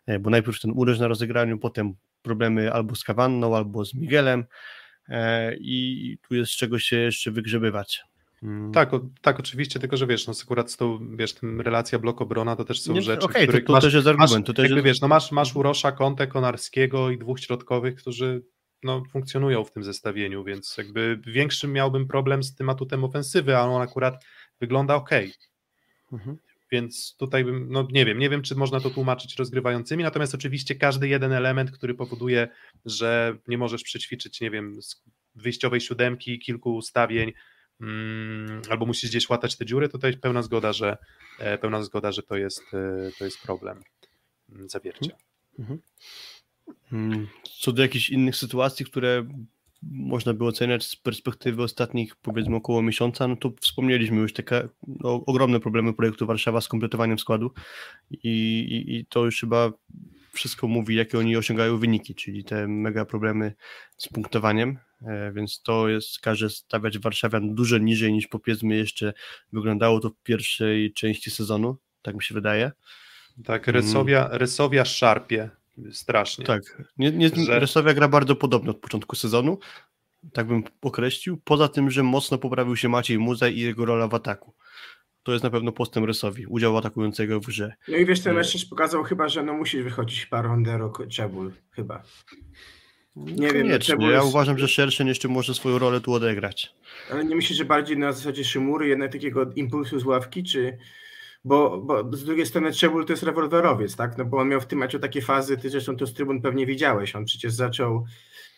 e, 0.06 0.18
bo 0.18 0.30
najpierw 0.30 0.60
ten 0.60 0.70
uderz 0.74 0.98
na 0.98 1.08
rozegraniu, 1.08 1.58
potem 1.58 1.94
problemy 2.22 2.72
albo 2.72 2.94
z 2.94 3.04
Kawanną, 3.04 3.56
albo 3.56 3.84
z 3.84 3.94
Miguelem 3.94 4.44
e, 5.08 5.56
i 5.56 6.18
tu 6.28 6.34
jest 6.34 6.52
z 6.52 6.56
czego 6.56 6.78
się 6.78 6.96
jeszcze 6.96 7.30
wygrzebywać. 7.30 8.11
Mm. 8.42 8.72
Tak, 8.72 8.94
o, 8.94 9.00
tak, 9.20 9.40
oczywiście, 9.40 9.80
tylko 9.80 9.96
że 9.96 10.06
wiesz, 10.06 10.26
no 10.26 10.32
akurat 10.42 10.70
z 10.70 10.76
tą, 10.76 11.16
wiesz, 11.16 11.34
tym 11.34 11.60
relacja 11.60 11.98
blok-obrona 11.98 12.56
to 12.56 12.64
też 12.64 12.80
są 12.80 12.92
nie, 12.92 13.02
rzeczy, 13.02 13.26
okay, 13.26 13.46
to, 13.46 13.52
to 13.52 13.72
masz, 13.72 13.84
też 13.84 13.94
jest 13.94 14.06
argument. 14.06 14.32
Masz, 14.32 14.46
to 14.46 14.52
też 14.52 14.62
jakby, 14.62 14.76
jest... 14.76 14.86
wiesz, 14.86 15.00
no 15.00 15.08
masz, 15.08 15.32
masz 15.32 15.56
Urosza, 15.56 15.92
Kontę, 15.92 16.26
Konarskiego 16.26 17.10
i 17.10 17.18
dwóch 17.18 17.40
środkowych, 17.40 17.94
którzy 17.94 18.42
no, 18.82 19.02
funkcjonują 19.12 19.64
w 19.64 19.72
tym 19.72 19.84
zestawieniu, 19.84 20.44
więc 20.44 20.74
jakby 20.78 21.20
większy 21.26 21.68
miałbym 21.68 22.08
problem 22.08 22.42
z 22.42 22.54
tym 22.54 22.70
atutem 22.70 23.04
ofensywy, 23.04 23.56
a 23.56 23.60
on 23.60 23.82
akurat 23.82 24.24
wygląda 24.60 24.94
ok. 24.94 25.10
Mhm. 26.12 26.36
Więc 26.72 27.16
tutaj 27.18 27.44
bym, 27.44 27.66
no 27.70 27.88
nie 27.92 28.04
wiem, 28.04 28.18
nie 28.18 28.30
wiem, 28.30 28.42
czy 28.42 28.54
można 28.54 28.80
to 28.80 28.90
tłumaczyć 28.90 29.36
rozgrywającymi, 29.36 30.04
natomiast 30.04 30.34
oczywiście 30.34 30.74
każdy 30.74 31.08
jeden 31.08 31.32
element, 31.32 31.70
który 31.70 31.94
powoduje, 31.94 32.48
że 32.84 33.36
nie 33.48 33.58
możesz 33.58 33.82
przećwiczyć, 33.82 34.40
nie 34.40 34.50
wiem, 34.50 34.78
wyjściowej 35.34 35.80
siódemki, 35.80 36.38
kilku 36.38 36.74
ustawień, 36.74 37.32
albo 38.70 38.86
musisz 38.86 39.10
gdzieś 39.10 39.28
łatać 39.28 39.56
te 39.56 39.66
dziury, 39.66 39.88
to 39.88 39.92
tutaj 39.92 40.16
pełna 40.16 40.42
zgoda, 40.42 40.72
że 40.72 40.96
e, 41.38 41.58
pełna 41.58 41.82
zgoda, 41.82 42.12
że 42.12 42.22
to 42.22 42.36
jest, 42.36 42.62
e, 42.74 43.10
to 43.18 43.24
jest 43.24 43.42
problem 43.42 43.82
mm, 44.52 44.68
zawiercia. 44.68 45.16
Mhm. 45.58 45.78
Mm, 46.92 47.26
co 47.60 47.72
do 47.72 47.82
jakichś 47.82 48.10
innych 48.10 48.36
sytuacji, 48.36 48.86
które 48.86 49.26
można 49.82 50.34
by 50.34 50.44
oceniać 50.44 50.86
z 50.86 50.96
perspektywy 50.96 51.62
ostatnich 51.62 52.16
powiedzmy 52.16 52.56
około 52.56 52.82
miesiąca, 52.82 53.28
no 53.28 53.36
to 53.36 53.52
wspomnieliśmy 53.60 54.16
już 54.16 54.32
takie 54.32 54.68
no, 54.86 55.24
ogromne 55.26 55.60
problemy 55.60 55.94
projektu 55.94 56.26
Warszawa 56.26 56.60
z 56.60 56.68
kompletowaniem 56.68 57.18
składu 57.18 57.50
i, 58.10 58.18
i, 58.18 58.96
i 58.96 59.06
to 59.06 59.24
już 59.24 59.40
chyba 59.40 59.72
wszystko 60.32 60.68
mówi, 60.68 60.94
jakie 60.94 61.18
oni 61.18 61.36
osiągają 61.36 61.78
wyniki, 61.78 62.14
czyli 62.14 62.44
te 62.44 62.68
mega 62.68 63.04
problemy 63.04 63.54
z 63.96 64.08
punktowaniem, 64.08 64.78
więc 65.32 65.62
to 65.62 65.88
jest, 65.88 66.20
każe 66.20 66.50
stawiać 66.50 66.98
Warszawian 66.98 67.54
dużo 67.54 67.78
niżej 67.78 68.12
niż 68.12 68.26
powiedzmy 68.26 68.76
jeszcze 68.76 69.12
wyglądało 69.52 70.00
to 70.00 70.10
w 70.10 70.22
pierwszej 70.22 70.92
części 70.92 71.30
sezonu, 71.30 71.76
tak 72.02 72.14
mi 72.14 72.22
się 72.22 72.34
wydaje. 72.34 72.72
Tak, 73.44 73.66
Rysowia, 73.66 74.26
mm. 74.26 74.38
Rysowia 74.38 74.84
szarpie 74.84 75.50
strasznie. 75.92 76.44
Tak, 76.44 76.82
nie, 76.98 77.10
nie, 77.10 77.28
że... 77.28 77.58
Rysowia 77.58 77.94
gra 77.94 78.08
bardzo 78.08 78.36
podobno 78.36 78.70
od 78.70 78.78
początku 78.78 79.16
sezonu, 79.16 79.58
tak 80.32 80.46
bym 80.46 80.64
określił, 80.82 81.40
poza 81.44 81.68
tym, 81.68 81.90
że 81.90 82.02
mocno 82.02 82.38
poprawił 82.38 82.76
się 82.76 82.88
Maciej 82.88 83.18
Muza 83.18 83.48
i 83.48 83.58
jego 83.58 83.84
rola 83.84 84.08
w 84.08 84.14
ataku 84.14 84.54
to 85.22 85.32
jest 85.32 85.44
na 85.44 85.50
pewno 85.50 85.72
postęp 85.72 86.06
rysowi, 86.06 86.46
udział 86.46 86.76
atakującego 86.78 87.40
w 87.40 87.46
grze. 87.46 87.72
No 87.88 87.96
i 87.96 88.06
wiesz, 88.06 88.20
ten 88.20 88.34
mecz 88.34 88.52
też 88.52 88.64
pokazał 88.64 89.02
chyba, 89.02 89.28
że 89.28 89.42
no 89.42 89.52
musi 89.52 89.82
wychodzić 89.82 90.26
Parondero 90.26 90.92
Czebul, 91.08 91.52
chyba. 91.70 92.02
Nie 93.16 93.50
wiem, 93.50 93.68
no, 93.68 94.08
ja 94.10 94.16
jest... 94.16 94.26
uważam, 94.26 94.58
że 94.58 94.68
Szerszyn 94.68 95.06
jeszcze 95.08 95.28
może 95.28 95.54
swoją 95.54 95.78
rolę 95.78 96.00
tu 96.00 96.12
odegrać. 96.12 96.74
Ale 97.10 97.24
nie 97.24 97.36
myślisz, 97.36 97.58
że 97.58 97.64
bardziej 97.64 97.98
na 97.98 98.12
zasadzie 98.12 98.44
Szymury, 98.44 98.88
jednak 98.88 99.12
takiego 99.12 99.52
impulsu 99.56 100.00
z 100.00 100.04
ławki, 100.04 100.42
czy... 100.42 100.78
Bo, 101.44 101.78
bo 101.78 102.16
z 102.16 102.24
drugiej 102.24 102.46
strony 102.46 102.72
Czebul 102.72 103.06
to 103.06 103.12
jest 103.12 103.22
rewolwerowiec, 103.22 103.96
tak? 103.96 104.18
No 104.18 104.24
bo 104.24 104.38
on 104.38 104.48
miał 104.48 104.60
w 104.60 104.66
tym 104.66 104.78
meczu 104.78 104.98
takie 104.98 105.22
fazy, 105.22 105.56
ty 105.56 105.70
zresztą 105.70 105.96
to 105.96 106.06
z 106.06 106.14
trybun 106.14 106.42
pewnie 106.42 106.66
widziałeś, 106.66 107.16
on 107.16 107.24
przecież 107.24 107.52
zaczął 107.52 108.04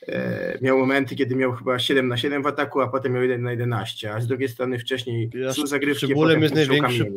E, 0.09 0.59
miał 0.63 0.79
momenty, 0.79 1.17
kiedy 1.17 1.37
miał 1.37 1.53
chyba 1.53 1.79
7 1.79 2.09
na 2.09 2.17
7 2.17 2.43
w 2.43 2.47
ataku, 2.47 2.81
a 2.81 2.89
potem 2.89 3.13
miał 3.13 3.23
1 3.23 3.43
na 3.43 3.51
11, 3.51 4.15
a 4.15 4.21
z 4.21 4.27
drugiej 4.27 4.49
strony 4.49 4.79
wcześniej 4.79 5.31
ja 5.35 5.53
są 5.53 5.67
zagrywki, 5.67 6.07
szczególem 6.07 6.43
jest, 6.43 6.55
największy, 6.55 7.13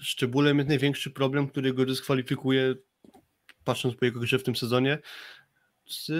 szczególem 0.00 0.56
jest 0.56 0.68
największy 0.68 1.10
problem, 1.10 1.48
który 1.48 1.74
go 1.74 1.86
dyskwalifikuje, 1.86 2.74
patrząc 3.64 3.94
po 3.96 4.04
jego 4.04 4.20
grze 4.20 4.38
w 4.38 4.42
tym 4.42 4.56
sezonie, 4.56 4.98
z 5.90 6.10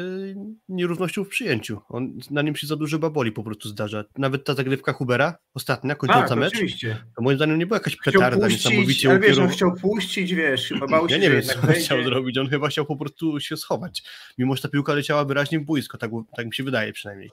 nierównością 0.68 1.24
w 1.24 1.28
przyjęciu. 1.28 1.80
On, 1.88 2.18
na 2.30 2.42
nim 2.42 2.56
się 2.56 2.66
za 2.66 2.76
dużo 2.76 2.98
baboli 2.98 3.32
po 3.32 3.42
prostu 3.42 3.68
zdarza. 3.68 4.04
Nawet 4.18 4.44
ta 4.44 4.54
zagrywka 4.54 4.92
Hubera, 4.92 5.38
ostatnia, 5.54 5.94
kończąca 5.94 6.28
tak, 6.28 6.38
mecz, 6.38 6.54
oczywiście. 6.54 7.04
to 7.16 7.22
moim 7.22 7.36
zdaniem 7.36 7.58
nie 7.58 7.66
była 7.66 7.76
jakaś 7.76 7.96
petarda 7.96 8.46
puścić, 8.46 8.64
niesamowicie 8.64 9.10
ale 9.10 9.20
wiesz, 9.20 9.38
on 9.38 9.48
chciał 9.48 9.74
puścić, 9.74 10.34
wiesz, 10.34 10.68
chyba 10.68 10.86
bał 10.86 11.08
się, 11.08 11.14
Ja 11.14 11.20
nie 11.20 11.30
wiem, 11.30 11.42
co 11.42 11.60
on 11.60 11.72
chciał 11.72 12.04
zrobić, 12.04 12.38
on 12.38 12.48
chyba 12.48 12.68
chciał 12.68 12.86
po 12.86 12.96
prostu 12.96 13.40
się 13.40 13.56
schować, 13.56 14.02
mimo 14.38 14.56
że 14.56 14.62
ta 14.62 14.68
piłka 14.68 14.94
leciała 14.94 15.24
wyraźnie 15.24 15.60
w 15.60 15.64
boisko, 15.64 15.98
tak, 15.98 16.10
tak 16.36 16.46
mi 16.46 16.54
się 16.54 16.64
wydaje 16.64 16.92
przynajmniej. 16.92 17.30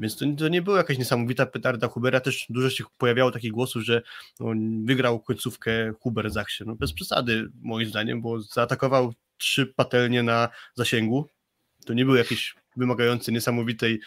Więc 0.00 0.16
to, 0.16 0.26
to, 0.38 0.48
nie 0.48 0.62
była 0.62 0.76
jakaś 0.76 0.98
niesamowita 0.98 1.46
petarda 1.46 1.88
Hubera, 1.88 2.20
też 2.20 2.46
dużo 2.48 2.70
się 2.70 2.84
pojawiało 2.98 3.30
takich 3.30 3.52
głosów, 3.52 3.82
że 3.82 4.02
on 4.38 4.84
wygrał 4.84 5.20
końcówkę 5.20 5.92
Huber 6.00 6.30
Zachsie. 6.30 6.64
No 6.66 6.74
bez 6.74 6.92
przesady 6.92 7.50
moim 7.62 7.88
zdaniem, 7.88 8.20
bo 8.20 8.40
zaatakował 8.40 9.12
trzy 9.36 9.66
patelnie 9.66 10.22
na 10.22 10.48
zasięgu, 10.74 11.28
to 11.86 11.94
nie 11.94 12.04
były 12.04 12.18
jakieś 12.18 12.54
wymagające 12.76 13.32
niesamowitej 13.32 14.00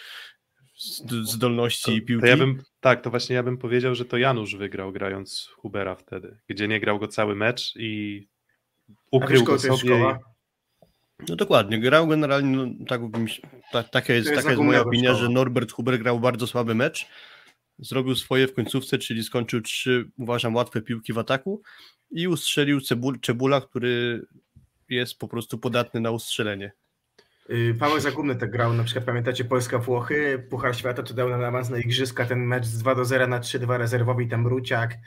zdolności 1.23 2.01
to, 2.01 2.07
piłki. 2.07 2.21
To 2.21 2.27
ja 2.27 2.37
bym, 2.37 2.63
tak, 2.79 3.01
to 3.01 3.09
właśnie 3.09 3.35
ja 3.35 3.43
bym 3.43 3.57
powiedział, 3.57 3.95
że 3.95 4.05
to 4.05 4.17
Janusz 4.17 4.55
wygrał 4.55 4.91
grając 4.91 5.49
Hubera 5.55 5.95
wtedy, 5.95 6.37
gdzie 6.47 6.67
nie 6.67 6.79
grał 6.79 6.99
go 6.99 7.07
cały 7.07 7.35
mecz 7.35 7.73
i 7.75 8.23
ukrył 9.11 9.43
go 9.43 9.59
sobie. 9.59 10.17
No 11.29 11.35
dokładnie, 11.35 11.79
grał 11.79 12.07
generalnie, 12.07 12.57
no, 12.57 12.85
tak, 12.87 13.01
ta, 13.71 13.83
taka 13.83 14.13
jest, 14.13 14.29
jest 14.29 14.41
taka 14.41 14.51
jest 14.51 14.63
moja 14.63 14.81
opinia, 14.81 15.13
że 15.13 15.29
Norbert 15.29 15.71
Huber 15.71 15.99
grał 15.99 16.19
bardzo 16.19 16.47
słaby 16.47 16.75
mecz, 16.75 17.05
zrobił 17.79 18.15
swoje 18.15 18.47
w 18.47 18.53
końcówce, 18.53 18.97
czyli 18.97 19.23
skończył 19.23 19.61
trzy, 19.61 20.11
uważam, 20.17 20.55
łatwe 20.55 20.81
piłki 20.81 21.13
w 21.13 21.17
ataku 21.17 21.61
i 22.11 22.27
ustrzelił 22.27 22.81
Cebul, 22.81 23.19
Cebula, 23.19 23.61
który 23.61 24.25
jest 24.89 25.19
po 25.19 25.27
prostu 25.27 25.57
podatny 25.57 25.99
na 26.01 26.11
ustrzelenie. 26.11 26.71
Y, 27.49 27.75
Paweł 27.79 27.99
Zagumny 27.99 28.35
tak 28.35 28.51
grał, 28.51 28.73
na 28.73 28.83
przykład 28.83 29.05
pamiętacie 29.05 29.45
Polska-Włochy, 29.45 30.47
Puchar 30.49 30.75
Świata 30.75 31.03
to 31.03 31.13
dał 31.13 31.29
nam 31.29 31.43
awans 31.43 31.69
na 31.69 31.77
Igrzyska, 31.77 32.25
ten 32.25 32.39
mecz 32.39 32.65
z 32.65 32.77
2 32.77 32.95
do 32.95 33.05
0 33.05 33.27
na 33.27 33.39
3-2 33.39 33.77
rezerwowy 33.77 34.23
i 34.23 34.27
tam 34.27 34.47
Ruciak, 34.47 34.97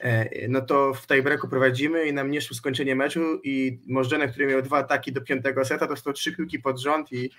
e, 0.00 0.48
no 0.48 0.60
to 0.60 0.94
w 0.94 1.06
tiebreaku 1.06 1.48
prowadzimy 1.48 2.06
i 2.06 2.12
nam 2.12 2.30
nie 2.30 2.40
szło 2.40 2.56
skończenie 2.56 2.94
meczu 2.96 3.40
i 3.44 3.80
Możdżene, 3.86 4.28
który 4.28 4.46
miał 4.46 4.62
dwa 4.62 4.78
ataki 4.78 5.12
do 5.12 5.20
piątego 5.20 5.64
seta, 5.64 5.86
dostał 5.86 6.12
trzy 6.12 6.36
piłki 6.36 6.58
pod 6.58 6.80
rząd 6.80 7.12
i 7.12 7.30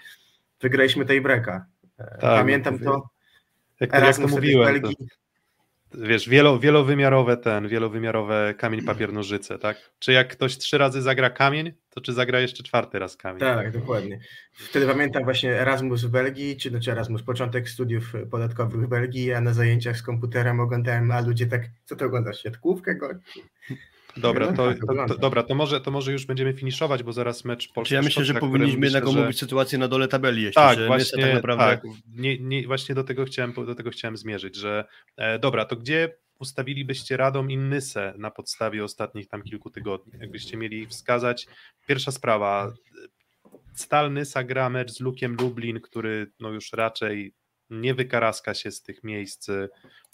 wygraliśmy 0.62 1.06
tiebreaka. 1.06 1.66
E, 2.00 2.04
tak, 2.04 2.20
Pamiętam 2.22 2.80
to. 2.80 3.10
Jak, 3.80 3.94
jak 3.94 4.18
to 4.18 4.28
mówiłem. 4.28 4.82
To, 4.82 4.90
wiesz, 5.94 6.30
wielo, 6.30 6.60
wielowymiarowe 6.60 7.38
ten, 7.38 7.68
wielowymiarowe 7.68 8.54
kamień, 8.58 8.82
papier, 8.82 9.14
nożyce, 9.14 9.60
tak? 9.60 9.78
Czy 10.00 10.12
jak 10.12 10.28
ktoś 10.28 10.58
trzy 10.58 10.78
razy 10.78 11.02
zagra 11.02 11.30
kamień, 11.30 11.74
to 11.90 12.02
czy 12.02 12.14
zagra 12.14 12.40
jeszcze 12.40 12.64
czwarty 12.64 13.00
raz 13.00 13.18
kamień? 13.18 13.40
Tak, 13.40 13.72
dokładnie. 13.72 14.20
Wtedy 14.54 14.88
pamiętam 14.88 15.24
właśnie 15.24 15.62
Erasmus 15.62 16.04
w 16.04 16.10
Belgii, 16.10 16.58
czy 16.58 16.70
znaczy 16.70 16.92
Erasmus, 16.92 17.24
początek 17.24 17.70
studiów 17.70 18.14
podatkowych 18.32 18.86
w 18.86 18.90
Belgii, 18.90 19.26
ja 19.26 19.42
na 19.42 19.54
zajęciach 19.54 19.98
z 19.98 20.02
komputerem 20.02 20.60
oglądałem, 20.60 21.12
a 21.12 21.22
ludzie 21.22 21.48
tak, 21.48 21.62
co 21.86 21.96
to 21.96 22.06
oglądasz, 22.06 22.40
świadkówkę 22.40 22.96
go? 22.96 23.10
Dobra, 24.22 24.54
to, 24.54 24.68
tak, 24.68 24.80
to, 24.80 25.08
to, 25.08 25.18
dobra, 25.18 25.44
to 25.44 25.56
może, 25.56 25.82
to 25.82 25.92
może 25.92 26.12
już 26.12 26.26
będziemy 26.26 26.54
finiszować, 26.54 27.04
bo 27.04 27.14
zaraz 27.14 27.46
mecz 27.46 27.74
Polska. 27.74 27.90
Czy 27.90 27.96
ja 27.96 28.02
myślę, 28.02 28.26
że 28.26 28.34
powinniśmy 28.34 28.86
jednak 28.86 29.04
myślę, 29.04 29.14
że- 29.14 29.20
omówić 29.20 29.40
sytuację 29.40 29.78
na 29.78 29.88
dole 29.88 30.08
tabeli, 30.08 30.42
jeśli 30.42 30.56
Tak, 30.56 30.80
że 30.80 30.88
właśnie, 30.88 31.24
tak 31.24 31.34
naprawdę 31.34 31.64
tak. 31.66 31.82
Nie, 32.16 32.40
nie, 32.40 32.68
właśnie 32.68 32.96
do 32.96 33.04
tego 33.04 33.26
chciałem, 33.26 33.54
do 33.54 33.76
tego 33.76 33.90
chciałem 33.90 34.18
zmierzyć, 34.18 34.56
że 34.56 34.86
e, 35.18 35.40
dobra, 35.40 35.66
to 35.66 35.76
gdzie 35.76 36.16
ustawilibyście 36.40 37.18
Radom 37.18 37.52
i 37.52 37.58
Nysę 37.58 38.14
na 38.18 38.32
podstawie 38.32 38.84
ostatnich 38.84 39.28
tam 39.28 39.44
kilku 39.44 39.70
tygodni? 39.70 40.14
Jakbyście 40.20 40.58
mieli 40.58 40.88
wskazać, 40.88 41.48
pierwsza 41.88 42.12
sprawa, 42.12 42.74
Stal 43.74 44.14
Nysa 44.14 44.44
gra 44.44 44.70
mecz 44.70 44.92
z 44.92 45.00
Lukiem 45.00 45.36
Lublin, 45.36 45.82
który 45.82 46.32
no 46.40 46.50
już 46.50 46.74
raczej 46.74 47.34
nie 47.70 47.94
wykaraska 47.94 48.54
się 48.54 48.72
z 48.72 48.82
tych 48.82 49.04
miejsc 49.04 49.50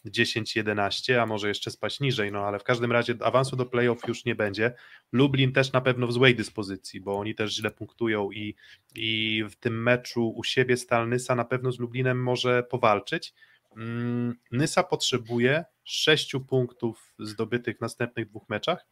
10-11, 0.06 1.14
a 1.14 1.26
może 1.26 1.48
jeszcze 1.48 1.72
spaść 1.72 1.99
niżej, 1.99 2.32
no 2.32 2.40
ale 2.40 2.60
w 2.60 2.64
każdym 2.64 2.91
razie 2.91 3.15
awansu 3.22 3.56
do 3.56 3.65
playoff 3.65 4.07
już 4.07 4.26
nie 4.26 4.36
będzie. 4.36 4.73
Lublin 5.11 5.52
też 5.52 5.72
na 5.72 5.82
pewno 5.82 6.07
w 6.07 6.14
złej 6.14 6.36
dyspozycji, 6.36 7.02
bo 7.02 7.18
oni 7.18 7.36
też 7.36 7.56
źle 7.56 7.72
punktują 7.72 8.32
i, 8.32 8.56
i 8.95 9.44
w 9.49 9.56
tym 9.56 9.84
meczu 9.84 10.30
u 10.30 10.44
siebie 10.44 10.77
Stal 10.77 11.10
Nysa 11.10 11.36
na 11.36 11.45
pewno 11.45 11.72
z 11.72 11.80
Lublinem 11.80 12.23
może 12.23 12.64
powalczyć. 12.64 13.34
Mm, 13.77 14.36
Nysa 14.52 14.84
potrzebuje 14.84 15.65
6 15.84 16.36
punktów 16.48 17.14
zdobytych 17.19 17.77
w 17.77 17.82
następnych 17.82 18.30
dwóch 18.30 18.49
meczach, 18.49 18.86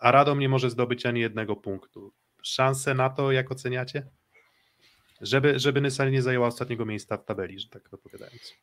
a 0.00 0.10
Radom 0.10 0.38
nie 0.38 0.48
może 0.48 0.70
zdobyć 0.70 1.06
ani 1.06 1.20
jednego 1.20 1.56
punktu. 1.56 2.12
Szanse 2.42 2.94
na 2.94 3.10
to, 3.10 3.32
jak 3.32 3.52
oceniacie? 3.52 4.06
Żeby, 5.20 5.58
żeby 5.58 5.80
Nysa 5.80 6.08
nie 6.08 6.22
zajęła 6.22 6.46
ostatniego 6.46 6.86
miejsca 6.86 7.16
w 7.16 7.24
tabeli, 7.24 7.60
że 7.60 7.68
tak 7.68 7.94
odpowiadając. 7.94 8.54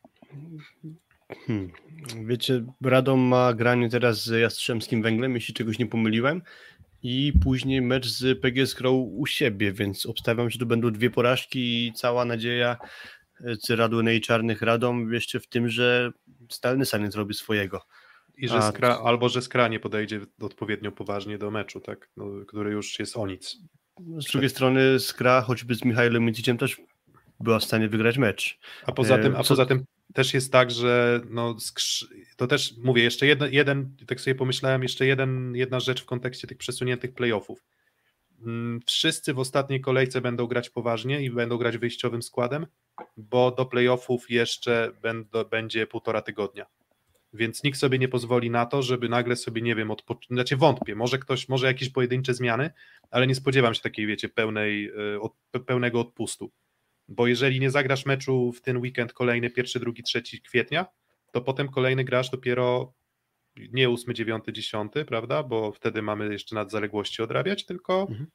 Hmm. 1.46 1.70
Wiecie, 2.26 2.64
Radom 2.82 3.20
ma 3.20 3.54
granie 3.54 3.90
teraz 3.90 4.24
z 4.24 4.40
Jastrzębskim 4.40 5.02
Węglem, 5.02 5.34
jeśli 5.34 5.54
czegoś 5.54 5.78
nie 5.78 5.86
pomyliłem, 5.86 6.42
i 7.02 7.32
później 7.42 7.82
mecz 7.82 8.06
z 8.06 8.40
PGS 8.40 8.74
Crow 8.74 8.94
u 9.12 9.26
siebie, 9.26 9.72
więc 9.72 10.06
obstawiam, 10.06 10.50
że 10.50 10.58
to 10.58 10.66
będą 10.66 10.90
dwie 10.90 11.10
porażki 11.10 11.86
i 11.86 11.92
cała 11.92 12.24
nadzieja 12.24 12.76
e, 13.44 13.56
Cyradły 13.56 14.14
i 14.14 14.20
Czarnych 14.20 14.62
Radom 14.62 15.12
jeszcze 15.12 15.40
w 15.40 15.46
tym, 15.46 15.68
że 15.68 16.12
Stalny 16.48 16.86
San 16.86 17.02
nie 17.04 17.10
zrobi 17.10 17.34
swojego. 17.34 17.82
I 18.36 18.48
że 18.48 18.56
A, 18.56 18.72
skra, 18.72 18.98
albo 19.04 19.28
że 19.28 19.42
Skra 19.42 19.68
nie 19.68 19.80
podejdzie 19.80 20.20
odpowiednio 20.40 20.92
poważnie 20.92 21.38
do 21.38 21.50
meczu, 21.50 21.80
tak, 21.80 22.08
no, 22.16 22.26
który 22.46 22.70
już 22.70 22.98
jest 22.98 23.16
o 23.16 23.26
nic. 23.26 23.56
Z 24.18 24.32
drugiej 24.32 24.50
strony 24.50 25.00
Skra, 25.00 25.40
choćby 25.40 25.74
z 25.74 25.84
Michałem 25.84 26.24
Miciciem 26.24 26.58
też 26.58 26.80
była 27.40 27.58
w 27.58 27.64
stanie 27.64 27.88
wygrać 27.88 28.18
mecz. 28.18 28.58
A 28.86 28.92
poza 28.92 29.16
E, 29.16 29.22
tym, 29.22 29.36
a 29.36 29.42
co- 29.42 29.48
poza 29.48 29.66
tym 29.66 29.84
też 30.14 30.34
jest 30.34 30.52
tak, 30.52 30.70
że 30.70 31.20
no, 31.30 31.56
to 32.36 32.46
też 32.46 32.74
mówię, 32.76 33.02
jeszcze 33.02 33.26
jeden, 33.26 33.52
jeden, 33.52 33.96
tak 34.06 34.20
sobie 34.20 34.34
pomyślałem, 34.34 34.82
jeszcze 34.82 35.06
jeden, 35.06 35.54
jedna 35.56 35.80
rzecz 35.80 36.02
w 36.02 36.06
kontekście 36.06 36.46
tych 36.46 36.58
przesuniętych 36.58 37.14
playoffów. 37.14 37.64
Mm, 38.42 38.80
Wszyscy 38.86 39.34
w 39.34 39.38
ostatniej 39.38 39.80
kolejce 39.80 40.20
będą 40.20 40.46
grać 40.46 40.70
poważnie 40.70 41.22
i 41.22 41.30
będą 41.30 41.56
grać 41.56 41.78
wyjściowym 41.78 42.22
składem, 42.22 42.66
bo 43.16 43.50
do 43.50 43.66
playoffów 43.66 44.30
jeszcze 44.30 44.92
będą, 45.02 45.44
będzie 45.44 45.86
półtora 45.86 46.22
tygodnia. 46.22 46.66
Więc 47.32 47.62
nikt 47.62 47.78
sobie 47.78 47.98
nie 47.98 48.08
pozwoli 48.08 48.50
na 48.50 48.66
to, 48.66 48.82
żeby 48.82 49.08
nagle 49.08 49.36
sobie, 49.36 49.62
nie 49.62 49.74
wiem, 49.74 49.92
znaczy 50.30 50.56
wątpię, 50.56 50.94
może 50.94 51.18
ktoś, 51.18 51.48
może 51.48 51.66
jakieś 51.66 51.88
pojedyncze 51.88 52.34
zmiany, 52.34 52.70
ale 53.10 53.26
nie 53.26 53.34
spodziewam 53.34 53.74
się 53.74 53.80
takiej, 53.80 54.06
wiecie, 54.06 54.28
pełnej, 54.28 54.90
y, 55.14 55.20
od, 55.20 55.32
pełnego 55.66 56.00
odpustu. 56.00 56.50
Bo 57.08 57.26
jeżeli 57.26 57.60
nie 57.60 57.70
zagrasz 57.70 58.06
meczu 58.06 58.52
w 58.52 58.60
ten 58.60 58.76
weekend 58.76 59.12
kolejny, 59.12 59.50
pierwszy, 59.50 59.80
drugi, 59.80 60.02
trzeci 60.02 60.42
kwietnia, 60.42 60.86
to 61.32 61.40
potem 61.40 61.68
kolejny 61.68 62.04
grasz 62.04 62.30
dopiero 62.30 62.94
nie 63.56 63.90
8, 63.90 64.14
9, 64.14 64.44
10, 64.52 64.92
prawda? 65.06 65.42
Bo 65.42 65.72
wtedy 65.72 66.02
mamy 66.02 66.32
jeszcze 66.32 66.54
nad 66.54 66.70
zaległości 66.70 67.22
odrabiać, 67.22 67.64
tylko 67.66 68.06
Mhm. 68.10 68.26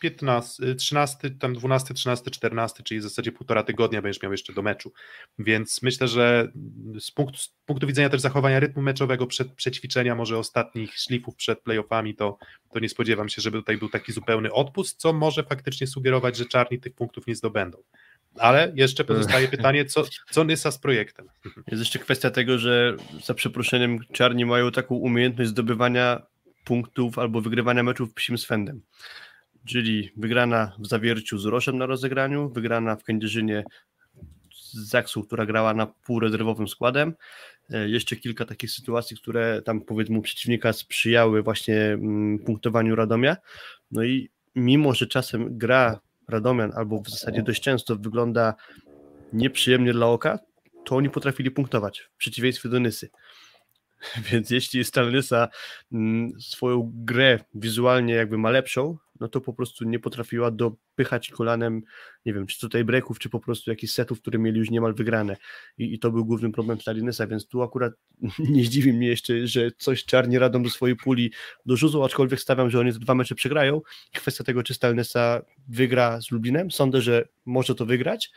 15, 0.00 0.74
13, 0.74 1.30
tam 1.30 1.54
12, 1.54 1.94
13, 1.94 2.30
14, 2.30 2.82
czyli 2.82 3.00
w 3.00 3.02
zasadzie 3.02 3.32
półtora 3.32 3.62
tygodnia 3.62 4.02
będziesz 4.02 4.22
miał 4.22 4.32
jeszcze 4.32 4.52
do 4.52 4.62
meczu. 4.62 4.92
Więc 5.38 5.82
myślę, 5.82 6.08
że 6.08 6.52
z 7.00 7.10
punktu, 7.10 7.38
z 7.38 7.54
punktu 7.66 7.86
widzenia 7.86 8.08
też 8.08 8.20
zachowania 8.20 8.60
rytmu 8.60 8.82
meczowego 8.82 9.26
przed 9.26 9.52
przećwiczenia, 9.52 10.14
może 10.14 10.38
ostatnich 10.38 10.98
szlifów 10.98 11.36
przed 11.36 11.62
playoffami, 11.62 12.14
to, 12.14 12.38
to 12.72 12.80
nie 12.80 12.88
spodziewam 12.88 13.28
się, 13.28 13.42
żeby 13.42 13.58
tutaj 13.58 13.76
był 13.76 13.88
taki 13.88 14.12
zupełny 14.12 14.52
odpust, 14.52 15.00
co 15.00 15.12
może 15.12 15.42
faktycznie 15.42 15.86
sugerować, 15.86 16.36
że 16.36 16.46
czarni 16.46 16.80
tych 16.80 16.94
punktów 16.94 17.26
nie 17.26 17.34
zdobędą. 17.34 17.78
Ale 18.38 18.72
jeszcze 18.74 19.04
pozostaje 19.14 19.48
pytanie, 19.48 19.84
co, 19.84 20.04
co 20.30 20.44
Nysa 20.44 20.70
z 20.70 20.78
projektem? 20.78 21.28
Jest 21.44 21.80
jeszcze 21.80 21.98
kwestia 21.98 22.30
tego, 22.30 22.58
że 22.58 22.96
za 23.24 23.34
przeproszeniem 23.34 23.98
czarni 24.12 24.44
mają 24.44 24.70
taką 24.70 24.94
umiejęttlich 24.94 25.48
zdobywania 25.48 26.22
punktów 26.64 27.18
albo 27.18 27.40
wygrywania 27.40 27.82
meczów 27.82 28.14
psim 28.14 28.38
swędem. 28.38 28.80
Czyli 29.66 30.10
wygrana 30.16 30.72
w 30.78 30.86
Zawierciu 30.86 31.38
z 31.38 31.44
Roszem 31.44 31.78
na 31.78 31.86
rozegraniu, 31.86 32.48
wygrana 32.50 32.96
w 32.96 33.04
Kędzierzynie 33.04 33.64
z 34.54 34.88
Zaksą, 34.88 35.22
która 35.22 35.46
grała 35.46 35.74
na 35.74 35.86
półrezerwowym 35.86 36.68
składem. 36.68 37.14
E, 37.70 37.88
Jeszcze 37.88 38.16
kilka 38.16 38.44
takich 38.44 38.70
sytuacji, 38.70 39.16
które 39.16 39.62
tam 39.62 39.80
powiedzmy 39.80 40.22
przeciwnika 40.22 40.72
sprzyjały 40.72 41.42
właśnie 41.42 41.80
mm, 41.80 42.38
punktowaniu 42.38 42.94
Radomia. 42.94 43.36
No 43.90 44.04
i 44.04 44.30
mimo, 44.54 44.94
że 44.94 45.06
czasem 45.06 45.58
gra 45.58 46.00
Radomian 46.28 46.72
albo 46.76 47.00
w 47.00 47.10
zasadzie 47.10 47.42
dość 47.42 47.62
często 47.62 47.96
wygląda 47.96 48.54
nieprzyjemnie 49.32 49.92
dla 49.92 50.06
oka, 50.06 50.38
to 50.84 50.96
oni 50.96 51.10
potrafili 51.10 51.50
punktować, 51.50 52.00
w 52.00 52.16
przeciwieństwie 52.16 52.68
do 52.68 52.80
Nysy. 52.80 53.10
Więc 54.32 54.50
jeśli 54.50 54.84
Stalnysa 54.84 55.48
mm, 55.92 56.32
swoją 56.40 56.92
grę 56.94 57.38
wizualnie 57.54 58.14
jakby 58.14 58.38
ma 58.38 58.50
lepszą, 58.50 58.98
no 59.20 59.28
to 59.28 59.40
po 59.40 59.52
prostu 59.52 59.84
nie 59.84 59.98
potrafiła 59.98 60.50
dopychać 60.50 61.30
kolanem, 61.30 61.82
nie 62.26 62.34
wiem, 62.34 62.46
czy 62.46 62.60
tutaj 62.60 62.84
breaków, 62.84 63.18
czy 63.18 63.28
po 63.28 63.40
prostu 63.40 63.70
jakichś 63.70 63.92
setów, 63.92 64.20
które 64.20 64.38
mieli 64.38 64.58
już 64.58 64.70
niemal 64.70 64.94
wygrane. 64.94 65.36
I, 65.78 65.94
i 65.94 65.98
to 65.98 66.10
był 66.10 66.24
główny 66.24 66.52
problem 66.52 66.80
Stalnysa, 66.80 67.26
więc 67.26 67.46
tu 67.46 67.62
akurat 67.62 67.92
nie 68.38 68.64
zdziwi 68.64 68.92
mnie 68.92 69.08
jeszcze, 69.08 69.46
że 69.46 69.70
coś 69.78 70.04
czarni 70.04 70.38
radą 70.38 70.62
do 70.62 70.70
swojej 70.70 70.96
puli 70.96 71.32
dorzucą, 71.66 72.04
aczkolwiek 72.04 72.40
stawiam, 72.40 72.70
że 72.70 72.80
oni 72.80 72.92
te 72.92 72.98
dwa 72.98 73.14
mecze 73.14 73.34
przegrają. 73.34 73.80
Kwestia 74.14 74.44
tego, 74.44 74.62
czy 74.62 74.74
Stalnysa 74.74 75.42
wygra 75.68 76.20
z 76.20 76.30
Lublinem, 76.30 76.70
sądzę, 76.70 77.00
że 77.00 77.28
może 77.44 77.74
to 77.74 77.86
wygrać, 77.86 78.30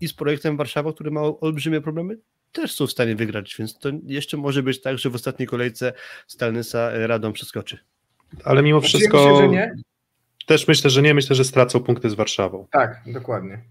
i 0.00 0.08
z 0.08 0.12
projektem 0.12 0.56
Warszawa, 0.56 0.92
który 0.92 1.10
ma 1.10 1.20
olbrzymie 1.20 1.80
problemy, 1.80 2.16
też 2.54 2.72
są 2.72 2.86
w 2.86 2.90
stanie 2.90 3.16
wygrać, 3.16 3.56
więc 3.58 3.78
to 3.78 3.88
jeszcze 4.06 4.36
może 4.36 4.62
być 4.62 4.80
tak, 4.80 4.98
że 4.98 5.10
w 5.10 5.14
ostatniej 5.14 5.46
kolejce 5.48 5.92
Stalnysa 6.26 6.78
e, 6.78 7.06
Radom 7.06 7.32
przeskoczy. 7.32 7.78
Ale 8.44 8.62
mimo 8.62 8.80
Znaczy, 8.80 8.88
wszystko 8.98 9.16
myślę, 9.24 9.36
że 9.36 9.48
nie. 9.48 9.74
też 10.46 10.68
myślę, 10.68 10.90
że 10.90 11.02
nie. 11.02 11.14
Myślę, 11.14 11.36
że 11.36 11.44
stracą 11.44 11.80
punkty 11.80 12.10
z 12.10 12.14
Warszawą. 12.14 12.66
Tak, 12.70 13.00
dokładnie. 13.06 13.62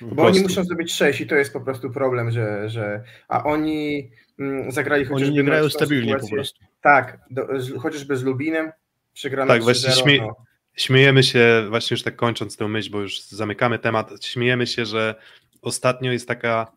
Po 0.00 0.06
Bo 0.14 0.22
oni 0.22 0.40
muszą 0.40 0.64
zdobyć 0.64 0.92
6 0.92 1.20
i 1.20 1.26
to 1.26 1.34
jest 1.34 1.52
po 1.52 1.60
prostu 1.60 1.90
problem, 1.90 2.30
że, 2.30 2.68
że 2.68 3.02
a 3.28 3.44
oni 3.44 4.10
mm, 4.38 4.72
zagrali 4.72 5.02
Oni 5.02 5.12
chociażby 5.12 5.34
nie 5.34 5.44
grają 5.44 5.68
stabilnie 5.68 6.14
po 6.14 6.20
sytuację- 6.20 6.34
prostu. 6.34 6.64
Tak, 6.80 7.18
do, 7.30 7.60
z, 7.60 7.76
chociażby 7.82 8.16
z 8.16 8.22
Lubinem 8.22 8.72
przegrano 9.12 9.48
Tak, 9.52 9.62
właśnie 9.62 9.90
3-0, 9.90 10.02
śmie- 10.02 10.20
no. 10.20 10.36
Śmiejemy 10.74 11.22
się, 11.22 11.66
właśnie 11.68 11.94
już 11.94 12.02
tak 12.02 12.16
kończąc 12.16 12.56
tę 12.56 12.68
myśl, 12.68 12.90
bo 12.90 13.00
już 13.00 13.20
zamykamy 13.22 13.78
temat, 13.78 14.10
śmiejemy 14.24 14.66
się, 14.66 14.86
że 14.86 15.14
ostatnio 15.62 16.12
jest 16.12 16.28
taka 16.28 16.72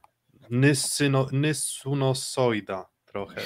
nysyno, 0.49 1.27
nysunosoida 1.31 2.85
trochę, 3.05 3.41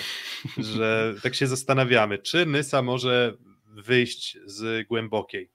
że 0.58 1.14
tak 1.24 1.36
się 1.36 1.48
zastanawiamy, 1.48 2.18
czy 2.18 2.46
Nysa 2.46 2.82
może 2.82 3.38
wyjść 3.68 4.38
z 4.46 4.88
głębokiej. 4.88 5.52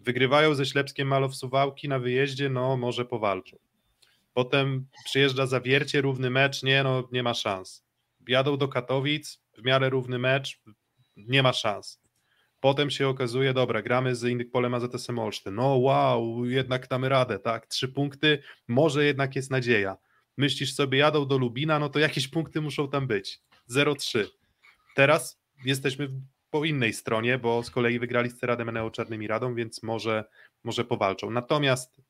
Wygrywają 0.00 0.54
ze 0.54 0.66
Ślepskiem 0.66 1.08
Malow 1.08 1.36
Suwałki 1.36 1.88
na 1.88 1.98
wyjeździe, 1.98 2.48
no 2.48 2.76
może 2.76 3.04
powalczą. 3.04 3.58
Potem 4.32 4.86
przyjeżdża 5.04 5.46
Zawiercie, 5.46 6.00
równy 6.00 6.30
mecz, 6.30 6.62
nie, 6.62 6.82
no 6.82 7.08
nie 7.12 7.22
ma 7.22 7.34
szans. 7.34 7.84
Jadą 8.28 8.56
do 8.56 8.68
Katowic, 8.68 9.42
w 9.58 9.64
miarę 9.64 9.90
równy 9.90 10.18
mecz, 10.18 10.60
nie 11.16 11.42
ma 11.42 11.52
szans. 11.52 12.00
Potem 12.60 12.90
się 12.90 13.08
okazuje, 13.08 13.54
dobra, 13.54 13.82
gramy 13.82 14.16
z 14.16 14.24
innych 14.24 14.50
polem 14.50 14.74
AZS 14.74 15.10
Olsztyn. 15.10 15.54
No 15.54 15.76
wow, 15.76 16.44
jednak 16.44 16.88
damy 16.88 17.08
radę, 17.08 17.38
tak? 17.38 17.66
Trzy 17.66 17.88
punkty, 17.88 18.42
może 18.68 19.04
jednak 19.04 19.36
jest 19.36 19.50
nadzieja. 19.50 19.96
Myślisz 20.36 20.74
sobie, 20.74 20.98
jadą 20.98 21.26
do 21.26 21.38
Lubina, 21.38 21.78
no 21.78 21.88
to 21.88 21.98
jakieś 21.98 22.28
punkty 22.28 22.60
muszą 22.60 22.88
tam 22.88 23.06
być. 23.06 23.40
0-3. 23.70 24.26
Teraz 24.96 25.40
jesteśmy 25.64 26.08
po 26.50 26.64
innej 26.64 26.92
stronie, 26.92 27.38
bo 27.38 27.62
z 27.62 27.70
kolei 27.70 27.98
wygrali 27.98 28.30
z 28.30 28.36
Ceradem 28.36 28.68
Eneo 28.68 28.90
Czarnymi 28.90 29.26
Radą, 29.26 29.54
więc 29.54 29.82
może, 29.82 30.24
może 30.64 30.84
powalczą. 30.84 31.30
Natomiast, 31.30 32.00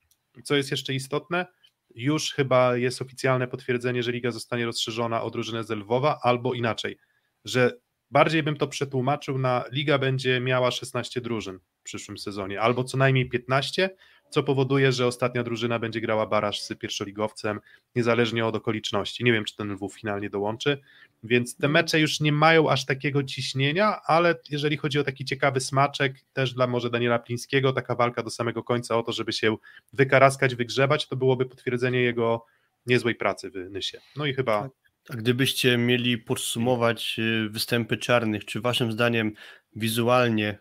co 0.45 0.57
jest 0.57 0.71
jeszcze 0.71 0.95
istotne, 0.95 1.47
już 1.95 2.33
chyba 2.33 2.77
jest 2.77 3.03
oficjalne 3.03 3.49
potwierdzenie, 3.49 4.03
że 4.03 4.13
liga 4.13 4.31
zostanie 4.31 4.67
rozszerzona 4.67 5.23
o 5.23 5.31
drużynę 5.31 5.65
z 5.65 5.71
Lwowa, 5.71 6.19
albo 6.23 6.55
inaczej, 6.55 6.99
że 7.45 7.81
bardziej 8.11 8.43
bym 8.43 8.57
to 8.57 8.67
przetłumaczył 8.69 9.39
na 9.39 9.65
liga 9.73 9.99
będzie 9.99 10.41
miała 10.41 10.71
16 10.71 11.21
drużyn 11.21 11.59
w 11.81 11.83
przyszłym 11.83 12.19
sezonie, 12.19 12.61
albo 12.61 12.85
co 12.85 12.97
najmniej 12.97 13.29
15, 13.29 13.91
co 14.31 14.43
powoduje, 14.43 14.93
że 14.93 15.07
ostatnia 15.07 15.43
drużyna 15.43 15.79
będzie 15.79 16.01
grała 16.01 16.27
baraż 16.27 16.61
z 16.61 16.75
pierwszoligowcem, 16.79 17.61
niezależnie 17.95 18.47
od 18.47 18.55
okoliczności. 18.55 19.25
Nie 19.25 19.33
wiem, 19.33 19.45
czy 19.45 19.57
ten 19.57 19.73
Lwów 19.73 19.95
finalnie 19.95 20.31
dołączy, 20.31 20.79
więc 21.23 21.57
te 21.57 21.69
mecze 21.69 22.01
już 22.01 22.21
nie 22.21 22.33
mają 22.33 22.71
aż 22.71 22.87
takiego 22.87 23.23
ciśnienia, 23.25 24.01
ale 24.07 24.35
jeżeli 24.51 24.77
chodzi 24.77 24.99
o 24.99 25.05
taki 25.05 25.25
ciekawy 25.25 25.61
smaczek, 25.61 26.15
też 26.33 26.55
dla 26.55 26.67
może 26.67 26.91
Daniela 26.91 27.19
Plińskiego, 27.19 27.73
taka 27.73 27.95
walka 27.95 28.23
do 28.23 28.31
samego 28.31 28.63
końca 28.63 28.99
o 28.99 29.03
to, 29.03 29.13
żeby 29.13 29.33
się 29.33 29.57
wykaraskać, 29.93 30.55
wygrzebać, 30.55 31.09
to 31.09 31.17
byłoby 31.17 31.47
potwierdzenie 31.47 32.01
jego 32.01 32.47
niezłej 32.87 33.15
pracy 33.15 33.51
w 33.51 33.71
Nysie. 33.71 34.01
No 34.17 34.27
i 34.27 34.35
chyba... 34.35 34.71
A 35.09 35.17
gdybyście 35.17 35.79
mieli 35.79 36.19
podsumować 36.19 37.17
y, 37.19 37.49
występy 37.49 37.97
czarnych, 37.97 38.45
czy 38.45 38.61
waszym 38.61 38.93
zdaniem 38.93 39.33
wizualnie 39.77 40.59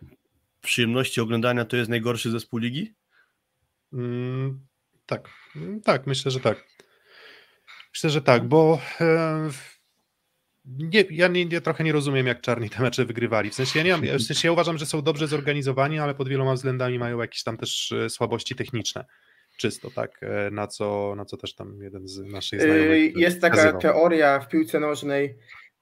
przyjemności 0.60 1.20
oglądania 1.20 1.64
to 1.64 1.76
jest 1.76 1.90
najgorszy 1.90 2.30
zespół 2.30 2.58
ligi? 2.58 2.94
Mm, 3.92 4.66
tak, 5.06 5.28
mm, 5.56 5.80
tak, 5.80 6.06
myślę, 6.06 6.30
że 6.30 6.40
tak. 6.40 6.64
Myślę, 7.94 8.10
że 8.10 8.22
tak, 8.22 8.48
bo 8.48 8.80
e, 9.00 9.50
nie, 10.64 11.04
ja 11.10 11.28
nie, 11.28 11.46
nie, 11.46 11.60
trochę 11.60 11.84
nie 11.84 11.92
rozumiem, 11.92 12.26
jak 12.26 12.40
czarni 12.40 12.70
te 12.70 12.82
mecze 12.82 13.04
wygrywali. 13.04 13.50
W 13.50 13.54
sensie 13.54 13.78
ja, 13.78 13.84
nie 13.84 13.90
mam, 13.90 14.18
w 14.18 14.22
sensie 14.22 14.48
ja 14.48 14.52
uważam, 14.52 14.78
że 14.78 14.86
są 14.86 15.02
dobrze 15.02 15.26
zorganizowani, 15.26 15.98
ale 15.98 16.14
pod 16.14 16.28
wieloma 16.28 16.54
względami 16.54 16.98
mają 16.98 17.20
jakieś 17.20 17.42
tam 17.42 17.56
też 17.56 17.92
e, 17.92 18.10
słabości 18.10 18.54
techniczne. 18.54 19.04
Czysto, 19.56 19.90
tak, 19.90 20.20
e, 20.22 20.50
na 20.50 20.66
co, 20.66 21.14
na 21.16 21.24
co 21.24 21.36
też 21.36 21.54
tam 21.54 21.82
jeden 21.82 22.08
z 22.08 22.18
naszych 22.18 22.60
znajomych 22.60 23.16
Jest 23.16 23.40
taka 23.40 23.56
wskazywał. 23.56 23.80
teoria 23.80 24.40
w 24.40 24.48
piłce 24.48 24.80
nożnej 24.80 25.38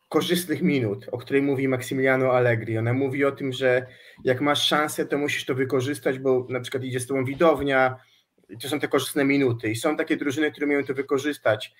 korzystnych 0.09 0.63
minut, 0.63 1.07
o 1.13 1.19
której 1.19 1.43
mówi 1.43 1.69
Maximiliano 1.69 2.33
Allegri. 2.33 2.79
Ona 2.79 2.93
mówi 2.93 3.25
o 3.25 3.33
tym, 3.33 3.53
że 3.53 3.87
jak 4.25 4.41
masz 4.41 4.67
szansę, 4.67 5.07
to 5.07 5.19
musisz 5.19 5.45
to 5.45 5.55
wykorzystać, 5.55 6.19
bo 6.19 6.47
na 6.49 6.61
przykład 6.61 6.85
idzie 6.85 7.01
z 7.01 7.07
tobą 7.07 7.25
widownia, 7.25 7.97
to 8.63 8.69
są 8.69 8.81
te 8.81 8.89
korzystne 8.89 9.25
minuty 9.25 9.71
i 9.71 9.77
są 9.77 9.97
takie 9.97 10.17
drużyny, 10.17 10.53
które 10.53 10.67
mają 10.67 10.85
to 10.85 10.95
wykorzystać. 10.95 11.75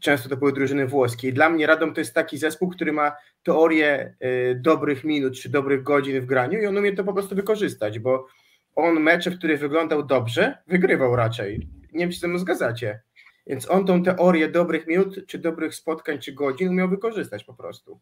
Często 0.00 0.28
to 0.28 0.36
były 0.36 0.52
drużyny 0.52 0.86
włoskie. 0.86 1.28
I 1.28 1.32
dla 1.32 1.50
mnie 1.50 1.66
Radom 1.66 1.94
to 1.94 2.00
jest 2.00 2.14
taki 2.14 2.38
zespół, 2.38 2.70
który 2.70 2.92
ma 2.92 3.12
teorię 3.42 4.14
y, 4.24 4.54
dobrych 4.60 5.04
minut 5.04 5.34
czy 5.34 5.48
dobrych 5.48 5.82
godzin 5.82 6.20
w 6.20 6.26
graniu 6.26 6.58
i 6.58 6.66
on 6.66 6.78
umie 6.78 6.92
to 6.92 7.04
po 7.04 7.12
prostu 7.12 7.34
wykorzystać, 7.34 7.98
bo 7.98 8.26
on 8.76 9.00
mecze, 9.00 9.30
w 9.30 9.38
których 9.38 9.60
wyglądał 9.60 10.02
dobrze, 10.02 10.58
wygrywał 10.66 11.16
raczej. 11.16 11.68
Nie 11.92 12.00
wiem, 12.00 12.10
czy 12.10 12.18
ze 12.18 12.28
mną 12.28 12.38
zgadzacie. 12.38 13.00
Więc 13.46 13.70
on 13.70 13.86
tą 13.86 14.02
teorię 14.02 14.48
dobrych 14.48 14.86
minut, 14.86 15.26
czy 15.26 15.38
dobrych 15.38 15.74
spotkań, 15.74 16.18
czy 16.18 16.32
godzin 16.32 16.68
umiał 16.68 16.88
wykorzystać 16.88 17.44
po 17.44 17.54
prostu. 17.54 18.00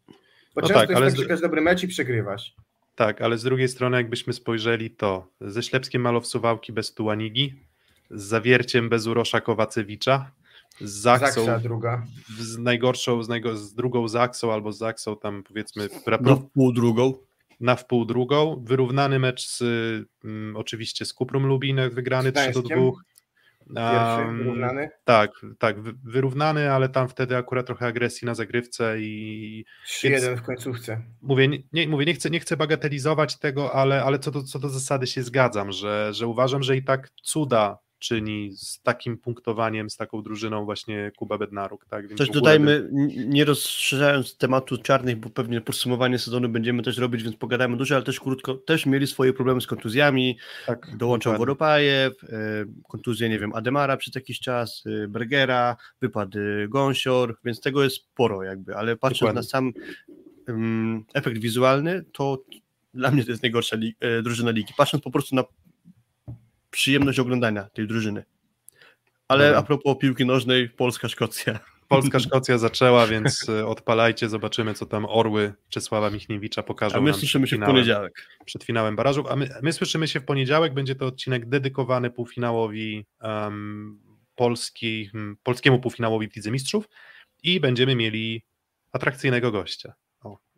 Bo 0.55 0.61
no 0.61 0.67
często 0.67 0.79
tak, 0.79 0.89
jest 0.89 1.01
ale 1.01 1.11
tak, 1.11 1.19
że 1.19 1.25
grasz 1.25 1.41
dobry 1.41 1.61
mecz 1.61 1.83
i 1.83 1.87
przegrywasz. 1.87 2.55
Tak, 2.95 3.21
ale 3.21 3.37
z 3.37 3.43
drugiej 3.43 3.67
strony 3.67 3.97
jakbyśmy 3.97 4.33
spojrzeli 4.33 4.91
to 4.91 5.27
ze 5.41 5.63
Ślepskiem 5.63 6.01
Malow 6.01 6.27
Suwałki 6.27 6.73
bez 6.73 6.93
Tułanigi, 6.93 7.53
z 8.11 8.23
Zawierciem 8.23 8.89
bez 8.89 9.07
Urosza 9.07 9.41
Kowacewicza, 9.41 10.31
z 10.81 10.91
Zaksą, 10.91 11.45
z 12.39 12.57
najgorszą, 12.57 13.23
z, 13.23 13.29
najgo, 13.29 13.57
z 13.57 13.73
drugą 13.73 14.07
Zaksą 14.07 14.53
albo 14.53 14.71
z 14.71 14.77
Zaksą 14.77 15.17
tam 15.17 15.43
powiedzmy... 15.43 15.89
Na 16.21 16.35
wpół 16.35 16.73
drugą. 16.73 17.13
Na 17.59 17.75
wpół 17.75 18.05
drugą, 18.05 18.63
wyrównany 18.65 19.19
mecz 19.19 19.47
z 19.47 19.61
mm, 20.23 20.55
oczywiście 20.55 21.05
z 21.05 21.13
Kuprum 21.13 21.45
Lubin, 21.45 21.79
wygrany 21.89 22.31
3 22.31 22.51
do 22.51 22.61
2, 22.61 22.75
Pierwszy, 23.75 24.37
wyrównany? 24.37 24.89
Tak, 25.03 25.31
tak, 25.59 25.81
wyrównany, 26.03 26.71
ale 26.71 26.89
tam 26.89 27.09
wtedy 27.09 27.37
akurat 27.37 27.65
trochę 27.65 27.85
agresji 27.85 28.25
na 28.25 28.35
zagrywce 28.35 28.95
i... 28.99 29.65
3-1 29.87 30.35
w 30.35 30.41
końcówce. 30.41 31.01
Mówię, 31.21 31.49
nie, 31.73 31.87
mówię 31.87 32.05
nie, 32.05 32.13
chcę, 32.13 32.29
nie 32.29 32.39
chcę 32.39 32.57
bagatelizować 32.57 33.39
tego, 33.39 33.75
ale, 33.75 34.03
ale 34.03 34.19
co, 34.19 34.31
do, 34.31 34.43
co 34.43 34.59
do 34.59 34.69
zasady 34.69 35.07
się 35.07 35.23
zgadzam, 35.23 35.71
że, 35.71 36.13
że 36.13 36.27
uważam, 36.27 36.63
że 36.63 36.77
i 36.77 36.83
tak 36.83 37.09
cuda 37.23 37.77
czyni 37.99 38.51
z 38.51 38.81
takim 38.81 39.17
punktowaniem, 39.17 39.89
z 39.89 39.97
taką 39.97 40.21
drużyną 40.21 40.65
właśnie 40.65 41.11
Kuba 41.17 41.37
Bednaruk. 41.37 41.85
Tak? 41.85 42.07
Więc 42.07 42.17
też 42.17 42.29
dodajmy, 42.29 42.89
nie 43.25 43.45
rozszerzając 43.45 44.37
tematu 44.37 44.77
czarnych, 44.77 45.17
bo 45.17 45.29
pewnie 45.29 45.61
podsumowanie 45.61 46.19
sezonu 46.19 46.49
będziemy 46.49 46.83
też 46.83 46.97
robić, 46.97 47.23
więc 47.23 47.35
pogadamy 47.35 47.77
dużo, 47.77 47.95
ale 47.95 48.03
też 48.03 48.19
krótko, 48.19 48.53
też 48.55 48.85
mieli 48.85 49.07
swoje 49.07 49.33
problemy 49.33 49.61
z 49.61 49.67
kontuzjami, 49.67 50.37
tak, 50.65 50.97
dołączał 50.97 51.37
Woropajew, 51.37 52.23
e, 52.23 52.27
kontuzję, 52.87 53.29
nie 53.29 53.39
wiem, 53.39 53.53
Ademara 53.53 53.97
przez 53.97 54.15
jakiś 54.15 54.39
czas, 54.39 54.83
e, 55.03 55.07
Bergera, 55.07 55.75
wypadł 56.01 56.39
Gąsior, 56.69 57.37
więc 57.43 57.61
tego 57.61 57.83
jest 57.83 57.95
sporo 57.95 58.43
jakby, 58.43 58.75
ale 58.75 58.97
patrząc 58.97 59.19
dokładnie. 59.19 59.39
na 59.39 59.43
sam 59.43 59.73
um, 60.47 61.05
efekt 61.13 61.37
wizualny, 61.37 62.05
to 62.11 62.43
dla 62.93 63.11
mnie 63.11 63.23
to 63.23 63.31
jest 63.31 63.43
najgorsza 63.43 63.75
li 63.75 63.95
drużyna 64.23 64.51
ligi. 64.51 64.73
Patrząc 64.77 65.03
po 65.03 65.11
prostu 65.11 65.35
na 65.35 65.43
przyjemność 66.71 67.19
oglądania 67.19 67.63
tej 67.63 67.87
drużyny. 67.87 68.23
Ale 69.27 69.57
a 69.57 69.63
propos 69.63 69.97
piłki 69.97 70.25
nożnej, 70.25 70.69
Polska-Szkocja. 70.69 71.59
Polska-Szkocja 71.87 72.57
zaczęła, 72.67 73.07
więc 73.07 73.49
e, 73.49 73.67
odpalajcie, 73.67 74.29
zobaczymy, 74.29 74.73
co 74.73 74.85
tam 74.85 75.05
orły 75.05 75.53
Czesława 75.69 76.09
Michniewicza 76.09 76.63
pokażą. 76.63 76.97
A 76.97 77.01
my 77.01 77.13
słyszymy 77.13 77.47
się 77.47 77.57
w 77.57 77.59
poniedziałek. 77.59 78.27
Przed 78.45 78.63
finałem 78.63 78.95
barażu, 78.95 79.25
a 79.29 79.35
my, 79.35 79.49
my, 79.61 79.73
słyszymy 79.73 80.07
się 80.07 80.19
w 80.19 80.25
poniedziałek. 80.25 80.73
Będzie 80.73 80.95
to 80.95 81.05
odcinek 81.05 81.49
dedykowany 81.49 82.09
półfinałowi 82.09 83.05
um, 83.21 83.99
Polski, 84.35 85.09
hmm, 85.11 85.37
polskiemu 85.43 85.79
półfinałowi 85.79 86.29
w 86.29 86.35
Lidze 86.35 86.51
Mistrzów 86.51 86.85
i 87.43 87.59
będziemy 87.59 87.95
mieli 87.95 88.43
atrakcyjnego 88.91 89.51
gościa. 89.51 89.93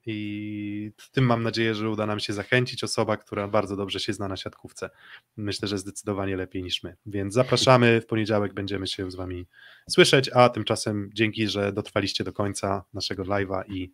I 0.05 0.91
w 0.97 1.09
tym 1.09 1.25
mam 1.25 1.43
nadzieję, 1.43 1.75
że 1.75 1.89
uda 1.89 2.05
nam 2.05 2.19
się 2.19 2.33
zachęcić 2.33 2.83
osoba, 2.83 3.17
która 3.17 3.47
bardzo 3.47 3.75
dobrze 3.75 3.99
się 3.99 4.13
zna 4.13 4.27
na 4.27 4.37
siatkówce. 4.37 4.89
Myślę, 5.37 5.67
że 5.67 5.77
zdecydowanie 5.77 6.35
lepiej 6.35 6.63
niż 6.63 6.83
my. 6.83 6.95
Więc 7.05 7.33
zapraszamy, 7.33 8.01
w 8.01 8.05
poniedziałek 8.05 8.53
będziemy 8.53 8.87
się 8.87 9.11
z 9.11 9.15
Wami 9.15 9.47
słyszeć, 9.89 10.29
a 10.33 10.49
tymczasem 10.49 11.09
dzięki, 11.13 11.47
że 11.47 11.73
dotrwaliście 11.73 12.23
do 12.23 12.33
końca 12.33 12.83
naszego 12.93 13.23
live'a 13.23 13.63
i 13.67 13.91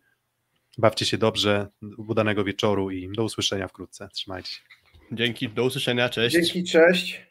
bawcie 0.78 1.06
się 1.06 1.18
dobrze, 1.18 1.68
udanego 1.96 2.44
wieczoru 2.44 2.90
i 2.90 3.12
do 3.16 3.24
usłyszenia 3.24 3.68
wkrótce. 3.68 4.08
Trzymajcie 4.12 4.50
się. 4.50 4.60
Dzięki, 5.12 5.48
do 5.48 5.64
usłyszenia, 5.64 6.08
cześć. 6.08 6.36
Dzięki, 6.36 6.64
cześć. 6.64 7.27